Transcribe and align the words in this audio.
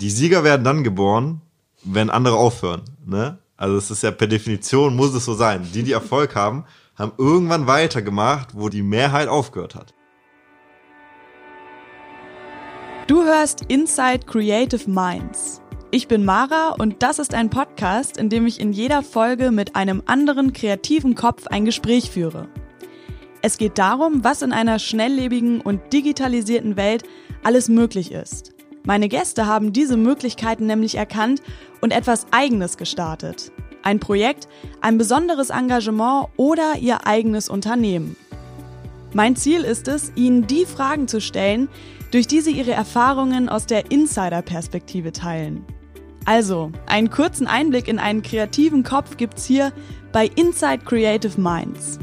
die 0.00 0.10
Sieger 0.10 0.44
werden 0.44 0.64
dann 0.64 0.82
geboren, 0.82 1.42
wenn 1.84 2.10
andere 2.10 2.36
aufhören. 2.36 2.82
Ne? 3.04 3.38
Also 3.56 3.76
es 3.76 3.90
ist 3.90 4.02
ja 4.02 4.10
per 4.10 4.26
Definition 4.26 4.96
muss 4.96 5.14
es 5.14 5.24
so 5.24 5.34
sein. 5.34 5.68
Die, 5.74 5.82
die 5.82 5.92
Erfolg 5.92 6.34
haben, 6.34 6.64
haben 6.96 7.12
irgendwann 7.18 7.66
weitergemacht, 7.66 8.50
wo 8.54 8.68
die 8.68 8.82
Mehrheit 8.82 9.28
aufgehört 9.28 9.74
hat. 9.74 9.94
Du 13.06 13.24
hörst 13.24 13.62
Inside 13.68 14.20
Creative 14.26 14.88
Minds. 14.88 15.60
Ich 15.90 16.06
bin 16.06 16.24
Mara 16.24 16.76
und 16.78 17.02
das 17.02 17.18
ist 17.18 17.34
ein 17.34 17.50
Podcast, 17.50 18.16
in 18.16 18.28
dem 18.28 18.46
ich 18.46 18.60
in 18.60 18.72
jeder 18.72 19.02
Folge 19.02 19.50
mit 19.50 19.74
einem 19.74 20.02
anderen 20.06 20.52
kreativen 20.52 21.16
Kopf 21.16 21.48
ein 21.48 21.64
Gespräch 21.64 22.10
führe. 22.10 22.48
Es 23.42 23.58
geht 23.58 23.78
darum, 23.78 24.22
was 24.22 24.42
in 24.42 24.52
einer 24.52 24.78
schnelllebigen 24.78 25.60
und 25.60 25.92
digitalisierten 25.92 26.76
Welt 26.76 27.02
alles 27.42 27.68
möglich 27.68 28.12
ist. 28.12 28.52
Meine 28.84 29.08
Gäste 29.08 29.46
haben 29.46 29.72
diese 29.72 29.96
Möglichkeiten 29.96 30.66
nämlich 30.66 30.94
erkannt 30.94 31.42
und 31.80 31.92
etwas 31.92 32.26
Eigenes 32.30 32.76
gestartet. 32.76 33.52
Ein 33.82 34.00
Projekt, 34.00 34.48
ein 34.80 34.98
besonderes 34.98 35.50
Engagement 35.50 36.28
oder 36.36 36.76
ihr 36.80 37.06
eigenes 37.06 37.48
Unternehmen. 37.48 38.16
Mein 39.12 39.36
Ziel 39.36 39.62
ist 39.62 39.88
es, 39.88 40.12
Ihnen 40.14 40.46
die 40.46 40.64
Fragen 40.64 41.08
zu 41.08 41.20
stellen, 41.20 41.68
durch 42.10 42.26
die 42.26 42.40
Sie 42.40 42.52
Ihre 42.52 42.72
Erfahrungen 42.72 43.48
aus 43.48 43.66
der 43.66 43.90
Insider-Perspektive 43.90 45.12
teilen. 45.12 45.64
Also, 46.24 46.70
einen 46.86 47.10
kurzen 47.10 47.46
Einblick 47.46 47.88
in 47.88 47.98
einen 47.98 48.22
kreativen 48.22 48.82
Kopf 48.82 49.16
gibt's 49.16 49.44
hier 49.44 49.72
bei 50.12 50.30
Inside 50.36 50.84
Creative 50.84 51.40
Minds. 51.40 51.98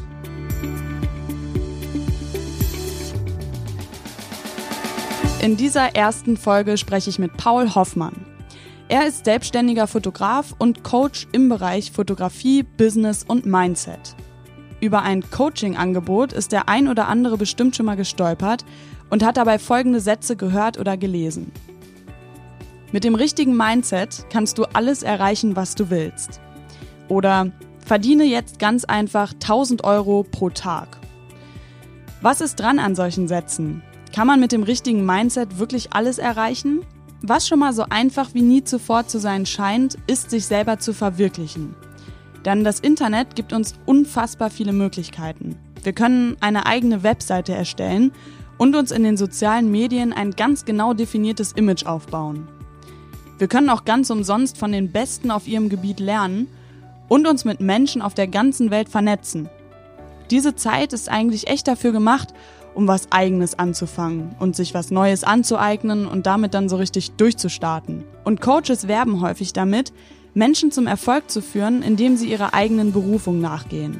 In 5.39 5.55
dieser 5.55 5.95
ersten 5.95 6.35
Folge 6.35 6.77
spreche 6.77 7.11
ich 7.11 7.19
mit 7.19 7.37
Paul 7.37 7.75
Hoffmann. 7.75 8.25
Er 8.89 9.05
ist 9.05 9.25
selbstständiger 9.25 9.85
Fotograf 9.85 10.55
und 10.57 10.83
Coach 10.83 11.27
im 11.31 11.47
Bereich 11.47 11.91
Fotografie, 11.91 12.63
Business 12.63 13.23
und 13.23 13.45
Mindset. 13.45 14.15
Über 14.81 15.03
ein 15.03 15.29
Coaching-Angebot 15.29 16.33
ist 16.33 16.51
der 16.51 16.67
ein 16.67 16.87
oder 16.87 17.07
andere 17.07 17.37
bestimmt 17.37 17.75
schon 17.75 17.85
mal 17.85 17.95
gestolpert 17.95 18.65
und 19.11 19.23
hat 19.23 19.37
dabei 19.37 19.59
folgende 19.59 19.99
Sätze 19.99 20.35
gehört 20.35 20.79
oder 20.79 20.97
gelesen. 20.97 21.51
Mit 22.91 23.03
dem 23.03 23.13
richtigen 23.13 23.55
Mindset 23.55 24.25
kannst 24.31 24.57
du 24.57 24.63
alles 24.63 25.03
erreichen, 25.03 25.55
was 25.55 25.75
du 25.75 25.91
willst. 25.91 26.41
Oder 27.09 27.51
verdiene 27.85 28.23
jetzt 28.23 28.57
ganz 28.57 28.85
einfach 28.85 29.33
1000 29.33 29.83
Euro 29.83 30.23
pro 30.23 30.49
Tag. 30.49 30.97
Was 32.21 32.41
ist 32.41 32.55
dran 32.55 32.79
an 32.79 32.95
solchen 32.95 33.27
Sätzen? 33.27 33.83
Kann 34.13 34.27
man 34.27 34.39
mit 34.39 34.51
dem 34.51 34.63
richtigen 34.63 35.05
Mindset 35.05 35.59
wirklich 35.59 35.93
alles 35.93 36.17
erreichen? 36.17 36.81
Was 37.21 37.47
schon 37.47 37.59
mal 37.59 37.73
so 37.73 37.83
einfach 37.89 38.33
wie 38.33 38.41
nie 38.41 38.63
zuvor 38.63 39.07
zu 39.07 39.19
sein 39.19 39.45
scheint, 39.45 39.97
ist 40.07 40.29
sich 40.29 40.45
selber 40.45 40.79
zu 40.79 40.93
verwirklichen. 40.93 41.75
Denn 42.45 42.63
das 42.63 42.79
Internet 42.79 43.35
gibt 43.35 43.53
uns 43.53 43.73
unfassbar 43.85 44.49
viele 44.49 44.73
Möglichkeiten. 44.73 45.57
Wir 45.83 45.93
können 45.93 46.37
eine 46.39 46.65
eigene 46.65 47.03
Webseite 47.03 47.53
erstellen 47.53 48.11
und 48.57 48.75
uns 48.75 48.91
in 48.91 49.03
den 49.03 49.17
sozialen 49.17 49.71
Medien 49.71 50.13
ein 50.13 50.31
ganz 50.31 50.65
genau 50.65 50.93
definiertes 50.93 51.51
Image 51.51 51.85
aufbauen. 51.85 52.47
Wir 53.37 53.47
können 53.47 53.69
auch 53.69 53.85
ganz 53.85 54.09
umsonst 54.09 54.57
von 54.57 54.71
den 54.71 54.91
Besten 54.91 55.29
auf 55.29 55.47
ihrem 55.47 55.69
Gebiet 55.69 55.99
lernen 55.99 56.47
und 57.07 57.27
uns 57.27 57.45
mit 57.45 57.59
Menschen 57.59 58.01
auf 58.01 58.13
der 58.13 58.27
ganzen 58.27 58.71
Welt 58.71 58.89
vernetzen. 58.89 59.49
Diese 60.31 60.55
Zeit 60.55 60.91
ist 60.91 61.09
eigentlich 61.09 61.47
echt 61.47 61.67
dafür 61.67 61.91
gemacht, 61.91 62.33
um 62.75 62.87
was 62.87 63.11
eigenes 63.11 63.57
anzufangen 63.57 64.35
und 64.39 64.55
sich 64.55 64.73
was 64.73 64.91
Neues 64.91 65.23
anzueignen 65.23 66.07
und 66.07 66.25
damit 66.25 66.53
dann 66.53 66.69
so 66.69 66.75
richtig 66.75 67.11
durchzustarten. 67.11 68.03
Und 68.23 68.41
Coaches 68.41 68.87
werben 68.87 69.21
häufig 69.21 69.53
damit, 69.53 69.93
Menschen 70.33 70.71
zum 70.71 70.87
Erfolg 70.87 71.31
zu 71.31 71.41
führen, 71.41 71.81
indem 71.81 72.17
sie 72.17 72.29
ihrer 72.29 72.53
eigenen 72.53 72.91
Berufung 72.91 73.41
nachgehen. 73.41 73.97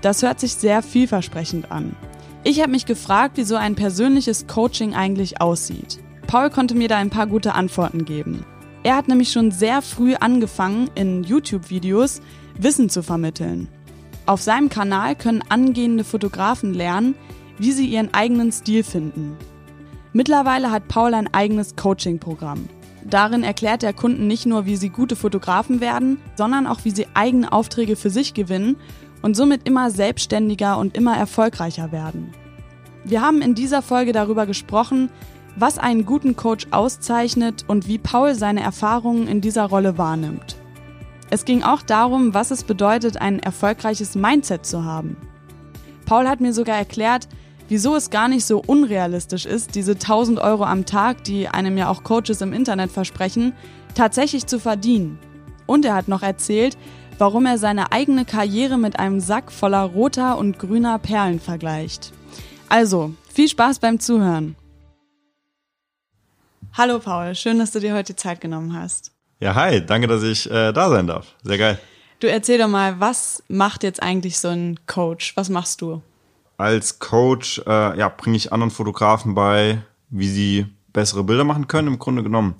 Das 0.00 0.22
hört 0.22 0.38
sich 0.38 0.54
sehr 0.54 0.82
vielversprechend 0.82 1.72
an. 1.72 1.96
Ich 2.44 2.60
habe 2.60 2.70
mich 2.70 2.86
gefragt, 2.86 3.36
wie 3.36 3.44
so 3.44 3.56
ein 3.56 3.74
persönliches 3.74 4.46
Coaching 4.46 4.94
eigentlich 4.94 5.40
aussieht. 5.40 5.98
Paul 6.28 6.50
konnte 6.50 6.74
mir 6.74 6.88
da 6.88 6.96
ein 6.98 7.10
paar 7.10 7.26
gute 7.26 7.54
Antworten 7.54 8.04
geben. 8.04 8.44
Er 8.84 8.96
hat 8.96 9.08
nämlich 9.08 9.32
schon 9.32 9.50
sehr 9.50 9.82
früh 9.82 10.14
angefangen, 10.14 10.88
in 10.94 11.24
YouTube-Videos 11.24 12.20
Wissen 12.56 12.88
zu 12.88 13.02
vermitteln. 13.02 13.68
Auf 14.26 14.42
seinem 14.42 14.68
Kanal 14.68 15.16
können 15.16 15.42
angehende 15.48 16.04
Fotografen 16.04 16.74
lernen, 16.74 17.14
wie 17.58 17.72
sie 17.72 17.86
ihren 17.86 18.12
eigenen 18.14 18.52
Stil 18.52 18.84
finden. 18.84 19.36
Mittlerweile 20.12 20.70
hat 20.70 20.88
Paul 20.88 21.14
ein 21.14 21.32
eigenes 21.32 21.76
Coaching-Programm. 21.76 22.68
Darin 23.04 23.42
erklärt 23.42 23.82
er 23.82 23.92
Kunden 23.92 24.26
nicht 24.26 24.46
nur, 24.46 24.66
wie 24.66 24.76
sie 24.76 24.88
gute 24.88 25.16
Fotografen 25.16 25.80
werden, 25.80 26.18
sondern 26.36 26.66
auch, 26.66 26.80
wie 26.84 26.90
sie 26.90 27.06
eigene 27.14 27.52
Aufträge 27.52 27.96
für 27.96 28.10
sich 28.10 28.34
gewinnen 28.34 28.76
und 29.22 29.36
somit 29.36 29.66
immer 29.66 29.90
selbstständiger 29.90 30.78
und 30.78 30.96
immer 30.96 31.16
erfolgreicher 31.16 31.92
werden. 31.92 32.32
Wir 33.04 33.22
haben 33.22 33.40
in 33.40 33.54
dieser 33.54 33.82
Folge 33.82 34.12
darüber 34.12 34.46
gesprochen, 34.46 35.10
was 35.56 35.78
einen 35.78 36.04
guten 36.04 36.36
Coach 36.36 36.66
auszeichnet 36.70 37.64
und 37.66 37.88
wie 37.88 37.98
Paul 37.98 38.34
seine 38.34 38.62
Erfahrungen 38.62 39.26
in 39.26 39.40
dieser 39.40 39.64
Rolle 39.64 39.98
wahrnimmt. 39.98 40.56
Es 41.30 41.44
ging 41.44 41.62
auch 41.62 41.82
darum, 41.82 42.32
was 42.34 42.50
es 42.50 42.64
bedeutet, 42.64 43.20
ein 43.20 43.38
erfolgreiches 43.38 44.14
Mindset 44.14 44.64
zu 44.64 44.84
haben. 44.84 45.16
Paul 46.06 46.28
hat 46.28 46.40
mir 46.40 46.52
sogar 46.52 46.76
erklärt, 46.76 47.28
wieso 47.68 47.94
es 47.94 48.10
gar 48.10 48.28
nicht 48.28 48.44
so 48.44 48.62
unrealistisch 48.66 49.46
ist, 49.46 49.74
diese 49.74 49.92
1000 49.92 50.40
Euro 50.40 50.64
am 50.64 50.86
Tag, 50.86 51.24
die 51.24 51.48
einem 51.48 51.78
ja 51.78 51.88
auch 51.88 52.02
Coaches 52.02 52.40
im 52.40 52.52
Internet 52.52 52.90
versprechen, 52.90 53.52
tatsächlich 53.94 54.46
zu 54.46 54.58
verdienen. 54.58 55.18
Und 55.66 55.84
er 55.84 55.94
hat 55.94 56.08
noch 56.08 56.22
erzählt, 56.22 56.76
warum 57.18 57.46
er 57.46 57.58
seine 57.58 57.92
eigene 57.92 58.24
Karriere 58.24 58.78
mit 58.78 58.98
einem 58.98 59.20
Sack 59.20 59.52
voller 59.52 59.82
roter 59.82 60.38
und 60.38 60.58
grüner 60.58 60.98
Perlen 60.98 61.40
vergleicht. 61.40 62.12
Also, 62.68 63.14
viel 63.32 63.48
Spaß 63.48 63.78
beim 63.78 64.00
Zuhören. 64.00 64.56
Hallo 66.72 66.98
Paul, 67.00 67.34
schön, 67.34 67.58
dass 67.58 67.72
du 67.72 67.80
dir 67.80 67.94
heute 67.94 68.12
die 68.12 68.16
Zeit 68.16 68.40
genommen 68.40 68.78
hast. 68.78 69.12
Ja, 69.40 69.54
hi, 69.54 69.84
danke, 69.84 70.06
dass 70.06 70.22
ich 70.22 70.50
äh, 70.50 70.72
da 70.72 70.90
sein 70.90 71.06
darf. 71.06 71.34
Sehr 71.42 71.58
geil. 71.58 71.78
Du 72.20 72.28
erzähl 72.28 72.58
doch 72.58 72.68
mal, 72.68 72.98
was 72.98 73.42
macht 73.48 73.84
jetzt 73.84 74.02
eigentlich 74.02 74.38
so 74.38 74.48
ein 74.48 74.78
Coach? 74.86 75.36
Was 75.36 75.48
machst 75.50 75.80
du? 75.80 76.02
Als 76.58 76.98
Coach 76.98 77.62
äh, 77.66 77.98
ja, 77.98 78.08
bringe 78.08 78.36
ich 78.36 78.52
anderen 78.52 78.70
Fotografen 78.70 79.34
bei, 79.34 79.80
wie 80.10 80.28
sie 80.28 80.66
bessere 80.92 81.24
Bilder 81.24 81.44
machen 81.44 81.68
können, 81.68 81.88
im 81.88 81.98
Grunde 81.98 82.22
genommen. 82.22 82.56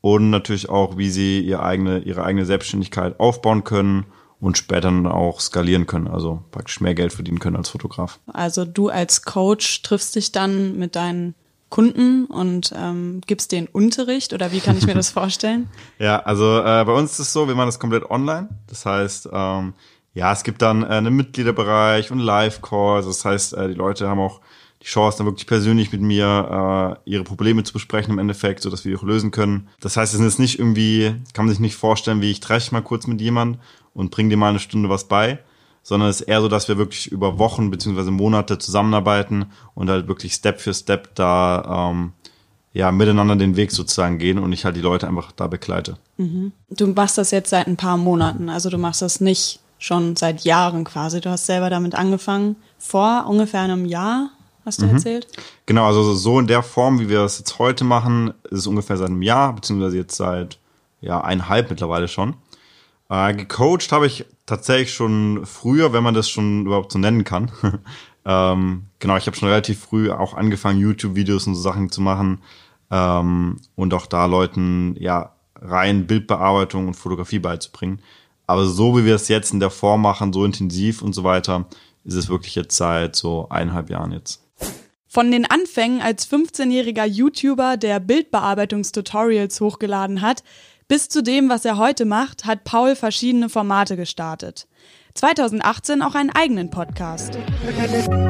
Und 0.00 0.30
natürlich 0.30 0.68
auch, 0.68 0.96
wie 0.96 1.10
sie 1.10 1.40
ihre 1.40 1.62
eigene, 1.62 1.98
ihre 2.00 2.24
eigene 2.24 2.46
Selbstständigkeit 2.46 3.20
aufbauen 3.20 3.64
können 3.64 4.06
und 4.40 4.58
später 4.58 4.82
dann 4.82 5.06
auch 5.06 5.40
skalieren 5.40 5.86
können, 5.86 6.08
also 6.08 6.42
praktisch 6.50 6.80
mehr 6.80 6.94
Geld 6.94 7.12
verdienen 7.12 7.38
können 7.38 7.56
als 7.56 7.68
Fotograf. 7.68 8.18
Also 8.32 8.64
du 8.64 8.88
als 8.88 9.22
Coach 9.22 9.82
triffst 9.82 10.16
dich 10.16 10.32
dann 10.32 10.78
mit 10.78 10.96
deinen 10.96 11.34
Kunden 11.68 12.26
und 12.26 12.72
ähm, 12.76 13.22
gibst 13.26 13.52
den 13.52 13.66
Unterricht 13.66 14.32
oder 14.32 14.52
wie 14.52 14.60
kann 14.60 14.76
ich 14.76 14.86
mir 14.86 14.94
das 14.94 15.10
vorstellen? 15.10 15.68
ja, 15.98 16.20
also 16.20 16.58
äh, 16.58 16.84
bei 16.84 16.92
uns 16.92 17.12
ist 17.12 17.18
es 17.20 17.32
so, 17.32 17.48
wir 17.48 17.54
machen 17.54 17.68
das 17.68 17.78
komplett 17.78 18.10
online. 18.10 18.48
Das 18.66 18.84
heißt, 18.84 19.28
ähm, 19.32 19.74
ja, 20.14 20.32
es 20.32 20.44
gibt 20.44 20.62
dann 20.62 20.82
äh, 20.82 20.86
einen 20.86 21.14
Mitgliederbereich 21.14 22.10
und 22.10 22.18
Live-Calls. 22.18 23.06
Das 23.06 23.24
heißt, 23.24 23.54
äh, 23.54 23.68
die 23.68 23.74
Leute 23.74 24.08
haben 24.08 24.20
auch 24.20 24.40
die 24.82 24.86
Chance, 24.86 25.18
dann 25.18 25.26
wirklich 25.26 25.46
persönlich 25.46 25.92
mit 25.92 26.00
mir 26.00 26.98
äh, 27.06 27.10
ihre 27.10 27.24
Probleme 27.24 27.62
zu 27.62 27.72
besprechen 27.72 28.12
im 28.12 28.18
Endeffekt, 28.18 28.62
so 28.62 28.70
dass 28.70 28.84
wir 28.84 28.92
die 28.92 28.98
auch 28.98 29.04
lösen 29.04 29.30
können. 29.30 29.68
Das 29.80 29.96
heißt, 29.96 30.12
es 30.12 30.20
ist 30.20 30.38
nicht 30.38 30.58
irgendwie, 30.58 31.14
kann 31.32 31.46
man 31.46 31.50
sich 31.50 31.60
nicht 31.60 31.76
vorstellen, 31.76 32.20
wie 32.20 32.30
ich 32.30 32.40
treffe 32.40 32.74
mal 32.74 32.82
kurz 32.82 33.06
mit 33.06 33.20
jemand 33.20 33.58
und 33.94 34.10
bringe 34.10 34.30
dir 34.30 34.36
mal 34.36 34.50
eine 34.50 34.58
Stunde 34.58 34.88
was 34.88 35.04
bei, 35.04 35.38
sondern 35.84 36.10
es 36.10 36.20
ist 36.20 36.28
eher 36.28 36.40
so, 36.40 36.48
dass 36.48 36.68
wir 36.68 36.78
wirklich 36.78 37.10
über 37.10 37.38
Wochen 37.38 37.70
beziehungsweise 37.70 38.10
Monate 38.10 38.58
zusammenarbeiten 38.58 39.46
und 39.74 39.88
halt 39.88 40.08
wirklich 40.08 40.34
Step 40.34 40.60
für 40.60 40.74
Step 40.74 41.14
da 41.14 41.90
ähm, 41.92 42.12
ja 42.72 42.90
miteinander 42.90 43.36
den 43.36 43.56
Weg 43.56 43.70
sozusagen 43.70 44.18
gehen 44.18 44.38
und 44.38 44.52
ich 44.52 44.64
halt 44.64 44.76
die 44.76 44.80
Leute 44.80 45.06
einfach 45.06 45.30
da 45.32 45.46
begleite. 45.46 45.96
Mhm. 46.16 46.52
Du 46.70 46.88
machst 46.88 47.18
das 47.18 47.30
jetzt 47.30 47.50
seit 47.50 47.68
ein 47.68 47.76
paar 47.76 47.96
Monaten, 47.96 48.48
also 48.48 48.68
du 48.68 48.78
machst 48.78 49.02
das 49.02 49.20
nicht 49.20 49.61
schon 49.82 50.14
seit 50.14 50.44
Jahren 50.44 50.84
quasi. 50.84 51.20
Du 51.20 51.28
hast 51.28 51.46
selber 51.46 51.68
damit 51.68 51.96
angefangen, 51.96 52.56
vor 52.78 53.26
ungefähr 53.28 53.62
einem 53.62 53.84
Jahr, 53.84 54.30
hast 54.64 54.80
du 54.80 54.86
mhm. 54.86 54.92
erzählt? 54.92 55.26
Genau, 55.66 55.86
also 55.86 56.14
so 56.14 56.38
in 56.38 56.46
der 56.46 56.62
Form, 56.62 57.00
wie 57.00 57.08
wir 57.08 57.18
das 57.18 57.38
jetzt 57.40 57.58
heute 57.58 57.82
machen, 57.82 58.32
ist 58.44 58.60
es 58.60 58.66
ungefähr 58.68 58.96
seit 58.96 59.08
einem 59.08 59.22
Jahr, 59.22 59.52
beziehungsweise 59.54 59.96
jetzt 59.96 60.16
seit 60.16 60.58
ja, 61.00 61.20
eineinhalb 61.20 61.68
mittlerweile 61.68 62.06
schon. 62.06 62.36
Äh, 63.10 63.34
gecoacht 63.34 63.90
habe 63.90 64.06
ich 64.06 64.24
tatsächlich 64.46 64.94
schon 64.94 65.44
früher, 65.46 65.92
wenn 65.92 66.04
man 66.04 66.14
das 66.14 66.30
schon 66.30 66.64
überhaupt 66.66 66.92
so 66.92 67.00
nennen 67.00 67.24
kann. 67.24 67.50
ähm, 68.24 68.84
genau, 69.00 69.16
ich 69.16 69.26
habe 69.26 69.36
schon 69.36 69.48
relativ 69.48 69.80
früh 69.80 70.12
auch 70.12 70.34
angefangen, 70.34 70.78
YouTube-Videos 70.78 71.48
und 71.48 71.56
so 71.56 71.60
Sachen 71.60 71.90
zu 71.90 72.00
machen 72.00 72.40
ähm, 72.92 73.56
und 73.74 73.94
auch 73.94 74.06
da 74.06 74.26
Leuten 74.26 74.94
ja 74.96 75.32
rein 75.60 76.06
Bildbearbeitung 76.06 76.86
und 76.86 76.94
Fotografie 76.94 77.40
beizubringen. 77.40 78.00
Aber 78.46 78.66
so 78.66 78.96
wie 78.96 79.04
wir 79.04 79.14
es 79.14 79.28
jetzt 79.28 79.52
in 79.52 79.60
der 79.60 79.70
Form 79.70 80.02
machen, 80.02 80.32
so 80.32 80.44
intensiv 80.44 81.02
und 81.02 81.12
so 81.14 81.24
weiter, 81.24 81.66
ist 82.04 82.14
es 82.14 82.28
wirklich 82.28 82.54
jetzt 82.54 82.76
seit 82.76 83.16
so 83.16 83.48
eineinhalb 83.48 83.90
Jahren 83.90 84.12
jetzt. 84.12 84.42
Von 85.06 85.30
den 85.30 85.44
Anfängen 85.44 86.00
als 86.00 86.26
15-jähriger 86.30 87.04
YouTuber, 87.04 87.76
der 87.76 88.00
Bildbearbeitungstutorials 88.00 89.60
hochgeladen 89.60 90.22
hat, 90.22 90.42
bis 90.88 91.08
zu 91.08 91.22
dem, 91.22 91.48
was 91.48 91.64
er 91.64 91.76
heute 91.76 92.04
macht, 92.04 92.44
hat 92.44 92.64
Paul 92.64 92.96
verschiedene 92.96 93.48
Formate 93.48 93.96
gestartet. 93.96 94.66
2018 95.14 96.00
auch 96.02 96.14
einen 96.14 96.30
eigenen 96.30 96.70
Podcast. 96.70 97.38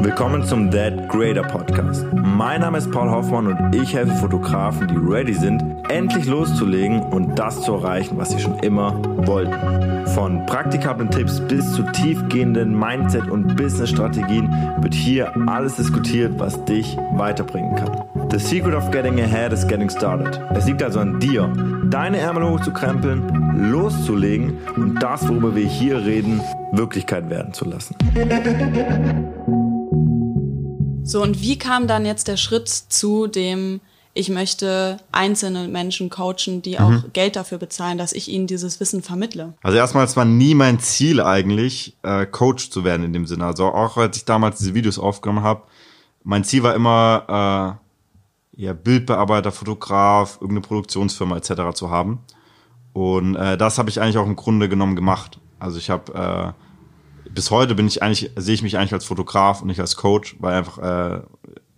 Willkommen 0.03 0.45
zum 0.45 0.71
Dead 0.71 1.09
Grader 1.09 1.43
Podcast. 1.45 2.05
Mein 2.13 2.61
Name 2.61 2.79
ist 2.79 2.91
Paul 2.91 3.09
Hoffmann 3.09 3.47
und 3.47 3.75
ich 3.75 3.95
helfe 3.95 4.15
Fotografen, 4.17 4.89
die 4.89 4.97
ready 4.97 5.33
sind, 5.33 5.63
endlich 5.89 6.27
loszulegen 6.27 7.01
und 7.01 7.39
das 7.39 7.63
zu 7.63 7.75
erreichen, 7.75 8.19
was 8.19 8.31
sie 8.31 8.41
schon 8.41 8.59
immer 8.59 9.01
wollten. 9.27 10.07
Von 10.09 10.45
praktikablen 10.47 11.11
Tipps 11.11 11.41
bis 11.41 11.73
zu 11.73 11.83
tiefgehenden 11.93 12.77
Mindset- 12.77 13.31
und 13.31 13.57
Business-Strategien 13.57 14.51
wird 14.81 14.95
hier 14.95 15.33
alles 15.47 15.77
diskutiert, 15.77 16.39
was 16.39 16.65
dich 16.65 16.97
weiterbringen 17.13 17.77
kann. 17.77 18.22
The 18.33 18.41
secret 18.41 18.75
of 18.75 18.91
getting 18.91 19.21
ahead 19.21 19.53
is 19.53 19.67
getting 19.67 19.91
started. 19.91 20.41
Es 20.57 20.65
liegt 20.65 20.83
also 20.83 21.01
an 21.01 21.21
dir, 21.21 21.53
deine 21.91 22.17
Ärmel 22.17 22.49
hochzukrempeln, 22.49 23.71
loszulegen 23.71 24.57
und 24.75 24.95
das, 25.03 25.29
worüber 25.29 25.55
wir 25.55 25.67
hier 25.67 25.99
reden, 25.99 26.41
Wirklichkeit 26.73 27.29
werden 27.29 27.53
zu 27.53 27.67
lassen. 27.67 27.95
So, 31.05 31.23
und 31.23 31.43
wie 31.43 31.59
kam 31.59 31.87
dann 31.87 32.07
jetzt 32.07 32.27
der 32.27 32.39
Schritt 32.39 32.71
zu 32.71 33.27
dem, 33.27 33.83
ich 34.15 34.31
möchte 34.31 34.97
einzelne 35.13 35.69
Menschen 35.69 36.09
coachen, 36.09 36.63
die 36.63 36.81
auch 36.81 36.89
mhm. 36.89 37.05
Geld 37.13 37.37
dafür 37.37 37.59
bezahlen, 37.59 37.99
dass 37.99 38.15
ich 38.15 38.29
ihnen 38.29 38.47
dieses 38.47 38.81
Wissen 38.81 39.03
vermittle? 39.03 39.53
Also 39.63 39.77
erstmal, 39.77 40.07
es 40.07 40.17
war 40.17 40.25
nie 40.25 40.55
mein 40.55 40.81
Ziel 40.81 41.21
eigentlich, 41.21 41.99
äh, 42.03 42.25
Coach 42.25 42.71
zu 42.71 42.83
werden 42.83 43.05
in 43.05 43.13
dem 43.13 43.27
Sinne. 43.27 43.45
Also 43.45 43.67
auch 43.67 43.99
als 43.99 44.17
ich 44.17 44.25
damals 44.25 44.57
diese 44.57 44.73
Videos 44.73 44.99
aufgenommen 44.99 45.45
habe, 45.45 45.65
mein 46.25 46.45
Ziel 46.45 46.63
war 46.63 46.75
immer, 46.75 47.77
äh, 47.79 47.83
ja, 48.55 48.73
Bildbearbeiter, 48.73 49.53
Fotograf, 49.53 50.37
irgendeine 50.37 50.61
Produktionsfirma 50.61 51.37
etc. 51.37 51.75
zu 51.75 51.91
haben. 51.91 52.21
Und 52.93 53.37
äh, 53.37 53.57
das 53.57 53.79
habe 53.79 53.89
ich 53.89 54.01
eigentlich 54.01 54.19
auch 54.19 54.27
im 54.27 54.37
Grunde 54.37 54.69
genommen 54.69 54.97
gemacht. 54.97 55.41
Also 55.59 55.79
ich 55.79 55.91
habe 55.91 56.55
äh, 57.27 57.31
bis 57.31 57.51
heute 57.51 57.75
bin 57.75 57.87
ich 57.87 58.03
eigentlich 58.03 58.31
sehe 58.37 58.55
ich 58.55 58.63
mich 58.63 58.77
eigentlich 58.77 58.93
als 58.93 59.05
Fotograf 59.05 59.63
und 59.63 59.69
nicht 59.69 59.81
als 59.81 59.97
Coach, 59.97 60.37
weil 60.41 60.55
einfach 60.55 60.79
äh, 60.79 61.23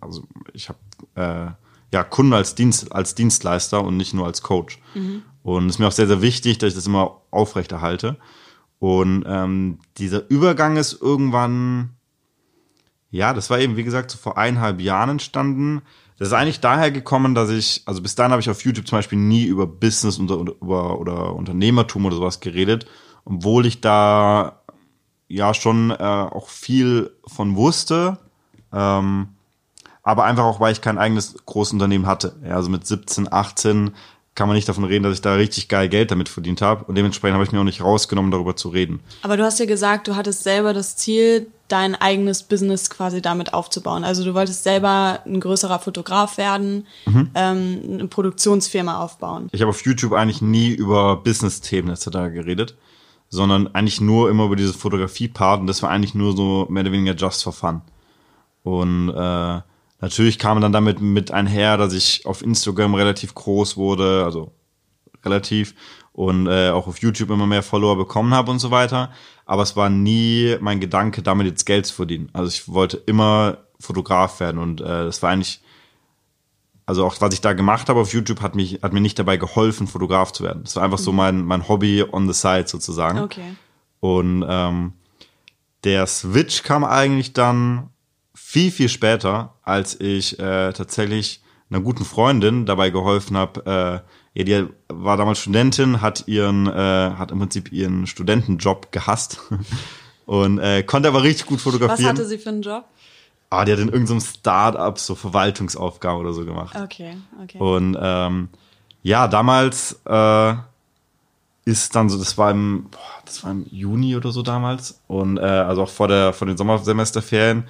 also 0.01 0.23
ich 0.53 0.69
habe 0.69 0.79
äh, 1.15 1.51
ja 1.93 2.03
Kunden 2.03 2.33
als 2.33 2.55
Dienst 2.55 2.91
als 2.91 3.15
Dienstleister 3.15 3.81
und 3.83 3.95
nicht 3.95 4.13
nur 4.13 4.25
als 4.25 4.41
Coach. 4.41 4.79
Mhm. 4.93 5.21
Und 5.43 5.67
es 5.67 5.75
ist 5.75 5.79
mir 5.79 5.87
auch 5.87 5.93
sehr 5.93 6.07
sehr 6.07 6.21
wichtig, 6.21 6.57
dass 6.57 6.69
ich 6.69 6.75
das 6.75 6.87
immer 6.87 7.21
aufrechterhalte. 7.31 8.17
Und 8.79 9.23
ähm, 9.25 9.79
dieser 9.97 10.29
Übergang 10.29 10.75
ist 10.75 11.01
irgendwann 11.01 11.91
ja, 13.11 13.33
das 13.33 13.49
war 13.49 13.59
eben 13.59 13.77
wie 13.77 13.85
gesagt 13.85 14.11
so 14.11 14.17
vor 14.17 14.37
eineinhalb 14.37 14.81
Jahren 14.81 15.11
entstanden. 15.11 15.83
Das 16.17 16.29
ist 16.29 16.33
eigentlich 16.33 16.61
daher 16.61 16.91
gekommen, 16.91 17.35
dass 17.35 17.49
ich, 17.49 17.83
also 17.85 18.01
bis 18.01 18.15
dahin 18.15 18.31
habe 18.31 18.41
ich 18.41 18.49
auf 18.49 18.63
YouTube 18.63 18.87
zum 18.87 18.97
Beispiel 18.97 19.19
nie 19.19 19.43
über 19.43 19.67
Business 19.67 20.17
und 20.17 20.31
über, 20.31 20.99
oder 20.99 21.35
Unternehmertum 21.35 22.05
oder 22.05 22.15
sowas 22.15 22.39
geredet 22.39 22.85
obwohl 23.25 23.65
ich 23.65 23.81
da 23.81 24.61
ja 25.27 25.53
schon 25.53 25.91
äh, 25.91 25.95
auch 25.95 26.47
viel 26.47 27.11
von 27.27 27.55
wusste. 27.55 28.19
Ähm, 28.71 29.29
aber 30.03 30.23
einfach 30.23 30.43
auch, 30.43 30.59
weil 30.59 30.71
ich 30.71 30.81
kein 30.81 30.99
eigenes 30.99 31.35
Großunternehmen 31.45 32.05
hatte. 32.05 32.35
Ja, 32.43 32.55
also 32.55 32.69
mit 32.69 32.85
17, 32.85 33.33
18 33.33 33.95
kann 34.35 34.47
man 34.47 34.55
nicht 34.55 34.67
davon 34.67 34.83
reden, 34.83 35.03
dass 35.03 35.13
ich 35.13 35.21
da 35.21 35.35
richtig 35.35 35.69
geil 35.69 35.87
Geld 35.87 36.11
damit 36.11 36.29
verdient 36.29 36.61
habe. 36.61 36.83
Und 36.85 36.95
dementsprechend 36.95 37.35
habe 37.35 37.45
ich 37.45 37.51
mir 37.51 37.59
auch 37.59 37.65
nicht 37.65 37.81
rausgenommen, 37.81 38.31
darüber 38.31 38.55
zu 38.55 38.69
reden. 38.69 38.99
Aber 39.21 39.37
du 39.37 39.43
hast 39.43 39.59
ja 39.59 39.65
gesagt, 39.65 40.07
du 40.07 40.15
hattest 40.15 40.43
selber 40.43 40.73
das 40.73 40.97
Ziel, 40.97 41.47
dein 41.69 41.95
eigenes 41.95 42.43
Business 42.43 42.89
quasi 42.89 43.21
damit 43.21 43.53
aufzubauen. 43.53 44.03
Also 44.03 44.23
du 44.23 44.33
wolltest 44.33 44.63
selber 44.63 45.21
ein 45.25 45.39
größerer 45.39 45.79
Fotograf 45.79 46.37
werden, 46.37 46.85
mhm. 47.05 47.31
ähm, 47.33 47.79
eine 47.89 48.07
Produktionsfirma 48.07 48.99
aufbauen. 48.99 49.47
Ich 49.51 49.61
habe 49.61 49.69
auf 49.69 49.83
YouTube 49.85 50.13
eigentlich 50.13 50.41
nie 50.41 50.69
über 50.71 51.15
Business-Themen 51.17 51.89
etc. 51.89 52.05
geredet 52.33 52.75
sondern 53.29 53.67
eigentlich 53.73 53.99
nur 53.99 54.29
immer 54.29 54.45
über 54.45 54.55
diese 54.55 54.73
Fotografie-Part 54.73 55.59
und 55.59 55.67
das 55.67 55.83
war 55.83 55.89
eigentlich 55.89 56.15
nur 56.15 56.35
so 56.35 56.67
mehr 56.69 56.81
oder 56.81 56.91
weniger 56.91 57.15
just 57.15 57.43
for 57.43 57.53
fun. 57.53 57.81
Und 58.63 59.09
äh, 59.09 59.61
natürlich 59.99 60.39
kam 60.39 60.61
dann 60.61 60.71
damit 60.71 61.01
mit 61.01 61.31
einher, 61.31 61.77
dass 61.77 61.93
ich 61.93 62.25
auf 62.25 62.41
Instagram 62.41 62.95
relativ 62.95 63.33
groß 63.35 63.77
wurde, 63.77 64.23
also 64.25 64.51
relativ 65.23 65.75
und 66.11 66.47
äh, 66.47 66.69
auch 66.69 66.87
auf 66.87 66.99
YouTube 66.99 67.29
immer 67.29 67.47
mehr 67.47 67.63
Follower 67.63 67.97
bekommen 67.97 68.33
habe 68.33 68.51
und 68.51 68.59
so 68.59 68.71
weiter. 68.71 69.11
Aber 69.45 69.63
es 69.63 69.75
war 69.75 69.89
nie 69.89 70.55
mein 70.61 70.79
Gedanke, 70.79 71.21
damit 71.21 71.47
jetzt 71.47 71.65
Geld 71.65 71.85
zu 71.85 71.93
verdienen. 71.93 72.29
Also 72.33 72.49
ich 72.49 72.67
wollte 72.67 72.97
immer 72.97 73.57
Fotograf 73.79 74.39
werden 74.39 74.59
und 74.59 74.81
äh, 74.81 75.05
das 75.05 75.21
war 75.21 75.31
eigentlich 75.31 75.61
also 76.85 77.05
auch 77.05 77.19
was 77.19 77.33
ich 77.33 77.41
da 77.41 77.53
gemacht 77.53 77.89
habe 77.89 77.99
auf 77.99 78.13
YouTube 78.13 78.41
hat 78.41 78.55
mich 78.55 78.79
hat 78.83 78.93
mir 78.93 79.01
nicht 79.01 79.17
dabei 79.17 79.37
geholfen 79.37 79.87
Fotograf 79.87 80.31
zu 80.31 80.43
werden. 80.43 80.63
Das 80.63 80.75
war 80.75 80.83
einfach 80.83 80.99
so 80.99 81.11
mhm. 81.11 81.17
mein 81.17 81.45
mein 81.45 81.67
Hobby 81.67 82.03
on 82.09 82.31
the 82.31 82.33
side 82.33 82.67
sozusagen. 82.67 83.19
Okay. 83.19 83.55
Und 83.99 84.45
ähm, 84.47 84.93
der 85.83 86.07
Switch 86.07 86.63
kam 86.63 86.83
eigentlich 86.83 87.33
dann 87.33 87.89
viel 88.55 88.71
viel 88.71 88.87
später, 88.87 89.53
als 89.63 89.99
ich 89.99 90.39
äh, 90.39 90.71
tatsächlich 90.71 91.41
einer 91.69 91.81
guten 91.81 92.05
Freundin 92.05 92.65
dabei 92.65 92.89
geholfen 92.89 93.35
habe. 93.35 94.05
Äh, 94.33 94.39
ja, 94.39 94.43
die 94.45 94.69
war 94.87 95.17
damals 95.17 95.39
Studentin, 95.39 95.99
hat 96.01 96.29
ihren 96.29 96.65
äh, 96.65 96.71
hat 97.17 97.31
im 97.31 97.39
Prinzip 97.39 97.73
ihren 97.73 98.07
Studentenjob 98.07 98.93
gehasst 98.93 99.41
und 100.25 100.59
äh, 100.59 100.83
konnte 100.83 101.09
aber 101.09 101.23
richtig 101.23 101.47
gut 101.47 101.59
fotografieren. 101.59 102.13
Was 102.13 102.19
hatte 102.21 102.29
sie 102.29 102.37
für 102.37 102.47
einen 102.47 102.61
Job? 102.61 102.85
Ah, 103.49 103.65
die 103.65 103.73
hat 103.73 103.79
in 103.79 103.89
irgendeinem 103.89 104.21
Start-up 104.21 104.99
so 104.99 105.15
Verwaltungsaufgaben 105.15 106.21
oder 106.21 106.31
so 106.31 106.45
gemacht. 106.45 106.77
Okay, 106.81 107.17
okay. 107.43 107.57
Und 107.57 107.97
ähm, 107.99 108.47
ja, 109.03 109.27
damals 109.27 109.99
äh, 110.05 110.53
ist 111.65 111.93
dann 111.93 112.07
so, 112.07 112.17
das 112.17 112.37
war 112.37 112.51
im, 112.51 112.87
boah, 112.89 112.99
das 113.25 113.43
war 113.43 113.51
im 113.51 113.65
Juni 113.69 114.15
oder 114.15 114.31
so 114.31 114.43
damals 114.43 115.01
und 115.07 115.39
äh, 115.39 115.41
also 115.41 115.83
auch 115.83 115.89
vor 115.89 116.07
der 116.07 116.31
vor 116.31 116.47
den 116.47 116.55
Sommersemesterferien 116.55 117.65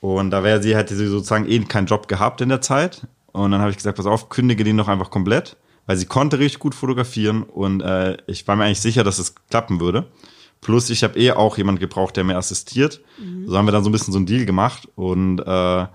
und 0.00 0.30
da 0.30 0.42
wäre 0.44 0.62
sie 0.62 0.76
hätte 0.76 0.96
sie 0.96 1.06
sozusagen 1.06 1.48
eh 1.48 1.58
keinen 1.60 1.86
Job 1.86 2.08
gehabt 2.08 2.40
in 2.40 2.48
der 2.48 2.60
Zeit 2.60 3.06
und 3.32 3.50
dann 3.50 3.60
habe 3.60 3.70
ich 3.70 3.76
gesagt, 3.76 3.96
pass 3.96 4.06
auf, 4.06 4.28
kündige 4.28 4.64
den 4.64 4.76
doch 4.76 4.88
einfach 4.88 5.10
komplett, 5.10 5.56
weil 5.86 5.96
sie 5.96 6.06
konnte 6.06 6.38
richtig 6.38 6.60
gut 6.60 6.74
fotografieren 6.74 7.42
und 7.42 7.80
äh, 7.80 8.16
ich 8.26 8.46
war 8.46 8.56
mir 8.56 8.64
eigentlich 8.64 8.80
sicher, 8.80 9.04
dass 9.04 9.18
es 9.18 9.34
klappen 9.50 9.80
würde. 9.80 10.06
Plus 10.60 10.90
ich 10.90 11.04
habe 11.04 11.18
eh 11.18 11.32
auch 11.32 11.56
jemand 11.56 11.78
gebraucht, 11.78 12.16
der 12.16 12.24
mir 12.24 12.36
assistiert. 12.36 13.00
Mhm. 13.18 13.46
So 13.48 13.56
haben 13.56 13.66
wir 13.66 13.72
dann 13.72 13.84
so 13.84 13.90
ein 13.90 13.92
bisschen 13.92 14.12
so 14.12 14.18
einen 14.18 14.26
Deal 14.26 14.44
gemacht 14.44 14.88
und 14.96 15.38
äh, 15.38 15.86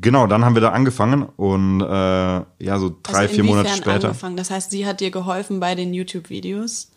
genau, 0.00 0.26
dann 0.26 0.44
haben 0.44 0.54
wir 0.54 0.62
da 0.62 0.70
angefangen 0.70 1.24
und 1.36 1.80
äh, 1.80 1.84
ja, 1.84 2.78
so 2.78 2.96
drei, 3.02 3.18
also 3.18 3.34
vier 3.34 3.44
Monate 3.44 3.70
später. 3.70 4.08
Angefangen? 4.08 4.36
Das 4.36 4.50
heißt, 4.50 4.70
sie 4.70 4.86
hat 4.86 5.00
dir 5.00 5.10
geholfen 5.10 5.60
bei 5.60 5.74
den 5.74 5.92
YouTube-Videos? 5.92 6.90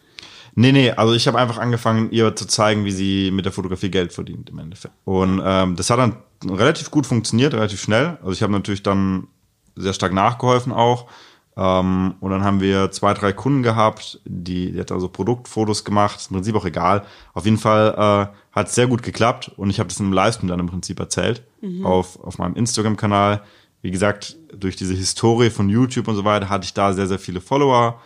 Nee, 0.56 0.72
nee, 0.72 0.92
also 0.92 1.14
ich 1.14 1.28
habe 1.28 1.40
einfach 1.40 1.58
angefangen, 1.58 2.12
ihr 2.12 2.36
zu 2.36 2.46
zeigen, 2.46 2.86
wie 2.86 2.92
sie 2.92 3.32
mit 3.32 3.46
der 3.46 3.52
Fotografie 3.52 3.90
Geld 3.90 4.14
verdient 4.14 4.50
im 4.50 4.60
Endeffekt. 4.60 4.94
Und 5.04 5.42
ähm, 5.44 5.76
das 5.76 5.90
hat 5.90 6.00
dann 6.00 6.18
relativ 6.48 6.92
gut 6.92 7.08
funktioniert, 7.08 7.54
relativ 7.54 7.82
schnell. 7.82 8.18
Also 8.22 8.34
ich 8.34 8.44
habe 8.44 8.54
natürlich 8.54 8.84
dann 8.84 9.28
sehr 9.76 9.94
stark 9.94 10.14
nachgeholfen 10.14 10.72
auch. 10.72 11.08
Ähm, 11.56 12.16
und 12.20 12.32
dann 12.32 12.44
haben 12.44 12.62
wir 12.62 12.92
zwei, 12.92 13.14
drei 13.14 13.32
Kunden 13.32 13.64
gehabt, 13.64 14.20
die, 14.26 14.72
die 14.72 14.80
hat 14.80 14.92
also 14.92 15.08
Produktfotos 15.08 15.84
gemacht, 15.84 16.18
ist 16.20 16.32
im 16.32 16.36
Prinzip 16.38 16.56
auch 16.56 16.66
egal. 16.66 17.04
Auf 17.34 17.46
jeden 17.46 17.60
Fall 17.60 18.30
äh, 18.32 18.56
hat 18.56 18.72
sehr 18.72 18.88
gut 18.88 19.04
geklappt 19.04 19.52
und 19.58 19.70
ich 19.70 19.80
habe 19.80 19.90
das 19.90 20.00
in 20.00 20.08
einem 20.08 20.14
Livestream 20.14 20.50
dann 20.50 20.60
im 20.60 20.68
Prinzip 20.68 21.00
erzählt 21.00 21.44
mhm. 21.62 21.86
auf, 21.86 22.20
auf 22.24 22.38
meinem 22.38 22.56
Instagram-Kanal. 22.56 23.42
Wie 23.82 23.92
gesagt, 23.92 24.38
durch 24.56 24.76
diese 24.76 24.94
Historie 24.94 25.50
von 25.50 25.70
YouTube 25.70 26.08
und 26.08 26.16
so 26.16 26.26
weiter 26.26 26.50
hatte 26.50 26.66
ich 26.66 26.74
da 26.74 26.94
sehr, 26.94 27.08
sehr 27.08 27.20
viele 27.20 27.42
Follower. 27.42 28.00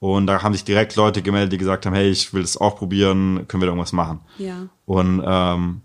Und 0.00 0.26
da 0.26 0.42
haben 0.42 0.54
sich 0.54 0.64
direkt 0.64 0.96
Leute 0.96 1.20
gemeldet, 1.20 1.52
die 1.52 1.58
gesagt 1.58 1.84
haben, 1.84 1.94
hey, 1.94 2.10
ich 2.10 2.32
will 2.32 2.40
das 2.40 2.56
auch 2.56 2.76
probieren, 2.76 3.46
können 3.46 3.62
wir 3.62 3.66
da 3.66 3.72
irgendwas 3.72 3.92
machen? 3.92 4.20
Ja. 4.38 4.66
Und 4.86 5.22
ähm, 5.24 5.82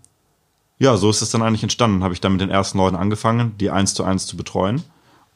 ja, 0.78 0.96
so 0.96 1.10
ist 1.10 1.20
es 1.20 1.30
dann 1.30 1.42
eigentlich 1.42 1.62
entstanden. 1.62 2.02
Habe 2.02 2.14
ich 2.14 2.20
dann 2.20 2.32
mit 2.32 2.40
den 2.40 2.50
ersten 2.50 2.78
Leuten 2.78 2.96
angefangen, 2.96 3.54
die 3.58 3.70
eins 3.70 3.92
zu 3.92 4.04
eins 4.04 4.26
zu 4.26 4.36
betreuen. 4.36 4.82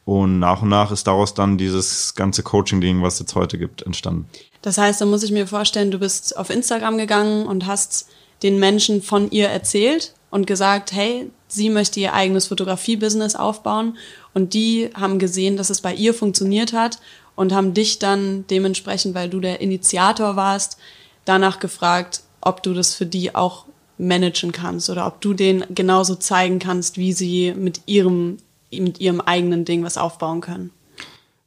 Und 0.07 0.39
nach 0.39 0.63
und 0.63 0.71
nach 0.71 0.91
ist 0.91 1.07
daraus 1.07 1.35
dann 1.35 1.59
dieses 1.59 2.15
ganze 2.15 2.43
Coaching-Ding, 2.43 3.03
was 3.03 3.15
es 3.15 3.21
jetzt 3.21 3.35
heute 3.35 3.59
gibt, 3.59 3.83
entstanden. 3.83 4.27
Das 4.63 4.79
heißt, 4.79 5.01
da 5.01 5.07
muss 5.07 5.23
ich 5.23 5.31
mir 5.31 5.47
vorstellen, 5.47 5.91
du 5.91 5.99
bist 5.99 6.37
auf 6.37 6.49
Instagram 6.49 6.97
gegangen 6.97 7.47
und 7.47 7.67
hast 7.67 8.09
den 8.43 8.59
Menschen 8.59 9.03
von 9.03 9.31
ihr 9.31 9.49
erzählt 9.49 10.15
und 10.31 10.47
gesagt, 10.47 10.93
hey, 10.93 11.31
sie 11.49 11.69
möchte 11.69 12.01
ihr 12.01 12.15
eigenes 12.15 12.47
Fotografie-Business 12.47 13.37
aufbauen. 13.37 13.99
Und 14.33 14.55
die 14.55 14.91
haben 14.95 15.19
gesehen, 15.19 15.57
dass 15.57 15.69
es 15.69 15.83
bei 15.83 15.95
ihr 15.95 16.15
funktioniert 16.15 16.73
hat 16.73 16.99
und 17.41 17.55
haben 17.55 17.73
dich 17.73 17.99
dann 17.99 18.47
dementsprechend, 18.49 19.15
weil 19.15 19.31
du 19.31 19.41
der 19.41 19.63
Initiator 19.63 20.37
warst, 20.37 20.77
danach 21.25 21.59
gefragt, 21.59 22.21
ob 22.43 22.63
du 22.63 22.75
das 22.75 22.95
für 22.95 23.07
die 23.07 23.35
auch 23.35 23.65
managen 23.97 24.53
kannst 24.53 24.91
oder 24.91 25.07
ob 25.07 25.23
du 25.23 25.33
denen 25.33 25.65
genauso 25.75 26.17
zeigen 26.17 26.59
kannst, 26.59 26.99
wie 26.99 27.15
sie 27.15 27.55
mit 27.57 27.81
ihrem 27.87 28.37
mit 28.71 29.01
ihrem 29.01 29.23
eigenen 29.23 29.65
Ding 29.65 29.83
was 29.83 29.97
aufbauen 29.97 30.43
können. 30.43 30.71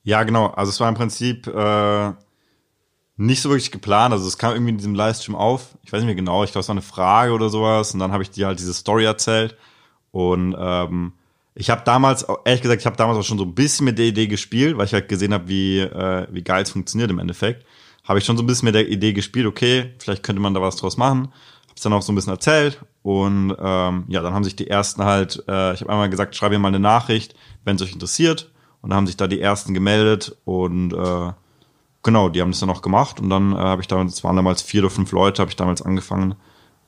Ja, 0.03 0.23
genau. 0.23 0.47
Also 0.47 0.71
es 0.71 0.79
war 0.79 0.89
im 0.89 0.95
Prinzip 0.95 1.45
äh, 1.45 2.11
nicht 3.15 3.43
so 3.43 3.49
wirklich 3.49 3.71
geplant. 3.71 4.13
Also 4.13 4.27
es 4.27 4.39
kam 4.39 4.53
irgendwie 4.53 4.71
in 4.71 4.77
diesem 4.77 4.95
Livestream 4.95 5.35
auf. 5.35 5.77
Ich 5.83 5.93
weiß 5.93 5.99
nicht 5.99 6.07
mehr 6.07 6.15
genau. 6.15 6.43
Ich 6.43 6.53
glaube, 6.53 6.63
es 6.63 6.69
war 6.69 6.73
eine 6.73 6.81
Frage 6.81 7.33
oder 7.33 7.49
sowas. 7.49 7.93
Und 7.93 7.99
dann 7.99 8.11
habe 8.11 8.23
ich 8.23 8.31
dir 8.31 8.47
halt 8.47 8.57
diese 8.57 8.73
Story 8.73 9.05
erzählt. 9.05 9.55
Und 10.09 10.55
ähm, 10.57 11.13
ich 11.55 11.69
habe 11.69 11.83
damals, 11.85 12.25
ehrlich 12.45 12.61
gesagt, 12.61 12.81
ich 12.81 12.85
habe 12.85 12.97
damals 12.97 13.19
auch 13.19 13.23
schon 13.23 13.37
so 13.37 13.45
ein 13.45 13.53
bisschen 13.53 13.85
mit 13.85 13.97
der 13.99 14.05
Idee 14.05 14.27
gespielt, 14.27 14.77
weil 14.77 14.85
ich 14.85 14.93
halt 14.93 15.07
gesehen 15.07 15.33
habe, 15.33 15.47
wie, 15.47 15.79
äh, 15.79 16.27
wie 16.31 16.41
geil 16.41 16.63
es 16.63 16.71
funktioniert 16.71 17.11
im 17.11 17.19
Endeffekt. 17.19 17.65
Habe 18.03 18.19
ich 18.19 18.25
schon 18.25 18.37
so 18.37 18.43
ein 18.43 18.47
bisschen 18.47 18.65
mit 18.65 18.75
der 18.75 18.89
Idee 18.89 19.13
gespielt, 19.13 19.45
okay, 19.45 19.93
vielleicht 19.99 20.23
könnte 20.23 20.41
man 20.41 20.53
da 20.53 20.61
was 20.61 20.75
draus 20.75 20.97
machen. 20.97 21.29
Hab's 21.69 21.81
dann 21.81 21.93
auch 21.93 22.01
so 22.01 22.11
ein 22.11 22.15
bisschen 22.15 22.33
erzählt 22.33 22.81
und 23.01 23.55
ähm, 23.59 24.05
ja, 24.07 24.21
dann 24.21 24.33
haben 24.33 24.43
sich 24.43 24.55
die 24.55 24.67
ersten 24.67 25.03
halt, 25.03 25.43
äh, 25.47 25.73
ich 25.73 25.81
habe 25.81 25.91
einmal 25.91 26.09
gesagt, 26.09 26.35
schreibe 26.35 26.55
mir 26.55 26.59
mal 26.59 26.67
eine 26.69 26.79
Nachricht, 26.79 27.35
wenn 27.63 27.75
es 27.75 27.81
euch 27.81 27.93
interessiert. 27.93 28.51
Und 28.81 28.89
dann 28.89 28.97
haben 28.97 29.07
sich 29.07 29.15
da 29.15 29.27
die 29.27 29.39
ersten 29.39 29.73
gemeldet 29.73 30.35
und 30.43 30.91
äh, 30.91 31.31
genau, 32.03 32.29
die 32.29 32.41
haben 32.41 32.51
das 32.51 32.59
dann 32.59 32.69
auch 32.69 32.81
gemacht 32.81 33.21
und 33.21 33.29
dann 33.29 33.53
äh, 33.53 33.55
habe 33.55 33.81
ich 33.81 33.87
damals, 33.87 34.13
es 34.13 34.23
waren 34.25 34.35
damals 34.35 34.61
vier 34.61 34.81
oder 34.81 34.89
fünf 34.89 35.13
Leute, 35.13 35.41
habe 35.41 35.49
ich 35.49 35.55
damals 35.55 35.81
angefangen 35.81 36.35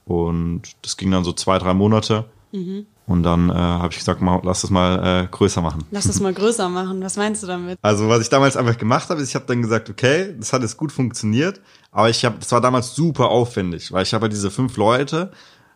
und 0.03 0.63
das 0.81 0.97
ging 0.97 1.09
dann 1.09 1.23
so 1.23 1.31
zwei, 1.31 1.57
drei 1.57 1.73
Monate. 1.73 2.25
Mhm. 2.51 2.85
Und 3.07 3.21
dann 3.21 3.49
äh, 3.49 3.53
habe 3.53 3.89
ich 3.91 3.99
gesagt, 3.99 4.21
mal, 4.21 4.41
lass 4.43 4.61
das 4.61 4.71
mal 4.71 5.25
äh, 5.25 5.27
größer 5.27 5.61
machen. 5.61 5.83
Lass 5.91 6.07
das 6.07 6.19
mal 6.19 6.33
größer 6.33 6.69
machen. 6.69 7.03
Was 7.03 7.17
meinst 7.17 7.43
du 7.43 7.47
damit? 7.47 7.77
Also 7.83 8.09
was 8.09 8.21
ich 8.21 8.29
damals 8.29 8.57
einfach 8.57 8.77
gemacht 8.77 9.09
habe, 9.09 9.21
ist, 9.21 9.29
ich 9.29 9.35
habe 9.35 9.45
dann 9.45 9.61
gesagt, 9.61 9.89
okay, 9.89 10.33
das 10.39 10.53
hat 10.53 10.63
jetzt 10.63 10.77
gut 10.77 10.91
funktioniert, 10.91 11.61
aber 11.91 12.09
ich 12.09 12.25
habe, 12.25 12.37
das 12.39 12.51
war 12.51 12.61
damals 12.61 12.95
super 12.95 13.29
aufwendig, 13.29 13.91
weil 13.91 14.03
ich 14.03 14.13
habe 14.13 14.27
diese 14.27 14.49
fünf 14.49 14.75
Leute 14.77 15.31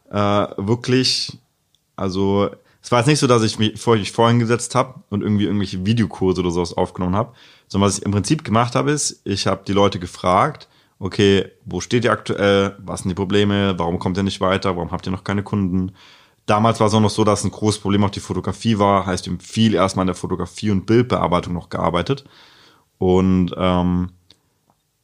äh, 0.09 0.15
wirklich, 0.57 1.37
also 1.95 2.49
es 2.81 2.91
war 2.91 2.99
jetzt 2.99 3.07
nicht 3.07 3.19
so, 3.19 3.27
dass 3.27 3.43
ich 3.43 3.59
mich 3.59 3.79
vorher 3.79 4.03
vorhin 4.05 4.39
gesetzt 4.39 4.73
habe 4.73 4.95
und 5.09 5.21
irgendwie 5.21 5.45
irgendwelche 5.45 5.85
Videokurse 5.85 6.41
oder 6.41 6.49
sowas 6.49 6.73
aufgenommen 6.73 7.15
habe, 7.15 7.33
sondern 7.67 7.89
was 7.89 7.99
ich 7.99 8.05
im 8.05 8.11
Prinzip 8.11 8.43
gemacht 8.43 8.73
habe, 8.73 8.89
ist, 8.89 9.21
ich 9.23 9.45
habe 9.45 9.61
die 9.67 9.73
Leute 9.73 9.99
gefragt, 9.99 10.67
okay, 10.97 11.45
wo 11.65 11.79
steht 11.79 12.05
ihr 12.05 12.11
aktuell, 12.11 12.75
was 12.79 13.01
sind 13.01 13.09
die 13.09 13.15
Probleme, 13.15 13.77
warum 13.77 13.99
kommt 13.99 14.17
ihr 14.17 14.23
nicht 14.23 14.41
weiter, 14.41 14.75
warum 14.75 14.91
habt 14.91 15.05
ihr 15.07 15.11
noch 15.11 15.23
keine 15.23 15.43
Kunden, 15.43 15.91
Damals 16.49 16.79
war 16.79 16.87
es 16.87 16.93
auch 16.95 16.99
noch 16.99 17.11
so, 17.11 17.23
dass 17.23 17.43
ein 17.43 17.51
großes 17.51 17.79
Problem 17.79 18.03
auch 18.03 18.09
die 18.09 18.19
Fotografie 18.19 18.79
war. 18.79 19.05
Heißt, 19.05 19.27
haben 19.27 19.39
viel 19.39 19.75
erstmal 19.75 20.03
in 20.03 20.07
der 20.07 20.15
Fotografie 20.15 20.71
und 20.71 20.87
Bildbearbeitung 20.87 21.53
noch 21.53 21.69
gearbeitet. 21.69 22.23
Und 22.97 23.53
ähm, 23.55 24.09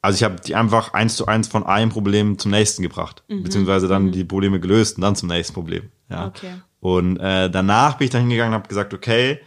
also 0.01 0.15
ich 0.15 0.23
habe 0.23 0.37
die 0.43 0.55
einfach 0.55 0.93
eins 0.93 1.15
zu 1.15 1.27
eins 1.27 1.47
von 1.47 1.63
einem 1.63 1.91
Problem 1.91 2.39
zum 2.39 2.49
nächsten 2.49 2.81
gebracht. 2.81 3.23
Mhm. 3.27 3.43
Beziehungsweise 3.43 3.87
dann 3.87 4.05
mhm. 4.05 4.11
die 4.11 4.23
Probleme 4.23 4.59
gelöst 4.59 4.97
und 4.97 5.03
dann 5.03 5.15
zum 5.15 5.29
nächsten 5.29 5.53
Problem. 5.53 5.91
Ja. 6.09 6.27
Okay. 6.27 6.53
Und 6.79 7.17
äh, 7.17 7.49
danach 7.49 7.97
bin 7.97 8.05
ich 8.05 8.11
dann 8.11 8.21
hingegangen 8.21 8.53
und 8.53 8.59
habe 8.59 8.67
gesagt, 8.67 8.95
okay, 8.95 9.39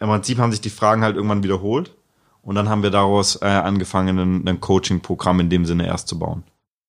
im 0.00 0.08
Prinzip 0.08 0.36
haben 0.36 0.50
sich 0.50 0.60
die 0.60 0.70
Fragen 0.70 1.02
halt 1.02 1.16
irgendwann 1.16 1.42
wiederholt. 1.42 1.94
Und 2.42 2.56
dann 2.56 2.68
haben 2.68 2.82
wir 2.82 2.90
daraus 2.90 3.36
äh, 3.40 3.46
angefangen, 3.46 4.18
ein, 4.18 4.48
ein 4.48 4.60
Coaching-Programm 4.60 5.40
in 5.40 5.48
dem 5.48 5.64
Sinne 5.64 5.86
erst 5.86 6.08
zu 6.08 6.18
bauen. 6.18 6.42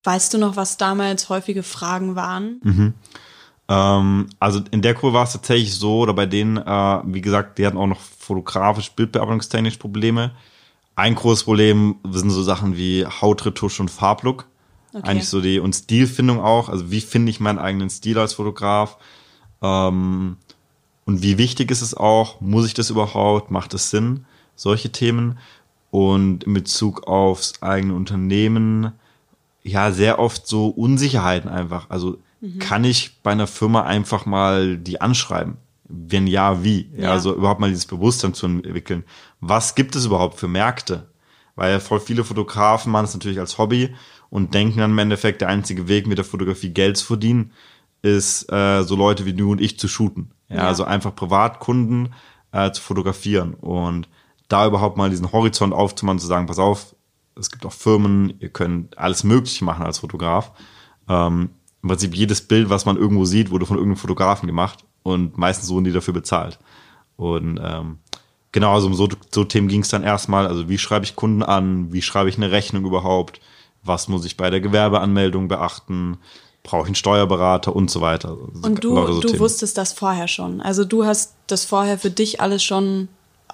Weißt 0.03 0.33
du 0.33 0.37
noch, 0.37 0.57
was 0.57 0.75
damals 0.75 1.29
häufige 1.29 1.63
Fragen 1.63 2.15
waren? 2.15 2.59
Mhm. 2.63 2.93
Ähm, 3.71 4.27
also 4.37 4.59
in 4.71 4.81
der 4.81 4.93
Kurve 4.93 5.15
war 5.15 5.23
es 5.23 5.31
tatsächlich 5.31 5.73
so, 5.73 5.99
oder 5.99 6.13
bei 6.13 6.25
denen, 6.25 6.57
äh, 6.57 6.99
wie 7.05 7.21
gesagt, 7.21 7.57
die 7.57 7.65
hatten 7.65 7.77
auch 7.77 7.87
noch 7.87 8.01
fotografisch, 8.01 8.91
bildbearbeitungstechnisch 8.91 9.77
Probleme. 9.77 10.31
Ein 10.95 11.15
großes 11.15 11.45
Problem 11.45 11.95
sind 12.11 12.31
so 12.31 12.43
Sachen 12.43 12.75
wie 12.75 13.05
Hautretusche 13.05 13.81
und 13.81 13.89
Farblook. 13.89 14.45
Okay. 14.93 15.07
Eigentlich 15.07 15.29
so 15.29 15.39
die, 15.39 15.59
und 15.59 15.73
Stilfindung 15.73 16.41
auch. 16.41 16.67
Also 16.67 16.91
wie 16.91 16.99
finde 16.99 17.29
ich 17.29 17.39
meinen 17.39 17.59
eigenen 17.59 17.89
Stil 17.89 18.19
als 18.19 18.33
Fotograf? 18.33 18.97
Ähm, 19.61 20.35
und 21.05 21.23
wie 21.23 21.37
wichtig 21.37 21.71
ist 21.71 21.81
es 21.81 21.95
auch? 21.95 22.41
Muss 22.41 22.65
ich 22.65 22.73
das 22.73 22.89
überhaupt? 22.89 23.51
Macht 23.51 23.73
es 23.73 23.89
Sinn? 23.89 24.25
Solche 24.57 24.91
Themen. 24.91 25.37
Und 25.91 26.43
in 26.43 26.53
Bezug 26.53 27.07
aufs 27.07 27.61
eigene 27.61 27.93
Unternehmen, 27.93 28.91
ja, 29.63 29.91
sehr 29.91 30.19
oft 30.19 30.45
so 30.45 30.67
Unsicherheiten 30.67 31.49
einfach. 31.49 31.89
Also 31.89 32.17
Mhm. 32.41 32.59
Kann 32.59 32.83
ich 32.83 33.21
bei 33.21 33.31
einer 33.31 33.47
Firma 33.47 33.83
einfach 33.83 34.25
mal 34.25 34.77
die 34.77 34.99
anschreiben? 34.99 35.57
Wenn 35.87 36.27
ja, 36.27 36.63
wie? 36.63 36.89
Ja, 36.95 37.03
ja. 37.03 37.11
Also 37.11 37.35
überhaupt 37.35 37.59
mal 37.59 37.69
dieses 37.69 37.85
Bewusstsein 37.85 38.33
zu 38.33 38.47
entwickeln. 38.47 39.03
Was 39.39 39.75
gibt 39.75 39.95
es 39.95 40.05
überhaupt 40.05 40.39
für 40.39 40.47
Märkte? 40.47 41.07
Weil 41.55 41.79
voll 41.79 41.99
viele 41.99 42.23
Fotografen 42.23 42.91
machen 42.91 43.05
es 43.05 43.13
natürlich 43.13 43.39
als 43.39 43.57
Hobby 43.57 43.93
und 44.29 44.53
denken 44.53 44.79
dann 44.79 44.91
im 44.91 44.97
Endeffekt, 44.99 45.41
der 45.41 45.49
einzige 45.49 45.87
Weg 45.87 46.07
mit 46.07 46.17
der 46.17 46.25
Fotografie 46.25 46.69
Geld 46.69 46.97
zu 46.97 47.05
verdienen, 47.05 47.51
ist 48.01 48.51
äh, 48.51 48.83
so 48.83 48.95
Leute 48.95 49.25
wie 49.25 49.33
du 49.33 49.51
und 49.51 49.61
ich 49.61 49.77
zu 49.77 49.87
shooten. 49.87 50.31
Ja, 50.49 50.57
ja. 50.57 50.67
also 50.67 50.85
einfach 50.85 51.13
Privatkunden 51.13 52.13
äh, 52.51 52.71
zu 52.71 52.81
fotografieren 52.81 53.53
und 53.53 54.07
da 54.47 54.65
überhaupt 54.65 54.97
mal 54.97 55.09
diesen 55.09 55.31
Horizont 55.31 55.73
aufzumachen, 55.73 56.19
zu 56.19 56.27
sagen, 56.27 56.47
pass 56.47 56.59
auf, 56.59 56.95
es 57.37 57.51
gibt 57.51 57.65
auch 57.65 57.73
Firmen, 57.73 58.33
ihr 58.39 58.49
könnt 58.49 58.97
alles 58.97 59.23
Mögliche 59.23 59.63
machen 59.63 59.85
als 59.85 59.99
Fotograf. 59.99 60.51
Ähm, 61.07 61.51
im 61.83 61.89
Prinzip 61.89 62.15
jedes 62.15 62.41
Bild, 62.41 62.69
was 62.69 62.85
man 62.85 62.97
irgendwo 62.97 63.25
sieht, 63.25 63.51
wurde 63.51 63.65
von 63.65 63.77
irgendeinem 63.77 63.99
Fotografen 63.99 64.47
gemacht 64.47 64.85
und 65.03 65.37
meistens 65.37 65.69
wurden 65.69 65.85
die 65.85 65.91
dafür 65.91 66.13
bezahlt. 66.13 66.59
Und 67.15 67.59
ähm, 67.63 67.99
genau, 68.51 68.73
also 68.73 68.87
um 68.87 68.93
so, 68.93 69.07
so 69.31 69.43
Themen 69.43 69.67
ging 69.67 69.81
es 69.81 69.89
dann 69.89 70.03
erstmal. 70.03 70.47
Also 70.47 70.69
wie 70.69 70.77
schreibe 70.77 71.05
ich 71.05 71.15
Kunden 71.15 71.43
an? 71.43 71.91
Wie 71.91 72.01
schreibe 72.01 72.29
ich 72.29 72.37
eine 72.37 72.51
Rechnung 72.51 72.85
überhaupt? 72.85 73.41
Was 73.83 74.07
muss 74.07 74.25
ich 74.25 74.37
bei 74.37 74.49
der 74.49 74.61
Gewerbeanmeldung 74.61 75.47
beachten? 75.47 76.17
Brauche 76.63 76.83
ich 76.83 76.87
einen 76.87 76.95
Steuerberater 76.95 77.75
und 77.75 77.89
so 77.89 78.01
weiter. 78.01 78.37
Also 78.53 78.67
und 78.67 78.83
du, 78.83 78.95
so 79.13 79.19
du 79.21 79.39
wusstest 79.39 79.77
das 79.77 79.93
vorher 79.93 80.27
schon. 80.27 80.61
Also 80.61 80.85
du 80.85 81.05
hast 81.05 81.33
das 81.47 81.65
vorher 81.65 81.97
für 81.97 82.11
dich 82.11 82.39
alles 82.39 82.63
schon 82.63 83.07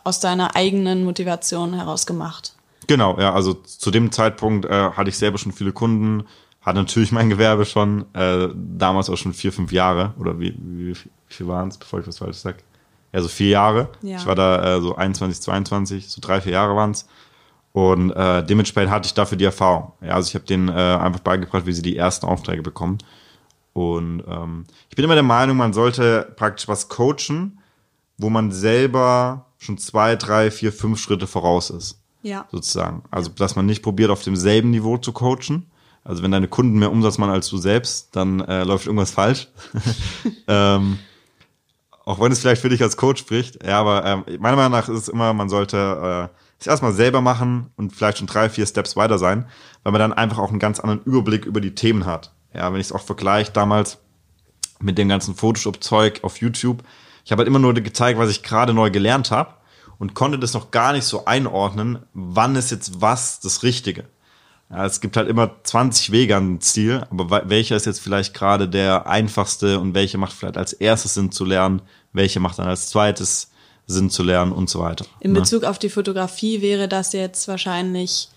aus 0.03 0.19
deiner 0.19 0.55
eigenen 0.55 1.05
Motivation 1.05 1.74
heraus 1.74 2.05
gemacht. 2.05 2.53
Genau, 2.88 3.19
ja, 3.19 3.34
also 3.34 3.53
zu 3.53 3.91
dem 3.91 4.12
Zeitpunkt 4.12 4.65
äh, 4.65 4.91
hatte 4.91 5.10
ich 5.10 5.17
selber 5.17 5.38
schon 5.38 5.51
viele 5.51 5.74
Kunden, 5.74 6.25
hatte 6.68 6.80
natürlich 6.80 7.14
mein 7.14 7.30
Gewerbe 7.30 7.64
schon, 7.64 8.06
äh, 8.14 8.50
damals 8.54 9.10
auch 9.10 9.16
schon 9.16 9.34
vier, 9.34 9.54
fünf 9.54 9.72
Jahre. 9.72 10.14
Oder 10.20 10.38
wie, 10.38 10.54
wie, 10.60 10.94
wie 10.94 10.98
viel 11.28 11.48
waren 11.48 11.70
es, 11.70 11.78
bevor 11.78 12.02
ich 12.02 12.08
was 12.08 12.18
falsch 12.18 12.36
sage? 12.36 12.58
Ja, 13.14 13.22
so 13.22 13.30
vier 13.30 13.52
Jahre. 13.52 13.88
Ja. 14.02 14.18
Ich 14.18 14.26
war 14.26 14.36
da 14.36 14.76
äh, 14.76 14.82
so 14.82 14.94
21, 14.94 15.42
22, 15.42 16.10
so 16.10 16.20
drei, 16.20 16.42
vier 16.42 16.52
Jahre 16.52 16.76
waren 16.76 16.92
es. 16.92 17.08
Und 17.72 18.12
äh, 18.12 18.46
dementsprechend 18.46 18.92
hatte 18.92 19.06
ich 19.06 19.14
dafür 19.14 19.38
die 19.38 19.46
Erfahrung. 19.46 19.94
Ja, 20.02 20.16
also 20.16 20.28
ich 20.28 20.36
habe 20.36 20.44
denen 20.44 20.68
äh, 20.68 20.74
einfach 20.74 21.22
beigebracht, 21.22 21.66
wie 21.66 21.72
sie 21.72 21.82
die 21.82 21.96
ersten 21.96 22.26
Aufträge 22.26 22.62
bekommen. 22.62 22.98
Und 23.72 24.24
ähm, 24.28 24.66
ich 24.90 24.96
bin 24.98 25.06
immer 25.06 25.14
der 25.14 25.24
Meinung, 25.24 25.56
man 25.56 25.72
sollte 25.72 26.34
praktisch 26.36 26.68
was 26.68 26.90
coachen, 26.90 27.60
wo 28.18 28.30
man 28.30 28.52
selber 28.52 29.46
schon 29.58 29.78
zwei, 29.78 30.18
drei, 30.18 30.52
vier, 30.52 30.74
fünf 30.74 31.00
Schritte 31.00 31.28
voraus 31.28 31.70
ist. 31.70 32.02
Ja. 32.24 32.46
Sozusagen. 32.52 33.04
Also, 33.10 33.30
dass 33.30 33.56
man 33.56 33.66
nicht 33.66 33.84
probiert, 33.84 34.10
auf 34.10 34.24
demselben 34.24 34.72
Niveau 34.72 34.98
zu 34.98 35.14
coachen, 35.14 35.68
also 36.08 36.24
wenn 36.24 36.32
deine 36.32 36.48
Kunden 36.48 36.80
mehr 36.80 36.92
Umsatz 36.92 37.18
machen 37.18 37.32
als 37.32 37.50
du 37.50 37.58
selbst, 37.58 38.16
dann 38.16 38.40
äh, 38.40 38.64
läuft 38.64 38.86
irgendwas 38.86 39.12
falsch. 39.12 39.50
ähm, 40.48 41.00
auch 42.06 42.22
wenn 42.22 42.32
es 42.32 42.40
vielleicht 42.40 42.62
für 42.62 42.70
dich 42.70 42.82
als 42.82 42.96
Coach 42.96 43.20
spricht. 43.20 43.62
Ja, 43.66 43.82
aber 43.82 44.06
ähm, 44.06 44.24
meiner 44.40 44.56
Meinung 44.56 44.72
nach 44.72 44.88
ist 44.88 44.98
es 44.98 45.10
immer, 45.10 45.34
man 45.34 45.50
sollte 45.50 46.30
äh, 46.32 46.38
es 46.60 46.66
erstmal 46.66 46.94
selber 46.94 47.20
machen 47.20 47.72
und 47.76 47.94
vielleicht 47.94 48.20
schon 48.20 48.28
drei, 48.28 48.50
vier 48.50 48.66
Steps 48.66 48.96
weiter 48.96 49.18
sein, 49.18 49.48
weil 49.84 49.92
man 49.92 50.00
dann 50.00 50.14
einfach 50.14 50.38
auch 50.38 50.50
einen 50.50 50.60
ganz 50.60 50.80
anderen 50.80 51.04
Überblick 51.04 51.46
über 51.46 51.60
die 51.60 51.76
Themen 51.76 52.06
hat. 52.06 52.32
Ja, 52.54 52.72
wenn 52.72 52.80
ich 52.80 52.88
es 52.88 52.94
auch 52.94 53.02
vergleiche 53.02 53.52
damals 53.52 53.98
mit 54.80 54.98
dem 54.98 55.10
ganzen 55.10 55.36
Photoshop-Zeug 55.36 56.24
auf 56.24 56.40
YouTube, 56.40 56.84
ich 57.26 57.32
habe 57.34 57.42
halt 57.42 57.50
immer 57.50 57.60
nur 57.60 57.74
gezeigt, 57.74 58.18
was 58.18 58.30
ich 58.30 58.44
gerade 58.44 58.74
neu 58.74 58.92
gelernt 58.92 59.30
habe 59.32 59.56
und 59.98 60.14
konnte 60.14 60.40
das 60.40 60.54
noch 60.54 60.72
gar 60.72 60.94
nicht 60.94 61.04
so 61.04 61.26
einordnen, 61.26 62.00
wann 62.14 62.56
ist 62.56 62.72
jetzt 62.72 63.02
was 63.02 63.42
das 63.42 63.64
Richtige. 63.64 64.06
Ja, 64.70 64.86
es 64.86 65.00
gibt 65.00 65.16
halt 65.16 65.30
immer 65.30 65.52
20 65.64 66.12
Wege 66.12 66.36
an 66.36 66.60
Ziel, 66.60 67.06
aber 67.10 67.50
welcher 67.50 67.78
ist 67.78 67.86
jetzt 67.86 68.02
vielleicht 68.02 68.34
gerade 68.34 68.68
der 68.68 69.08
einfachste 69.08 69.80
und 69.80 69.94
welche 69.94 70.18
macht 70.18 70.34
vielleicht 70.34 70.58
als 70.58 70.74
erstes 70.74 71.14
Sinn 71.14 71.32
zu 71.32 71.46
lernen, 71.46 71.82
welche 72.12 72.40
macht 72.40 72.60
dann 72.60 72.68
als 72.68 72.90
zweites 72.90 73.50
Sinn 73.86 74.10
zu 74.10 74.24
lernen 74.24 74.52
und 74.52 74.70
so 74.70 74.80
weiter. 74.82 75.06
In 75.22 75.32
ne? 75.32 75.40
Bezug 75.40 75.64
auf 75.64 75.80
die 75.80 75.90
Fotografie 75.90 76.62
wäre 76.62 76.90
das 76.90 77.14
jetzt 77.14 77.48
wahrscheinlich, 77.48 78.28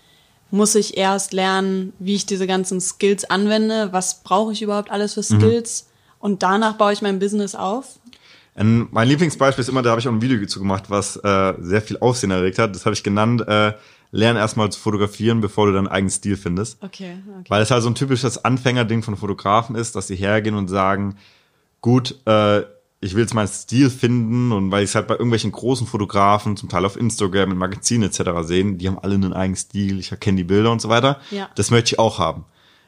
muss 0.51 0.75
ich 0.75 0.97
erst 0.97 1.33
lernen, 1.33 1.91
wie 1.99 2.15
ich 2.15 2.25
diese 2.25 2.47
ganzen 2.47 2.79
Skills 2.79 3.29
anwende, 3.29 3.91
was 3.91 4.23
brauche 4.23 4.53
ich 4.53 4.61
überhaupt 4.61 4.89
alles 4.89 5.13
für 5.13 5.33
mhm. 5.33 5.39
Skills 5.39 5.83
mhm. 5.83 6.15
und 6.19 6.43
danach 6.43 6.75
baue 6.75 6.93
ich 6.93 7.01
mein 7.01 7.19
Business 7.19 7.55
auf? 7.55 7.99
mein 8.53 9.07
Lieblingsbeispiel 9.07 9.61
ist 9.61 9.69
immer, 9.69 9.81
da 9.81 9.91
habe 9.91 10.01
ich 10.01 10.07
auch 10.07 10.11
ein 10.11 10.21
Video 10.21 10.37
dazu 10.37 10.59
gemacht, 10.59 10.89
was 10.89 11.15
äh, 11.15 11.53
sehr 11.61 11.81
viel 11.81 11.97
Aufsehen 11.99 12.31
erregt 12.31 12.59
hat. 12.59 12.75
Das 12.75 12.85
habe 12.85 12.93
ich 12.93 13.01
genannt, 13.01 13.47
äh, 13.47 13.73
lern 14.11 14.35
erstmal 14.35 14.71
zu 14.71 14.79
fotografieren, 14.79 15.41
bevor 15.41 15.67
du 15.67 15.73
deinen 15.73 15.87
eigenen 15.87 16.11
Stil 16.11 16.37
findest. 16.37 16.81
Okay, 16.83 17.17
okay. 17.27 17.49
Weil 17.49 17.61
es 17.61 17.71
halt 17.71 17.83
so 17.83 17.89
ein 17.89 17.95
typisches 17.95 18.43
Anfängerding 18.43 19.03
von 19.03 19.15
Fotografen 19.15 19.75
ist, 19.75 19.95
dass 19.95 20.07
sie 20.07 20.15
hergehen 20.15 20.55
und 20.55 20.67
sagen, 20.67 21.17
gut, 21.79 22.19
äh, 22.25 22.61
ich 23.03 23.15
will 23.15 23.21
jetzt 23.21 23.33
meinen 23.33 23.47
Stil 23.47 23.89
finden 23.89 24.51
und 24.51 24.71
weil 24.71 24.83
ich 24.83 24.91
es 24.91 24.95
halt 24.95 25.07
bei 25.07 25.15
irgendwelchen 25.15 25.51
großen 25.51 25.87
Fotografen, 25.87 26.55
zum 26.55 26.69
Teil 26.69 26.85
auf 26.85 26.97
Instagram, 26.97 27.51
in 27.51 27.57
Magazinen 27.57 28.09
etc. 28.09 28.43
sehen, 28.43 28.77
die 28.77 28.87
haben 28.87 28.99
alle 28.99 29.15
einen 29.15 29.33
eigenen 29.33 29.55
Stil, 29.55 29.99
ich 29.99 30.11
erkenne 30.11 30.37
die 30.37 30.43
Bilder 30.43 30.71
und 30.71 30.81
so 30.81 30.89
weiter. 30.89 31.19
Ja. 31.31 31.49
Das 31.55 31.71
möchte 31.71 31.95
ich 31.95 31.99
auch 31.99 32.19
haben. 32.19 32.45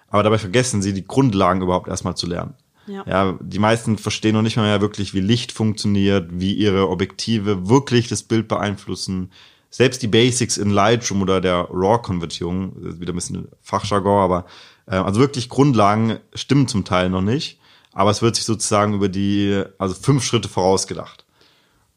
Aber 0.09 0.21
dabei 0.21 0.37
vergessen 0.37 0.83
sie, 0.83 0.93
die 0.93 1.07
Grundlagen 1.07 1.63
überhaupt 1.63 1.87
erstmal 1.87 2.15
zu 2.15 2.27
lernen. 2.27 2.53
Ja. 2.85 3.03
ja, 3.07 3.39
die 3.41 3.59
meisten 3.59 3.97
verstehen 3.97 4.33
noch 4.33 4.41
nicht 4.41 4.57
mal 4.57 4.63
mehr 4.63 4.81
wirklich, 4.81 5.13
wie 5.13 5.21
Licht 5.21 5.53
funktioniert, 5.53 6.29
wie 6.33 6.53
ihre 6.53 6.89
Objektive 6.89 7.69
wirklich 7.69 8.09
das 8.09 8.23
Bild 8.23 8.49
beeinflussen, 8.49 9.31
selbst 9.73 10.03
die 10.03 10.07
Basics 10.07 10.57
in 10.57 10.69
Lightroom 10.69 11.23
oder 11.23 11.41
der 11.41 11.67
RAW-Konvertierung, 11.71 12.99
wieder 12.99 13.11
ein 13.11 13.15
bisschen 13.15 13.47
Fachjargon, 13.63 14.21
aber 14.21 14.45
äh, 14.85 14.97
also 14.97 15.19
wirklich 15.19 15.49
Grundlagen 15.49 16.19
stimmen 16.35 16.67
zum 16.67 16.85
Teil 16.85 17.09
noch 17.09 17.23
nicht. 17.23 17.59
aber 17.91 18.11
es 18.11 18.21
wird 18.21 18.35
sich 18.35 18.45
sozusagen 18.45 18.93
über 18.93 19.09
die, 19.09 19.63
also 19.79 19.95
fünf 19.95 20.23
Schritte 20.23 20.47
vorausgedacht. 20.47 21.25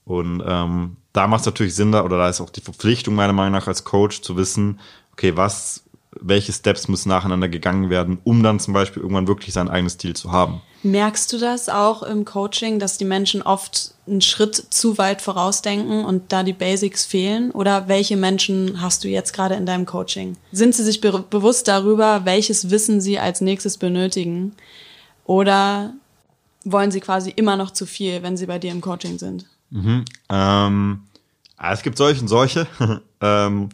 Und 0.06 0.42
ähm, 0.46 0.96
da 1.12 1.26
macht 1.26 1.40
es 1.40 1.46
natürlich 1.46 1.74
Sinn, 1.74 1.92
da, 1.92 2.02
oder 2.02 2.16
da 2.16 2.30
ist 2.30 2.40
auch 2.40 2.48
die 2.48 2.62
Verpflichtung 2.62 3.14
meiner 3.14 3.34
Meinung 3.34 3.52
nach 3.52 3.66
als 3.66 3.84
Coach 3.84 4.22
zu 4.22 4.38
wissen, 4.38 4.80
okay, 5.12 5.36
was, 5.36 5.84
welche 6.18 6.54
Steps 6.54 6.88
müssen 6.88 7.10
nacheinander 7.10 7.48
gegangen 7.48 7.90
werden, 7.90 8.18
um 8.24 8.42
dann 8.42 8.58
zum 8.58 8.72
Beispiel 8.72 9.02
irgendwann 9.02 9.28
wirklich 9.28 9.52
sein 9.52 9.68
eigenes 9.68 9.98
Ziel 9.98 10.16
zu 10.16 10.32
haben. 10.32 10.62
Merkst 10.86 11.32
du 11.32 11.38
das 11.38 11.68
auch 11.68 12.04
im 12.04 12.24
Coaching, 12.24 12.78
dass 12.78 12.96
die 12.96 13.04
Menschen 13.04 13.42
oft 13.42 13.92
einen 14.06 14.20
Schritt 14.20 14.54
zu 14.54 14.98
weit 14.98 15.20
vorausdenken 15.20 16.04
und 16.04 16.32
da 16.32 16.44
die 16.44 16.52
Basics 16.52 17.04
fehlen? 17.04 17.50
Oder 17.50 17.88
welche 17.88 18.16
Menschen 18.16 18.80
hast 18.80 19.02
du 19.02 19.08
jetzt 19.08 19.32
gerade 19.32 19.56
in 19.56 19.66
deinem 19.66 19.84
Coaching? 19.84 20.36
Sind 20.52 20.76
sie 20.76 20.84
sich 20.84 21.00
be 21.00 21.24
bewusst 21.28 21.66
darüber, 21.66 22.24
welches 22.24 22.70
Wissen 22.70 23.00
sie 23.00 23.18
als 23.18 23.40
nächstes 23.40 23.78
benötigen? 23.78 24.54
Oder 25.24 25.92
wollen 26.64 26.92
sie 26.92 27.00
quasi 27.00 27.30
immer 27.30 27.56
noch 27.56 27.72
zu 27.72 27.84
viel, 27.84 28.22
wenn 28.22 28.36
sie 28.36 28.46
bei 28.46 28.60
dir 28.60 28.70
im 28.70 28.80
Coaching 28.80 29.18
sind? 29.18 29.44
Mhm. 29.70 30.04
Ähm, 30.30 31.02
es 31.60 31.82
gibt 31.82 31.98
solche 31.98 32.20
und 32.20 32.28
solche. 32.28 32.68
ähm, 33.20 33.70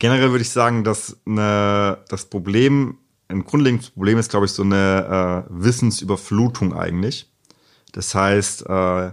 generell 0.00 0.32
würde 0.32 0.42
ich 0.42 0.50
sagen, 0.50 0.82
dass 0.82 1.16
eine, 1.26 1.98
das 2.08 2.24
Problem, 2.24 2.98
ein 3.28 3.44
grundlegendes 3.44 3.90
Problem 3.90 4.18
ist, 4.18 4.30
glaube 4.30 4.46
ich, 4.46 4.52
so 4.52 4.62
eine 4.62 5.46
äh, 5.48 5.50
Wissensüberflutung 5.50 6.74
eigentlich. 6.74 7.30
Das 7.92 8.14
heißt, 8.14 8.66
äh, 8.68 9.12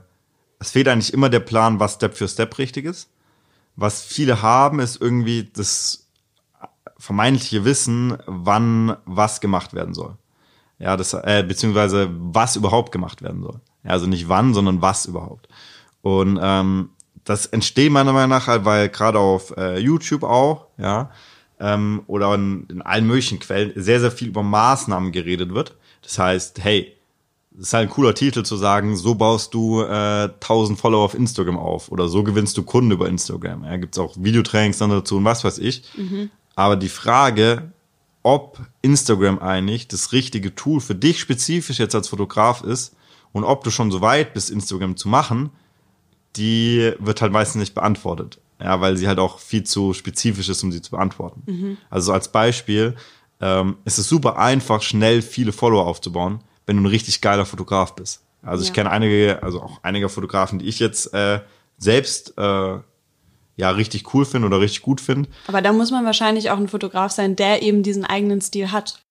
es 0.60 0.72
fehlt 0.72 0.88
eigentlich 0.88 1.13
immer 1.13 1.30
der 1.30 1.39
Plan, 1.39 1.80
was 1.80 1.96
Step 1.96 2.15
für 2.15 2.27
Step 2.27 2.58
richtig 2.58 2.86
ist. 2.86 3.10
Was 3.75 4.01
viele 4.01 4.41
haben, 4.41 4.80
ist 4.80 5.01
irgendwie 5.01 5.50
das 5.53 6.08
vermeintliche 6.98 7.65
Wissen, 7.65 8.18
wann 8.27 8.96
was 9.06 9.41
gemacht 9.41 9.74
werden 9.74 9.94
soll. 9.94 10.18
Ja, 10.77 10.98
das, 10.98 11.13
äh, 11.13 11.44
beziehungsweise 11.48 12.10
was 12.12 12.56
überhaupt 12.56 12.91
gemacht 12.91 13.22
werden 13.22 13.41
soll. 13.41 13.60
Ja, 13.84 13.91
also 13.91 14.08
nicht 14.08 14.30
wann, 14.30 14.53
sondern 14.53 14.82
was 14.82 15.06
überhaupt. 15.06 15.48
Und 16.01 16.39
ähm, 16.41 16.89
das 17.24 17.46
entsteht 17.46 17.91
meiner 17.91 18.13
Meinung 18.13 18.30
nach 18.30 18.48
halt, 18.48 18.65
weil 18.65 18.89
gerade 18.89 19.20
auf 19.20 19.56
äh, 19.58 19.80
YouTube 19.80 20.24
auch, 20.24 20.68
ja, 20.77 21.12
ähm, 21.62 22.01
oder 22.08 22.34
in, 22.36 22.65
in 22.70 22.82
allen 22.82 23.08
möglichen 23.08 23.39
Quellen 23.39 23.72
sehr, 23.75 24.00
sehr 24.00 24.12
viel 24.12 24.30
über 24.30 24.44
Maßnahmen 24.44 25.12
geredet 25.12 25.53
wird. 25.53 25.75
Das 26.01 26.18
heißt, 26.18 26.63
hey, 26.63 26.94
das 27.51 27.68
ist 27.68 27.74
halt 27.74 27.89
ein 27.89 27.94
cooler 27.94 28.15
Titel 28.15 28.44
zu 28.44 28.56
sagen, 28.56 28.96
so 28.96 29.15
baust 29.15 29.53
du 29.53 29.82
äh, 29.82 30.30
1000 30.30 30.80
Follower 30.80 31.03
auf 31.03 31.13
Instagram 31.13 31.58
auf 31.58 31.91
oder 31.91 32.08
so 32.08 32.24
gewinnst 32.24 32.58
du 32.58 32.63
Kunden 32.63 32.91
über 32.91 33.08
Instagram. 33.08 33.63
Ja, 33.63 33.77
gibt's 33.77 34.00
auch 34.00 34.15
Videotrainings 34.18 34.77
dann 34.77 34.89
dazu 34.89 35.18
und 35.18 35.25
was 35.25 35.44
weiß 35.44 35.60
ich. 35.60 35.84
Mhm. 35.96 36.32
Aber 36.56 36.75
die 36.75 36.89
Frage, 36.89 37.72
ob 38.24 38.60
Instagram 38.82 39.39
eigentlich 39.39 39.88
das 39.88 40.12
richtige 40.12 40.56
Tool 40.56 40.80
für 40.80 40.96
dich 40.96 41.20
spezifisch 41.20 41.80
jetzt 41.80 41.96
als 41.96 42.08
Fotograf 42.08 42.63
ist 42.63 42.96
und 43.32 43.44
ob 43.44 43.63
du 43.63 43.72
schon 43.72 43.91
so 43.91 44.01
weit 44.01 44.34
bist, 44.34 44.50
Instagram 44.50 44.96
zu 44.96 45.10
machen, 45.10 45.50
die 46.36 46.94
wird 47.00 47.22
halt 47.22 47.32
meistens 47.32 47.60
nicht 47.60 47.75
beantwortet. 47.75 48.39
Ja, 48.63 48.80
weil 48.82 48.98
sie 48.98 49.08
halt 49.08 49.20
auch 49.20 49.39
viel 49.39 49.63
zu 49.63 49.94
spezifisch 49.94 50.50
ist, 50.50 50.63
um 50.63 50.72
sie 50.72 50.82
zu 50.82 50.91
beantworten. 50.91 51.44
Mhm. 51.46 51.77
Also 51.89 52.13
als 52.13 52.32
Beispiel 52.32 52.96
ähm, 53.39 53.77
ist 53.86 53.98
es 53.98 54.08
super 54.08 54.38
einfach, 54.38 54.82
schnell 54.82 55.22
viele 55.22 55.51
Follower 55.51 55.86
aufzubauen, 55.88 56.39
wenn 56.65 56.77
du 56.77 56.84
ein 56.84 56.88
richtig 56.88 57.22
geiler 57.22 57.46
Fotograf 57.46 57.96
bist. 57.96 58.22
Also 58.44 58.63
ja. 58.63 58.70
ich 58.70 58.74
kenne 58.74 58.91
einige, 58.91 59.41
also 59.41 59.62
auch 59.62 59.80
einige 59.84 60.10
Fotografen, 60.10 60.60
die 60.60 60.68
ich 60.68 60.80
jetzt 60.80 61.13
äh, 61.13 61.41
selbst 61.77 62.38
äh, 62.38 62.80
ja 63.58 63.70
richtig 63.70 64.13
cool 64.13 64.25
finde 64.25 64.48
oder 64.48 64.60
richtig 64.60 64.82
gut 64.82 65.01
finde. 65.01 65.30
Aber 65.48 65.62
da 65.62 65.74
muss 65.74 65.91
man 65.91 66.06
wahrscheinlich 66.06 66.50
auch 66.51 66.58
ein 66.58 66.68
Fotograf 66.68 67.12
sein, 67.12 67.36
der 67.36 67.62
eben 67.63 67.84
diesen 67.84 68.06
eigenen 68.06 68.41
Stil 68.41 68.72
hat. 68.72 69.03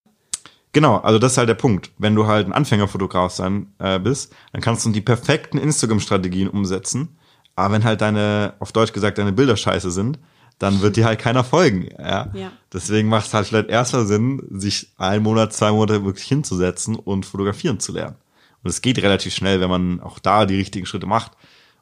Genau, 0.72 0.98
also 0.98 1.18
das 1.18 1.32
ist 1.32 1.38
halt 1.38 1.48
der 1.48 1.54
Punkt. 1.54 1.90
Wenn 1.98 2.14
du 2.14 2.26
halt 2.26 2.46
ein 2.46 2.52
Anfängerfotograf 2.52 3.32
sein 3.32 3.72
äh, 3.78 3.98
bist, 3.98 4.32
dann 4.52 4.60
kannst 4.60 4.86
du 4.86 4.90
die 4.90 5.00
perfekten 5.00 5.58
Instagram-Strategien 5.58 6.48
umsetzen. 6.48 7.16
Aber 7.60 7.74
wenn 7.74 7.84
halt 7.84 8.00
deine, 8.00 8.54
auf 8.58 8.72
Deutsch 8.72 8.92
gesagt, 8.92 9.18
deine 9.18 9.32
Bilder 9.32 9.56
scheiße 9.56 9.90
sind, 9.90 10.18
dann 10.58 10.80
wird 10.82 10.96
dir 10.96 11.06
halt 11.06 11.18
keiner 11.18 11.44
folgen. 11.44 11.88
Ja? 11.98 12.28
ja. 12.34 12.52
Deswegen 12.72 13.08
macht 13.08 13.26
es 13.26 13.34
halt 13.34 13.46
vielleicht 13.46 13.68
erster 13.68 14.04
Sinn, 14.04 14.42
sich 14.50 14.88
einen 14.98 15.22
Monat, 15.22 15.52
zwei 15.52 15.70
Monate 15.70 16.04
wirklich 16.04 16.26
hinzusetzen 16.26 16.96
und 16.96 17.24
fotografieren 17.24 17.80
zu 17.80 17.92
lernen. 17.92 18.16
Und 18.62 18.70
es 18.70 18.82
geht 18.82 18.98
relativ 19.02 19.34
schnell, 19.34 19.60
wenn 19.60 19.70
man 19.70 20.00
auch 20.00 20.18
da 20.18 20.44
die 20.44 20.56
richtigen 20.56 20.86
Schritte 20.86 21.06
macht. 21.06 21.32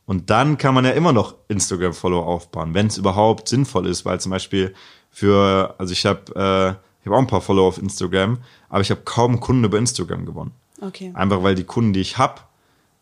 Und 0.07 0.31
dann 0.31 0.59
kann 0.59 0.75
man 0.75 0.85
ja 0.85 0.93
immer 0.93 1.13
noch 1.13 1.35
Instagram-Follower 1.49 2.25
aufbauen, 2.25 2.73
wenn 2.73 2.87
es 2.87 2.99
überhaupt 2.99 3.49
sinnvoll 3.49 3.87
ist, 3.87 4.05
weil 4.05 4.21
zum 4.21 4.31
Beispiel 4.31 4.75
für, 5.11 5.75
also 5.79 5.93
ich 5.93 6.07
habe 6.07 6.35
äh, 6.35 6.89
ich 7.01 7.07
habe 7.07 7.17
auch 7.17 7.21
ein 7.21 7.27
paar 7.27 7.41
Follower 7.41 7.69
auf 7.69 7.79
Instagram, 7.79 8.39
aber 8.69 8.81
ich 8.81 8.91
habe 8.91 9.03
kaum 9.05 9.41
Kunden 9.41 9.65
über 9.65 9.79
Instagram 9.79 10.27
gewonnen. 10.27 10.53
Okay. 10.81 11.13
Einfach 11.15 11.43
weil 11.43 11.55
die 11.55 11.65
Kunden, 11.65 11.93
die 11.93 12.01
ich 12.01 12.19
habe, 12.19 12.41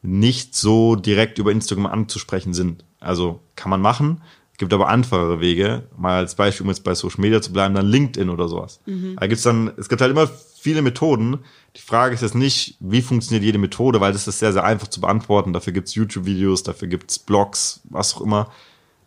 nicht 0.06 0.54
so 0.54 0.96
direkt 0.96 1.38
über 1.38 1.50
Instagram 1.50 1.86
anzusprechen 1.86 2.54
sind. 2.54 2.84
Also 3.00 3.40
kann 3.56 3.70
man 3.70 3.80
machen, 3.80 4.22
gibt 4.58 4.72
aber 4.72 4.88
einfachere 4.88 5.40
Wege. 5.40 5.84
Mal 5.96 6.18
als 6.18 6.34
Beispiel, 6.34 6.64
um 6.64 6.70
jetzt 6.70 6.84
bei 6.84 6.94
Social 6.94 7.20
Media 7.20 7.42
zu 7.42 7.52
bleiben, 7.52 7.74
dann 7.74 7.86
LinkedIn 7.86 8.30
oder 8.30 8.48
sowas. 8.48 8.80
Mhm. 8.86 9.16
Da 9.18 9.26
gibt's 9.26 9.42
dann, 9.42 9.72
es 9.76 9.88
gibt 9.88 10.00
halt 10.00 10.10
immer 10.10 10.28
viele 10.58 10.82
Methoden. 10.82 11.40
Die 11.76 11.80
Frage 11.80 12.14
ist 12.14 12.22
jetzt 12.22 12.34
nicht, 12.34 12.76
wie 12.80 13.02
funktioniert 13.02 13.44
jede 13.44 13.58
Methode, 13.58 14.00
weil 14.00 14.12
das 14.12 14.26
ist 14.26 14.38
sehr, 14.38 14.52
sehr 14.52 14.64
einfach 14.64 14.88
zu 14.88 15.00
beantworten. 15.00 15.52
Dafür 15.52 15.72
gibt's 15.72 15.94
YouTube-Videos, 15.94 16.62
dafür 16.62 16.88
gibt's 16.88 17.18
Blogs, 17.18 17.80
was 17.84 18.14
auch 18.14 18.22
immer. 18.22 18.50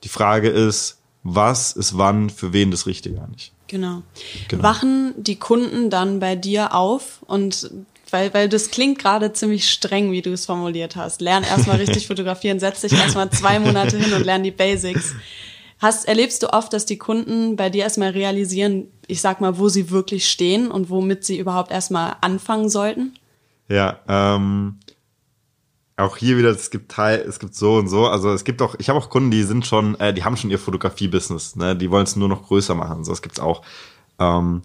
Die 0.04 0.10
Frage 0.10 0.50
ist, 0.50 1.00
was 1.24 1.74
ist 1.74 1.98
wann 1.98 2.30
für 2.30 2.54
wen 2.54 2.72
das 2.72 2.86
Richtige 2.86 3.22
eigentlich? 3.22 3.52
Genau. 3.68 4.04
genau. 4.48 4.64
Wachen 4.64 5.14
die 5.18 5.36
Kunden 5.36 5.90
dann 5.90 6.20
bei 6.20 6.36
dir 6.36 6.74
auf 6.74 7.20
und 7.28 7.70
weil, 8.14 8.34
weil 8.34 8.50
das 8.50 8.72
klingt 8.72 9.00
gerade 9.00 9.34
ziemlich 9.34 9.70
streng, 9.70 10.12
wie 10.12 10.22
du 10.22 10.32
es 10.32 10.46
formuliert 10.46 10.96
hast. 10.96 11.22
Lern 11.22 11.44
erstmal 11.44 11.78
richtig 11.78 12.08
fotografieren, 12.08 12.60
setz 12.60 12.82
dich 12.82 12.94
erstmal 12.94 13.30
zwei 13.30 13.60
Monate 13.60 13.98
hin 13.98 14.14
und 14.14 14.26
lern 14.26 14.44
die 14.44 14.52
Basics. 14.52 15.16
Hast, 15.80 16.08
erlebst 16.08 16.44
du 16.44 16.52
oft, 16.52 16.74
dass 16.74 16.86
die 16.86 16.98
Kunden 16.98 17.56
bei 17.56 17.70
dir 17.70 17.84
erstmal 17.84 18.10
realisieren, 18.10 18.88
ich 19.08 19.22
sag 19.22 19.40
mal, 19.40 19.58
wo 19.58 19.70
sie 19.70 19.90
wirklich 19.90 20.30
stehen 20.30 20.70
und 20.70 20.90
womit 20.90 21.24
sie 21.24 21.40
überhaupt 21.40 21.72
erstmal 21.72 22.18
anfangen 22.22 22.70
sollten? 22.70 23.14
Ja, 23.70 24.00
ähm, 24.08 24.80
auch 25.96 26.18
hier 26.18 26.38
wieder, 26.38 26.50
es 26.50 26.70
gibt 26.70 26.92
Teil, 26.92 27.20
es 27.28 27.40
gibt 27.40 27.56
so 27.56 27.76
und 27.76 27.88
so. 27.88 28.08
Also 28.08 28.32
es 28.32 28.44
gibt 28.44 28.62
auch, 28.62 28.76
ich 28.78 28.90
habe 28.90 29.00
auch 29.00 29.10
Kunden, 29.10 29.32
die 29.32 29.44
sind 29.44 29.66
schon, 29.66 30.00
äh, 30.00 30.14
die 30.14 30.24
haben 30.24 30.38
schon 30.38 30.50
ihr 30.50 30.60
Fotografie-Business, 30.60 31.56
ne? 31.56 31.76
Die 31.76 31.92
wollen 31.92 32.04
es 32.04 32.16
nur 32.16 32.30
noch 32.30 32.44
größer 32.44 32.76
machen. 32.76 33.04
So, 33.04 33.12
es 33.12 33.22
gibt's 33.22 33.40
auch. 33.40 33.62
Ähm, 34.18 34.62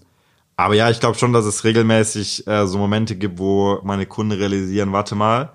aber 0.57 0.75
ja, 0.75 0.91
ich 0.91 1.01
glaube 1.01 1.19
schon, 1.19 1.33
dass 1.33 1.45
es 1.45 1.65
regelmäßig 1.65 2.47
äh, 2.47 2.67
so 2.67 2.79
Momente 2.79 3.17
gibt, 3.17 3.39
wo 3.39 3.81
meine 3.83 4.07
Kunden 4.07 4.33
realisieren, 4.33 4.93
warte 4.93 5.15
mal, 5.15 5.53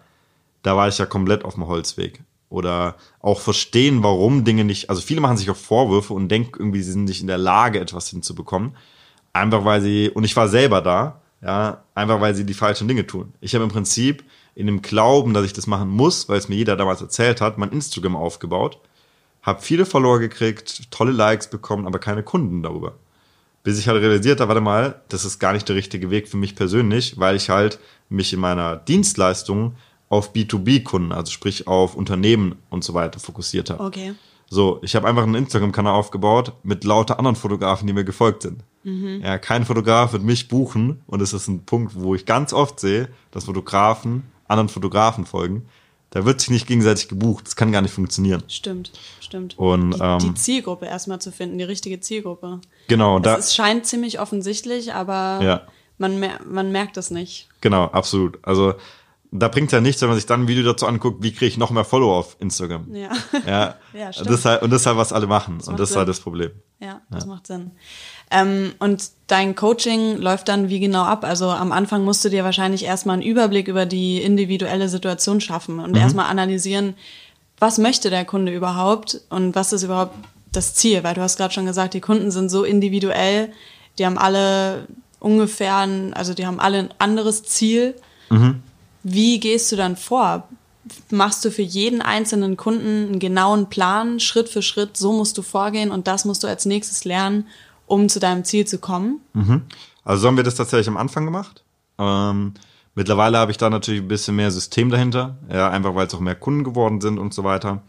da 0.62 0.75
war 0.75 0.88
ich 0.88 0.97
ja 0.97 1.05
komplett 1.05 1.45
auf 1.45 1.55
dem 1.55 1.67
Holzweg 1.67 2.21
oder 2.49 2.95
auch 3.21 3.39
verstehen, 3.39 4.03
warum 4.03 4.43
Dinge 4.43 4.65
nicht, 4.65 4.89
also 4.89 5.01
viele 5.01 5.21
machen 5.21 5.38
sich 5.38 5.49
auch 5.49 5.55
Vorwürfe 5.55 6.13
und 6.13 6.29
denken 6.29 6.53
irgendwie, 6.57 6.81
sie 6.81 6.91
sind 6.91 7.05
nicht 7.05 7.21
in 7.21 7.27
der 7.27 7.38
Lage, 7.38 7.79
etwas 7.79 8.09
hinzubekommen. 8.09 8.75
Einfach 9.31 9.63
weil 9.63 9.81
sie, 9.81 10.09
und 10.09 10.23
ich 10.23 10.35
war 10.35 10.49
selber 10.49 10.81
da, 10.81 11.21
ja, 11.41 11.83
einfach 11.95 12.19
weil 12.19 12.35
sie 12.35 12.45
die 12.45 12.53
falschen 12.53 12.88
Dinge 12.88 13.07
tun. 13.07 13.33
Ich 13.39 13.53
habe 13.53 13.63
im 13.63 13.69
Prinzip 13.69 14.23
in 14.55 14.65
dem 14.65 14.81
Glauben, 14.81 15.33
dass 15.33 15.45
ich 15.45 15.53
das 15.53 15.67
machen 15.67 15.89
muss, 15.89 16.27
weil 16.27 16.39
es 16.39 16.49
mir 16.49 16.55
jeder 16.55 16.75
damals 16.75 17.01
erzählt 17.01 17.39
hat, 17.39 17.57
mein 17.57 17.71
Instagram 17.71 18.15
aufgebaut, 18.15 18.79
habe 19.43 19.62
viele 19.62 19.85
Follower 19.85 20.19
gekriegt, 20.19 20.91
tolle 20.91 21.12
Likes 21.12 21.49
bekommen, 21.49 21.88
aber 21.88 21.99
keine 21.99 22.23
Kunden 22.23 22.63
darüber. 22.63 22.95
Bis 23.63 23.78
ich 23.78 23.88
halt 23.88 24.02
realisiert 24.02 24.39
habe, 24.39 24.50
warte 24.50 24.62
mal, 24.62 25.02
das 25.10 25.26
ist 25.26 25.39
gar 25.39 25.54
nicht 25.54 25.67
der 25.67 25.76
richtige 25.76 26.10
Weg 26.10 26.28
für 26.28 26.38
mich 26.38 26.56
persönlich, 26.56 27.19
weil 27.19 27.36
ich 27.36 27.50
halt 27.50 27.80
mich 28.10 28.34
in 28.34 28.39
meiner 28.39 28.78
Dienstleistung 28.78 29.76
auf 30.08 30.34
B2B-Kunden, 30.34 31.12
also 31.12 31.32
sprich 31.32 31.67
auf 31.67 31.95
Unternehmen 31.95 32.56
und 32.69 32.84
so 32.84 32.93
weiter 32.93 33.19
fokussiert 33.19 33.69
habe. 33.69 33.84
Okay. 33.84 34.13
So, 34.50 34.80
ich 34.82 34.95
habe 34.95 35.08
einfach 35.08 35.24
einen 35.24 35.36
Instagram-Kanal 35.36 35.93
aufgebaut 35.93 36.54
mit 36.63 36.84
lauter 36.84 37.19
anderen 37.19 37.36
Fotografen, 37.36 37.86
die 37.86 37.93
mir 37.93 38.04
gefolgt 38.04 38.41
sind. 38.41 38.63
Mhm. 38.84 39.22
Ja, 39.24 39.38
kein 39.38 39.65
Fotograf 39.65 40.13
wird 40.13 40.24
mich 40.24 40.48
buchen 40.48 41.02
und 41.06 41.22
es 41.22 41.34
ist 41.34 41.48
ein 41.48 41.65
Punkt, 41.65 41.93
wo 41.95 42.15
ich 42.15 42.26
ganz 42.26 42.54
oft 42.54 42.80
sehe, 42.80 43.10
dass 43.30 43.45
Fotografen 43.45 44.24
anderen 44.50 44.69
Fotografen 44.69 45.26
folgen. 45.26 45.65
Da 46.12 46.26
wird 46.26 46.41
sich 46.41 46.50
nicht 46.50 46.65
gegenseitig 46.65 47.08
gebucht. 47.08 47.45
Das 47.45 47.56
kann 47.56 47.72
gar 47.72 47.82
nicht 47.82 47.93
funktionieren. 47.93 48.43
Stimmt, 48.48 48.91
stimmt. 49.19 49.58
Und 49.60 49.91
die, 49.91 50.00
ähm, 50.02 50.19
die 50.19 50.34
Zielgruppe 50.34 50.88
erstmal 50.88 51.22
zu 51.22 51.32
finden, 51.32 51.58
die 51.60 51.63
richtige 51.63 52.00
Zielgruppe. 52.00 52.62
Genau. 52.88 53.19
Das 53.19 53.34
da, 53.34 53.39
es 53.39 53.56
scheint 53.56 53.86
ziemlich 53.86 54.19
offensichtlich, 54.19 54.93
aber 54.93 55.39
ja. 55.43 55.62
man, 56.00 56.19
mer 56.19 56.39
man 56.45 56.72
merkt 56.72 56.98
es 56.98 57.12
nicht. 57.12 57.48
Genau, 57.62 57.86
absolut. 57.86 58.39
Also 58.41 58.74
da 59.32 59.48
bringt 59.48 59.72
ja 59.72 59.80
nichts, 59.80 60.02
wenn 60.02 60.10
man 60.10 60.17
sich 60.17 60.26
dann 60.26 60.43
ein 60.43 60.48
Video 60.48 60.63
dazu 60.63 60.88
anguckt, 60.88 61.22
wie 61.22 61.32
kriege 61.32 61.45
ich 61.45 61.58
noch 61.58 61.69
mehr 61.69 61.84
Follower 61.84 62.17
auf 62.17 62.36
Instagram. 62.39 62.93
Ja. 62.95 63.12
Ja, 63.45 63.76
ja 63.93 64.12
stimmt. 64.12 64.30
Das 64.32 64.45
halt, 64.45 64.63
und 64.63 64.72
das 64.72 64.82
ist 64.82 64.88
halt, 64.88 64.98
was 64.98 65.13
alle 65.13 65.28
machen. 65.28 65.60
Das 65.60 65.67
und 65.67 65.80
das 65.80 65.91
ist 65.91 65.95
halt 65.95 66.10
das 66.10 66.19
Problem. 66.19 66.52
Ja, 66.80 67.02
das 67.12 67.26
ja. 67.26 67.30
macht 67.30 67.45
Sinn. 67.45 67.72
Ähm, 68.32 68.74
und 68.80 69.10
dein 69.28 69.56
Coaching 69.56 70.18
läuft 70.18 70.50
dann 70.50 70.70
wie 70.70 70.80
genau 70.80 71.04
ab? 71.04 71.24
Also 71.24 71.50
am 71.50 71.72
Anfang 71.72 72.04
musst 72.04 72.24
du 72.24 72.30
dir 72.30 72.44
wahrscheinlich 72.44 72.86
erstmal 72.86 73.13
einen 73.13 73.24
Überblick 73.24 73.68
über 73.68 73.86
die 73.86 74.22
individuelle 74.22 74.89
Situation 74.89 75.42
schaffen 75.42 75.80
und 75.80 75.92
mhm. 75.92 75.98
erstmal 75.98 76.28
analysieren, 76.28 76.96
was 77.60 77.78
möchte 77.78 78.10
der 78.10 78.26
Kunde 78.26 78.54
überhaupt 78.54 79.22
und 79.30 79.56
was 79.56 79.74
ist 79.74 79.84
überhaupt 79.84 80.15
das 80.52 80.76
Ziel? 80.76 81.04
Weil 81.04 81.15
du 81.15 81.22
hast 81.22 81.38
gerade 81.38 81.54
schon 81.54 81.65
gesagt, 81.65 81.94
die 81.94 82.02
Kunden 82.02 82.32
sind 82.32 82.50
so 82.50 82.63
individuell, 82.63 83.52
die 83.98 84.06
haben 84.06 84.18
alle 84.18 84.88
ungefähr, 85.20 85.78
ein, 85.78 86.13
also 86.13 86.34
die 86.34 86.46
haben 86.46 86.60
alle 86.60 86.80
ein 86.80 86.94
anderes 87.00 87.44
Ziel. 87.44 87.96
Mhm. 88.30 88.62
Wie 89.04 89.39
gehst 89.39 89.72
du 89.72 89.76
dann 89.76 89.98
vor? 89.98 90.48
Machst 91.10 91.44
du 91.44 91.52
für 91.52 91.62
jeden 91.62 92.02
einzelnen 92.02 92.58
Kunden 92.58 93.08
einen 93.08 93.20
genauen 93.20 93.70
Plan, 93.70 94.20
Schritt 94.20 94.50
für 94.50 94.62
Schritt, 94.62 94.98
so 94.98 95.12
musst 95.12 95.38
du 95.38 95.42
vorgehen 95.42 95.92
und 95.92 96.08
das 96.08 96.26
musst 96.26 96.44
du 96.44 96.48
als 96.48 96.65
nächstes 96.65 97.04
lernen, 97.06 97.46
um 97.89 98.08
zu 98.08 98.19
deinem 98.19 98.43
Ziel 98.45 98.65
zu 98.65 98.78
kommen? 98.78 99.21
Mhm. 99.34 99.63
Also 100.04 100.21
so 100.21 100.28
haben 100.28 100.38
wir 100.38 100.43
das 100.43 100.56
tatsächlich 100.56 100.88
am 100.88 100.97
Anfang 100.97 101.25
gemacht. 101.25 101.63
Ähm, 101.97 102.54
mittlerweile 102.95 103.38
habe 103.38 103.52
ich 103.52 103.58
da 103.58 103.69
natürlich 103.69 104.02
ein 104.02 104.08
bisschen 104.08 104.36
mehr 104.36 104.52
System 104.52 104.89
dahinter, 104.89 105.38
ja, 105.52 105.69
einfach 105.69 105.95
weil 105.95 106.08
es 106.08 106.13
auch 106.13 106.19
mehr 106.19 106.36
Kunden 106.36 106.63
geworden 106.63 107.02
sind 107.02 107.17
und 107.17 107.34
so 107.34 107.43
weiter. 107.43 107.82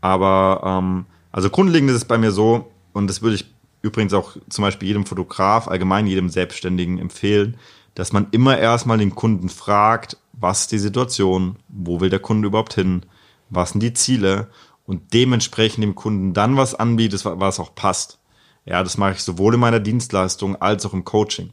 Aber 0.00 0.62
ähm, 0.64 1.06
also 1.32 1.50
grundlegend 1.50 1.90
ist 1.90 1.96
es 1.96 2.04
bei 2.04 2.18
mir 2.18 2.32
so, 2.32 2.70
und 2.92 3.08
das 3.08 3.22
würde 3.22 3.36
ich 3.36 3.46
übrigens 3.82 4.12
auch 4.14 4.36
zum 4.48 4.62
Beispiel 4.62 4.88
jedem 4.88 5.06
Fotograf, 5.06 5.68
allgemein 5.68 6.06
jedem 6.06 6.28
Selbstständigen 6.28 6.98
empfehlen, 6.98 7.56
dass 7.94 8.12
man 8.12 8.28
immer 8.30 8.58
erstmal 8.58 8.98
den 8.98 9.14
Kunden 9.14 9.48
fragt, 9.48 10.16
was 10.32 10.62
ist 10.62 10.72
die 10.72 10.78
Situation, 10.78 11.56
wo 11.68 12.00
will 12.00 12.10
der 12.10 12.18
Kunde 12.18 12.48
überhaupt 12.48 12.74
hin, 12.74 13.04
was 13.48 13.70
sind 13.70 13.82
die 13.82 13.94
Ziele 13.94 14.48
und 14.86 15.12
dementsprechend 15.12 15.82
dem 15.82 15.94
Kunden 15.94 16.34
dann 16.34 16.56
was 16.56 16.74
anbietet, 16.74 17.24
was 17.24 17.60
auch 17.60 17.74
passt. 17.74 18.19
Ja, 18.64 18.82
das 18.82 18.98
mache 18.98 19.12
ich 19.12 19.22
sowohl 19.22 19.54
in 19.54 19.60
meiner 19.60 19.80
Dienstleistung 19.80 20.56
als 20.56 20.84
auch 20.86 20.92
im 20.92 21.04
Coaching. 21.04 21.50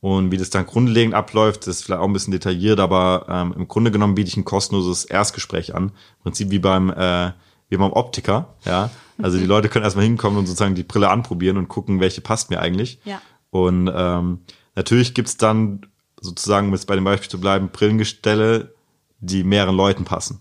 Und 0.00 0.30
wie 0.30 0.36
das 0.36 0.50
dann 0.50 0.66
grundlegend 0.66 1.14
abläuft, 1.14 1.66
ist 1.66 1.84
vielleicht 1.84 2.00
auch 2.00 2.06
ein 2.06 2.12
bisschen 2.12 2.30
detailliert, 2.30 2.78
aber 2.78 3.26
ähm, 3.28 3.54
im 3.56 3.66
Grunde 3.66 3.90
genommen 3.90 4.14
biete 4.14 4.28
ich 4.28 4.36
ein 4.36 4.44
kostenloses 4.44 5.04
Erstgespräch 5.04 5.74
an. 5.74 5.88
Im 5.88 6.22
Prinzip 6.22 6.50
wie 6.50 6.60
beim, 6.60 6.90
äh, 6.90 7.32
wie 7.68 7.76
beim 7.76 7.92
Optiker, 7.92 8.54
ja. 8.64 8.90
Also 9.20 9.38
die 9.38 9.46
Leute 9.46 9.68
können 9.68 9.84
erstmal 9.84 10.04
hinkommen 10.04 10.38
und 10.38 10.46
sozusagen 10.46 10.76
die 10.76 10.84
Brille 10.84 11.10
anprobieren 11.10 11.56
und 11.56 11.68
gucken, 11.68 11.98
welche 11.98 12.20
passt 12.20 12.50
mir 12.50 12.60
eigentlich. 12.60 13.00
Ja. 13.04 13.20
Und 13.50 13.90
ähm, 13.92 14.40
natürlich 14.76 15.14
gibt's 15.14 15.36
dann 15.36 15.80
sozusagen, 16.20 16.68
um 16.68 16.74
jetzt 16.74 16.86
bei 16.86 16.94
dem 16.94 17.04
Beispiel 17.04 17.30
zu 17.30 17.40
bleiben, 17.40 17.70
Brillengestelle, 17.72 18.74
die 19.20 19.42
mehreren 19.42 19.76
Leuten 19.76 20.04
passen. 20.04 20.40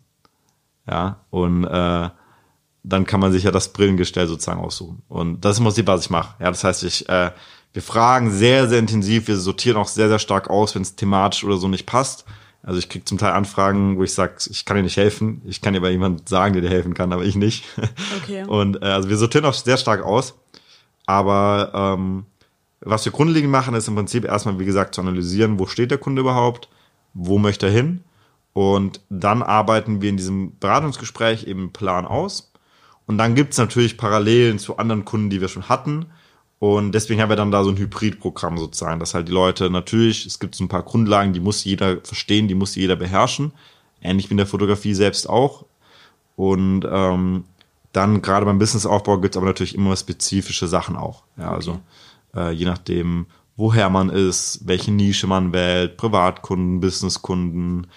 Ja. 0.88 1.22
Und 1.32 1.64
äh, 1.64 2.10
dann 2.90 3.06
kann 3.06 3.20
man 3.20 3.32
sich 3.32 3.44
ja 3.44 3.52
das 3.52 3.74
Brillengestell 3.74 4.28
sozusagen 4.28 4.60
aussuchen. 4.60 5.02
Und 5.10 5.44
das 5.44 5.54
ist 5.54 5.60
im 5.60 5.66
Prinzip, 5.66 5.88
was 5.88 6.02
ich 6.02 6.10
mache. 6.10 6.36
Ja, 6.40 6.50
das 6.50 6.64
heißt, 6.64 6.84
ich, 6.84 7.08
äh, 7.10 7.32
wir 7.74 7.82
fragen 7.82 8.32
sehr, 8.32 8.68
sehr 8.68 8.80
intensiv, 8.80 9.28
wir 9.28 9.38
sortieren 9.38 9.78
auch 9.78 9.88
sehr, 9.88 10.08
sehr 10.08 10.20
stark 10.20 10.50
aus, 10.50 10.74
wenn 10.76 10.82
es 10.82 10.96
thematisch 10.96 11.44
oder 11.44 11.58
so 11.58 11.68
nicht 11.68 11.86
passt. 11.86 12.26
Also 12.64 12.80
ich 12.80 12.90
kriege 12.90 13.06
zum 13.06 13.18
Teil 13.18 13.34
Anfragen, 13.34 13.98
wo 13.98 14.04
ich 14.04 14.14
sage, 14.14 14.36
ich 14.50 14.66
kann 14.66 14.78
dir 14.78 14.84
nicht 14.84 14.98
helfen. 14.98 15.42
Ich 15.46 15.62
kann 15.62 15.74
dir 15.74 15.80
aber 15.80 15.90
jemand 15.90 16.28
sagen, 16.28 16.54
der 16.54 16.62
dir 16.62 16.70
helfen 16.70 16.94
kann, 16.94 17.14
aber 17.14 17.24
ich 17.24 17.36
nicht. 17.36 17.66
Okay. 18.24 18.44
Und 18.48 18.82
äh, 18.82 18.86
also 18.86 19.10
wir 19.10 19.18
sortieren 19.18 19.46
auch 19.46 19.54
sehr 19.54 19.78
stark 19.78 20.04
aus. 20.04 20.36
Aber 21.06 21.72
ähm, 21.74 22.26
was 22.82 23.06
wir 23.06 23.12
grundlegend 23.12 23.52
machen, 23.52 23.76
ist 23.76 23.88
im 23.88 23.96
Prinzip 23.96 24.26
erstmal, 24.26 24.60
wie 24.60 24.66
gesagt, 24.66 24.96
zu 24.96 25.02
analysieren, 25.02 25.60
wo 25.60 25.66
steht 25.66 25.92
der 25.92 25.98
Kunde 25.98 26.22
überhaupt, 26.22 26.70
wo 27.14 27.38
möchte 27.38 27.68
er 27.68 27.72
hin. 27.72 28.04
Und 28.58 29.02
dann 29.10 29.44
arbeiten 29.44 30.02
wir 30.02 30.10
in 30.10 30.18
diesem 30.18 30.58
Beratungsgespräch 30.58 31.46
eben 31.46 31.60
einen 31.60 31.74
Plan 31.74 32.08
aus. 32.08 32.47
Und 33.08 33.18
dann 33.18 33.34
gibt's 33.36 33.58
natürlich 33.58 33.98
Parallelen 33.98 34.60
zu 34.60 34.78
anderen 34.78 35.06
Kunden, 35.06 35.30
die 35.30 35.42
wir 35.42 35.48
schon 35.48 35.70
hatten. 35.70 36.06
Und 36.60 36.92
deswegen 36.94 37.22
haben 37.22 37.30
wir 37.30 37.36
dann 37.36 37.52
da 37.52 37.64
so 37.64 37.70
ein 37.70 37.78
Hybridprogramm 37.78 38.58
sozusagen, 38.58 39.00
dass 39.00 39.14
halt 39.14 39.28
die 39.28 39.34
Leute 39.34 39.70
natürlich, 39.70 40.26
es 40.26 40.40
gibt 40.40 40.56
so 40.56 40.64
ein 40.64 40.70
paar 40.70 40.84
Grundlagen, 40.84 41.34
die 41.34 41.40
muss 41.40 41.64
jeder 41.64 42.02
verstehen, 42.02 42.48
die 42.48 42.56
muss 42.56 42.76
jeder 42.76 42.96
beherrschen. 42.96 43.54
Ähnlich 44.02 44.30
wie 44.30 44.34
in 44.34 44.38
der 44.38 44.48
Fotografie 44.48 44.94
selbst 44.94 45.30
auch. 45.30 45.66
Und 46.36 46.86
ähm, 46.90 47.46
dann 47.94 48.22
gerade 48.22 48.46
beim 48.46 48.60
Businessaufbau 48.60 49.20
gibt's 49.20 49.38
aber 49.38 49.48
natürlich 49.48 49.76
immer 49.76 49.96
spezifische 49.96 50.68
Sachen 50.68 50.96
auch. 50.96 51.24
Ja, 51.38 51.52
also 51.52 51.80
äh, 52.36 52.52
je 52.52 52.66
nachdem, 52.66 53.28
woher 53.56 53.90
man 53.90 54.10
ist, 54.10 54.68
welche 54.68 54.92
Nische 54.92 55.28
man 55.28 55.54
wählt, 55.54 55.98
Privatkunden, 55.98 56.80
Businesskunden, 56.80 57.88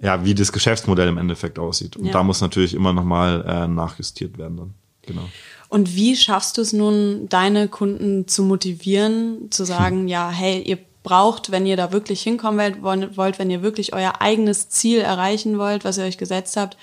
ja, 0.00 0.24
wie 0.24 0.34
das 0.34 0.52
Geschäftsmodell 0.52 1.08
im 1.08 1.18
Endeffekt 1.18 1.58
aussieht. 1.58 1.96
Und 1.96 2.06
Ja. 2.06 2.12
da 2.12 2.22
muss 2.22 2.40
natürlich 2.40 2.74
immer 2.74 2.92
nochmal 2.92 3.44
äh, 3.46 3.66
nachjustiert 3.66 4.38
werden 4.38 4.56
dann. 4.56 4.74
Genau. 5.02 5.22
Und 5.68 5.94
wie 5.96 6.16
schaffst 6.16 6.58
du 6.58 6.62
es 6.62 6.72
nun, 6.72 7.28
deine 7.28 7.68
Kunden 7.68 8.28
zu 8.28 8.42
motivieren, 8.42 9.50
zu 9.50 9.64
sagen, 9.64 10.06
ja, 10.08 10.30
hey, 10.30 10.60
ihr 10.62 10.78
braucht, 11.02 11.50
wenn 11.50 11.66
ihr 11.66 11.76
da 11.76 11.92
wirklich 11.92 12.22
hinkommen 12.22 12.82
wollt, 12.82 13.38
wenn 13.38 13.50
ihr 13.50 13.62
wirklich 13.62 13.92
euer 13.94 14.20
eigenes 14.20 14.68
Ziel 14.68 15.00
erreichen 15.00 15.58
wollt, 15.58 15.84
was 15.84 15.98
ihr 15.98 16.04
euch 16.04 16.18
gesetzt 16.18 16.56
habt, 16.56 16.76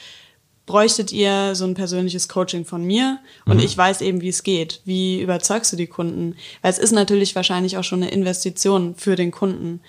bräuchtet 0.65 1.11
ihr 1.11 1.55
so 1.55 1.65
ein 1.65 1.73
persönliches 1.73 2.29
Coaching 2.29 2.65
von 2.65 2.83
mir 2.83 3.19
und 3.45 3.61
ich 3.61 3.77
weiß 3.77 4.01
eben, 4.01 4.21
wie 4.21 4.29
es 4.29 4.43
geht. 4.43 4.81
Wie 4.85 5.21
überzeugst 5.21 5.73
du 5.73 5.77
die 5.77 5.87
Kunden? 5.87 6.35
Weil 6.61 6.71
es 6.71 6.79
ist 6.79 6.91
natürlich 6.91 7.35
wahrscheinlich 7.35 7.77
auch 7.77 7.83
schon 7.83 8.01
eine 8.01 8.11
Investition 8.11 8.95
für 8.95 9.15
den 9.15 9.31
Kunden. 9.31 9.81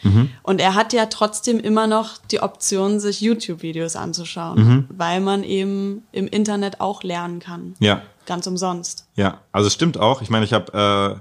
Und 0.43 0.61
er 0.61 0.75
hat 0.75 0.93
ja 0.93 1.07
trotzdem 1.07 1.61
immer 1.61 1.87
noch 1.87 2.19
die 2.31 2.41
Option, 2.41 2.99
sich 2.99 3.21
YouTube-Videos 3.21 3.95
anzuschauen, 3.97 4.89
weil 4.89 5.21
man 5.21 5.45
eben 5.45 6.03
im 6.13 6.27
Internet 6.27 6.81
auch 6.81 7.03
lernen 7.03 7.39
kann. 7.39 7.75
Ja, 7.79 8.03
Ganz 8.27 8.47
umsonst. 8.47 9.07
Ja, 9.17 9.43
also 9.53 9.67
es 9.67 9.75
stimmt 9.75 9.99
auch. 9.99 10.23
Ich 10.23 10.31
meine, 10.31 10.45
ich 10.45 10.53
habe 10.53 11.21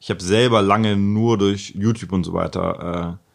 ich 0.00 0.10
habe 0.10 0.22
selber 0.22 0.62
lange 0.62 0.96
nur 0.96 1.38
durch 1.38 1.74
YouTube 1.76 2.12
und 2.12 2.24
so 2.24 2.32
weiter 2.32 3.18
äh, 3.18 3.27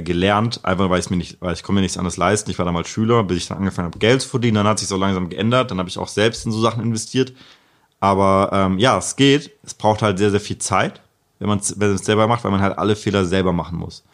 gelernt, 0.00 0.64
einfach 0.64 0.88
weil 0.88 1.00
ich 1.00 1.10
mir 1.10 1.16
nicht, 1.16 1.36
weil 1.40 1.52
ich 1.52 1.62
konnte 1.62 1.74
mir 1.74 1.80
nichts 1.82 1.98
anderes 1.98 2.16
leisten. 2.16 2.50
Ich 2.50 2.58
war 2.58 2.64
damals 2.64 2.88
Schüler, 2.88 3.24
bis 3.24 3.36
ich 3.38 3.48
dann 3.48 3.58
angefangen 3.58 3.86
habe, 3.86 3.98
Geld 3.98 4.22
zu 4.22 4.28
verdienen. 4.28 4.54
Dann 4.54 4.66
hat 4.66 4.78
sich 4.78 4.88
so 4.88 4.96
langsam 4.96 5.28
geändert. 5.28 5.70
Dann 5.70 5.78
habe 5.78 5.88
ich 5.88 5.98
auch 5.98 6.08
selbst 6.08 6.46
in 6.46 6.52
so 6.52 6.60
Sachen 6.60 6.82
investiert. 6.82 7.34
Aber 8.00 8.50
ähm, 8.52 8.78
ja, 8.78 8.96
es 8.96 9.16
geht. 9.16 9.50
Es 9.62 9.74
braucht 9.74 10.00
halt 10.00 10.16
sehr, 10.18 10.30
sehr 10.30 10.40
viel 10.40 10.58
Zeit, 10.58 11.02
wenn 11.38 11.48
man 11.48 11.58
es 11.58 11.78
wenn 11.78 11.88
man 11.88 11.96
es 11.96 12.04
selber 12.06 12.26
macht, 12.26 12.44
weil 12.44 12.50
man 12.50 12.62
halt 12.62 12.78
alle 12.78 12.96
Fehler 12.96 13.26
selber 13.26 13.52
machen 13.52 13.78
muss. 13.78 14.04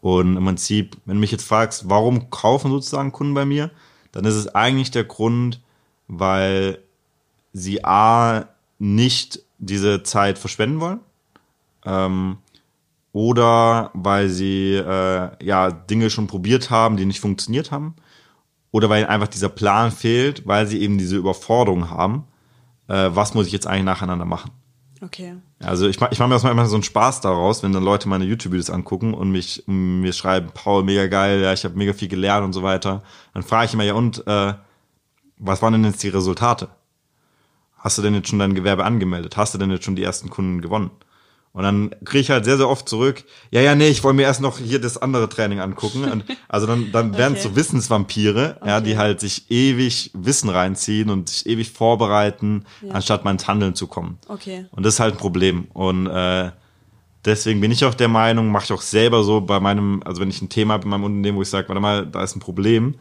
Und 0.00 0.36
im 0.36 0.44
Prinzip, 0.44 0.96
wenn 1.06 1.16
du 1.16 1.20
mich 1.20 1.32
jetzt 1.32 1.46
fragst, 1.46 1.88
warum 1.88 2.30
kaufen 2.30 2.70
sozusagen 2.70 3.12
Kunden 3.12 3.34
bei 3.34 3.46
mir, 3.46 3.70
dann 4.12 4.24
ist 4.24 4.34
es 4.34 4.54
eigentlich 4.54 4.90
der 4.90 5.04
Grund, 5.04 5.60
weil 6.08 6.78
sie 7.52 7.84
A, 7.84 8.44
nicht 8.78 9.40
diese 9.58 10.02
Zeit 10.02 10.38
verschwenden 10.38 10.80
wollen, 10.80 11.00
ähm, 11.84 12.38
oder 13.16 13.92
weil 13.94 14.28
sie 14.28 14.74
äh, 14.74 15.30
ja 15.42 15.70
Dinge 15.70 16.10
schon 16.10 16.26
probiert 16.26 16.68
haben, 16.68 16.98
die 16.98 17.06
nicht 17.06 17.20
funktioniert 17.20 17.72
haben, 17.72 17.94
oder 18.72 18.90
weil 18.90 19.00
ihnen 19.00 19.08
einfach 19.08 19.28
dieser 19.28 19.48
Plan 19.48 19.90
fehlt, 19.90 20.46
weil 20.46 20.66
sie 20.66 20.82
eben 20.82 20.98
diese 20.98 21.16
Überforderung 21.16 21.88
haben, 21.88 22.24
äh, 22.88 23.08
was 23.08 23.32
muss 23.32 23.46
ich 23.46 23.54
jetzt 23.54 23.66
eigentlich 23.66 23.84
nacheinander 23.84 24.26
machen. 24.26 24.50
Okay. 25.00 25.34
Also 25.60 25.88
ich, 25.88 25.96
ich 25.96 26.18
mache 26.18 26.28
mir 26.28 26.36
auch 26.36 26.44
immer 26.44 26.66
so 26.66 26.76
einen 26.76 26.82
Spaß 26.82 27.22
daraus, 27.22 27.62
wenn 27.62 27.72
dann 27.72 27.82
Leute 27.82 28.06
meine 28.06 28.26
YouTube-Videos 28.26 28.68
angucken 28.68 29.14
und 29.14 29.30
mich 29.30 29.64
mir 29.66 30.12
schreiben, 30.12 30.50
Paul, 30.52 30.84
mega 30.84 31.06
geil, 31.06 31.40
ja, 31.40 31.54
ich 31.54 31.64
habe 31.64 31.74
mega 31.74 31.94
viel 31.94 32.08
gelernt 32.08 32.44
und 32.44 32.52
so 32.52 32.62
weiter. 32.62 33.02
Dann 33.32 33.42
frage 33.42 33.64
ich 33.64 33.72
immer, 33.72 33.84
ja 33.84 33.94
und, 33.94 34.26
äh, 34.26 34.52
was 35.38 35.62
waren 35.62 35.72
denn 35.72 35.84
jetzt 35.84 36.02
die 36.02 36.08
Resultate? 36.08 36.68
Hast 37.78 37.96
du 37.96 38.02
denn 38.02 38.12
jetzt 38.12 38.28
schon 38.28 38.40
dein 38.40 38.54
Gewerbe 38.54 38.84
angemeldet? 38.84 39.38
Hast 39.38 39.54
du 39.54 39.58
denn 39.58 39.70
jetzt 39.70 39.86
schon 39.86 39.96
die 39.96 40.02
ersten 40.02 40.28
Kunden 40.28 40.60
gewonnen? 40.60 40.90
Und 41.56 41.62
dann 41.62 41.88
kriege 42.04 42.20
ich 42.20 42.28
halt 42.30 42.44
sehr, 42.44 42.58
sehr 42.58 42.68
oft 42.68 42.86
zurück, 42.86 43.24
ja, 43.50 43.62
ja, 43.62 43.74
nee, 43.74 43.88
ich 43.88 44.04
wollte 44.04 44.16
mir 44.16 44.24
erst 44.24 44.42
noch 44.42 44.58
hier 44.58 44.78
das 44.78 44.98
andere 44.98 45.26
Training 45.26 45.58
angucken. 45.60 46.04
Und 46.04 46.24
also 46.48 46.66
dann, 46.66 46.92
dann 46.92 47.16
werden 47.16 47.32
es 47.32 47.46
Okay. 47.46 47.48
so 47.48 47.56
Wissensvampire, 47.56 48.58
ja, 48.66 48.82
die 48.82 48.90
Okay. 48.90 48.98
halt 48.98 49.20
sich 49.20 49.50
ewig 49.50 50.10
Wissen 50.12 50.50
reinziehen 50.50 51.08
und 51.08 51.30
sich 51.30 51.46
ewig 51.46 51.70
vorbereiten, 51.70 52.66
Ja. 52.82 52.92
anstatt 52.92 53.24
mal 53.24 53.30
ins 53.30 53.48
Handeln 53.48 53.74
zu 53.74 53.86
kommen. 53.86 54.18
Okay. 54.28 54.66
Und 54.70 54.84
das 54.84 54.94
ist 54.94 55.00
halt 55.00 55.14
ein 55.14 55.18
Problem. 55.18 55.68
Und 55.72 56.08
äh, 56.08 56.50
deswegen 57.24 57.62
bin 57.62 57.70
ich 57.70 57.86
auch 57.86 57.94
der 57.94 58.08
Meinung, 58.08 58.48
mache 58.50 58.64
ich 58.64 58.72
auch 58.72 58.82
selber 58.82 59.24
so 59.24 59.40
bei 59.40 59.58
meinem, 59.58 60.02
also 60.04 60.20
wenn 60.20 60.28
ich 60.28 60.42
ein 60.42 60.50
Thema 60.50 60.74
habe 60.74 60.84
in 60.84 60.90
meinem 60.90 61.04
Unternehmen, 61.04 61.38
wo 61.38 61.42
ich 61.42 61.48
sage, 61.48 61.68
warte 61.70 61.80
mal, 61.80 62.06
da 62.06 62.22
ist 62.22 62.36
ein 62.36 62.40
Problem, 62.40 62.96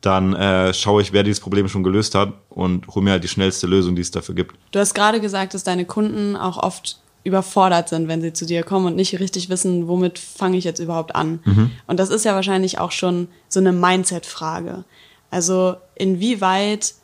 dann 0.00 0.32
äh, 0.34 0.72
schaue 0.72 1.02
ich, 1.02 1.12
wer 1.12 1.24
dieses 1.24 1.40
Problem 1.40 1.68
schon 1.68 1.82
gelöst 1.82 2.14
hat 2.14 2.32
und 2.48 2.86
hole 2.88 3.04
mir 3.04 3.10
halt 3.10 3.24
die 3.24 3.28
schnellste 3.28 3.66
Lösung, 3.66 3.96
die 3.96 4.00
es 4.02 4.10
dafür 4.10 4.34
gibt. 4.34 4.56
Du 4.70 4.78
hast 4.78 4.94
gerade 4.94 5.20
gesagt, 5.20 5.52
dass 5.52 5.62
deine 5.64 5.84
Kunden 5.84 6.36
auch 6.36 6.56
oft 6.56 7.00
überfordert 7.28 7.88
sind, 7.88 8.08
wenn 8.08 8.20
sie 8.20 8.32
zu 8.32 8.44
dir 8.44 8.64
kommen 8.64 8.86
und 8.86 8.96
nicht 8.96 9.20
richtig 9.20 9.48
wissen, 9.48 9.86
womit 9.86 10.18
fange 10.18 10.56
ich 10.56 10.64
jetzt 10.64 10.80
überhaupt 10.80 11.14
an. 11.14 11.38
Und 11.86 12.00
das 12.00 12.10
ist 12.10 12.24
ja 12.24 12.34
wahrscheinlich 12.34 12.78
auch 12.78 12.90
schon 12.90 13.28
so 13.48 13.60
eine 13.60 13.72
Mindset-Frage. 13.72 14.84
Also 15.30 15.76
inwieweit 15.94 16.94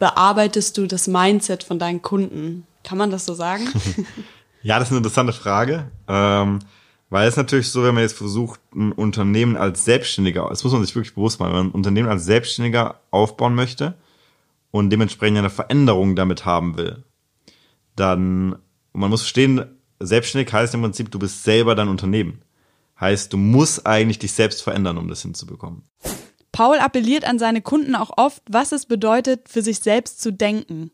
bearbeitest 0.00 0.76
du 0.76 0.86
das 0.86 1.06
Mindset 1.06 1.62
von 1.62 1.78
deinen 1.78 2.02
Kunden? 2.02 2.66
Kann 2.82 2.98
man 2.98 3.10
das 3.10 3.26
so 3.26 3.34
sagen? 3.34 3.68
Ja, 4.62 4.78
das 4.78 4.88
ist 4.88 4.92
eine 4.92 4.98
interessante 4.98 5.32
Frage. 5.32 5.90
Ähm, 6.06 6.58
weil 7.08 7.26
es 7.26 7.36
natürlich 7.36 7.68
so, 7.70 7.82
wenn 7.82 7.94
man 7.94 8.02
jetzt 8.02 8.16
versucht, 8.16 8.60
ein 8.74 8.92
Unternehmen 8.92 9.56
als 9.56 9.84
Selbstständiger, 9.84 10.46
das 10.48 10.62
muss 10.62 10.72
man 10.72 10.84
sich 10.84 10.94
wirklich 10.94 11.14
bewusst 11.14 11.40
machen, 11.40 11.52
wenn 11.52 11.58
man 11.58 11.66
ein 11.68 11.74
Unternehmen 11.74 12.08
als 12.08 12.24
Selbstständiger 12.24 13.00
aufbauen 13.10 13.54
möchte 13.54 13.94
und 14.70 14.90
dementsprechend 14.90 15.38
eine 15.38 15.50
Veränderung 15.50 16.14
damit 16.14 16.44
haben 16.44 16.76
will, 16.76 17.04
dann, 17.96 18.56
und 18.92 19.00
man 19.00 19.10
muss 19.10 19.22
verstehen, 19.22 19.64
selbstständig 20.00 20.52
heißt 20.52 20.74
im 20.74 20.82
Prinzip, 20.82 21.10
du 21.10 21.18
bist 21.18 21.44
selber 21.44 21.74
dein 21.74 21.88
Unternehmen. 21.88 22.42
Heißt, 22.98 23.32
du 23.32 23.36
musst 23.36 23.86
eigentlich 23.86 24.18
dich 24.18 24.32
selbst 24.32 24.62
verändern, 24.62 24.98
um 24.98 25.08
das 25.08 25.22
hinzubekommen. 25.22 25.82
Paul 26.52 26.78
appelliert 26.78 27.24
an 27.24 27.38
seine 27.38 27.62
Kunden 27.62 27.94
auch 27.94 28.10
oft, 28.16 28.42
was 28.50 28.72
es 28.72 28.86
bedeutet, 28.86 29.48
für 29.48 29.62
sich 29.62 29.78
selbst 29.78 30.20
zu 30.20 30.32
denken. 30.32 30.90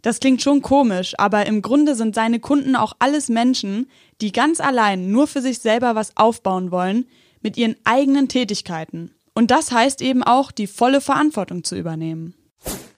Das 0.00 0.20
klingt 0.20 0.42
schon 0.42 0.62
komisch, 0.62 1.14
aber 1.18 1.46
im 1.46 1.62
Grunde 1.62 1.94
sind 1.94 2.14
seine 2.14 2.40
Kunden 2.40 2.74
auch 2.74 2.94
alles 2.98 3.28
Menschen, 3.28 3.88
die 4.20 4.32
ganz 4.32 4.60
allein 4.60 5.10
nur 5.10 5.26
für 5.26 5.42
sich 5.42 5.58
selber 5.58 5.94
was 5.94 6.16
aufbauen 6.16 6.70
wollen, 6.70 7.06
mit 7.40 7.56
ihren 7.56 7.76
eigenen 7.84 8.28
Tätigkeiten. 8.28 9.12
Und 9.34 9.50
das 9.50 9.72
heißt 9.72 10.02
eben 10.02 10.22
auch, 10.22 10.52
die 10.52 10.66
volle 10.66 11.00
Verantwortung 11.00 11.64
zu 11.64 11.76
übernehmen. 11.76 12.34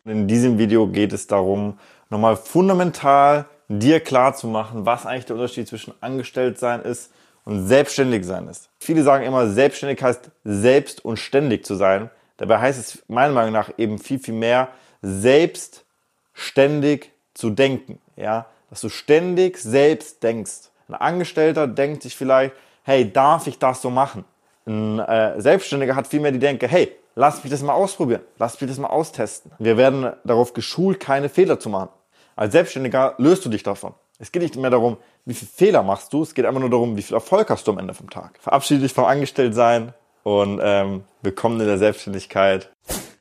In 0.04 0.28
diesem 0.28 0.58
Video 0.58 0.86
geht 0.86 1.12
es 1.12 1.26
darum, 1.26 1.78
nochmal 2.10 2.36
fundamental 2.36 3.46
dir 3.78 4.00
klar 4.00 4.34
zu 4.34 4.46
machen, 4.46 4.86
was 4.86 5.06
eigentlich 5.06 5.26
der 5.26 5.36
Unterschied 5.36 5.68
zwischen 5.68 5.94
Angestelltsein 6.00 6.82
ist 6.82 7.12
und 7.44 7.66
selbstständig 7.66 8.24
sein 8.24 8.48
ist. 8.48 8.70
Viele 8.78 9.02
sagen 9.02 9.24
immer, 9.24 9.48
selbstständig 9.48 10.02
heißt 10.02 10.30
selbst 10.44 11.04
und 11.04 11.18
ständig 11.18 11.64
zu 11.64 11.74
sein. 11.74 12.10
Dabei 12.36 12.58
heißt 12.58 12.78
es 12.78 13.02
meiner 13.08 13.32
Meinung 13.32 13.52
nach 13.52 13.70
eben 13.78 13.98
viel, 13.98 14.18
viel 14.18 14.34
mehr, 14.34 14.68
selbstständig 15.02 17.10
zu 17.34 17.50
denken. 17.50 18.00
Ja, 18.16 18.46
dass 18.70 18.80
du 18.80 18.88
ständig 18.88 19.58
selbst 19.58 20.22
denkst. 20.22 20.70
Ein 20.88 20.94
Angestellter 20.94 21.66
denkt 21.66 22.02
sich 22.02 22.16
vielleicht, 22.16 22.54
hey, 22.82 23.12
darf 23.12 23.46
ich 23.46 23.58
das 23.58 23.82
so 23.82 23.90
machen? 23.90 24.24
Ein 24.66 24.98
äh, 24.98 25.40
Selbstständiger 25.40 25.94
hat 25.94 26.06
vielmehr 26.06 26.32
die 26.32 26.38
Denke, 26.38 26.68
hey, 26.68 26.92
lass 27.14 27.42
mich 27.42 27.50
das 27.50 27.62
mal 27.62 27.72
ausprobieren, 27.72 28.22
lass 28.38 28.60
mich 28.60 28.70
das 28.70 28.78
mal 28.78 28.88
austesten. 28.88 29.52
Wir 29.58 29.76
werden 29.76 30.12
darauf 30.24 30.54
geschult, 30.54 31.00
keine 31.00 31.28
Fehler 31.28 31.60
zu 31.60 31.68
machen. 31.68 31.90
Als 32.36 32.52
Selbstständiger 32.52 33.14
löst 33.18 33.44
du 33.44 33.48
dich 33.48 33.62
davon. 33.62 33.94
Es 34.18 34.32
geht 34.32 34.42
nicht 34.42 34.56
mehr 34.56 34.70
darum, 34.70 34.96
wie 35.24 35.34
viele 35.34 35.50
Fehler 35.54 35.82
machst 35.82 36.12
du, 36.12 36.22
es 36.22 36.34
geht 36.34 36.44
einfach 36.44 36.60
nur 36.60 36.70
darum, 36.70 36.96
wie 36.96 37.02
viel 37.02 37.14
Erfolg 37.14 37.50
hast 37.50 37.66
du 37.66 37.72
am 37.72 37.78
Ende 37.78 37.94
vom 37.94 38.10
Tag. 38.10 38.38
Verabschiede 38.40 38.80
dich 38.80 38.92
vom 38.92 39.04
Angestelltsein 39.04 39.92
und 40.22 40.60
ähm, 40.62 41.04
willkommen 41.22 41.60
in 41.60 41.66
der 41.66 41.78
Selbstständigkeit. 41.78 42.70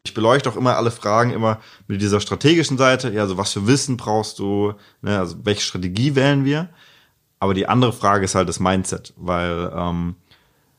Ich 0.03 0.13
beleuchte 0.13 0.49
auch 0.49 0.55
immer 0.55 0.77
alle 0.77 0.91
Fragen 0.91 1.31
immer 1.31 1.59
mit 1.87 2.01
dieser 2.01 2.19
strategischen 2.19 2.77
Seite. 2.77 3.09
Ja, 3.11 3.21
also 3.21 3.37
was 3.37 3.53
für 3.53 3.67
Wissen 3.67 3.97
brauchst 3.97 4.39
du? 4.39 4.73
Ne, 5.01 5.17
also 5.19 5.37
welche 5.43 5.61
Strategie 5.61 6.15
wählen 6.15 6.43
wir? 6.43 6.69
Aber 7.39 7.53
die 7.53 7.67
andere 7.67 7.93
Frage 7.93 8.25
ist 8.25 8.35
halt 8.35 8.49
das 8.49 8.59
Mindset, 8.59 9.13
weil 9.17 9.71
ähm, 9.75 10.15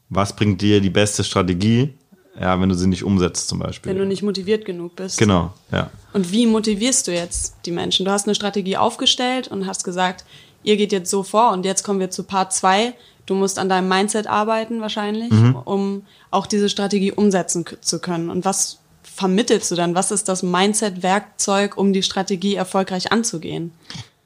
was 0.08 0.34
bringt 0.34 0.60
dir 0.60 0.80
die 0.80 0.90
beste 0.90 1.24
Strategie? 1.24 1.94
Ja, 2.40 2.60
wenn 2.60 2.68
du 2.68 2.74
sie 2.74 2.88
nicht 2.88 3.04
umsetzt 3.04 3.48
zum 3.48 3.60
Beispiel. 3.60 3.90
Wenn 3.90 3.98
du 3.98 4.06
nicht 4.06 4.22
motiviert 4.22 4.64
genug 4.64 4.96
bist. 4.96 5.18
Genau, 5.18 5.52
ja. 5.70 5.90
Und 6.12 6.32
wie 6.32 6.46
motivierst 6.46 7.06
du 7.06 7.12
jetzt 7.12 7.54
die 7.64 7.70
Menschen? 7.70 8.04
Du 8.04 8.10
hast 8.10 8.26
eine 8.26 8.34
Strategie 8.34 8.76
aufgestellt 8.76 9.48
und 9.48 9.66
hast 9.66 9.84
gesagt, 9.84 10.24
ihr 10.64 10.76
geht 10.76 10.92
jetzt 10.92 11.10
so 11.10 11.22
vor 11.22 11.52
und 11.52 11.64
jetzt 11.64 11.84
kommen 11.84 12.00
wir 12.00 12.10
zu 12.10 12.24
Part 12.24 12.52
2. 12.52 12.94
Du 13.26 13.34
musst 13.34 13.58
an 13.58 13.68
deinem 13.68 13.88
Mindset 13.88 14.26
arbeiten 14.26 14.80
wahrscheinlich, 14.80 15.30
mhm. 15.30 15.56
um 15.64 16.02
auch 16.30 16.46
diese 16.46 16.68
Strategie 16.68 17.12
umsetzen 17.12 17.64
zu 17.80 18.00
können. 18.00 18.30
Und 18.30 18.44
was 18.44 18.80
vermittelst 19.02 19.70
du 19.70 19.76
dann? 19.76 19.94
Was 19.94 20.10
ist 20.10 20.28
das 20.28 20.42
Mindset-Werkzeug, 20.42 21.76
um 21.76 21.92
die 21.92 22.02
Strategie 22.02 22.56
erfolgreich 22.56 23.12
anzugehen? 23.12 23.72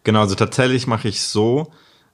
Genau, 0.04 0.20
also 0.20 0.34
tatsächlich 0.34 0.86
mache 0.86 1.08
ich 1.08 1.20
so, 1.22 1.70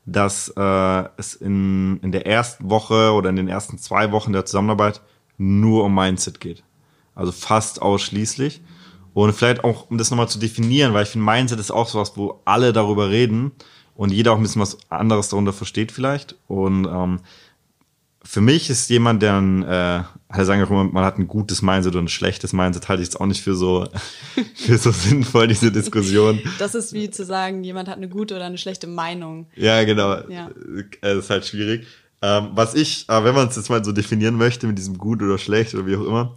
dass 0.06 0.52
äh, 0.56 1.04
es 1.16 1.34
in, 1.34 2.00
in 2.00 2.12
der 2.12 2.26
ersten 2.26 2.68
Woche 2.68 3.12
oder 3.12 3.30
in 3.30 3.36
den 3.36 3.48
ersten 3.48 3.78
zwei 3.78 4.12
Wochen 4.12 4.32
der 4.32 4.44
Zusammenarbeit 4.44 5.00
nur 5.38 5.84
um 5.84 5.94
Mindset 5.94 6.40
geht. 6.40 6.62
Also 7.14 7.32
fast 7.32 7.82
ausschließlich. 7.82 8.62
Und 9.12 9.32
vielleicht 9.32 9.62
auch, 9.62 9.90
um 9.90 9.98
das 9.98 10.10
nochmal 10.10 10.28
zu 10.28 10.38
definieren, 10.38 10.92
weil 10.92 11.04
ich 11.04 11.10
finde, 11.10 11.30
Mindset 11.30 11.60
ist 11.60 11.70
auch 11.70 11.88
sowas, 11.88 12.12
wo 12.16 12.40
alle 12.44 12.72
darüber 12.72 13.10
reden 13.10 13.52
und 13.94 14.10
jeder 14.10 14.32
auch 14.32 14.36
ein 14.36 14.42
bisschen 14.42 14.62
was 14.62 14.78
anderes 14.90 15.28
darunter 15.28 15.52
versteht 15.52 15.92
vielleicht. 15.92 16.34
Und 16.48 16.86
ähm, 16.86 17.20
für 18.24 18.40
mich 18.40 18.70
ist 18.70 18.88
jemand, 18.90 19.22
der 19.22 19.34
ein, 19.40 19.62
äh, 19.62 20.02
alle 20.28 20.44
sagen 20.44 20.62
auch 20.64 20.70
immer, 20.70 20.84
man 20.84 21.04
hat 21.04 21.18
ein 21.18 21.28
gutes 21.28 21.62
Mindset 21.62 21.94
und 21.94 22.06
ein 22.06 22.08
schlechtes 22.08 22.52
Mindset, 22.52 22.88
halte 22.88 23.02
ich 23.02 23.08
jetzt 23.08 23.20
auch 23.20 23.26
nicht 23.26 23.42
für 23.42 23.54
so, 23.54 23.86
für 24.54 24.78
so 24.78 24.90
sinnvoll, 24.90 25.46
diese 25.46 25.70
Diskussion. 25.70 26.40
Das 26.58 26.74
ist 26.74 26.92
wie 26.92 27.10
zu 27.10 27.24
sagen, 27.24 27.62
jemand 27.62 27.88
hat 27.88 27.98
eine 27.98 28.08
gute 28.08 28.34
oder 28.34 28.46
eine 28.46 28.58
schlechte 28.58 28.86
Meinung. 28.86 29.46
Ja, 29.54 29.84
genau. 29.84 30.28
Ja. 30.28 30.50
Das 31.02 31.18
ist 31.18 31.30
halt 31.30 31.46
schwierig. 31.46 31.86
Ähm, 32.24 32.52
was 32.54 32.74
ich, 32.74 33.04
aber 33.08 33.26
wenn 33.26 33.34
man 33.34 33.48
es 33.48 33.56
jetzt 33.56 33.68
mal 33.68 33.84
so 33.84 33.92
definieren 33.92 34.36
möchte 34.36 34.66
mit 34.66 34.78
diesem 34.78 34.96
gut 34.96 35.20
oder 35.20 35.36
schlecht 35.36 35.74
oder 35.74 35.84
wie 35.84 35.94
auch 35.94 36.06
immer, 36.06 36.36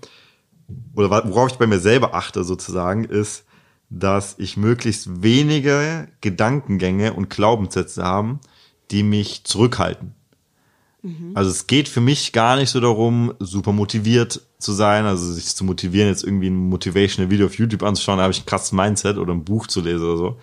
oder 0.94 1.10
worauf 1.30 1.50
ich 1.50 1.58
bei 1.58 1.66
mir 1.66 1.80
selber 1.80 2.14
achte 2.14 2.44
sozusagen, 2.44 3.06
ist, 3.06 3.46
dass 3.90 4.36
ich 4.38 4.58
möglichst 4.58 5.24
wenige 5.24 6.10
Gedankengänge 6.20 7.14
und 7.14 7.30
Glaubenssätze 7.30 8.04
haben, 8.04 8.42
die 8.92 9.02
mich 9.02 9.46
zurückhalten. 9.46 10.14
Mhm. 11.04 11.32
Also 11.36 11.52
es 11.52 11.68
geht 11.68 11.88
für 11.88 12.02
mich 12.02 12.34
gar 12.34 12.58
nicht 12.58 12.70
so 12.70 12.82
darum, 12.82 13.34
super 13.40 13.72
motiviert 13.72 14.42
zu 14.60 14.74
sein, 14.74 15.06
also 15.06 15.32
sich 15.32 15.56
zu 15.56 15.64
motivieren, 15.64 16.10
jetzt 16.10 16.26
irgendwie 16.26 16.50
ein 16.50 16.68
motivational 16.68 17.32
Video 17.32 17.46
auf 17.46 17.58
YouTube 17.58 17.84
anzuschauen, 17.84 18.18
da 18.18 18.24
habe 18.24 18.34
ich 18.34 18.42
ein 18.42 18.46
krasses 18.46 18.74
Mindset 18.74 19.18
oder 19.18 19.34
ein 19.34 19.46
Buch 19.46 19.68
zu 19.68 19.80
lesen 19.80 20.04
oder 20.04 20.18
so. 20.18 20.40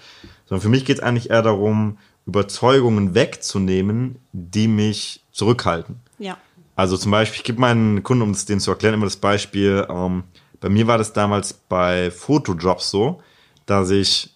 Sondern 0.46 0.62
für 0.62 0.70
mich 0.70 0.86
geht 0.86 0.98
es 0.98 1.02
eigentlich 1.02 1.28
eher 1.28 1.42
darum, 1.42 1.98
Überzeugungen 2.24 3.14
wegzunehmen, 3.14 4.16
die 4.32 4.68
mich 4.68 5.23
zurückhalten. 5.34 6.00
Ja. 6.18 6.38
Also 6.76 6.96
zum 6.96 7.10
Beispiel, 7.10 7.38
ich 7.38 7.44
gebe 7.44 7.60
meinen 7.60 8.02
Kunden, 8.02 8.22
um 8.22 8.30
es 8.30 8.46
denen 8.46 8.60
zu 8.60 8.70
erklären, 8.70 8.94
immer 8.94 9.04
das 9.04 9.16
Beispiel, 9.16 9.86
ähm, 9.90 10.24
bei 10.60 10.70
mir 10.70 10.86
war 10.86 10.96
das 10.96 11.12
damals 11.12 11.52
bei 11.52 12.10
Fotojobs 12.10 12.90
so, 12.90 13.20
dass 13.66 13.90
ich 13.90 14.34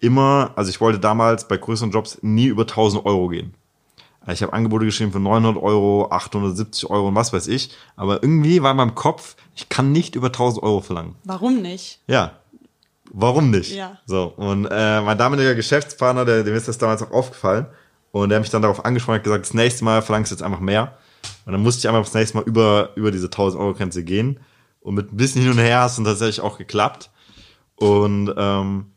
immer, 0.00 0.52
also 0.56 0.70
ich 0.70 0.80
wollte 0.80 0.98
damals 0.98 1.46
bei 1.46 1.58
größeren 1.58 1.90
Jobs 1.90 2.18
nie 2.22 2.46
über 2.46 2.62
1000 2.62 3.04
Euro 3.04 3.28
gehen. 3.28 3.54
Ich 4.32 4.42
habe 4.42 4.54
Angebote 4.54 4.86
geschrieben 4.86 5.12
für 5.12 5.20
900 5.20 5.62
Euro, 5.62 6.08
870 6.10 6.88
Euro 6.88 7.08
und 7.08 7.14
was 7.14 7.34
weiß 7.34 7.46
ich. 7.48 7.76
Aber 7.94 8.22
irgendwie 8.22 8.62
war 8.62 8.70
in 8.70 8.78
meinem 8.78 8.94
Kopf, 8.94 9.36
ich 9.54 9.68
kann 9.68 9.92
nicht 9.92 10.14
über 10.14 10.28
1000 10.28 10.62
Euro 10.62 10.80
verlangen. 10.80 11.16
Warum 11.24 11.60
nicht? 11.60 12.00
Ja. 12.06 12.38
Warum 13.12 13.50
nicht? 13.50 13.74
Ja. 13.74 13.98
So. 14.06 14.32
Und 14.36 14.66
äh, 14.70 15.02
mein 15.02 15.18
damaliger 15.18 15.54
Geschäftspartner, 15.54 16.24
der, 16.24 16.42
dem 16.42 16.54
ist 16.54 16.68
das 16.68 16.78
damals 16.78 17.02
auch 17.02 17.10
aufgefallen. 17.10 17.66
Und 18.14 18.28
der 18.28 18.36
hat 18.36 18.44
mich 18.44 18.50
dann 18.50 18.62
darauf 18.62 18.84
angesprochen 18.84 19.16
und 19.16 19.24
gesagt, 19.24 19.44
das 19.44 19.54
nächste 19.54 19.84
Mal 19.84 20.00
verlangst 20.00 20.30
du 20.30 20.36
jetzt 20.36 20.42
einfach 20.42 20.60
mehr. 20.60 20.96
Und 21.46 21.52
dann 21.52 21.60
musste 21.60 21.80
ich 21.80 21.88
einfach 21.88 22.04
das 22.04 22.14
nächste 22.14 22.36
Mal 22.36 22.44
über, 22.44 22.90
über 22.94 23.10
diese 23.10 23.26
1000 23.26 23.60
Euro 23.60 23.74
Grenze 23.74 24.04
gehen. 24.04 24.38
Und 24.78 24.94
mit 24.94 25.12
ein 25.12 25.16
bisschen 25.16 25.42
hin 25.42 25.50
und 25.50 25.58
her 25.58 25.80
hast 25.80 25.98
es 25.98 26.04
tatsächlich 26.04 26.40
auch 26.40 26.56
geklappt. 26.56 27.10
Und 27.74 28.32
ähm, 28.36 28.92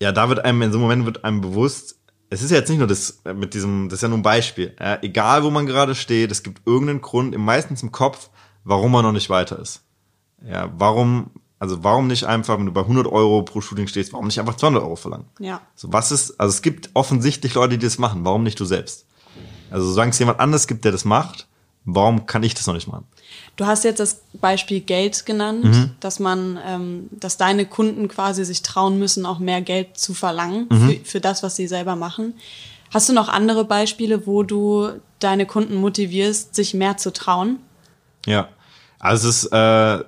ja, 0.00 0.12
da 0.12 0.30
wird 0.30 0.46
einem 0.46 0.62
in 0.62 0.72
so 0.72 0.78
einem 0.78 0.82
Moment 0.84 1.04
wird 1.04 1.24
einem 1.26 1.42
bewusst, 1.42 2.00
es 2.30 2.42
ist 2.42 2.50
ja 2.50 2.56
jetzt 2.56 2.70
nicht 2.70 2.78
nur 2.78 2.88
das 2.88 3.20
äh, 3.26 3.34
mit 3.34 3.52
diesem, 3.52 3.90
das 3.90 3.98
ist 3.98 4.02
ja 4.02 4.08
nur 4.08 4.16
ein 4.16 4.22
Beispiel. 4.22 4.74
Ja, 4.80 4.98
egal 5.02 5.44
wo 5.44 5.50
man 5.50 5.66
gerade 5.66 5.94
steht, 5.94 6.32
es 6.32 6.42
gibt 6.42 6.62
irgendeinen 6.64 7.02
Grund, 7.02 7.36
meistens 7.36 7.82
im 7.82 7.92
Kopf, 7.92 8.30
warum 8.64 8.92
man 8.92 9.04
noch 9.04 9.12
nicht 9.12 9.28
weiter 9.28 9.58
ist. 9.58 9.82
Ja, 10.42 10.72
warum, 10.78 11.32
also 11.62 11.84
warum 11.84 12.08
nicht 12.08 12.24
einfach, 12.24 12.58
wenn 12.58 12.66
du 12.66 12.72
bei 12.72 12.80
100 12.80 13.06
Euro 13.06 13.42
pro 13.42 13.60
Shooting 13.60 13.86
stehst, 13.86 14.12
warum 14.12 14.26
nicht 14.26 14.40
einfach 14.40 14.56
200 14.56 14.82
Euro 14.82 14.96
verlangen? 14.96 15.26
Ja. 15.38 15.60
So 15.76 15.92
was 15.92 16.10
ist, 16.10 16.40
also 16.40 16.50
es 16.50 16.60
gibt 16.60 16.90
offensichtlich 16.94 17.54
Leute, 17.54 17.78
die 17.78 17.86
das 17.86 17.98
machen. 17.98 18.24
Warum 18.24 18.42
nicht 18.42 18.58
du 18.58 18.64
selbst? 18.64 19.06
Also 19.70 19.88
solange 19.92 20.10
es 20.10 20.18
jemand 20.18 20.40
anders 20.40 20.66
gibt, 20.66 20.84
der 20.84 20.90
das 20.90 21.04
macht, 21.04 21.46
warum 21.84 22.26
kann 22.26 22.42
ich 22.42 22.54
das 22.54 22.66
noch 22.66 22.74
nicht 22.74 22.88
machen? 22.88 23.06
Du 23.54 23.64
hast 23.64 23.84
jetzt 23.84 24.00
das 24.00 24.22
Beispiel 24.40 24.80
Geld 24.80 25.24
genannt, 25.24 25.62
mhm. 25.62 25.90
dass 26.00 26.18
man, 26.18 26.58
ähm, 26.66 27.08
dass 27.12 27.36
deine 27.36 27.64
Kunden 27.64 28.08
quasi 28.08 28.44
sich 28.44 28.62
trauen 28.62 28.98
müssen, 28.98 29.24
auch 29.24 29.38
mehr 29.38 29.62
Geld 29.62 29.96
zu 29.96 30.14
verlangen 30.14 30.66
mhm. 30.68 30.88
für, 30.88 31.04
für 31.04 31.20
das, 31.20 31.44
was 31.44 31.54
sie 31.54 31.68
selber 31.68 31.94
machen. 31.94 32.34
Hast 32.92 33.08
du 33.08 33.12
noch 33.12 33.28
andere 33.28 33.64
Beispiele, 33.64 34.26
wo 34.26 34.42
du 34.42 34.94
deine 35.20 35.46
Kunden 35.46 35.76
motivierst, 35.76 36.56
sich 36.56 36.74
mehr 36.74 36.96
zu 36.96 37.12
trauen? 37.12 37.60
Ja, 38.26 38.48
also 38.98 39.28
es 39.28 39.44
ist, 39.44 39.52
äh, 39.52 40.02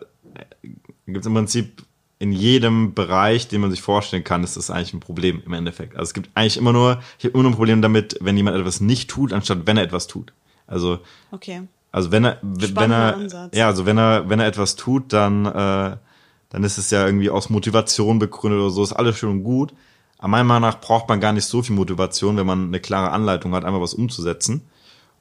gibt 1.12 1.26
im 1.26 1.34
Prinzip 1.34 1.82
in 2.18 2.32
jedem 2.32 2.94
Bereich, 2.94 3.48
den 3.48 3.60
man 3.60 3.70
sich 3.70 3.82
vorstellen 3.82 4.24
kann, 4.24 4.44
ist 4.44 4.56
das 4.56 4.70
eigentlich 4.70 4.94
ein 4.94 5.00
Problem 5.00 5.42
im 5.44 5.52
Endeffekt. 5.52 5.94
Also 5.96 6.04
es 6.04 6.14
gibt 6.14 6.30
eigentlich 6.34 6.56
immer 6.56 6.72
nur, 6.72 7.00
ich 7.18 7.24
habe 7.24 7.34
immer 7.34 7.42
nur 7.42 7.52
ein 7.52 7.56
Problem 7.56 7.82
damit, 7.82 8.16
wenn 8.20 8.36
jemand 8.36 8.56
etwas 8.56 8.80
nicht 8.80 9.10
tut, 9.10 9.32
anstatt 9.32 9.66
wenn 9.66 9.76
er 9.76 9.82
etwas 9.82 10.06
tut. 10.06 10.32
Also 10.66 11.00
okay. 11.32 11.62
Also 11.92 12.10
wenn 12.10 12.24
er, 12.24 12.38
wenn 12.42 12.90
er, 12.90 13.14
Ansatz. 13.14 13.56
ja, 13.56 13.66
also 13.66 13.86
wenn 13.86 13.98
er, 13.98 14.28
wenn 14.28 14.40
er 14.40 14.46
etwas 14.46 14.74
tut, 14.74 15.12
dann, 15.12 15.46
äh, 15.46 15.96
dann 16.48 16.64
ist 16.64 16.78
es 16.78 16.90
ja 16.90 17.06
irgendwie 17.06 17.30
aus 17.30 17.50
Motivation 17.50 18.18
begründet 18.18 18.60
oder 18.60 18.70
so, 18.70 18.82
ist 18.82 18.92
alles 18.92 19.18
schön 19.18 19.30
und 19.30 19.44
gut. 19.44 19.74
Aber 20.18 20.28
meiner 20.28 20.44
Meinung 20.44 20.62
nach 20.70 20.80
braucht 20.80 21.08
man 21.08 21.20
gar 21.20 21.32
nicht 21.32 21.44
so 21.44 21.62
viel 21.62 21.76
Motivation, 21.76 22.36
wenn 22.36 22.46
man 22.46 22.66
eine 22.68 22.80
klare 22.80 23.10
Anleitung 23.10 23.54
hat, 23.54 23.64
einfach 23.64 23.80
was 23.80 23.94
umzusetzen. 23.94 24.62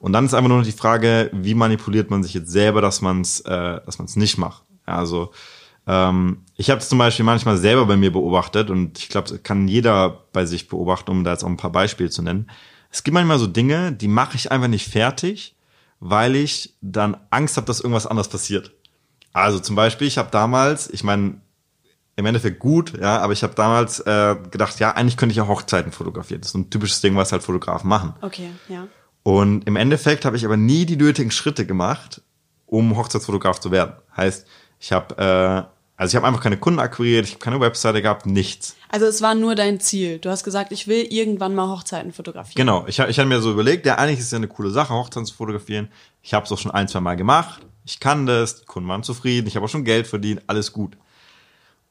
Und 0.00 0.12
dann 0.12 0.24
ist 0.24 0.34
einfach 0.34 0.48
nur 0.48 0.58
noch 0.58 0.64
die 0.64 0.72
Frage, 0.72 1.30
wie 1.32 1.54
manipuliert 1.54 2.10
man 2.10 2.22
sich 2.22 2.34
jetzt 2.34 2.50
selber, 2.50 2.80
dass 2.80 3.02
man 3.02 3.20
es, 3.20 3.40
äh, 3.40 3.80
dass 3.84 3.98
man 3.98 4.06
es 4.06 4.16
nicht 4.16 4.38
macht. 4.38 4.62
Ja, 4.86 4.96
also 4.96 5.30
ähm, 5.86 6.44
ich 6.56 6.70
habe 6.70 6.80
es 6.80 6.88
zum 6.88 6.98
Beispiel 6.98 7.24
manchmal 7.24 7.56
selber 7.56 7.86
bei 7.86 7.96
mir 7.96 8.12
beobachtet 8.12 8.70
und 8.70 8.98
ich 8.98 9.08
glaube, 9.08 9.38
kann 9.38 9.68
jeder 9.68 10.24
bei 10.32 10.46
sich 10.46 10.68
beobachten, 10.68 11.10
um 11.10 11.24
da 11.24 11.32
jetzt 11.32 11.44
auch 11.44 11.48
ein 11.48 11.56
paar 11.56 11.72
Beispiele 11.72 12.10
zu 12.10 12.22
nennen. 12.22 12.50
Es 12.90 13.02
gibt 13.02 13.14
manchmal 13.14 13.38
so 13.38 13.46
Dinge, 13.46 13.92
die 13.92 14.08
mache 14.08 14.36
ich 14.36 14.52
einfach 14.52 14.68
nicht 14.68 14.88
fertig 14.88 15.54
weil 16.06 16.36
ich 16.36 16.74
dann 16.82 17.16
Angst 17.30 17.56
habe, 17.56 17.66
dass 17.66 17.80
irgendwas 17.80 18.06
anderes 18.06 18.28
passiert. 18.28 18.72
Also 19.32 19.58
zum 19.58 19.74
Beispiel, 19.74 20.06
ich 20.06 20.18
habe 20.18 20.30
damals, 20.30 20.90
ich 20.90 21.02
meine, 21.02 21.40
im 22.16 22.26
Endeffekt 22.26 22.60
gut, 22.60 22.92
ja, 23.00 23.18
aber 23.18 23.32
ich 23.32 23.42
habe 23.42 23.54
damals 23.54 24.00
äh, 24.00 24.36
gedacht, 24.50 24.78
ja, 24.80 24.92
eigentlich 24.92 25.16
könnte 25.16 25.32
ich 25.32 25.38
ja 25.38 25.48
Hochzeiten 25.48 25.92
fotografieren. 25.92 26.42
Das 26.42 26.48
ist 26.48 26.52
so 26.52 26.58
ein 26.58 26.68
typisches 26.68 27.00
Ding, 27.00 27.16
was 27.16 27.32
halt 27.32 27.42
Fotografen 27.42 27.88
machen. 27.88 28.12
Okay, 28.20 28.50
ja. 28.68 28.86
Und 29.22 29.66
im 29.66 29.76
Endeffekt 29.76 30.26
habe 30.26 30.36
ich 30.36 30.44
aber 30.44 30.58
nie 30.58 30.84
die 30.84 30.98
nötigen 30.98 31.30
Schritte 31.30 31.64
gemacht, 31.64 32.20
um 32.66 32.96
Hochzeitsfotograf 32.98 33.58
zu 33.58 33.70
werden. 33.70 33.94
Heißt, 34.14 34.46
ich 34.78 34.92
habe 34.92 35.16
äh, 35.16 35.73
also 35.96 36.12
ich 36.12 36.16
habe 36.16 36.26
einfach 36.26 36.42
keine 36.42 36.56
Kunden 36.56 36.80
akquiriert, 36.80 37.26
ich 37.26 37.34
habe 37.34 37.44
keine 37.44 37.60
Webseite 37.60 38.02
gehabt, 38.02 38.26
nichts. 38.26 38.76
Also 38.88 39.06
es 39.06 39.22
war 39.22 39.34
nur 39.34 39.54
dein 39.54 39.78
Ziel. 39.78 40.18
Du 40.18 40.28
hast 40.28 40.42
gesagt, 40.42 40.72
ich 40.72 40.88
will 40.88 41.06
irgendwann 41.08 41.54
mal 41.54 41.68
Hochzeiten 41.68 42.12
fotografieren. 42.12 42.56
Genau, 42.56 42.84
ich, 42.88 42.98
ich 42.98 43.18
hatte 43.18 43.26
mir 43.26 43.40
so 43.40 43.52
überlegt, 43.52 43.86
ja, 43.86 43.96
eigentlich 43.96 44.18
ist 44.18 44.26
es 44.26 44.30
ja 44.32 44.38
eine 44.38 44.48
coole 44.48 44.70
Sache, 44.70 44.92
Hochzeiten 44.92 45.26
zu 45.26 45.34
fotografieren. 45.34 45.88
Ich 46.22 46.34
habe 46.34 46.44
es 46.44 46.52
auch 46.52 46.58
schon 46.58 46.72
ein, 46.72 46.88
zwei 46.88 47.00
Mal 47.00 47.16
gemacht, 47.16 47.60
ich 47.84 48.00
kann 48.00 48.26
das, 48.26 48.60
die 48.60 48.66
Kunden 48.66 48.88
waren 48.88 49.02
zufrieden, 49.02 49.46
ich 49.46 49.56
habe 49.56 49.66
auch 49.66 49.70
schon 49.70 49.84
Geld 49.84 50.06
verdient, 50.06 50.42
alles 50.46 50.72
gut. 50.72 50.96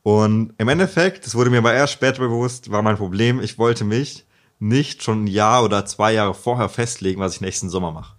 Und 0.02 0.54
im 0.58 0.68
Endeffekt, 0.68 1.26
das 1.26 1.36
wurde 1.36 1.50
mir 1.50 1.60
aber 1.60 1.74
erst 1.74 1.94
später 1.94 2.20
bewusst, 2.20 2.72
war 2.72 2.82
mein 2.82 2.98
Problem, 2.98 3.40
ich 3.40 3.58
wollte 3.58 3.86
mich 3.86 4.26
nicht 4.60 5.02
schon 5.02 5.24
ein 5.24 5.28
Jahr 5.28 5.64
oder 5.64 5.86
zwei 5.86 6.14
Jahre 6.14 6.34
vorher 6.34 6.68
festlegen, 6.68 7.22
was 7.22 7.36
ich 7.36 7.42
nächsten 7.42 7.70
Sommer 7.70 7.92
mache. 7.92 8.16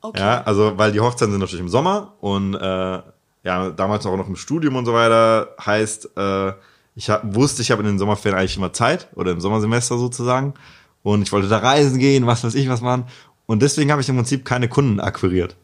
Okay. 0.00 0.20
Ja, 0.20 0.42
also 0.42 0.78
weil 0.78 0.92
die 0.92 1.00
Hochzeiten 1.00 1.32
sind 1.32 1.40
natürlich 1.40 1.60
im 1.60 1.68
Sommer 1.68 2.14
und 2.20 2.54
äh, 2.54 3.02
ja, 3.44 3.70
damals 3.70 4.06
auch 4.06 4.16
noch 4.16 4.28
im 4.28 4.36
Studium 4.36 4.76
und 4.76 4.84
so 4.84 4.92
weiter, 4.92 5.54
heißt, 5.64 6.16
äh, 6.16 6.52
ich 6.94 7.08
hab, 7.08 7.34
wusste, 7.34 7.62
ich 7.62 7.70
habe 7.70 7.82
in 7.82 7.88
den 7.88 7.98
Sommerferien 7.98 8.38
eigentlich 8.38 8.56
immer 8.56 8.72
Zeit 8.72 9.08
oder 9.14 9.30
im 9.32 9.40
Sommersemester 9.40 9.96
sozusagen 9.98 10.54
und 11.02 11.22
ich 11.22 11.32
wollte 11.32 11.48
da 11.48 11.58
reisen 11.58 11.98
gehen, 11.98 12.26
was 12.26 12.44
weiß 12.44 12.54
ich 12.54 12.68
was 12.68 12.80
machen 12.80 13.04
und 13.46 13.62
deswegen 13.62 13.90
habe 13.90 14.02
ich 14.02 14.08
im 14.08 14.16
Prinzip 14.16 14.44
keine 14.44 14.68
Kunden 14.68 15.00
akquiriert. 15.00 15.56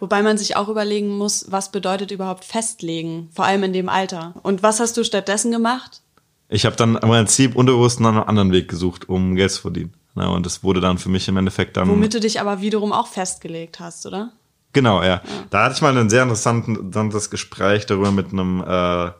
Wobei 0.00 0.22
man 0.22 0.38
sich 0.38 0.56
auch 0.56 0.68
überlegen 0.68 1.08
muss, 1.08 1.46
was 1.50 1.72
bedeutet 1.72 2.10
überhaupt 2.10 2.44
festlegen, 2.44 3.28
vor 3.32 3.44
allem 3.44 3.64
in 3.64 3.72
dem 3.72 3.88
Alter. 3.88 4.34
Und 4.42 4.62
was 4.62 4.80
hast 4.80 4.96
du 4.96 5.04
stattdessen 5.04 5.50
gemacht? 5.50 6.02
Ich 6.48 6.64
habe 6.64 6.76
dann 6.76 6.94
im 6.94 7.00
Prinzip 7.00 7.56
unterbewusst 7.56 7.98
einen 7.98 8.16
anderen 8.16 8.52
Weg 8.52 8.68
gesucht, 8.68 9.08
um 9.08 9.34
Geld 9.34 9.50
zu 9.50 9.62
verdienen. 9.62 9.92
Ja, 10.16 10.28
und 10.28 10.46
das 10.46 10.64
wurde 10.64 10.80
dann 10.80 10.98
für 10.98 11.10
mich 11.10 11.28
im 11.28 11.36
Endeffekt 11.36 11.76
dann. 11.76 11.88
Womit 11.88 12.14
du 12.14 12.20
dich 12.20 12.40
aber 12.40 12.60
wiederum 12.60 12.92
auch 12.92 13.06
festgelegt 13.06 13.78
hast, 13.78 14.06
oder? 14.06 14.32
Genau, 14.72 15.02
ja. 15.02 15.08
ja. 15.08 15.22
Da 15.50 15.64
hatte 15.64 15.74
ich 15.76 15.82
mal 15.82 15.96
ein 15.96 16.10
sehr 16.10 16.22
interessantes 16.22 17.30
Gespräch 17.30 17.86
darüber 17.86 18.12
mit 18.12 18.32
einem, 18.32 18.62
äh, 18.62 19.10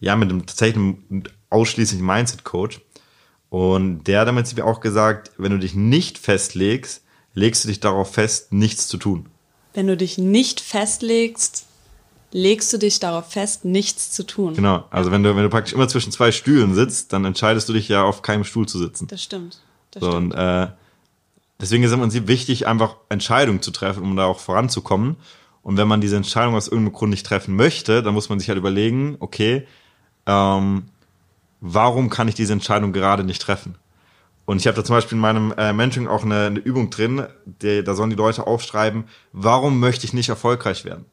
ja, 0.00 0.16
mit 0.16 0.30
einem 0.30 0.46
tatsächlich 0.46 0.84
ausschließlich 1.50 2.00
Mindset-Coach. 2.00 2.80
Und 3.50 4.04
der 4.04 4.20
hat 4.20 4.28
im 4.28 4.34
Prinzip 4.34 4.60
auch 4.60 4.80
gesagt, 4.80 5.30
wenn 5.38 5.52
du 5.52 5.58
dich 5.58 5.74
nicht 5.74 6.18
festlegst, 6.18 7.02
legst 7.34 7.64
du 7.64 7.68
dich 7.68 7.80
darauf 7.80 8.12
fest, 8.12 8.52
nichts 8.52 8.88
zu 8.88 8.96
tun. 8.96 9.26
Wenn 9.74 9.86
du 9.86 9.96
dich 9.96 10.18
nicht 10.18 10.60
festlegst, 10.60 11.66
legst 12.32 12.72
du 12.72 12.78
dich 12.78 12.98
darauf 12.98 13.30
fest, 13.30 13.64
nichts 13.64 14.10
zu 14.10 14.24
tun. 14.24 14.54
Genau. 14.54 14.84
Also 14.90 15.10
wenn 15.12 15.22
du, 15.22 15.34
wenn 15.36 15.42
du 15.42 15.48
praktisch 15.48 15.72
immer 15.72 15.88
zwischen 15.88 16.12
zwei 16.12 16.32
Stühlen 16.32 16.74
sitzt, 16.74 17.12
dann 17.12 17.24
entscheidest 17.24 17.68
du 17.68 17.72
dich 17.72 17.88
ja 17.88 18.02
auf 18.02 18.22
keinem 18.22 18.44
Stuhl 18.44 18.66
zu 18.66 18.78
sitzen. 18.78 19.06
Das 19.06 19.22
stimmt. 19.22 19.60
Das 19.92 20.02
so, 20.02 20.10
stimmt. 20.10 20.34
Und 20.34 20.38
äh, 20.38 20.68
deswegen 21.60 21.84
ist 21.84 21.92
im 21.92 22.00
Prinzip 22.00 22.28
wichtig, 22.28 22.66
einfach 22.66 22.96
Entscheidungen 23.08 23.62
zu 23.62 23.70
treffen, 23.70 24.02
um 24.02 24.16
da 24.16 24.26
auch 24.26 24.40
voranzukommen. 24.40 25.16
Und 25.62 25.76
wenn 25.76 25.88
man 25.88 26.00
diese 26.00 26.16
Entscheidung 26.16 26.54
aus 26.54 26.68
irgendeinem 26.68 26.92
Grund 26.92 27.10
nicht 27.10 27.26
treffen 27.26 27.56
möchte, 27.56 28.02
dann 28.02 28.14
muss 28.14 28.28
man 28.28 28.38
sich 28.38 28.48
halt 28.48 28.58
überlegen, 28.58 29.16
okay, 29.20 29.66
ähm, 30.26 30.84
warum 31.60 32.10
kann 32.10 32.28
ich 32.28 32.34
diese 32.34 32.52
Entscheidung 32.52 32.92
gerade 32.92 33.24
nicht 33.24 33.40
treffen? 33.40 33.76
Und 34.46 34.58
ich 34.58 34.66
habe 34.66 34.76
da 34.76 34.84
zum 34.84 34.96
Beispiel 34.96 35.16
in 35.16 35.22
meinem 35.22 35.54
äh, 35.56 35.72
Mentoring 35.72 36.06
auch 36.06 36.22
eine, 36.22 36.46
eine 36.46 36.58
Übung 36.58 36.90
drin, 36.90 37.26
die, 37.46 37.82
da 37.82 37.94
sollen 37.94 38.10
die 38.10 38.16
Leute 38.16 38.46
aufschreiben, 38.46 39.04
warum 39.32 39.80
möchte 39.80 40.04
ich 40.04 40.12
nicht 40.12 40.28
erfolgreich 40.28 40.84
werden? 40.84 41.06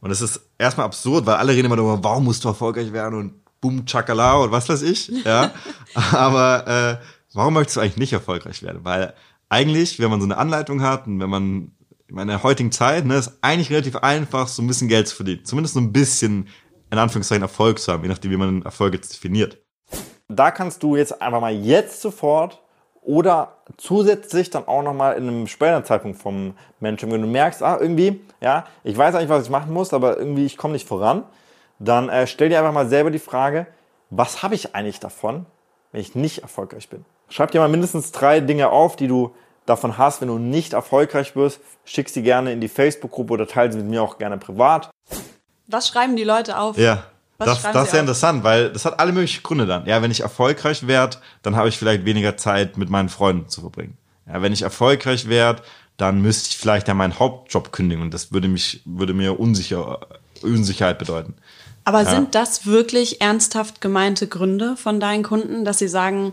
Und 0.00 0.10
es 0.10 0.20
ist 0.20 0.40
erstmal 0.58 0.86
absurd, 0.86 1.26
weil 1.26 1.36
alle 1.36 1.52
reden 1.52 1.66
immer 1.66 1.76
darüber, 1.76 2.02
warum 2.02 2.24
musst 2.24 2.44
du 2.44 2.48
erfolgreich 2.48 2.92
werden 2.92 3.14
und 3.16 3.34
boom, 3.60 3.86
chakala 3.86 4.34
und 4.34 4.50
was 4.50 4.68
weiß 4.68 4.82
ich. 4.82 5.08
Ja. 5.24 5.52
Aber 6.12 6.66
äh, 6.66 7.04
warum 7.32 7.54
möchtest 7.54 7.76
du 7.76 7.80
eigentlich 7.80 7.96
nicht 7.96 8.12
erfolgreich 8.12 8.64
werden? 8.64 8.80
Weil 8.82 9.14
eigentlich, 9.52 10.00
wenn 10.00 10.10
man 10.10 10.20
so 10.20 10.26
eine 10.26 10.38
Anleitung 10.38 10.82
hat 10.82 11.06
und 11.06 11.20
wenn 11.20 11.28
man 11.28 11.72
in 12.08 12.16
meiner 12.16 12.42
heutigen 12.42 12.72
Zeit, 12.72 13.04
ne, 13.04 13.16
ist 13.16 13.38
eigentlich 13.42 13.70
relativ 13.70 13.96
einfach, 13.96 14.48
so 14.48 14.62
ein 14.62 14.66
bisschen 14.66 14.88
Geld 14.88 15.08
zu 15.08 15.16
verdienen. 15.16 15.44
Zumindest 15.44 15.74
so 15.74 15.80
ein 15.80 15.92
bisschen, 15.92 16.48
in 16.90 16.98
Anführungszeichen, 16.98 17.42
Erfolg 17.42 17.78
zu 17.78 17.92
haben, 17.92 18.02
je 18.02 18.08
nachdem, 18.08 18.30
wie 18.30 18.36
man 18.36 18.62
Erfolg 18.62 18.94
jetzt 18.94 19.12
definiert. 19.12 19.58
Da 20.28 20.50
kannst 20.50 20.82
du 20.82 20.96
jetzt 20.96 21.20
einfach 21.20 21.40
mal 21.40 21.54
jetzt 21.54 22.00
sofort 22.00 22.62
oder 23.02 23.58
zusätzlich 23.76 24.48
dann 24.48 24.66
auch 24.66 24.82
nochmal 24.82 25.16
in 25.16 25.28
einem 25.28 25.46
späteren 25.46 25.84
Zeitpunkt 25.84 26.18
vom 26.18 26.54
Menschen, 26.80 27.10
wenn 27.10 27.20
du 27.20 27.28
merkst, 27.28 27.62
ah, 27.62 27.76
irgendwie, 27.78 28.20
ja, 28.40 28.64
ich 28.84 28.96
weiß 28.96 29.14
eigentlich, 29.14 29.28
was 29.28 29.44
ich 29.44 29.50
machen 29.50 29.72
muss, 29.72 29.92
aber 29.92 30.16
irgendwie, 30.16 30.46
ich 30.46 30.56
komme 30.56 30.72
nicht 30.72 30.88
voran, 30.88 31.24
dann 31.78 32.08
äh, 32.08 32.26
stell 32.26 32.48
dir 32.48 32.58
einfach 32.58 32.72
mal 32.72 32.88
selber 32.88 33.10
die 33.10 33.18
Frage, 33.18 33.66
was 34.08 34.42
habe 34.42 34.54
ich 34.54 34.74
eigentlich 34.74 35.00
davon, 35.00 35.44
wenn 35.90 36.00
ich 36.00 36.14
nicht 36.14 36.38
erfolgreich 36.38 36.88
bin? 36.88 37.04
Schreib 37.32 37.50
dir 37.50 37.60
mal 37.60 37.68
mindestens 37.70 38.12
drei 38.12 38.40
Dinge 38.40 38.68
auf, 38.68 38.94
die 38.94 39.08
du 39.08 39.34
davon 39.64 39.96
hast, 39.96 40.20
wenn 40.20 40.28
du 40.28 40.36
nicht 40.36 40.74
erfolgreich 40.74 41.34
wirst. 41.34 41.60
Schick 41.86 42.10
sie 42.10 42.22
gerne 42.22 42.52
in 42.52 42.60
die 42.60 42.68
Facebook-Gruppe 42.68 43.32
oder 43.32 43.48
teile 43.48 43.72
sie 43.72 43.78
mit 43.78 43.88
mir 43.88 44.02
auch 44.02 44.18
gerne 44.18 44.36
privat. 44.36 44.90
Was 45.66 45.88
schreiben 45.88 46.14
die 46.14 46.24
Leute 46.24 46.58
auf? 46.58 46.76
Ja. 46.76 47.04
Was 47.38 47.62
das, 47.62 47.72
das 47.72 47.84
ist 47.84 47.90
sehr 47.92 48.00
auf? 48.00 48.02
interessant, 48.02 48.44
weil 48.44 48.70
das 48.70 48.84
hat 48.84 49.00
alle 49.00 49.12
möglichen 49.12 49.42
Gründe 49.42 49.64
dann. 49.64 49.86
Ja, 49.86 50.02
wenn 50.02 50.10
ich 50.10 50.20
erfolgreich 50.20 50.86
werde, 50.86 51.16
dann 51.42 51.56
habe 51.56 51.70
ich 51.70 51.78
vielleicht 51.78 52.04
weniger 52.04 52.36
Zeit 52.36 52.76
mit 52.76 52.90
meinen 52.90 53.08
Freunden 53.08 53.48
zu 53.48 53.62
verbringen. 53.62 53.96
Ja, 54.26 54.42
wenn 54.42 54.52
ich 54.52 54.60
erfolgreich 54.60 55.26
werde, 55.26 55.62
dann 55.96 56.20
müsste 56.20 56.50
ich 56.50 56.58
vielleicht 56.58 56.86
ja 56.86 56.92
meinen 56.92 57.18
Hauptjob 57.18 57.72
kündigen 57.72 58.02
und 58.02 58.12
das 58.12 58.32
würde 58.32 58.48
mich, 58.48 58.82
würde 58.84 59.14
mir 59.14 59.40
unsicher, 59.40 60.00
Unsicherheit 60.42 60.98
bedeuten. 60.98 61.34
Aber 61.84 62.04
sind 62.04 62.34
das 62.34 62.66
wirklich 62.66 63.22
ernsthaft 63.22 63.80
gemeinte 63.80 64.28
Gründe 64.28 64.76
von 64.76 65.00
deinen 65.00 65.22
Kunden, 65.22 65.64
dass 65.64 65.78
sie 65.78 65.88
sagen, 65.88 66.32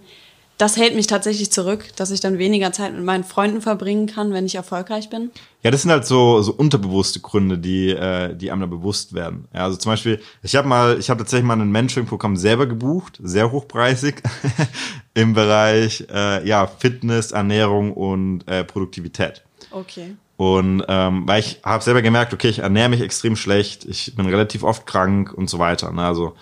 das 0.60 0.76
hält 0.76 0.94
mich 0.94 1.08
tatsächlich 1.08 1.52
zurück, 1.52 1.86
dass 1.96 2.12
ich 2.12 2.20
dann 2.20 2.38
weniger 2.38 2.74
Zeit 2.74 2.94
mit 2.94 3.06
meinen 3.06 3.24
Freunden 3.24 3.62
verbringen 3.62 4.08
kann, 4.08 4.34
wenn 4.34 4.46
ich 4.46 4.56
erfolgreich 4.56 5.10
bin? 5.10 5.32
Ja, 5.64 5.72
das 5.72 5.84
sind 5.84 5.92
halt 5.92 6.06
so 6.06 6.42
so 6.42 6.52
unterbewusste 6.52 7.22
Gründe, 7.22 7.58
die 7.58 7.92
äh, 7.92 8.36
die 8.36 8.52
einem 8.52 8.62
da 8.62 8.68
bewusst 8.68 9.14
werden. 9.14 9.48
Ja, 9.54 9.64
also 9.64 9.78
zum 9.78 9.94
Beispiel, 9.94 10.22
ich 10.44 10.58
habe 10.58 10.68
mal, 10.68 11.00
ich 11.00 11.10
habe 11.10 11.20
tatsächlich 11.20 11.48
mal 11.48 11.60
ein 11.60 11.72
Mentoring-Programm 11.72 12.36
selber 12.36 12.68
gebucht, 12.68 13.20
sehr 13.24 13.54
hochpreisig 13.54 14.22
im 15.14 15.34
Bereich 15.34 16.06
äh, 16.12 16.46
ja 16.46 16.68
Fitness, 16.68 17.32
Ernährung 17.32 17.94
und 17.94 18.46
äh, 18.46 18.66
Produktivität. 18.66 19.44
Okay. 19.72 20.18
Und 20.36 20.84
ähm, 20.90 21.26
weil 21.26 21.40
ich 21.40 21.62
habe 21.64 21.84
selber 21.84 22.02
gemerkt, 22.02 22.34
okay, 22.34 22.50
ich 22.50 22.60
ernähre 22.60 22.90
mich 22.90 23.00
extrem 23.00 23.38
schlecht, 23.38 23.86
ich 23.86 24.14
bin 24.16 24.26
relativ 24.26 24.64
oft 24.64 24.86
krank 24.86 25.34
und 25.34 25.50
so 25.50 25.58
weiter. 25.58 25.90
Ne? 25.94 26.04
Also 26.04 26.34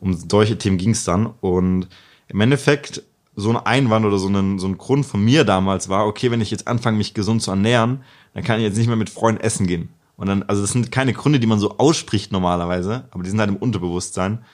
um 0.00 0.12
solche 0.12 0.58
Themen 0.58 0.78
ging 0.78 0.90
es 0.90 1.02
dann. 1.02 1.34
Und 1.40 1.88
im 2.28 2.40
Endeffekt 2.40 3.02
so 3.36 3.50
ein 3.50 3.56
Einwand 3.56 4.06
oder 4.06 4.18
so 4.18 4.28
ein, 4.28 4.58
so 4.58 4.66
ein 4.66 4.78
Grund 4.78 5.06
von 5.06 5.24
mir 5.24 5.44
damals 5.44 5.88
war, 5.88 6.06
okay, 6.06 6.30
wenn 6.30 6.40
ich 6.40 6.50
jetzt 6.50 6.68
anfange, 6.68 6.98
mich 6.98 7.14
gesund 7.14 7.42
zu 7.42 7.50
ernähren, 7.50 8.02
dann 8.32 8.44
kann 8.44 8.58
ich 8.58 8.64
jetzt 8.64 8.76
nicht 8.76 8.86
mehr 8.86 8.96
mit 8.96 9.10
Freunden 9.10 9.40
essen 9.40 9.66
gehen. 9.66 9.88
Und 10.16 10.28
dann, 10.28 10.44
also 10.44 10.62
das 10.62 10.70
sind 10.70 10.92
keine 10.92 11.12
Gründe, 11.12 11.40
die 11.40 11.46
man 11.46 11.58
so 11.58 11.78
ausspricht 11.78 12.30
normalerweise, 12.30 13.08
aber 13.10 13.24
die 13.24 13.30
sind 13.30 13.40
halt 13.40 13.50
im 13.50 13.56
Unterbewusstsein. 13.56 14.44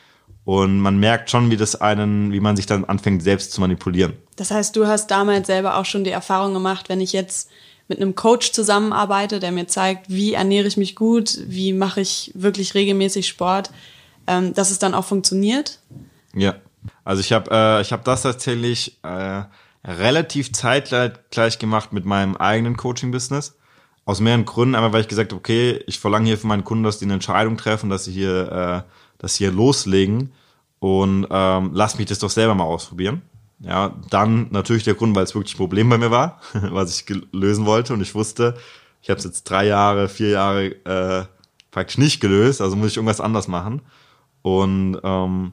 Und 0.45 0.81
man 0.81 0.99
merkt 0.99 1.31
schon, 1.31 1.51
wie 1.51 1.57
das 1.57 1.81
einen, 1.81 2.33
wie 2.33 2.41
man 2.41 2.57
sich 2.57 2.67
dann 2.67 2.85
anfängt, 2.87 3.23
selbst 3.23 3.53
zu 3.53 3.61
manipulieren. 3.61 4.15
Das 4.37 4.51
heißt, 4.51 4.75
du 4.75 4.87
hast 4.87 5.11
damals 5.11 5.47
selber 5.47 5.77
auch 5.77 5.85
schon 5.85 6.03
die 6.03 6.11
Erfahrung 6.11 6.55
gemacht, 6.55 6.89
wenn 6.89 7.01
ich 7.01 7.13
jetzt 7.13 7.51
mit 7.89 8.01
einem 8.01 8.15
Coach 8.15 8.53
zusammenarbeite, 8.53 9.39
der 9.39 9.53
mir 9.53 9.67
zeigt, 9.67 10.09
wie 10.09 10.33
ernähre 10.33 10.69
ich 10.69 10.77
mich 10.77 10.97
gut, 10.97 11.39
wie 11.47 11.73
mache 11.73 12.01
ich 12.01 12.31
wirklich 12.35 12.75
regelmäßig 12.75 13.29
Sport, 13.29 13.71
ähm, 14.27 14.55
dass 14.55 14.71
es 14.71 14.79
dann 14.79 14.95
auch 14.95 15.05
funktioniert. 15.05 15.81
Ja. 16.35 16.55
Also 17.05 17.21
ich 17.21 17.33
habe 17.33 17.51
äh, 17.51 17.81
ich 17.83 17.93
habe 17.93 18.03
das 18.05 18.23
tatsächlich 18.23 18.99
äh, 19.03 19.43
relativ 19.85 20.53
zeitgleich 20.53 21.59
gemacht 21.59 21.93
mit 21.93 22.05
meinem 22.05 22.37
eigenen 22.37 22.77
Coaching-Business. 22.77 23.57
Aus 24.05 24.21
mehreren 24.21 24.45
Gründen. 24.45 24.75
Einmal, 24.75 24.93
weil 24.93 25.03
ich 25.03 25.09
gesagt 25.09 25.33
habe, 25.33 25.39
okay, 25.39 25.83
ich 25.87 25.99
verlange 25.99 26.27
hier 26.27 26.39
von 26.39 26.49
meinen 26.49 26.65
Kunden, 26.65 26.85
dass 26.85 26.99
die 26.99 27.05
eine 27.05 27.15
Entscheidung 27.15 27.57
treffen, 27.57 27.91
dass 27.91 28.05
sie 28.05 28.13
hier, 28.13 28.85
äh, 28.87 28.91
dass 29.19 29.37
hier 29.37 29.53
loslegen 29.53 30.33
und 30.79 31.27
ähm, 31.31 31.71
lass 31.75 31.99
mich 31.99 32.07
das 32.07 32.19
doch 32.19 32.31
selber 32.31 32.55
mal 32.55 32.65
ausprobieren. 32.65 33.23
Ja, 33.61 33.95
dann 34.09 34.49
natürlich 34.51 34.85
der 34.85 34.95
Grund, 34.95 35.15
weil 35.15 35.25
es 35.25 35.35
wirklich 35.35 35.55
ein 35.55 35.59
Problem 35.59 35.91
bei 35.91 35.99
mir 35.99 36.11
war, 36.11 36.41
was 36.53 36.99
ich 36.99 37.23
lösen 37.33 37.67
wollte 37.67 37.93
und 37.93 38.01
ich 38.01 38.15
wusste, 38.15 38.57
ich 39.03 39.11
habe 39.11 39.19
es 39.19 39.25
jetzt 39.25 39.45
drei 39.45 39.67
Jahre, 39.67 40.09
vier 40.09 40.31
Jahre 40.31 40.67
äh, 40.85 41.27
praktisch 41.71 41.99
nicht 41.99 42.21
gelöst, 42.21 42.61
also 42.61 42.77
muss 42.77 42.91
ich 42.91 42.97
irgendwas 42.97 43.21
anders 43.21 43.49
machen. 43.49 43.83
Und 44.43 44.99
ähm, 45.05 45.53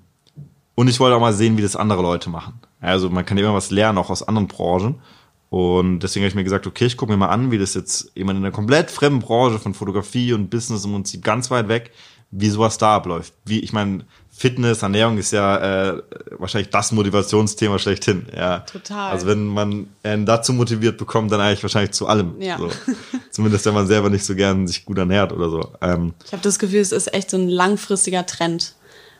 und 0.77 0.87
ich 0.87 0.99
wollte 0.99 1.15
auch 1.15 1.19
mal 1.19 1.33
sehen, 1.33 1.57
wie 1.57 1.63
das 1.63 1.75
andere 1.75 2.03
Leute 2.03 2.29
machen. 2.29 2.59
Also 2.79 3.09
man 3.09 3.25
kann 3.25 3.35
immer 3.39 3.51
was 3.51 3.71
lernen, 3.71 3.97
auch 3.97 4.11
aus 4.11 4.21
anderen 4.21 4.47
Branchen. 4.47 5.01
Und 5.49 6.01
deswegen 6.01 6.23
habe 6.23 6.29
ich 6.29 6.35
mir 6.35 6.43
gesagt, 6.43 6.67
okay, 6.67 6.85
ich 6.85 6.97
gucke 6.97 7.11
mir 7.11 7.17
mal 7.17 7.29
an, 7.29 7.49
wie 7.49 7.57
das 7.57 7.73
jetzt 7.73 8.11
jemand 8.13 8.37
in 8.37 8.45
einer 8.45 8.53
komplett 8.53 8.91
fremden 8.91 9.19
Branche 9.19 9.57
von 9.57 9.73
Fotografie 9.73 10.33
und 10.33 10.51
Business 10.51 10.85
im 10.85 10.91
Prinzip 10.91 11.23
ganz 11.23 11.49
weit 11.49 11.67
weg, 11.67 11.93
wie 12.29 12.49
sowas 12.51 12.77
da 12.77 12.95
abläuft. 12.95 13.33
Wie, 13.43 13.59
ich 13.61 13.73
meine, 13.73 14.05
Fitness, 14.29 14.83
Ernährung 14.83 15.17
ist 15.17 15.31
ja 15.31 15.57
äh, 15.95 16.03
wahrscheinlich 16.37 16.69
das 16.69 16.91
Motivationsthema 16.91 17.79
schlechthin. 17.79 18.27
Ja. 18.35 18.59
Total. 18.59 19.11
Also 19.11 19.25
wenn 19.25 19.47
man 19.47 19.87
einen 20.03 20.27
dazu 20.27 20.53
motiviert 20.53 20.99
bekommt, 20.99 21.31
dann 21.31 21.41
eigentlich 21.41 21.63
wahrscheinlich 21.63 21.93
zu 21.93 22.05
allem. 22.05 22.39
Ja. 22.39 22.59
So. 22.59 22.69
Zumindest 23.31 23.65
wenn 23.65 23.73
man 23.73 23.87
selber 23.87 24.11
nicht 24.11 24.25
so 24.25 24.35
gern 24.35 24.67
sich 24.67 24.85
gut 24.85 24.99
ernährt 24.99 25.33
oder 25.33 25.49
so. 25.49 25.71
Ähm, 25.81 26.13
Ich 26.23 26.33
habe 26.33 26.43
das 26.43 26.59
Gefühl, 26.59 26.81
es 26.81 26.91
ist 26.91 27.11
echt 27.15 27.31
so 27.31 27.37
ein 27.37 27.49
langfristiger 27.49 28.27
Trend. 28.27 28.75